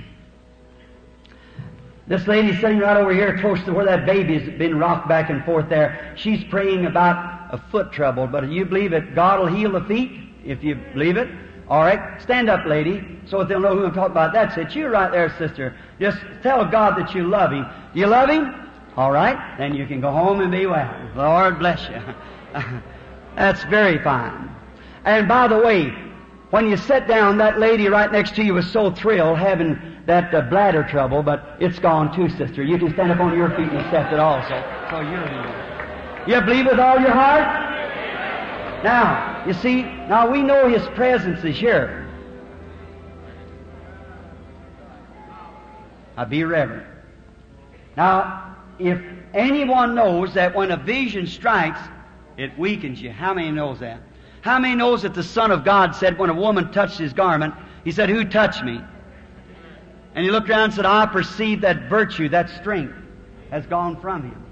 This 2.08 2.28
lady 2.28 2.56
sitting 2.62 2.78
right 2.78 2.98
over 2.98 3.12
here 3.12 3.36
close 3.40 3.64
to 3.64 3.74
where 3.74 3.86
that 3.86 4.06
baby's 4.06 4.48
been 4.60 4.78
rocked 4.78 5.10
back 5.10 5.32
and 5.32 5.44
forth 5.44 5.70
there, 5.70 6.14
she's 6.16 6.44
praying 6.46 6.86
about 6.86 7.52
a 7.52 7.58
foot 7.72 7.92
trouble, 7.92 8.28
but 8.28 8.42
do 8.42 8.52
you 8.52 8.64
believe 8.64 8.92
that 8.92 9.16
God 9.16 9.40
will 9.40 9.48
heal 9.48 9.72
the 9.72 9.82
feet? 9.82 10.12
If 10.46 10.64
you 10.64 10.76
believe 10.76 11.18
it, 11.18 11.28
all 11.68 11.82
right, 11.82 12.22
stand 12.22 12.50
up, 12.50 12.66
lady, 12.66 13.04
so 13.28 13.40
that 13.40 13.50
they'll 13.50 13.60
know 13.60 13.76
who 13.76 13.86
I'm 13.86 13.94
talking 13.94 14.12
about. 14.12 14.34
That's 14.34 14.56
it. 14.58 14.76
You 14.76 14.88
right 14.88 15.12
there, 15.12 15.36
sister. 15.38 15.76
Just 16.00 16.20
tell 16.44 16.66
God 16.66 16.98
that 16.98 17.16
you 17.16 17.28
love 17.28 17.52
Him. 17.52 17.66
You 17.94 18.08
love 18.08 18.30
Him? 18.30 18.54
All 18.96 19.12
right, 19.12 19.58
then 19.58 19.74
you 19.74 19.88
can 19.88 20.00
go 20.00 20.12
home 20.12 20.42
and 20.42 20.52
be 20.52 20.68
well. 20.68 21.12
Lord 21.16 21.60
bless 21.60 21.90
you. 21.90 22.02
That's 23.36 23.64
very 23.66 24.02
fine. 24.04 24.56
And 25.06 25.28
by 25.28 25.48
the 25.48 25.58
way, 25.58 25.90
when 26.52 26.70
you 26.70 26.78
sit 26.78 27.08
down, 27.08 27.38
that 27.40 27.60
lady 27.60 27.88
right 27.90 28.12
next 28.12 28.36
to 28.36 28.44
you 28.44 28.54
was 28.54 28.72
so 28.72 28.92
thrilled 28.92 29.40
having 29.40 29.80
that 30.06 30.34
uh, 30.34 30.42
bladder 30.42 30.84
trouble, 30.84 31.24
but 31.24 31.58
it's 31.60 31.80
gone 31.80 32.16
too, 32.16 32.30
sister. 32.30 32.64
You 32.64 32.78
can 32.78 32.94
stand 32.94 33.12
up 33.12 33.20
on 33.20 33.36
your 33.36 33.50
feet 33.50 33.70
and 33.70 33.78
accept 33.80 34.14
it 34.14 34.20
also. 34.20 34.64
So 34.92 35.02
you're. 35.02 35.66
You 36.28 36.42
believe 36.42 36.66
with 36.66 36.80
all 36.80 37.00
your 37.00 37.12
heart? 37.12 37.44
Now, 38.84 39.35
you 39.46 39.54
see, 39.54 39.84
now 39.84 40.30
we 40.30 40.42
know 40.42 40.68
His 40.68 40.86
presence 40.90 41.44
is 41.44 41.58
here. 41.58 42.08
Now 46.18 46.26
be 46.26 46.44
reverent. 46.44 46.88
Now, 47.98 48.56
if 48.80 49.02
anyone 49.34 49.96
knows 49.96 50.34
that 50.34 50.56
when 50.56 50.72
a 50.72 50.78
vision 50.78 51.28
strikes, 51.28 51.80
it 52.38 52.58
weakens 52.58 53.02
you. 53.02 53.12
How 53.12 53.34
many 53.34 53.52
knows 53.52 53.80
that? 53.80 54.02
How 54.42 54.60
many 54.60 54.76
knows 54.76 55.02
that 55.02 55.14
the 55.14 55.24
Son 55.24 55.52
of 55.52 55.64
God 55.64 55.96
said 55.96 56.18
when 56.18 56.30
a 56.30 56.34
woman 56.34 56.72
touched 56.72 56.98
his 56.98 57.14
garment, 57.14 57.54
he 57.84 57.92
said, 57.92 58.10
Who 58.10 58.26
touched 58.26 58.64
me? 58.64 58.80
And 60.14 60.24
he 60.24 60.32
looked 60.32 60.50
around 60.50 60.66
and 60.66 60.74
said, 60.74 60.86
I 60.86 61.06
perceive 61.06 61.62
that 61.62 61.90
virtue, 61.90 62.30
that 62.30 62.50
strength 62.50 62.96
has 63.52 63.66
gone 63.66 64.00
from 64.00 64.24
him. 64.24 64.46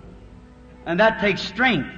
And 0.86 1.00
that 1.00 1.22
takes 1.22 1.42
strength. 1.42 1.90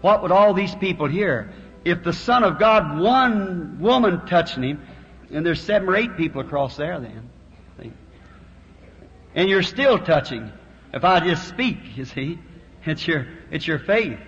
What 0.00 0.22
would 0.22 0.32
all 0.32 0.54
these 0.54 0.74
people 0.74 1.06
hear? 1.06 1.52
If 1.84 2.02
the 2.02 2.12
Son 2.12 2.44
of 2.44 2.58
God, 2.58 2.98
one 2.98 3.78
woman 3.80 4.26
touching 4.26 4.62
him, 4.62 4.86
and 5.32 5.44
there's 5.44 5.60
seven 5.60 5.88
or 5.88 5.96
eight 5.96 6.16
people 6.16 6.40
across 6.40 6.76
there 6.76 6.98
then. 7.00 7.30
And 9.34 9.48
you're 9.48 9.62
still 9.62 9.98
touching. 9.98 10.50
If 10.92 11.04
I 11.04 11.20
just 11.20 11.48
speak, 11.48 11.78
you 11.96 12.04
see, 12.04 12.38
it's 12.84 13.06
your, 13.06 13.26
it's 13.50 13.66
your 13.66 13.78
faith. 13.78 14.18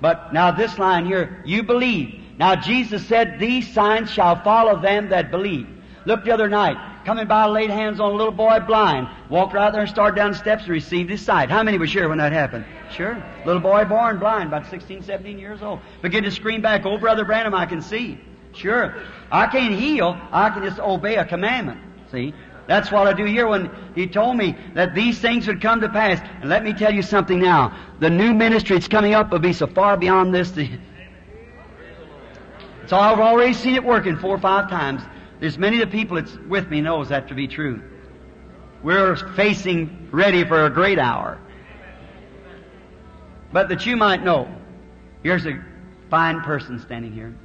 But 0.00 0.32
now 0.32 0.50
this 0.50 0.78
line 0.78 1.06
here, 1.06 1.42
you 1.46 1.62
believe. 1.62 2.20
Now 2.36 2.56
Jesus 2.56 3.06
said, 3.06 3.38
these 3.38 3.72
signs 3.72 4.10
shall 4.10 4.42
follow 4.42 4.80
them 4.80 5.10
that 5.10 5.30
believe. 5.30 5.68
Look 6.04 6.24
the 6.24 6.32
other 6.32 6.48
night, 6.48 6.76
coming 7.04 7.26
by, 7.26 7.46
laid 7.46 7.70
hands 7.70 8.00
on 8.00 8.12
a 8.12 8.14
little 8.14 8.32
boy 8.32 8.60
blind, 8.60 9.08
walked 9.28 9.54
right 9.54 9.70
there 9.70 9.82
and 9.82 9.90
started 9.90 10.16
down 10.16 10.32
the 10.32 10.38
steps 10.38 10.64
and 10.64 10.72
received 10.72 11.10
his 11.10 11.20
sight. 11.20 11.50
How 11.50 11.62
many 11.62 11.78
was 11.78 11.92
here 11.92 12.08
when 12.08 12.18
that 12.18 12.32
happened? 12.32 12.64
Sure. 12.90 13.22
Little 13.44 13.60
boy 13.60 13.84
born 13.84 14.18
blind, 14.18 14.48
about 14.48 14.68
16, 14.70 15.02
17 15.02 15.38
years 15.38 15.62
old. 15.62 15.80
Begin 16.02 16.24
to 16.24 16.30
scream 16.30 16.62
back, 16.62 16.84
oh 16.84 16.98
brother 16.98 17.24
Branham, 17.24 17.54
I 17.54 17.66
can 17.66 17.82
see. 17.82 18.18
Sure. 18.52 18.94
I 19.30 19.46
can't 19.46 19.74
heal, 19.74 20.18
I 20.32 20.50
can 20.50 20.62
just 20.62 20.78
obey 20.78 21.16
a 21.16 21.24
commandment. 21.24 21.80
See? 22.10 22.34
That's 22.66 22.90
what 22.90 23.06
I 23.06 23.12
do 23.12 23.24
here 23.24 23.46
when 23.46 23.70
he 23.94 24.06
told 24.06 24.36
me 24.36 24.56
that 24.74 24.94
these 24.94 25.18
things 25.18 25.46
would 25.46 25.60
come 25.60 25.80
to 25.82 25.88
pass. 25.88 26.20
And 26.40 26.48
let 26.48 26.64
me 26.64 26.72
tell 26.72 26.92
you 26.92 27.02
something 27.02 27.38
now. 27.38 27.76
The 28.00 28.08
new 28.08 28.32
ministry 28.32 28.76
that's 28.76 28.88
coming 28.88 29.12
up 29.12 29.30
will 29.30 29.38
be 29.38 29.52
so 29.52 29.66
far 29.66 29.96
beyond 29.96 30.34
this. 30.34 30.52
So 32.86 32.98
I've 32.98 33.18
already 33.18 33.54
seen 33.54 33.76
it 33.76 33.82
working 33.82 34.18
four 34.18 34.34
or 34.34 34.38
five 34.38 34.68
times. 34.68 35.00
There's 35.44 35.58
many 35.58 35.82
of 35.82 35.90
the 35.90 35.94
people 35.94 36.16
that's 36.16 36.34
with 36.48 36.70
me 36.70 36.80
knows 36.80 37.10
that 37.10 37.28
to 37.28 37.34
be 37.34 37.46
true. 37.46 37.82
We're 38.82 39.14
facing 39.36 40.08
ready 40.10 40.42
for 40.42 40.64
a 40.64 40.70
great 40.70 40.98
hour. 40.98 41.38
But 43.52 43.68
that 43.68 43.84
you 43.84 43.94
might 43.94 44.24
know, 44.24 44.48
here's 45.22 45.44
a 45.44 45.62
fine 46.08 46.40
person 46.40 46.78
standing 46.80 47.12
here. 47.12 47.36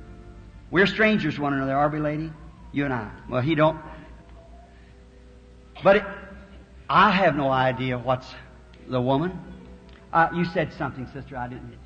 We're 0.72 0.88
strangers 0.88 1.36
to 1.36 1.42
one 1.42 1.54
another, 1.54 1.76
are 1.76 1.90
we, 1.90 2.00
lady? 2.00 2.32
You 2.72 2.86
and 2.86 2.94
I. 2.94 3.12
Well, 3.28 3.42
he 3.42 3.54
don't. 3.54 3.78
But 5.84 5.98
it, 5.98 6.04
I 6.90 7.12
have 7.12 7.36
no 7.36 7.50
idea 7.50 7.98
what's 7.98 8.34
the 8.88 9.02
woman. 9.02 9.38
Uh, 10.14 10.30
you 10.34 10.46
said 10.46 10.72
something, 10.72 11.06
sister. 11.12 11.36
I 11.36 11.50
didn't. 11.50 11.78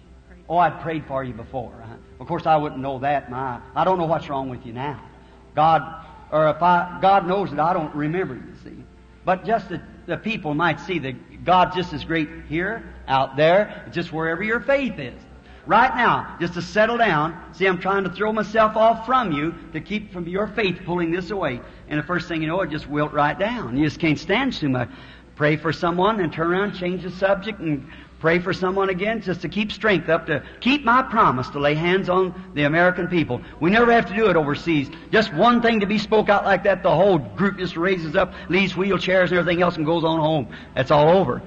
Oh, 0.47 0.57
I'd 0.57 0.79
prayed 0.81 1.05
for 1.07 1.23
you 1.23 1.33
before. 1.33 1.73
Uh-huh. 1.73 1.95
Of 2.19 2.27
course, 2.27 2.45
I 2.45 2.55
wouldn't 2.55 2.81
know 2.81 2.99
that. 2.99 3.31
My, 3.31 3.59
I 3.75 3.83
don't 3.83 3.97
know 3.97 4.05
what's 4.05 4.29
wrong 4.29 4.49
with 4.49 4.63
you 4.63 4.73
now. 4.73 5.09
God, 5.55 6.05
or 6.31 6.49
if 6.49 6.61
I, 6.61 6.99
God 7.01 7.27
knows 7.27 7.51
that 7.51 7.59
I 7.59 7.73
don't 7.73 7.93
remember. 7.95 8.35
You 8.35 8.55
see, 8.63 8.83
but 9.25 9.45
just 9.45 9.69
that 9.69 9.81
the 10.05 10.17
people 10.17 10.53
might 10.53 10.79
see 10.79 10.99
that 10.99 11.43
God 11.43 11.73
just 11.75 11.93
as 11.93 12.03
great 12.03 12.29
here, 12.47 12.93
out 13.07 13.35
there, 13.35 13.89
just 13.91 14.11
wherever 14.11 14.43
your 14.43 14.59
faith 14.59 14.97
is. 14.97 15.19
Right 15.65 15.95
now, 15.95 16.35
just 16.41 16.55
to 16.55 16.61
settle 16.61 16.97
down. 16.97 17.41
See, 17.53 17.65
I'm 17.65 17.79
trying 17.79 18.03
to 18.03 18.09
throw 18.09 18.33
myself 18.33 18.75
off 18.75 19.05
from 19.05 19.31
you 19.31 19.55
to 19.71 19.79
keep 19.79 20.11
from 20.11 20.27
your 20.27 20.47
faith 20.47 20.81
pulling 20.85 21.11
this 21.11 21.31
away. 21.31 21.61
And 21.87 21.97
the 21.99 22.03
first 22.03 22.27
thing 22.27 22.41
you 22.41 22.49
know, 22.49 22.59
it 22.61 22.69
just 22.69 22.89
wilt 22.89 23.13
right 23.13 23.37
down. 23.37 23.77
You 23.77 23.85
just 23.85 23.99
can't 23.99 24.19
stand 24.19 24.53
too 24.53 24.67
much. 24.67 24.89
Pray 25.35 25.55
for 25.55 25.71
someone 25.71 26.19
and 26.19 26.33
turn 26.33 26.51
around, 26.51 26.73
change 26.73 27.03
the 27.03 27.11
subject, 27.11 27.59
and 27.59 27.87
pray 28.23 28.39
for 28.39 28.53
someone 28.53 28.87
again 28.87 29.21
just 29.21 29.41
to 29.41 29.49
keep 29.49 29.69
strength 29.69 30.07
up 30.07 30.25
to 30.27 30.41
keep 30.61 30.85
my 30.85 31.01
promise 31.01 31.49
to 31.49 31.59
lay 31.59 31.75
hands 31.75 32.07
on 32.07 32.33
the 32.53 32.63
American 32.63 33.05
people. 33.05 33.41
We 33.59 33.69
never 33.69 33.91
have 33.91 34.05
to 34.05 34.15
do 34.15 34.29
it 34.29 34.37
overseas. 34.37 34.89
Just 35.11 35.33
one 35.33 35.61
thing 35.61 35.81
to 35.81 35.85
be 35.85 35.97
spoke 35.97 36.29
out 36.29 36.45
like 36.45 36.63
that, 36.63 36.83
the 36.83 36.95
whole 36.95 37.17
group 37.17 37.57
just 37.57 37.75
raises 37.75 38.15
up, 38.15 38.33
leaves 38.47 38.75
wheelchairs 38.75 39.23
and 39.23 39.39
everything 39.39 39.61
else 39.61 39.75
and 39.75 39.85
goes 39.85 40.05
on 40.05 40.21
home. 40.21 40.47
That's 40.73 40.89
all 40.89 41.09
over. 41.09 41.41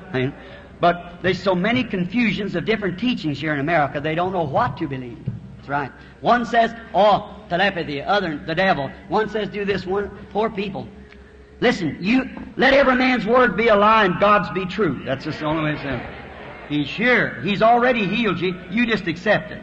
But 0.79 1.23
there's 1.23 1.43
so 1.43 1.55
many 1.55 1.83
confusions 1.83 2.55
of 2.55 2.67
different 2.67 2.99
teachings 2.99 3.41
here 3.41 3.55
in 3.55 3.61
America, 3.61 3.99
they 3.99 4.15
don't 4.15 4.35
know 4.35 4.45
what 4.45 4.77
to 4.77 4.87
believe. 4.87 5.25
That's 5.57 5.71
right. 5.71 5.93
One 6.21 6.45
says, 6.45 6.75
oh, 6.93 7.43
telepathy, 7.49 8.03
other, 8.03 8.37
the 8.37 8.55
devil. 8.55 8.91
One 9.09 9.31
says, 9.31 9.49
do 9.49 9.65
this, 9.65 9.87
one, 9.87 10.11
poor 10.31 10.51
people. 10.51 10.87
Listen, 11.61 11.97
you, 12.03 12.29
let 12.59 12.75
every 12.75 12.97
man's 12.97 13.25
word 13.25 13.57
be 13.57 13.69
a 13.69 13.77
lie 13.77 14.05
and 14.05 14.21
God's 14.21 14.51
be 14.51 14.67
true. 14.67 15.01
That's 15.07 15.25
just 15.25 15.39
the 15.39 15.47
only 15.47 15.65
way 15.65 15.73
to 15.73 15.79
say 15.83 15.97
it. 15.97 16.26
He's 16.69 16.89
here. 16.89 17.41
He's 17.43 17.63
already 17.63 18.07
healed 18.07 18.41
you. 18.41 18.61
You 18.71 18.87
just 18.87 19.07
accept 19.07 19.53
it. 19.53 19.63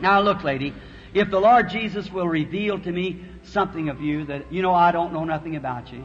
Now 0.00 0.20
look, 0.20 0.42
lady, 0.42 0.74
if 1.12 1.30
the 1.30 1.40
Lord 1.40 1.70
Jesus 1.70 2.10
will 2.10 2.28
reveal 2.28 2.78
to 2.80 2.90
me 2.90 3.24
something 3.44 3.88
of 3.88 4.00
you 4.00 4.24
that, 4.26 4.52
you 4.52 4.62
know, 4.62 4.74
I 4.74 4.90
don't 4.90 5.12
know 5.12 5.24
nothing 5.24 5.56
about 5.56 5.92
you, 5.92 6.04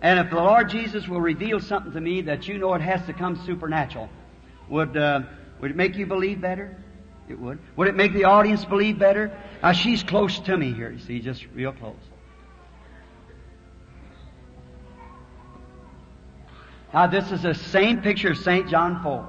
and 0.00 0.18
if 0.18 0.30
the 0.30 0.36
Lord 0.36 0.70
Jesus 0.70 1.06
will 1.06 1.20
reveal 1.20 1.60
something 1.60 1.92
to 1.92 2.00
me 2.00 2.22
that 2.22 2.48
you 2.48 2.58
know 2.58 2.74
it 2.74 2.80
has 2.80 3.04
to 3.06 3.12
come 3.12 3.36
supernatural, 3.46 4.08
would, 4.68 4.96
uh, 4.96 5.20
would 5.60 5.70
it 5.70 5.76
make 5.76 5.96
you 5.96 6.06
believe 6.06 6.40
better? 6.40 6.76
It 7.28 7.38
would. 7.38 7.58
Would 7.76 7.88
it 7.88 7.94
make 7.94 8.12
the 8.12 8.24
audience 8.24 8.64
believe 8.64 8.98
better? 8.98 9.30
Now 9.62 9.72
she's 9.72 10.02
close 10.02 10.40
to 10.40 10.56
me 10.56 10.72
here, 10.72 10.90
you 10.90 10.98
see, 10.98 11.20
just 11.20 11.46
real 11.54 11.72
close. 11.72 11.94
Now 16.92 17.06
this 17.06 17.30
is 17.30 17.42
the 17.42 17.54
same 17.54 18.02
picture 18.02 18.32
of 18.32 18.38
St. 18.38 18.68
John 18.68 19.02
4. 19.02 19.28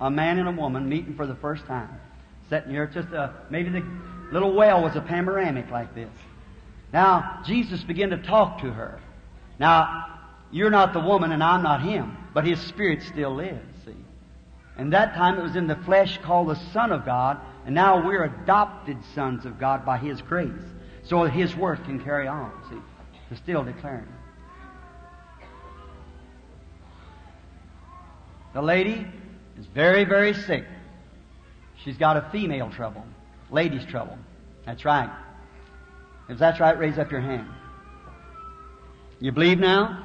A 0.00 0.10
man 0.10 0.38
and 0.38 0.48
a 0.48 0.52
woman 0.52 0.88
meeting 0.88 1.14
for 1.14 1.26
the 1.26 1.34
first 1.34 1.64
time. 1.66 2.00
Sitting 2.48 2.70
here, 2.70 2.86
just 2.86 3.08
a, 3.08 3.34
maybe 3.50 3.70
the 3.70 3.84
little 4.32 4.54
well 4.54 4.82
was 4.82 4.96
a 4.96 5.00
panoramic 5.00 5.70
like 5.70 5.94
this. 5.94 6.10
Now, 6.92 7.42
Jesus 7.44 7.82
began 7.84 8.10
to 8.10 8.18
talk 8.18 8.60
to 8.62 8.70
her. 8.70 9.00
Now, 9.58 10.06
you're 10.50 10.70
not 10.70 10.92
the 10.92 11.00
woman 11.00 11.32
and 11.32 11.42
I'm 11.42 11.62
not 11.62 11.82
him, 11.82 12.16
but 12.32 12.46
his 12.46 12.60
spirit 12.60 13.02
still 13.02 13.34
lives, 13.34 13.84
see. 13.84 13.92
And 14.76 14.92
that 14.92 15.14
time 15.14 15.38
it 15.38 15.42
was 15.42 15.56
in 15.56 15.66
the 15.66 15.76
flesh 15.76 16.18
called 16.22 16.48
the 16.48 16.54
Son 16.72 16.92
of 16.92 17.04
God, 17.04 17.38
and 17.66 17.74
now 17.74 18.06
we're 18.06 18.24
adopted 18.24 18.96
sons 19.14 19.44
of 19.44 19.58
God 19.58 19.84
by 19.84 19.98
his 19.98 20.22
grace. 20.22 20.50
So 21.02 21.24
his 21.24 21.54
work 21.54 21.84
can 21.84 22.02
carry 22.02 22.28
on, 22.28 22.52
see, 22.70 22.78
to 23.28 23.36
still 23.36 23.64
declaring. 23.64 24.08
The 28.54 28.62
lady 28.62 29.06
is 29.58 29.66
very, 29.66 30.04
very 30.04 30.34
sick. 30.34 30.64
She's 31.84 31.96
got 31.96 32.16
a 32.16 32.28
female 32.30 32.70
trouble, 32.70 33.04
ladies' 33.50 33.84
trouble. 33.84 34.18
That's 34.66 34.84
right. 34.84 35.10
If 36.28 36.38
that's 36.38 36.60
right, 36.60 36.78
raise 36.78 36.98
up 36.98 37.10
your 37.10 37.20
hand. 37.20 37.48
You 39.20 39.32
believe 39.32 39.58
now? 39.58 40.04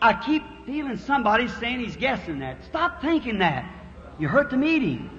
I 0.00 0.14
keep 0.14 0.42
feeling 0.66 0.96
somebody 0.96 1.48
saying 1.48 1.80
he's 1.80 1.96
guessing 1.96 2.40
that. 2.40 2.64
Stop 2.64 3.00
thinking 3.00 3.38
that. 3.38 3.70
You 4.18 4.28
hurt 4.28 4.50
the 4.50 4.56
meeting. 4.56 5.10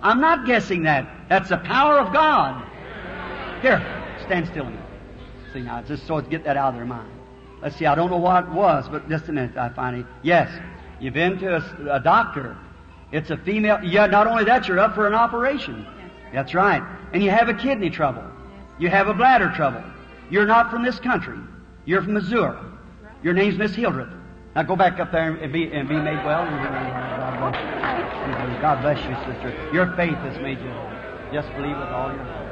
I'm 0.00 0.20
not 0.20 0.46
guessing 0.46 0.82
that. 0.84 1.08
That's 1.28 1.48
the 1.48 1.56
power 1.58 1.98
of 1.98 2.12
God. 2.12 2.64
Here, 3.62 3.80
stand 4.24 4.46
still 4.46 4.66
a 4.66 4.70
minute. 4.70 4.84
See 5.52 5.60
now, 5.60 5.82
just 5.82 6.06
so 6.06 6.20
to 6.20 6.28
get 6.28 6.44
that 6.44 6.56
out 6.56 6.70
of 6.70 6.74
their 6.74 6.84
mind. 6.84 7.10
Let's 7.62 7.76
see, 7.76 7.86
I 7.86 7.94
don't 7.94 8.10
know 8.10 8.18
what 8.18 8.44
it 8.44 8.50
was, 8.50 8.88
but 8.88 9.08
just 9.08 9.28
a 9.28 9.32
minute, 9.32 9.56
I 9.56 9.70
finally, 9.70 10.04
yes, 10.22 10.50
you've 11.00 11.14
been 11.14 11.38
to 11.38 11.56
a, 11.56 11.96
a 11.96 12.00
doctor. 12.00 12.56
It's 13.12 13.30
a 13.30 13.36
female, 13.36 13.78
yeah, 13.82 14.06
not 14.06 14.26
only 14.26 14.44
that, 14.44 14.66
you're 14.66 14.78
up 14.78 14.94
for 14.94 15.06
an 15.06 15.14
operation. 15.14 15.86
That's 16.32 16.54
right. 16.54 16.82
And 17.12 17.22
you 17.22 17.30
have 17.30 17.48
a 17.48 17.54
kidney 17.54 17.90
trouble. 17.90 18.24
You 18.78 18.88
have 18.88 19.08
a 19.08 19.14
bladder 19.14 19.52
trouble. 19.54 19.84
You're 20.30 20.46
not 20.46 20.70
from 20.70 20.82
this 20.82 20.98
country. 20.98 21.38
You're 21.84 22.02
from 22.02 22.14
Missouri. 22.14 22.58
Your 23.22 23.34
name's 23.34 23.56
Miss 23.56 23.74
Hildreth. 23.74 24.12
Now 24.56 24.62
go 24.62 24.76
back 24.76 24.98
up 25.00 25.12
there 25.12 25.34
and 25.34 25.52
be, 25.52 25.72
and 25.72 25.88
be 25.88 25.96
made 25.96 26.24
well. 26.24 26.44
God 28.60 28.82
bless 28.82 28.98
you. 29.04 29.14
Sister. 29.32 29.70
Your 29.72 29.94
faith 29.94 30.16
has 30.16 30.40
made 30.40 30.58
you 30.60 30.70
whole. 30.70 30.90
Just 31.32 31.48
believe 31.54 31.76
with 31.76 31.88
all 31.88 32.12
your 32.12 32.24
heart. 32.24 32.44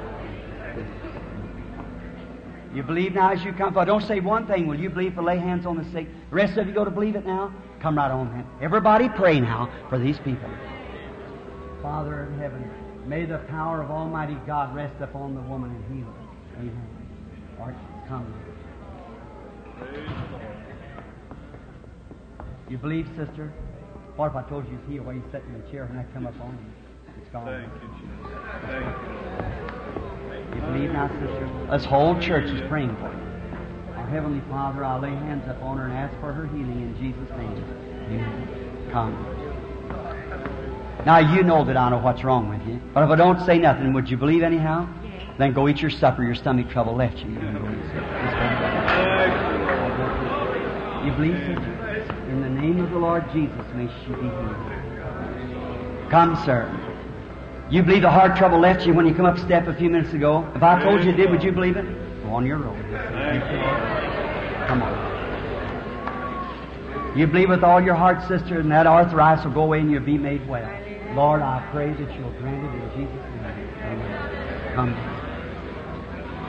You 2.75 2.83
believe 2.83 3.15
now 3.15 3.33
as 3.33 3.45
you 3.45 3.53
come 3.53 3.73
forward. 3.73 3.87
Don't 3.87 4.03
say 4.03 4.21
one 4.21 4.47
thing. 4.47 4.67
Will 4.67 4.81
you 4.81 4.89
believe 4.91 5.15
to 5.15 5.23
lay 5.23 5.39
hands 5.39 5.67
on 5.67 5.77
the 5.77 5.85
sick? 5.93 6.07
The 6.31 6.37
rest 6.37 6.57
of 6.57 6.67
you 6.67 6.73
go 6.73 6.85
to 6.85 6.91
believe 6.91 7.17
it 7.17 7.27
now? 7.27 7.53
Come 7.83 7.99
right 7.99 8.13
on, 8.13 8.33
man. 8.33 8.47
Everybody 8.61 9.09
pray 9.09 9.41
now 9.41 9.69
for 9.89 9.99
these 9.99 10.17
people. 10.21 10.49
Father 11.83 12.29
in 12.31 12.39
heaven, 12.39 12.71
may 13.07 13.25
the 13.25 13.39
power 13.39 13.83
of 13.83 13.91
Almighty 13.91 14.37
God 14.47 14.73
rest 14.73 14.95
upon 15.01 15.35
the 15.35 15.41
woman 15.41 15.71
and 15.75 15.85
heal 15.93 16.07
her. 16.07 16.61
Amen. 16.61 16.87
Art, 17.59 17.75
come. 18.07 18.33
You 22.71 22.79
believe, 22.79 23.09
sister? 23.17 23.53
What 24.15 24.29
if 24.29 24.37
I 24.37 24.43
told 24.43 24.69
you 24.69 24.79
he's 24.79 24.93
here 24.93 25.03
while 25.03 25.17
you 25.17 25.25
sat 25.33 25.43
in 25.43 25.61
the 25.61 25.69
chair 25.69 25.87
when 25.87 25.99
I 25.99 26.05
come 26.13 26.29
up 26.29 26.41
on 26.41 26.53
you? 26.53 27.21
It's 27.21 27.31
gone. 27.31 27.47
Thank 27.47 27.67
you, 27.83 27.89
Jesus. 27.99 28.31
Thank 28.63 28.87
you. 30.51 30.55
You 30.55 30.61
believe 30.73 30.93
now, 30.93 31.09
sister? 31.09 31.51
This 31.73 31.85
whole 31.85 32.17
church 32.21 32.45
is 32.45 32.61
praying 32.69 32.95
for 32.97 33.13
you. 33.13 33.32
Heavenly 34.13 34.43
Father, 34.51 34.85
I'll 34.85 35.01
lay 35.01 35.09
hands 35.09 35.49
upon 35.49 35.79
her 35.79 35.87
and 35.87 35.95
ask 35.95 36.13
for 36.21 36.35
her 36.35 36.47
healing 36.49 36.83
in 36.83 36.95
Jesus' 37.01 37.31
name. 37.31 37.65
Amen. 38.11 38.91
Come. 38.93 39.17
Now 41.07 41.17
you 41.19 41.43
know 41.43 41.65
that 41.65 41.79
I 41.79 41.89
know 41.89 41.97
what's 41.97 42.23
wrong 42.23 42.51
with 42.51 42.61
you. 42.69 42.79
But 42.93 43.05
if 43.05 43.11
I 43.11 43.17
don't 43.17 43.41
say 43.47 43.57
nothing, 43.57 43.95
would 43.95 44.11
you 44.11 44.19
believe 44.19 44.43
anyhow? 44.43 44.87
Then 45.39 45.55
go 45.55 45.67
eat 45.67 45.81
your 45.81 45.91
supper. 45.91 46.23
Your 46.23 46.35
stomach 46.35 46.69
trouble 46.69 46.95
left 46.95 47.21
you. 47.21 47.31
You, 47.31 47.39
can 47.39 47.55
go 47.55 47.61
eat 47.71 47.87
supper. 47.87 48.13
you 51.07 51.13
believe, 51.13 51.39
sister? 51.39 51.73
In 52.29 52.43
the 52.43 52.51
name 52.51 52.85
of 52.85 52.91
the 52.91 52.99
Lord 52.99 53.25
Jesus, 53.33 53.65
may 53.75 53.89
she 54.05 54.13
be 54.13 54.29
healed. 54.29 54.57
Come, 56.11 56.37
sir. 56.45 56.69
You 57.71 57.83
believe 57.83 58.03
the 58.03 58.11
heart 58.11 58.37
trouble 58.37 58.59
left 58.61 58.87
you 58.87 58.93
when 58.93 59.07
you 59.07 59.15
come 59.15 59.25
up 59.25 59.39
step 59.39 59.69
a 59.69 59.75
few 59.75 59.89
minutes 59.89 60.13
ago? 60.13 60.47
If 60.55 60.63
I 60.63 60.83
told 60.83 61.03
you 61.03 61.13
it 61.13 61.17
did, 61.17 61.31
would 61.31 61.43
you 61.43 61.53
believe 61.53 61.79
it? 61.79 62.02
On 62.33 62.47
your 62.47 62.57
road. 62.57 62.81
Come 64.67 64.83
on. 64.83 65.13
You 67.15 67.27
believe 67.27 67.51
with 67.51 67.63
all 67.63 67.79
your 67.79 67.95
heart, 67.95 68.27
sister, 68.27 68.59
and 68.61 68.71
that 68.73 68.87
arthritis 68.87 69.45
will 69.45 69.53
go 69.53 69.65
away 69.65 69.81
and 69.81 69.91
you'll 69.91 70.03
be 70.03 70.17
made 70.17 70.49
well. 70.49 70.67
Lord, 71.15 71.43
I 71.43 71.63
pray 71.73 71.93
that 71.93 72.19
you'll 72.19 72.31
grant 72.41 72.65
it 72.65 72.73
in 72.73 72.89
Jesus' 72.97 73.27
name. 73.43 73.69
Amen. 73.83 74.75
Come. 74.75 74.93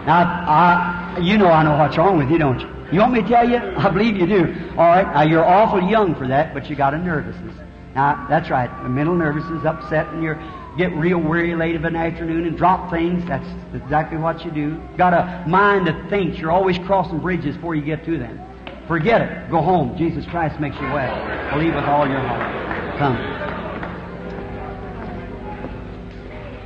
Now, 0.06 0.24
I, 0.48 1.18
you 1.22 1.38
know 1.38 1.48
I 1.48 1.64
know 1.64 1.78
what's 1.78 1.98
wrong 1.98 2.18
with 2.18 2.30
you, 2.32 2.38
don't 2.38 2.62
you? 2.62 2.70
You 2.94 3.00
want 3.00 3.12
me 3.12 3.22
to 3.22 3.28
tell 3.28 3.50
you? 3.50 3.58
I 3.58 3.90
believe 3.90 4.16
you 4.16 4.26
do. 4.26 4.56
All 4.78 4.88
right. 4.88 5.06
Now, 5.14 5.24
you're 5.24 5.44
awful 5.44 5.82
young 5.82 6.16
for 6.16 6.30
that, 6.30 6.54
but 6.54 6.70
you 6.70 6.78
got 6.78 6.94
a 6.94 6.98
nervousness. 6.98 7.58
Now, 7.94 8.26
that's 8.30 8.50
right. 8.50 8.70
A 8.86 8.90
mental 8.90 9.16
nervousness, 9.16 9.66
upset, 9.66 10.08
and 10.14 10.24
you 10.24 10.36
get 10.78 10.92
real 10.96 11.20
weary 11.20 11.56
late 11.56 11.76
of 11.76 11.84
an 11.86 11.96
afternoon 11.96 12.46
and 12.46 12.58
drop 12.58 12.92
things. 12.92 13.24
That's 13.28 13.48
exactly 13.74 14.18
what 14.18 14.44
you 14.44 14.52
do. 14.52 14.82
Got 14.98 15.14
a 15.14 15.46
mind 15.48 15.88
that 15.88 16.10
thinks. 16.10 16.38
You're 16.38 16.52
always 16.52 16.78
crossing 16.80 17.20
bridges 17.20 17.56
before 17.56 17.76
you 17.76 17.84
get 17.84 18.06
to 18.06 18.18
them. 18.18 18.40
Forget 18.88 19.22
it. 19.22 19.50
Go 19.50 19.62
home. 19.62 19.98
Jesus 19.98 20.26
Christ 20.26 20.60
makes 20.60 20.76
you 20.76 20.88
well. 20.88 21.16
Believe 21.52 21.74
with 21.74 21.86
all 21.86 22.08
your 22.08 22.20
heart. 22.20 23.00
Come. 23.00 23.44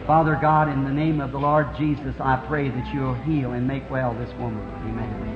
Father 0.07 0.37
God, 0.41 0.69
in 0.69 0.85
the 0.85 0.91
name 0.91 1.19
of 1.19 1.33
the 1.33 1.37
Lord 1.37 1.67
Jesus, 1.77 2.15
I 2.19 2.37
pray 2.47 2.69
that 2.69 2.93
you'll 2.93 3.13
heal 3.13 3.51
and 3.51 3.67
make 3.67 3.89
well 3.91 4.13
this 4.13 4.33
woman. 4.39 4.65
Amen. 4.87 5.27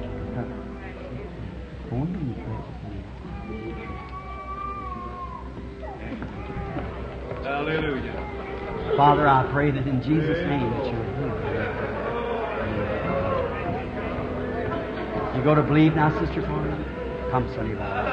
Hallelujah. 7.43 8.20
Father, 9.01 9.25
I 9.27 9.49
pray 9.51 9.71
that 9.71 9.87
in 9.87 9.97
Jesus' 10.03 10.45
name 10.45 10.69
that 10.69 10.85
you 10.85 10.93
would 10.93 11.15
do. 11.17 11.25
You 15.39 15.43
go 15.43 15.55
to 15.55 15.63
believe 15.63 15.95
now, 15.95 16.13
Sister 16.21 16.43
Carmen. 16.43 16.85
Come, 17.31 17.49
Sonny 17.55 17.73
Bob. 17.73 18.05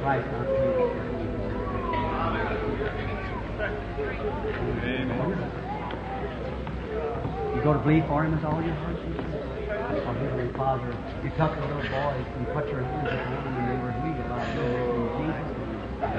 Christ, 0.00 0.24
not 0.32 0.48
You 7.54 7.60
go 7.62 7.74
to 7.74 7.80
believe 7.80 8.06
for 8.06 8.24
him 8.24 8.32
with 8.32 8.44
all 8.46 8.62
your 8.64 8.72
heart? 8.80 8.96
Oh, 8.96 10.14
Heavenly 10.24 10.48
Father, 10.56 10.88
you 11.22 11.28
took 11.36 11.52
those 11.52 11.84
boys 11.92 12.24
and 12.32 12.48
put 12.56 12.64
your 12.72 12.80
hands 12.80 13.12
upon 13.12 13.44
them 13.44 13.60
and 13.60 13.68
they 13.68 13.76
were 13.84 13.92
healed 14.00 14.24
by 14.30 14.40
you 14.56 14.99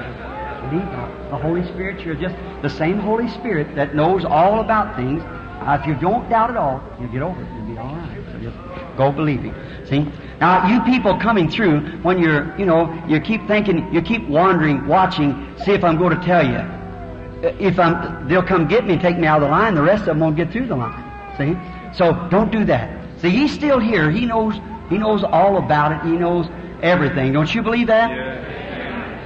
now. 0.01 1.27
The 1.31 1.37
Holy 1.37 1.63
Spirit, 1.65 2.01
you're 2.05 2.15
just 2.15 2.35
the 2.61 2.69
same 2.69 2.99
Holy 2.99 3.27
Spirit 3.29 3.75
that 3.75 3.95
knows 3.95 4.25
all 4.25 4.59
about 4.61 4.95
things. 4.95 5.23
Now, 5.23 5.79
if 5.79 5.85
you 5.85 5.95
don't 5.95 6.29
doubt 6.29 6.49
at 6.49 6.57
all, 6.57 6.81
you'll 6.99 7.11
get 7.11 7.21
over 7.21 7.41
it. 7.41 7.47
You'll 7.55 7.67
be 7.67 7.77
all 7.77 7.95
right. 7.95 8.17
So 8.31 8.39
just 8.39 8.57
go 8.97 9.11
believing. 9.11 9.53
See? 9.85 10.07
Now, 10.39 10.67
you 10.67 10.81
people 10.81 11.17
coming 11.19 11.49
through, 11.49 11.81
when 12.01 12.17
you're, 12.19 12.57
you 12.57 12.65
know, 12.65 12.91
you 13.07 13.19
keep 13.19 13.47
thinking, 13.47 13.93
you 13.93 14.01
keep 14.01 14.27
wandering, 14.27 14.87
watching, 14.87 15.55
see 15.63 15.71
if 15.71 15.83
I'm 15.83 15.97
going 15.97 16.17
to 16.17 16.25
tell 16.25 16.45
you. 16.45 16.57
Uh, 16.57 17.55
if 17.59 17.79
I'm, 17.79 18.27
they'll 18.27 18.43
come 18.43 18.67
get 18.67 18.85
me 18.85 18.93
and 18.93 19.01
take 19.01 19.17
me 19.17 19.27
out 19.27 19.41
of 19.41 19.49
the 19.49 19.51
line. 19.51 19.75
The 19.75 19.83
rest 19.83 20.01
of 20.01 20.07
them 20.07 20.19
won't 20.19 20.35
get 20.35 20.51
through 20.51 20.67
the 20.67 20.75
line. 20.75 21.03
See? 21.37 21.55
So 21.97 22.27
don't 22.29 22.51
do 22.51 22.65
that. 22.65 23.19
See, 23.19 23.29
he's 23.29 23.51
still 23.51 23.79
here. 23.79 24.09
He 24.09 24.25
knows, 24.25 24.55
he 24.89 24.97
knows 24.97 25.23
all 25.23 25.57
about 25.57 25.91
it. 25.91 26.09
He 26.09 26.17
knows 26.17 26.47
everything. 26.81 27.33
Don't 27.33 27.53
you 27.53 27.61
believe 27.61 27.87
that? 27.87 28.09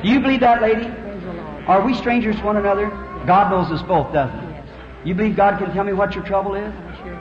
Do 0.05 0.11
you 0.11 0.19
believe 0.19 0.41
that, 0.41 0.61
lady? 0.61 0.85
Are 1.65 1.83
we 1.83 1.95
strangers 1.95 2.35
to 2.35 2.43
one 2.43 2.57
another? 2.57 2.89
God 3.25 3.49
knows 3.49 3.71
us 3.71 3.81
both, 3.87 4.13
doesn't 4.13 4.39
he? 4.39 4.45
Yes, 4.53 4.67
You 5.03 5.15
believe 5.15 5.35
God 5.35 5.57
can 5.57 5.73
tell 5.73 5.83
me 5.83 5.93
what 5.93 6.13
your 6.13 6.23
trouble 6.23 6.53
is? 6.53 6.71
I 6.71 7.03
sure 7.03 7.15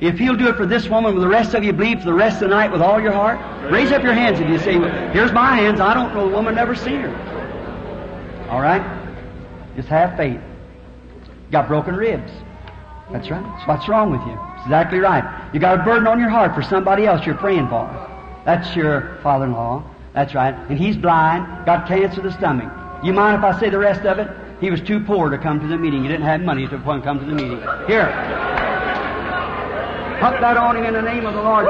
do. 0.00 0.06
If 0.06 0.16
He'll 0.16 0.36
do 0.36 0.46
it 0.46 0.54
for 0.54 0.64
this 0.64 0.88
woman, 0.88 1.14
will 1.14 1.20
the 1.20 1.26
rest 1.26 1.54
of 1.54 1.64
you 1.64 1.72
believe 1.72 1.98
for 1.98 2.04
the 2.04 2.14
rest 2.14 2.36
of 2.36 2.50
the 2.50 2.54
night 2.54 2.70
with 2.70 2.80
all 2.80 3.00
your 3.00 3.10
heart? 3.10 3.40
Raise 3.72 3.90
up 3.90 4.04
your 4.04 4.12
hands 4.12 4.38
if 4.38 4.48
you 4.48 4.58
say, 4.60 4.74
here's 5.10 5.32
my 5.32 5.56
hands. 5.56 5.80
I 5.80 5.92
don't 5.92 6.14
know 6.14 6.28
the 6.28 6.36
woman, 6.36 6.54
never 6.54 6.76
seen 6.76 7.00
her. 7.00 8.48
All 8.48 8.60
right? 8.60 8.82
Just 9.74 9.88
have 9.88 10.16
faith. 10.16 10.40
Got 11.50 11.66
broken 11.66 11.96
ribs. 11.96 12.30
That's 13.10 13.28
right. 13.28 13.42
That's 13.42 13.66
what's 13.66 13.88
wrong 13.88 14.12
with 14.12 14.20
you. 14.20 14.38
Exactly 14.62 15.00
right. 15.00 15.52
You 15.52 15.58
got 15.58 15.80
a 15.80 15.82
burden 15.82 16.06
on 16.06 16.20
your 16.20 16.28
heart 16.28 16.54
for 16.54 16.62
somebody 16.62 17.06
else 17.06 17.26
you're 17.26 17.34
praying 17.34 17.66
for. 17.70 17.90
That's 18.44 18.76
your 18.76 19.18
father-in-law. 19.24 19.91
That's 20.14 20.34
right. 20.34 20.54
And 20.68 20.78
he's 20.78 20.96
blind, 20.96 21.66
got 21.66 21.88
cancer 21.88 22.20
of 22.20 22.24
the 22.24 22.32
stomach. 22.32 22.70
You 23.02 23.12
mind 23.12 23.38
if 23.38 23.44
I 23.44 23.58
say 23.58 23.70
the 23.70 23.78
rest 23.78 24.02
of 24.02 24.18
it? 24.18 24.28
He 24.60 24.70
was 24.70 24.80
too 24.80 25.00
poor 25.00 25.30
to 25.30 25.38
come 25.38 25.58
to 25.60 25.66
the 25.66 25.76
meeting. 25.76 26.02
He 26.02 26.08
didn't 26.08 26.26
have 26.26 26.40
money 26.42 26.68
to 26.68 26.78
come 26.78 27.18
to 27.18 27.24
the 27.24 27.34
meeting. 27.34 27.58
Here. 27.88 28.06
Put 30.20 30.40
that 30.40 30.56
on 30.56 30.76
him 30.76 30.84
in 30.84 30.94
the 30.94 31.02
name 31.02 31.26
of 31.26 31.34
the 31.34 31.42
Lord. 31.42 31.66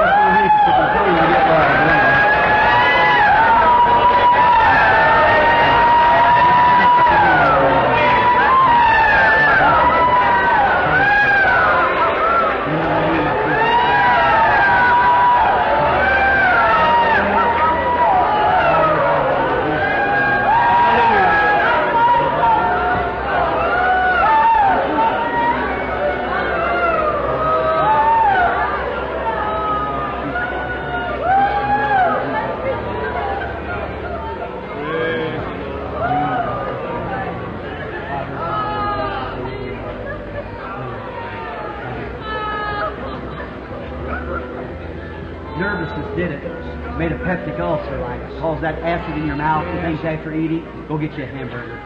Nervousness 45.57 46.15
did 46.17 46.31
it. 46.31 46.43
Made 46.97 47.11
a 47.11 47.17
peptic 47.19 47.59
ulcer 47.59 47.99
like 47.99 48.21
it. 48.21 48.39
Caused 48.39 48.63
that 48.63 48.79
acid 48.81 49.17
in 49.17 49.27
your 49.27 49.35
mouth 49.35 49.67
and 49.67 49.79
things 49.81 50.03
after 50.03 50.33
eating. 50.33 50.65
Go 50.87 50.97
get 50.97 51.13
you 51.17 51.23
a 51.23 51.27
hamburger. 51.27 51.77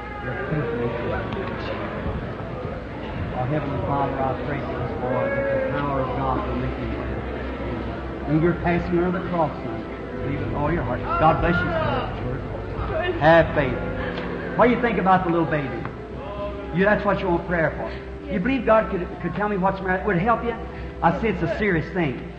Our 3.36 3.46
Heavenly 3.48 3.80
Father, 3.88 4.20
I 4.20 4.34
pray 4.46 4.60
for 4.60 4.80
this 4.80 4.92
boy 5.00 5.24
that 5.36 5.66
the 5.66 5.78
power 5.78 6.02
of 6.02 6.18
God 6.18 6.48
will 6.48 6.56
make 6.56 6.76
him 6.76 6.94
well. 6.98 8.32
And 8.32 8.42
you're 8.42 8.56
passing 8.56 9.00
under 9.00 9.20
the 9.20 9.30
cross, 9.30 9.52
son. 9.64 9.84
Believe 10.24 10.40
with 10.40 10.54
all 10.56 10.72
your 10.72 10.84
heart. 10.84 11.02
God 11.02 11.42
bless 11.42 11.56
you. 11.56 13.20
Have 13.20 13.54
faith. 13.54 14.58
What 14.58 14.68
do 14.68 14.74
you 14.74 14.82
think 14.82 14.98
about 14.98 15.24
the 15.26 15.30
little 15.30 15.46
baby? 15.46 15.68
You, 16.76 16.84
that's 16.86 17.06
what 17.06 17.20
you 17.20 17.28
want 17.28 17.46
prayer 17.48 17.72
for. 17.78 18.32
You 18.32 18.40
believe 18.40 18.66
God 18.66 18.90
could, 18.92 19.08
could 19.22 19.36
tell 19.36 19.50
me 19.50 19.58
what's 19.58 19.78
the 19.80 19.86
matter? 19.86 20.06
Would 20.06 20.18
it 20.18 20.22
help 20.22 20.44
you? 20.44 20.56
I 21.02 21.22
say 21.22 21.30
it's 21.30 21.44
a 21.44 21.58
serious 21.58 21.92
thing. 21.94 22.34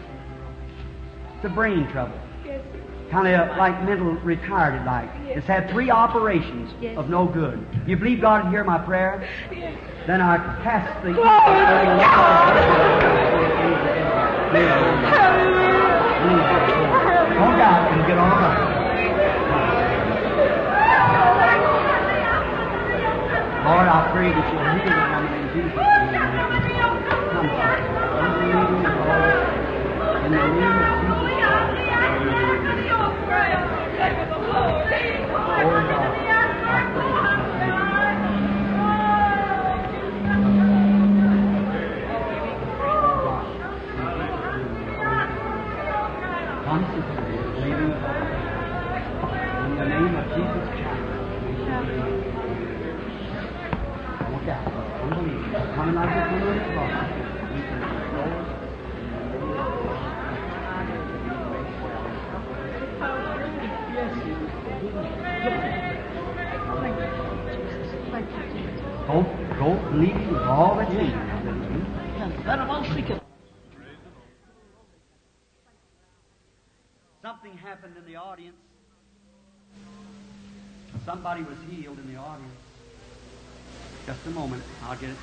It's 1.39 1.44
a 1.44 1.48
brain 1.48 1.86
trouble. 1.93 2.19
Yes, 2.44 2.60
Kind 3.12 3.28
of 3.28 3.56
like 3.56 3.81
mental 3.85 4.16
retarded 4.16 4.85
like. 4.85 5.09
It's 5.28 5.47
had 5.47 5.70
three 5.70 5.89
operations 5.89 6.73
Yes. 6.81 6.98
of 6.98 7.09
no 7.09 7.27
good. 7.27 7.65
You 7.86 7.97
believe 7.97 8.20
God 8.20 8.44
would 8.44 8.51
hear 8.51 8.65
my 8.65 8.78
prayer? 8.78 9.28
yes. 9.52 9.78
Then 10.09 10.20
I 10.20 10.36
cast 10.65 11.05
the 11.05 11.12
Glory 11.12 11.28
Don't 17.39 17.56
doubt 17.59 17.93
and 17.93 18.02
get 18.06 18.19
all 18.19 18.28
right. 18.35 18.65
Lord, 23.65 23.86
I 23.86 24.09
pray 24.12 24.28
that 24.32 24.44
you'll 24.51 24.68
go, 69.99 70.05
believing 70.05 70.33
with 70.33 70.43
all 70.43 70.77
that's 70.77 70.91
in 70.91 71.07
you. 71.07 71.20
Something 77.23 77.57
happened 77.59 77.97
in 77.97 78.05
the 78.11 78.16
audience. 78.16 78.57
Somebody 81.05 81.43
was 81.43 81.57
healed 81.70 81.99
in 81.99 82.12
the 82.12 82.19
audience. 82.19 82.53
Just 84.07 84.27
a 84.27 84.31
moment, 84.31 84.62
I'll 84.85 84.97
get 84.97 85.11
it. 85.11 85.16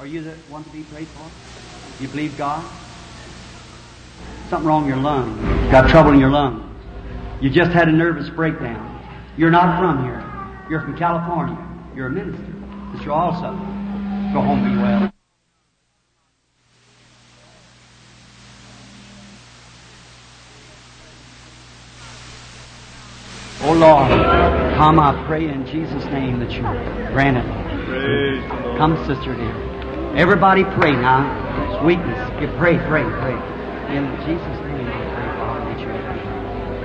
Are 0.00 0.06
you 0.06 0.22
the 0.22 0.32
one 0.50 0.64
to 0.64 0.70
be 0.70 0.82
prayed 0.82 1.08
for? 1.08 2.02
You 2.02 2.08
believe 2.08 2.36
God? 2.36 2.64
Something 4.50 4.66
wrong 4.66 4.82
in 4.82 4.88
your 4.88 4.98
lung. 4.98 5.40
Got 5.70 5.88
trouble 5.88 6.12
in 6.12 6.20
your 6.20 6.30
lungs. 6.30 6.75
You 7.40 7.50
just 7.50 7.70
had 7.70 7.88
a 7.88 7.92
nervous 7.92 8.30
breakdown. 8.30 8.92
You're 9.36 9.50
not 9.50 9.78
from 9.78 10.04
here. 10.04 10.22
You're 10.70 10.80
from 10.80 10.96
California. 10.96 11.58
You're 11.94 12.06
a 12.06 12.10
minister. 12.10 12.52
But 12.92 13.02
you're 13.02 13.12
also. 13.12 13.52
Go 14.32 14.40
home, 14.40 14.64
be 14.64 14.76
well. 14.80 15.12
Oh 23.62 23.72
Lord, 23.72 24.10
come, 24.76 25.00
I 25.00 25.24
pray 25.26 25.48
in 25.48 25.66
Jesus' 25.66 26.04
name 26.06 26.38
that 26.40 26.52
you 26.52 26.62
grant 27.12 27.36
it. 27.36 28.78
Come, 28.78 28.96
sister 29.06 29.34
dear. 29.34 30.16
Everybody 30.16 30.64
pray 30.64 30.92
now. 30.92 31.44
You 31.82 32.48
pray, 32.56 32.78
pray, 32.88 33.04
pray. 33.04 33.36
In 33.96 34.06
Jesus' 34.24 34.60
name, 34.64 34.86
I 34.86 34.90
pray, 35.14 35.28
Father, 35.36 35.64
that 35.66 35.80
you 35.80 35.88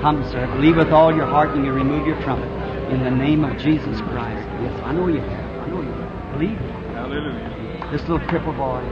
Come, 0.02 0.28
sir. 0.32 0.48
Believe 0.56 0.74
with 0.74 0.90
all 0.90 1.14
your 1.14 1.26
heart 1.26 1.50
and 1.50 1.64
you 1.64 1.72
remove 1.72 2.04
your 2.08 2.20
trumpet. 2.22 2.50
In 2.90 3.04
the 3.04 3.10
name 3.10 3.44
of 3.44 3.56
Jesus 3.58 4.00
Christ. 4.10 4.44
Yes, 4.60 4.74
I 4.82 4.92
know 4.92 5.06
you 5.06 5.20
have. 5.20 5.60
I 5.62 5.68
know 5.70 5.80
you 5.80 5.92
have. 5.92 6.32
Believe. 6.32 6.58
Hallelujah. 6.90 7.88
This 7.92 8.02
little 8.08 8.18
cripple 8.26 8.56
boy. 8.56 8.82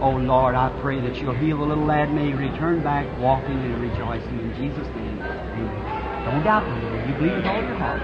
Oh 0.00 0.12
Lord, 0.12 0.54
I 0.54 0.70
pray 0.80 1.00
that 1.00 1.16
you'll 1.16 1.34
heal 1.34 1.58
the 1.58 1.64
little 1.64 1.84
lad. 1.84 2.14
May 2.14 2.26
he 2.26 2.34
return 2.34 2.84
back 2.84 3.04
walking 3.18 3.58
and 3.58 3.82
rejoicing 3.82 4.38
in 4.38 4.54
Jesus' 4.54 4.86
name. 4.94 5.18
Amen. 5.18 6.24
Don't 6.24 6.44
doubt 6.44 6.62
me. 6.70 7.08
You 7.10 7.18
believe 7.18 7.34
with 7.34 7.46
all 7.46 7.62
your 7.62 7.74
heart. 7.74 8.02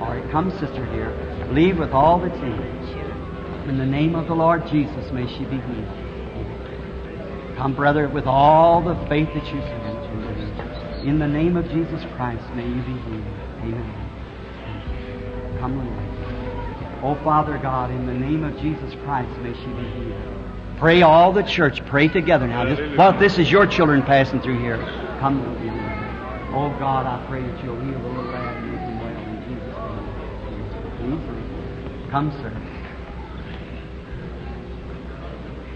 All 0.00 0.08
right, 0.08 0.28
come, 0.32 0.50
sister 0.58 0.84
dear. 0.86 1.14
Believe 1.46 1.78
with 1.78 1.92
all 1.92 2.18
that's 2.18 2.36
in 2.38 2.50
you. 2.50 3.70
In 3.70 3.78
the 3.78 3.86
name 3.86 4.16
of 4.16 4.26
the 4.26 4.34
Lord 4.34 4.66
Jesus, 4.66 5.12
may 5.12 5.28
she 5.28 5.44
be 5.44 5.60
healed. 5.60 5.86
Come, 7.56 7.74
brother, 7.76 8.08
with 8.08 8.26
all 8.26 8.82
the 8.82 8.96
faith 9.06 9.28
that 9.34 9.46
you 9.46 9.60
can. 9.60 9.95
In 11.06 11.18
the 11.20 11.28
name 11.28 11.56
of 11.56 11.68
Jesus 11.70 12.04
Christ, 12.16 12.44
may 12.54 12.66
you 12.66 12.82
be 12.82 12.92
healed. 12.92 13.24
Amen. 13.62 15.58
Come, 15.60 15.78
little 15.78 15.92
lady. 15.92 16.06
Oh, 17.02 17.14
Father 17.22 17.58
God, 17.58 17.90
in 17.92 18.06
the 18.06 18.14
name 18.14 18.42
of 18.42 18.58
Jesus 18.60 18.92
Christ, 19.04 19.30
may 19.40 19.54
she 19.54 19.66
be 19.66 19.88
healed. 20.04 20.36
Pray 20.78 21.02
all 21.02 21.32
the 21.32 21.42
church. 21.42 21.84
Pray 21.86 22.08
together 22.08 22.48
now. 22.48 22.64
This, 22.64 22.98
well, 22.98 23.18
this 23.18 23.38
is 23.38 23.50
your 23.50 23.66
children 23.66 24.02
passing 24.02 24.40
through 24.42 24.58
here. 24.58 24.78
Come, 25.20 25.40
lady. 25.58 25.70
Oh, 26.56 26.74
God, 26.78 27.06
I 27.06 27.24
pray 27.28 27.42
that 27.42 27.64
you'll 27.64 27.80
heal 27.80 28.00
the 28.00 28.08
little 28.08 28.24
lad 28.24 28.56
and 28.56 28.72
make 28.72 28.80
him 28.80 28.98
well 28.98 29.16
in 29.16 29.42
Jesus' 29.46 29.76
name. 31.00 32.10
Come, 32.10 32.32
sir. 32.32 32.52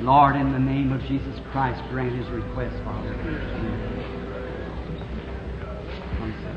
Lord, 0.02 0.36
in 0.36 0.52
the 0.52 0.58
name 0.58 0.92
of 0.92 1.02
Jesus 1.04 1.38
Christ, 1.52 1.82
grant 1.90 2.14
his 2.14 2.26
request, 2.28 2.74
Father. 2.82 3.12
Amen. 3.12 4.00
Come, 6.18 6.34
sir. 6.42 6.56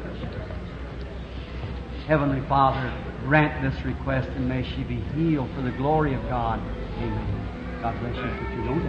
Heavenly 2.07 2.45
Father, 2.49 2.91
grant 3.23 3.63
this 3.63 3.85
request 3.85 4.27
and 4.35 4.47
may 4.49 4.63
she 4.75 4.83
be 4.83 4.99
healed 5.15 5.49
for 5.55 5.61
the 5.61 5.71
glory 5.71 6.13
of 6.13 6.21
God. 6.23 6.59
Amen. 6.59 7.79
God 7.81 7.99
bless 8.01 8.15
you. 8.15 8.23
If 8.23 8.57
you 8.59 8.63
don't 8.67 8.83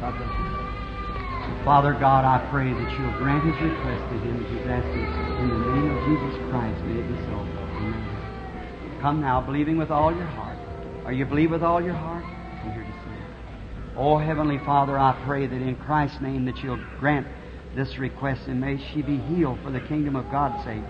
God 0.00 0.14
bless 0.16 0.30
you. 0.30 1.64
Father 1.64 1.92
God, 1.98 2.24
I 2.24 2.38
pray 2.50 2.70
that 2.70 2.90
you'll 2.94 3.18
grant 3.18 3.42
his 3.42 3.58
request 3.60 4.02
to 4.06 4.16
him 4.22 4.38
as 4.38 4.50
he's 4.54 4.66
asking. 4.70 5.02
In 5.42 5.48
the 5.50 5.58
name 5.74 5.90
of 5.90 5.98
Jesus 6.06 6.34
Christ, 6.50 6.78
may 6.86 7.00
it 7.00 7.08
be 7.10 7.18
so. 7.26 7.34
Amen. 7.34 9.00
Come 9.00 9.20
now, 9.20 9.40
believing 9.40 9.76
with 9.76 9.90
all 9.90 10.14
your 10.14 10.26
heart. 10.26 10.58
Are 11.04 11.12
you 11.12 11.24
believe 11.24 11.50
with 11.50 11.62
all 11.64 11.82
your 11.82 11.94
heart? 11.94 12.22
Come 12.62 12.72
here 12.72 12.84
to 12.84 12.92
see. 13.02 13.96
Oh, 13.96 14.18
Heavenly 14.18 14.58
Father, 14.64 14.96
I 14.96 15.20
pray 15.26 15.46
that 15.48 15.60
in 15.60 15.74
Christ's 15.74 16.20
name 16.20 16.44
that 16.44 16.58
you'll 16.58 16.82
grant 17.00 17.26
this 17.74 17.98
request 17.98 18.42
and 18.46 18.60
may 18.60 18.78
she 18.92 19.02
be 19.02 19.18
healed 19.18 19.58
for 19.62 19.70
the 19.70 19.80
kingdom 19.80 20.16
of 20.16 20.30
God's 20.30 20.62
sake. 20.64 20.82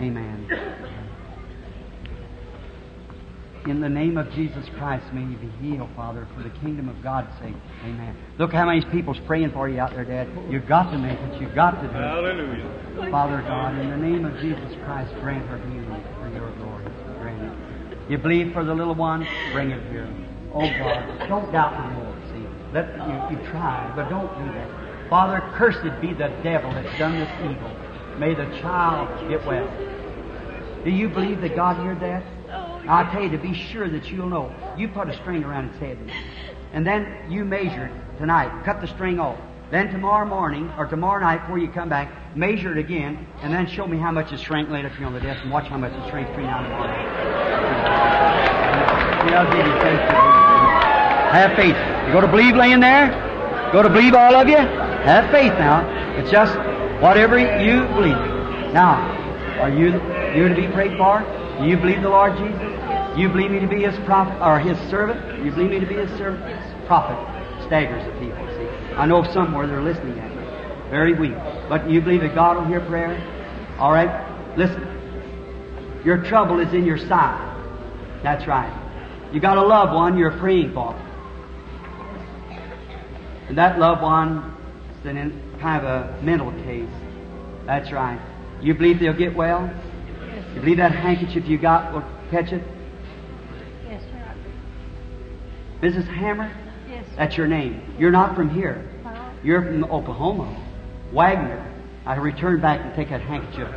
Amen. 0.00 0.48
In 3.66 3.80
the 3.80 3.88
name 3.88 4.16
of 4.16 4.30
Jesus 4.30 4.64
Christ, 4.78 5.04
may 5.12 5.22
you 5.22 5.36
be 5.38 5.50
healed, 5.60 5.90
Father, 5.96 6.28
for 6.36 6.42
the 6.44 6.54
kingdom 6.60 6.88
of 6.88 7.02
God's 7.02 7.32
sake. 7.40 7.56
Amen. 7.82 8.16
Look 8.38 8.52
how 8.52 8.66
many 8.66 8.84
people's 8.92 9.18
praying 9.26 9.50
for 9.50 9.68
you 9.68 9.80
out 9.80 9.90
there, 9.90 10.04
Dad. 10.04 10.28
You've 10.48 10.68
got 10.68 10.92
to 10.92 10.98
make 10.98 11.18
it. 11.18 11.40
You've 11.40 11.54
got 11.54 11.72
to 11.82 11.88
do 11.88 11.88
it. 11.88 11.92
Hallelujah. 11.92 13.10
Father 13.10 13.42
God, 13.42 13.76
in 13.78 13.90
the 13.90 13.96
name 13.96 14.24
of 14.24 14.38
Jesus 14.40 14.72
Christ, 14.84 15.12
grant 15.20 15.44
her 15.48 15.58
healing 15.58 16.04
for 16.20 16.28
your 16.28 16.54
glory. 16.58 16.84
Grant 17.18 17.42
it. 17.42 17.98
You 18.08 18.18
believe 18.18 18.52
for 18.52 18.62
the 18.62 18.72
little 18.72 18.94
one? 18.94 19.26
Bring 19.52 19.70
it 19.72 19.82
here. 19.90 20.08
Oh 20.54 20.60
God, 20.60 21.28
don't 21.28 21.50
doubt 21.50 21.74
the 21.74 21.98
Lord. 21.98 22.22
See, 22.30 22.46
let 22.72 22.86
you, 22.94 23.36
you 23.36 23.50
try, 23.50 23.92
but 23.96 24.08
don't 24.08 24.30
do 24.38 24.52
that. 24.52 24.85
Father, 25.08 25.40
cursed 25.54 25.84
be 26.00 26.12
the 26.12 26.28
devil 26.42 26.72
that's 26.72 26.98
done 26.98 27.12
this 27.18 27.30
evil. 27.42 27.70
May 28.18 28.34
the 28.34 28.46
child 28.58 29.08
get 29.28 29.46
well. 29.46 29.68
Do 30.84 30.90
you 30.90 31.08
believe 31.08 31.40
that 31.42 31.54
God 31.54 31.76
heard 31.76 32.00
that? 32.00 32.24
I 32.88 33.08
tell 33.12 33.22
you 33.22 33.30
to 33.30 33.38
be 33.38 33.54
sure 33.54 33.88
that 33.88 34.10
you'll 34.10 34.28
know. 34.28 34.54
You 34.76 34.88
put 34.88 35.08
a 35.08 35.14
string 35.14 35.44
around 35.44 35.70
its 35.70 35.78
head, 35.78 35.98
and 36.72 36.86
then 36.86 37.30
you 37.30 37.44
measure 37.44 37.86
it 37.86 38.18
tonight. 38.18 38.64
Cut 38.64 38.80
the 38.80 38.86
string 38.88 39.20
off. 39.20 39.38
Then 39.70 39.90
tomorrow 39.90 40.26
morning 40.26 40.72
or 40.78 40.86
tomorrow 40.86 41.20
night 41.20 41.40
before 41.40 41.58
you 41.58 41.68
come 41.68 41.88
back, 41.88 42.36
measure 42.36 42.70
it 42.70 42.78
again, 42.78 43.26
and 43.42 43.52
then 43.52 43.66
show 43.66 43.86
me 43.86 43.98
how 43.98 44.12
much 44.12 44.32
it 44.32 44.38
shrank 44.38 44.70
laid 44.70 44.84
up 44.86 44.92
here 44.92 45.06
on 45.06 45.12
the 45.12 45.20
desk, 45.20 45.42
and 45.42 45.50
watch 45.50 45.66
how 45.66 45.76
much 45.76 45.92
it 45.92 46.08
shrank 46.10 46.28
faith 46.28 46.36
to 46.36 46.42
believe. 46.42 46.96
Have 51.32 51.56
faith. 51.56 51.76
You 52.06 52.12
go 52.12 52.20
to 52.20 52.28
believe 52.28 52.54
laying 52.54 52.78
there? 52.80 53.10
Go 53.72 53.82
to 53.82 53.88
believe 53.88 54.14
all 54.14 54.36
of 54.36 54.48
you? 54.48 54.85
Have 55.06 55.30
faith 55.30 55.52
now. 55.52 55.86
It's 56.18 56.32
just 56.32 56.58
whatever 57.00 57.38
you 57.38 57.86
believe. 57.94 58.18
Now, 58.74 58.98
are 59.60 59.70
you 59.70 59.92
you 60.34 60.48
to 60.48 60.54
be 60.56 60.66
prayed 60.66 60.98
for? 60.98 61.20
Do 61.60 61.68
you 61.68 61.76
believe 61.76 62.02
the 62.02 62.08
Lord 62.08 62.36
Jesus? 62.36 62.58
Do 63.14 63.20
you 63.22 63.28
believe 63.28 63.52
me 63.52 63.60
to 63.60 63.68
be 63.68 63.84
his 63.84 63.96
prophet 64.04 64.36
or 64.44 64.58
his 64.58 64.76
servant? 64.90 65.38
Do 65.38 65.44
you 65.44 65.52
believe 65.52 65.70
me 65.70 65.78
to 65.78 65.86
be 65.86 65.94
his 65.94 66.10
servant? 66.18 66.44
Prophet 66.88 67.16
staggers 67.68 68.04
the 68.04 68.18
people. 68.18 68.44
See, 68.58 68.66
I 68.96 69.06
know 69.06 69.22
somewhere 69.32 69.68
they're 69.68 69.80
listening 69.80 70.18
at 70.18 70.28
me. 70.34 70.90
Very 70.90 71.14
weak. 71.14 71.36
But 71.68 71.88
you 71.88 72.00
believe 72.00 72.22
that 72.22 72.34
God 72.34 72.56
will 72.56 72.64
hear 72.64 72.80
prayer? 72.80 73.14
All 73.78 73.92
right. 73.92 74.10
Listen. 74.58 76.02
Your 76.04 76.20
trouble 76.24 76.58
is 76.58 76.74
in 76.74 76.84
your 76.84 76.98
side. 76.98 77.46
That's 78.24 78.48
right. 78.48 78.72
You 79.32 79.38
got 79.38 79.56
a 79.56 79.62
loved 79.62 79.94
one 79.94 80.18
you're 80.18 80.36
praying 80.36 80.74
for. 80.74 81.00
And 83.48 83.56
that 83.56 83.78
loved 83.78 84.02
one 84.02 84.55
is 85.06 85.16
in 85.16 85.58
kind 85.60 85.84
of 85.84 85.88
a 85.88 86.22
mental 86.22 86.52
case. 86.64 86.88
That's 87.64 87.92
right. 87.92 88.20
You 88.60 88.74
believe 88.74 88.98
they'll 89.00 89.12
get 89.12 89.34
well? 89.34 89.70
You 90.54 90.60
believe 90.60 90.78
that 90.78 90.92
handkerchief 90.92 91.46
you 91.46 91.58
got 91.58 91.92
will 91.92 92.04
catch 92.30 92.52
it? 92.52 92.62
Yes, 93.88 94.02
sir. 94.02 94.34
Mrs. 95.82 96.06
Hammer? 96.08 96.50
Yes. 96.88 97.04
That's 97.16 97.36
your 97.36 97.46
name. 97.46 97.82
You're 97.98 98.10
not 98.10 98.34
from 98.34 98.48
here. 98.50 98.88
Well, 99.04 99.32
You're 99.42 99.62
from 99.62 99.84
Oklahoma. 99.84 100.62
Wagner. 101.12 101.62
I 102.06 102.16
return 102.16 102.60
back 102.60 102.80
and 102.80 102.94
take 102.94 103.10
that 103.10 103.20
handkerchief. 103.20 103.68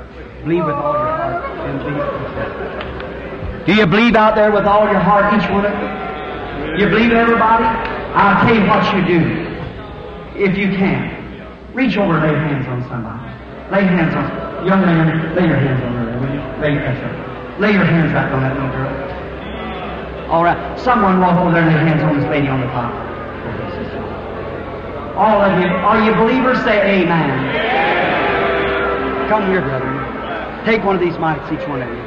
Believe 0.44 0.64
with 0.66 0.76
all 0.76 0.94
your 0.94 1.08
heart 1.08 1.44
and 1.68 1.80
believe. 1.80 3.66
Do 3.66 3.74
you 3.74 3.86
believe 3.86 4.16
out 4.16 4.36
there 4.36 4.52
with 4.52 4.66
all 4.66 4.86
your 4.86 5.00
heart, 5.00 5.34
each 5.34 5.50
one 5.50 5.66
of 5.66 5.74
you? 5.74 6.84
You 6.84 6.90
believe 6.90 7.12
everybody? 7.12 7.66
I'll 7.66 8.46
tell 8.46 8.56
you 8.56 8.66
what 8.68 8.96
you 8.96 9.20
do. 9.20 9.46
If 10.40 10.58
you 10.58 10.70
can, 10.78 11.19
reach 11.74 11.98
over 11.98 12.18
and 12.18 12.24
lay 12.24 12.36
hands 12.38 12.68
on 12.68 12.82
somebody. 12.90 13.22
Lay 13.72 13.84
hands 13.86 14.16
on 14.16 14.66
young 14.66 14.82
man. 14.82 15.36
Lay 15.36 15.48
your 15.48 15.58
hands 15.58 15.82
on 15.84 15.94
her, 15.94 16.20
will 16.20 16.34
you? 16.34 16.42
Lay 16.62 16.74
your 16.74 16.84
hands 16.84 17.00
on. 17.04 17.62
Lay 17.62 17.72
your 17.74 17.86
hands 17.86 18.14
right 18.14 18.32
on 18.32 18.42
that 18.42 18.54
little 18.56 18.72
girl. 18.72 20.32
All 20.32 20.44
right. 20.44 20.80
Someone 20.80 21.20
walk 21.20 21.40
over 21.40 21.52
there 21.52 21.64
and 21.64 21.76
lay 21.76 21.82
hands 21.82 22.04
on 22.04 22.20
this 22.20 22.30
lady 22.30 22.48
on 22.48 22.62
the 22.62 22.68
top. 22.68 22.94
All 25.20 25.42
of 25.42 25.60
you, 25.60 25.68
are 25.68 26.00
you 26.06 26.16
believers? 26.16 26.64
Say 26.64 27.04
amen. 27.04 27.28
Come 29.28 29.52
here, 29.52 29.62
brethren. 29.62 30.66
Take 30.66 30.84
one 30.86 30.96
of 30.96 31.02
these 31.02 31.16
mics, 31.16 31.52
each 31.52 31.68
one 31.68 31.82
of 31.82 31.90
you. 31.90 32.04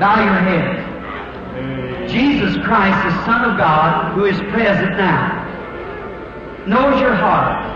Bow 0.00 0.18
your 0.24 0.34
head. 0.42 2.10
Jesus 2.10 2.56
Christ, 2.64 2.98
the 3.06 3.24
Son 3.24 3.48
of 3.48 3.56
God, 3.58 4.12
who 4.14 4.24
is 4.24 4.36
present 4.50 4.96
now, 4.96 5.38
knows 6.66 7.00
your 7.00 7.14
heart. 7.14 7.71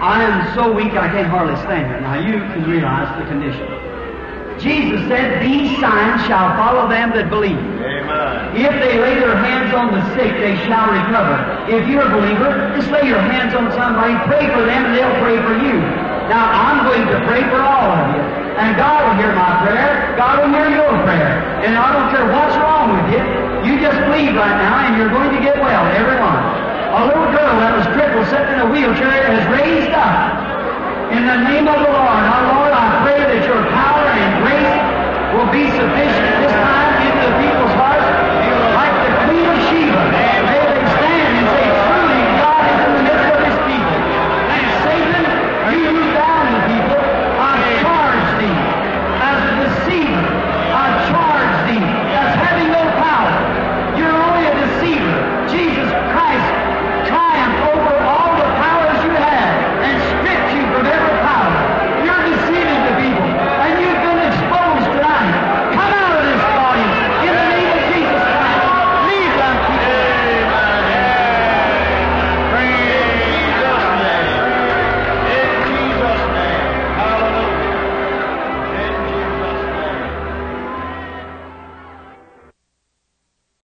I 0.00 0.24
am 0.24 0.54
so 0.54 0.72
weak 0.72 0.92
I 0.92 1.08
can't 1.08 1.28
hardly 1.28 1.56
stand 1.62 1.86
here. 1.86 2.00
Now 2.00 2.18
you 2.18 2.38
can 2.52 2.68
realize 2.68 3.10
the 3.18 3.26
condition. 3.30 3.66
Jesus 4.58 5.02
said, 5.10 5.42
These 5.42 5.78
signs 5.82 6.22
shall 6.26 6.54
follow 6.56 6.88
them 6.88 7.10
that 7.18 7.28
believe. 7.28 7.58
Amen. 7.58 8.54
If 8.54 8.72
they 8.78 8.96
lay 9.02 9.18
their 9.18 9.36
hands 9.36 9.74
on 9.74 9.90
the 9.90 10.02
sick, 10.14 10.30
they 10.38 10.54
shall 10.64 10.88
recover. 10.94 11.36
If 11.66 11.88
you're 11.90 12.06
a 12.06 12.12
believer, 12.14 12.70
just 12.78 12.88
lay 12.94 13.04
your 13.04 13.20
hands 13.20 13.52
on 13.54 13.68
somebody, 13.74 14.14
pray 14.30 14.46
for 14.54 14.62
them, 14.62 14.88
and 14.88 14.92
they'll 14.94 15.18
pray 15.20 15.36
for 15.42 15.58
you. 15.58 15.78
Now, 16.30 16.48
I'm 16.48 16.88
going 16.88 17.04
to 17.04 17.18
pray 17.28 17.44
for 17.52 17.60
all 17.60 17.92
of 17.92 18.16
you. 18.16 18.22
And 18.54 18.78
God 18.78 19.02
will 19.04 19.18
hear 19.18 19.34
my 19.34 19.66
prayer. 19.66 20.14
God 20.16 20.40
will 20.40 20.52
hear 20.54 20.70
your 20.70 20.94
prayer. 21.04 21.42
And 21.66 21.76
I 21.76 21.90
don't 21.92 22.08
care 22.14 22.24
what's 22.30 22.56
wrong 22.56 22.94
with 22.96 23.18
you. 23.18 23.24
You 23.66 23.82
just 23.82 23.98
believe 24.08 24.32
right 24.32 24.56
now, 24.56 24.88
and 24.88 24.96
you're 24.96 25.12
going 25.12 25.34
to 25.34 25.42
get 25.42 25.58
well, 25.60 25.84
everyone. 25.92 26.23
A 26.94 27.06
little 27.06 27.26
girl 27.34 27.58
that 27.58 27.74
was 27.74 27.86
crippled, 27.90 28.22
sitting 28.30 28.54
in 28.54 28.60
a 28.60 28.70
wheelchair, 28.70 29.26
has 29.26 29.42
raised 29.50 29.90
up. 29.90 31.10
In 31.10 31.26
the 31.26 31.42
name 31.42 31.66
of 31.66 31.74
the 31.74 31.90
Lord, 31.90 32.22
our 32.22 32.44
Lord, 32.54 32.70
I 32.70 33.02
pray 33.02 33.18
that 33.18 33.42
your 33.50 33.66
power 33.74 34.06
and 34.14 34.30
grace 34.38 34.78
will 35.34 35.50
be 35.50 35.66
sufficient 35.74 36.23